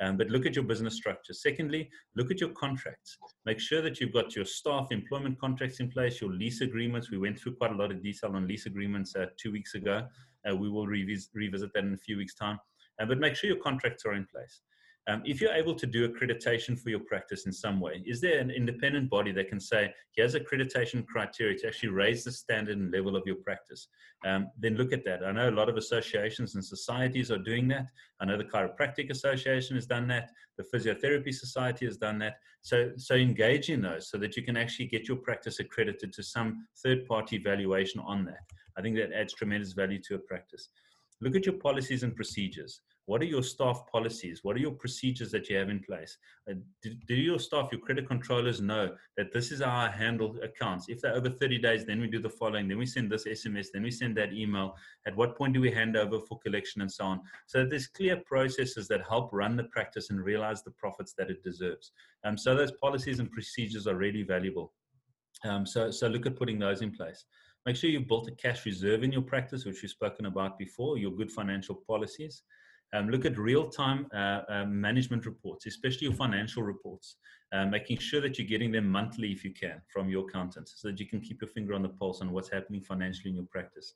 Um, 0.00 0.16
but 0.16 0.28
look 0.28 0.44
at 0.46 0.54
your 0.54 0.64
business 0.64 0.96
structure. 0.96 1.32
Secondly, 1.32 1.88
look 2.16 2.30
at 2.30 2.40
your 2.40 2.50
contracts. 2.50 3.16
Make 3.46 3.60
sure 3.60 3.80
that 3.82 4.00
you've 4.00 4.12
got 4.12 4.34
your 4.34 4.44
staff 4.44 4.88
employment 4.90 5.38
contracts 5.38 5.80
in 5.80 5.90
place, 5.90 6.20
your 6.20 6.32
lease 6.32 6.60
agreements. 6.60 7.10
We 7.10 7.18
went 7.18 7.38
through 7.38 7.56
quite 7.56 7.72
a 7.72 7.76
lot 7.76 7.90
of 7.90 8.02
detail 8.02 8.34
on 8.34 8.48
lease 8.48 8.66
agreements 8.66 9.14
uh, 9.14 9.26
two 9.38 9.52
weeks 9.52 9.74
ago. 9.74 10.06
Uh, 10.48 10.56
we 10.56 10.68
will 10.68 10.86
revis- 10.86 11.28
revisit 11.34 11.72
that 11.74 11.84
in 11.84 11.94
a 11.94 11.98
few 11.98 12.16
weeks' 12.16 12.34
time. 12.34 12.58
Uh, 13.00 13.06
but 13.06 13.18
make 13.18 13.36
sure 13.36 13.48
your 13.48 13.62
contracts 13.62 14.04
are 14.04 14.14
in 14.14 14.26
place. 14.26 14.60
Um, 15.08 15.22
if 15.24 15.40
you're 15.40 15.52
able 15.52 15.74
to 15.74 15.86
do 15.86 16.08
accreditation 16.08 16.78
for 16.78 16.90
your 16.90 17.00
practice 17.00 17.46
in 17.46 17.52
some 17.52 17.80
way, 17.80 18.02
is 18.06 18.20
there 18.20 18.38
an 18.38 18.50
independent 18.50 19.10
body 19.10 19.32
that 19.32 19.48
can 19.48 19.58
say, 19.58 19.92
here's 20.14 20.36
accreditation 20.36 21.04
criteria 21.06 21.58
to 21.58 21.66
actually 21.66 21.88
raise 21.88 22.22
the 22.22 22.30
standard 22.30 22.78
and 22.78 22.92
level 22.92 23.16
of 23.16 23.24
your 23.26 23.36
practice? 23.36 23.88
Um, 24.24 24.48
then 24.56 24.76
look 24.76 24.92
at 24.92 25.04
that. 25.04 25.24
I 25.24 25.32
know 25.32 25.48
a 25.48 25.50
lot 25.50 25.68
of 25.68 25.76
associations 25.76 26.54
and 26.54 26.64
societies 26.64 27.32
are 27.32 27.38
doing 27.38 27.66
that. 27.68 27.86
I 28.20 28.26
know 28.26 28.38
the 28.38 28.44
Chiropractic 28.44 29.10
Association 29.10 29.74
has 29.74 29.86
done 29.86 30.06
that. 30.08 30.30
The 30.56 30.64
Physiotherapy 30.72 31.34
Society 31.34 31.84
has 31.86 31.96
done 31.96 32.20
that. 32.20 32.36
So, 32.60 32.92
so 32.96 33.16
engage 33.16 33.70
in 33.70 33.82
those 33.82 34.08
so 34.08 34.18
that 34.18 34.36
you 34.36 34.44
can 34.44 34.56
actually 34.56 34.86
get 34.86 35.08
your 35.08 35.16
practice 35.16 35.58
accredited 35.58 36.12
to 36.12 36.22
some 36.22 36.68
third 36.84 37.08
party 37.08 37.38
valuation 37.38 38.00
on 38.06 38.24
that. 38.26 38.44
I 38.78 38.82
think 38.82 38.94
that 38.96 39.12
adds 39.12 39.34
tremendous 39.34 39.72
value 39.72 40.00
to 40.06 40.14
a 40.14 40.18
practice. 40.18 40.68
Look 41.20 41.34
at 41.34 41.44
your 41.44 41.56
policies 41.56 42.04
and 42.04 42.14
procedures. 42.14 42.80
What 43.06 43.20
are 43.20 43.26
your 43.26 43.42
staff 43.42 43.84
policies? 43.90 44.40
What 44.44 44.56
are 44.56 44.60
your 44.60 44.72
procedures 44.72 45.32
that 45.32 45.48
you 45.48 45.56
have 45.56 45.68
in 45.68 45.80
place? 45.80 46.18
Uh, 46.48 46.54
do, 46.82 46.94
do, 47.06 47.14
your 47.14 47.40
staff, 47.40 47.68
your 47.72 47.80
credit 47.80 48.06
controllers 48.06 48.60
know 48.60 48.94
that 49.16 49.32
this 49.32 49.50
is 49.50 49.60
how 49.60 49.74
I 49.74 49.90
handle 49.90 50.36
accounts? 50.42 50.88
If 50.88 51.00
they're 51.00 51.14
over 51.14 51.28
30 51.28 51.58
days, 51.58 51.84
then 51.84 52.00
we 52.00 52.06
do 52.06 52.20
the 52.20 52.30
following. 52.30 52.68
Then 52.68 52.78
we 52.78 52.86
send 52.86 53.10
this 53.10 53.26
SMS. 53.26 53.68
Then 53.72 53.82
we 53.82 53.90
send 53.90 54.16
that 54.18 54.32
email. 54.32 54.76
At 55.06 55.16
what 55.16 55.36
point 55.36 55.52
do 55.52 55.60
we 55.60 55.72
hand 55.72 55.96
over 55.96 56.20
for 56.20 56.38
collection 56.38 56.80
and 56.80 56.90
so 56.90 57.04
on? 57.04 57.20
So 57.46 57.66
there's 57.66 57.88
clear 57.88 58.22
processes 58.24 58.86
that 58.88 59.02
help 59.08 59.30
run 59.32 59.56
the 59.56 59.64
practice 59.64 60.10
and 60.10 60.20
realize 60.20 60.62
the 60.62 60.70
profits 60.70 61.12
that 61.18 61.28
it 61.28 61.42
deserves. 61.42 61.90
Um, 62.24 62.38
so 62.38 62.54
those 62.54 62.72
policies 62.72 63.18
and 63.18 63.30
procedures 63.32 63.88
are 63.88 63.96
really 63.96 64.22
valuable. 64.22 64.72
Um, 65.44 65.66
so, 65.66 65.90
so 65.90 66.06
look 66.06 66.26
at 66.26 66.36
putting 66.36 66.60
those 66.60 66.82
in 66.82 66.92
place. 66.92 67.24
Make 67.66 67.76
sure 67.76 67.90
you've 67.90 68.08
built 68.08 68.28
a 68.28 68.32
cash 68.32 68.64
reserve 68.64 69.02
in 69.02 69.12
your 69.12 69.22
practice, 69.22 69.64
which 69.64 69.82
we've 69.82 69.90
spoken 69.90 70.26
about 70.26 70.58
before, 70.58 70.98
your 70.98 71.12
good 71.12 71.30
financial 71.30 71.74
policies. 71.74 72.42
Um, 72.94 73.08
look 73.08 73.24
at 73.24 73.38
real-time 73.38 74.06
uh, 74.14 74.42
uh, 74.48 74.64
management 74.66 75.24
reports, 75.24 75.66
especially 75.66 76.08
your 76.08 76.16
financial 76.16 76.62
reports, 76.62 77.16
uh, 77.52 77.64
making 77.64 77.98
sure 77.98 78.20
that 78.20 78.38
you're 78.38 78.46
getting 78.46 78.70
them 78.70 78.86
monthly 78.86 79.32
if 79.32 79.44
you 79.44 79.52
can 79.52 79.80
from 79.88 80.08
your 80.08 80.28
accountant 80.28 80.68
so 80.68 80.88
that 80.88 81.00
you 81.00 81.06
can 81.06 81.20
keep 81.20 81.40
your 81.40 81.48
finger 81.48 81.74
on 81.74 81.82
the 81.82 81.88
pulse 81.88 82.20
on 82.20 82.32
what's 82.32 82.50
happening 82.50 82.82
financially 82.82 83.30
in 83.30 83.36
your 83.36 83.46
practice. 83.50 83.94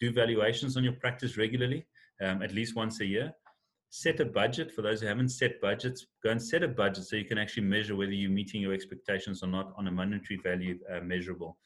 Do 0.00 0.12
valuations 0.12 0.76
on 0.76 0.84
your 0.84 0.94
practice 0.94 1.36
regularly, 1.36 1.86
um, 2.22 2.42
at 2.42 2.54
least 2.54 2.74
once 2.74 3.00
a 3.00 3.06
year. 3.06 3.32
Set 3.90 4.20
a 4.20 4.24
budget. 4.24 4.70
For 4.70 4.82
those 4.82 5.00
who 5.00 5.06
haven't 5.06 5.30
set 5.30 5.60
budgets, 5.60 6.06
go 6.22 6.30
and 6.30 6.42
set 6.42 6.62
a 6.62 6.68
budget 6.68 7.04
so 7.04 7.16
you 7.16 7.24
can 7.24 7.38
actually 7.38 7.64
measure 7.64 7.96
whether 7.96 8.12
you're 8.12 8.30
meeting 8.30 8.60
your 8.60 8.74
expectations 8.74 9.42
or 9.42 9.46
not 9.46 9.72
on 9.76 9.88
a 9.88 9.90
monetary 9.90 10.38
value 10.42 10.78
uh, 10.92 11.00
measurable 11.00 11.58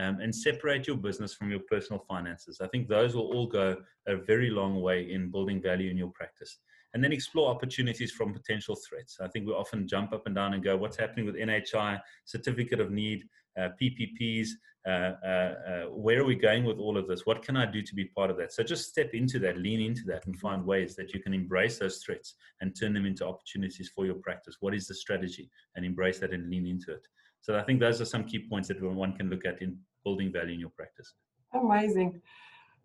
um, 0.00 0.20
and 0.20 0.34
separate 0.34 0.86
your 0.86 0.96
business 0.96 1.34
from 1.34 1.50
your 1.50 1.60
personal 1.60 2.02
finances. 2.08 2.60
I 2.60 2.68
think 2.68 2.88
those 2.88 3.14
will 3.14 3.30
all 3.34 3.46
go 3.46 3.76
a 4.06 4.16
very 4.16 4.50
long 4.50 4.80
way 4.80 5.12
in 5.12 5.30
building 5.30 5.60
value 5.60 5.90
in 5.90 5.96
your 5.96 6.10
practice. 6.10 6.58
And 6.94 7.04
then 7.04 7.12
explore 7.12 7.50
opportunities 7.50 8.10
from 8.10 8.32
potential 8.32 8.76
threats. 8.88 9.18
I 9.20 9.28
think 9.28 9.46
we 9.46 9.52
often 9.52 9.86
jump 9.86 10.12
up 10.12 10.26
and 10.26 10.34
down 10.34 10.54
and 10.54 10.64
go, 10.64 10.76
what's 10.76 10.96
happening 10.96 11.26
with 11.26 11.36
NHI, 11.36 12.00
certificate 12.24 12.80
of 12.80 12.90
need, 12.90 13.24
uh, 13.60 13.68
PPPs, 13.80 14.48
uh, 14.88 14.90
uh, 14.90 15.54
uh, 15.68 15.84
where 15.90 16.20
are 16.20 16.24
we 16.24 16.34
going 16.34 16.64
with 16.64 16.78
all 16.78 16.96
of 16.96 17.06
this? 17.06 17.26
What 17.26 17.42
can 17.42 17.56
I 17.56 17.66
do 17.66 17.82
to 17.82 17.94
be 17.94 18.06
part 18.06 18.30
of 18.30 18.38
that? 18.38 18.52
So 18.52 18.62
just 18.62 18.88
step 18.88 19.10
into 19.12 19.38
that, 19.40 19.58
lean 19.58 19.80
into 19.80 20.02
that, 20.06 20.26
and 20.26 20.36
find 20.38 20.64
ways 20.64 20.96
that 20.96 21.12
you 21.12 21.20
can 21.20 21.34
embrace 21.34 21.78
those 21.78 21.98
threats 21.98 22.34
and 22.60 22.74
turn 22.74 22.94
them 22.94 23.06
into 23.06 23.26
opportunities 23.26 23.90
for 23.94 24.06
your 24.06 24.14
practice. 24.16 24.56
What 24.60 24.74
is 24.74 24.86
the 24.86 24.94
strategy? 24.94 25.50
And 25.76 25.84
embrace 25.84 26.18
that 26.20 26.32
and 26.32 26.48
lean 26.48 26.66
into 26.66 26.92
it. 26.92 27.06
So 27.42 27.58
I 27.58 27.62
think 27.62 27.80
those 27.80 28.00
are 28.00 28.06
some 28.06 28.24
key 28.24 28.46
points 28.48 28.68
that 28.68 28.82
one 28.82 29.14
can 29.16 29.30
look 29.30 29.44
at 29.44 29.62
in 29.62 29.78
building 30.04 30.32
value 30.32 30.54
in 30.54 30.60
your 30.60 30.70
practice. 30.70 31.12
Amazing. 31.52 32.20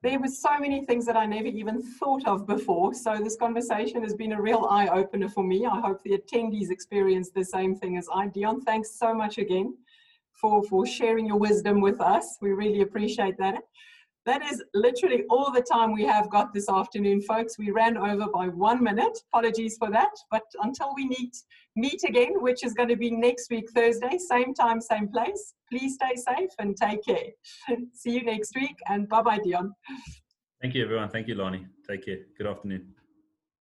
There 0.01 0.19
were 0.19 0.27
so 0.27 0.59
many 0.59 0.85
things 0.85 1.05
that 1.07 1.17
I 1.17 1.25
never 1.25 1.47
even 1.47 1.81
thought 1.81 2.27
of 2.27 2.45
before. 2.45 2.93
So 2.93 3.17
this 3.17 3.35
conversation 3.35 4.03
has 4.03 4.13
been 4.13 4.33
a 4.33 4.41
real 4.41 4.67
eye 4.69 4.87
opener 4.87 5.29
for 5.29 5.43
me. 5.43 5.65
I 5.65 5.79
hope 5.79 6.03
the 6.03 6.17
attendees 6.17 6.69
experience 6.69 7.31
the 7.31 7.43
same 7.43 7.75
thing 7.75 7.97
as 7.97 8.07
I. 8.13 8.27
Dion, 8.27 8.61
thanks 8.61 8.91
so 8.91 9.13
much 9.13 9.39
again 9.39 9.75
for, 10.31 10.63
for 10.63 10.85
sharing 10.85 11.25
your 11.25 11.37
wisdom 11.37 11.81
with 11.81 11.99
us. 12.01 12.37
We 12.39 12.51
really 12.51 12.81
appreciate 12.81 13.37
that. 13.39 13.63
That 14.25 14.43
is 14.43 14.63
literally 14.73 15.23
all 15.29 15.51
the 15.51 15.61
time 15.61 15.93
we 15.93 16.03
have 16.03 16.31
got 16.31 16.51
this 16.51 16.67
afternoon, 16.67 17.21
folks. 17.21 17.59
We 17.59 17.69
ran 17.69 17.95
over 17.95 18.25
by 18.33 18.47
one 18.47 18.83
minute. 18.83 19.19
Apologies 19.31 19.77
for 19.77 19.91
that. 19.91 20.09
But 20.31 20.41
until 20.63 20.93
we 20.95 21.07
meet, 21.07 21.37
meet 21.75 22.03
again, 22.03 22.41
which 22.41 22.65
is 22.65 22.73
going 22.73 22.89
to 22.89 22.95
be 22.95 23.11
next 23.11 23.51
week, 23.51 23.69
Thursday, 23.75 24.17
same 24.17 24.55
time, 24.55 24.81
same 24.81 25.09
place, 25.09 25.53
please 25.71 25.95
stay 25.95 26.15
safe 26.15 26.49
and 26.57 26.75
take 26.75 27.05
care. 27.05 27.27
See 27.93 28.11
you 28.11 28.23
next 28.23 28.55
week. 28.55 28.75
And 28.87 29.07
bye 29.07 29.21
bye, 29.21 29.39
Dion. 29.43 29.73
Thank 30.59 30.73
you, 30.73 30.83
everyone. 30.83 31.09
Thank 31.09 31.27
you, 31.27 31.35
Lani. 31.35 31.67
Take 31.87 32.05
care. 32.05 32.17
Good 32.35 32.47
afternoon. 32.47 32.94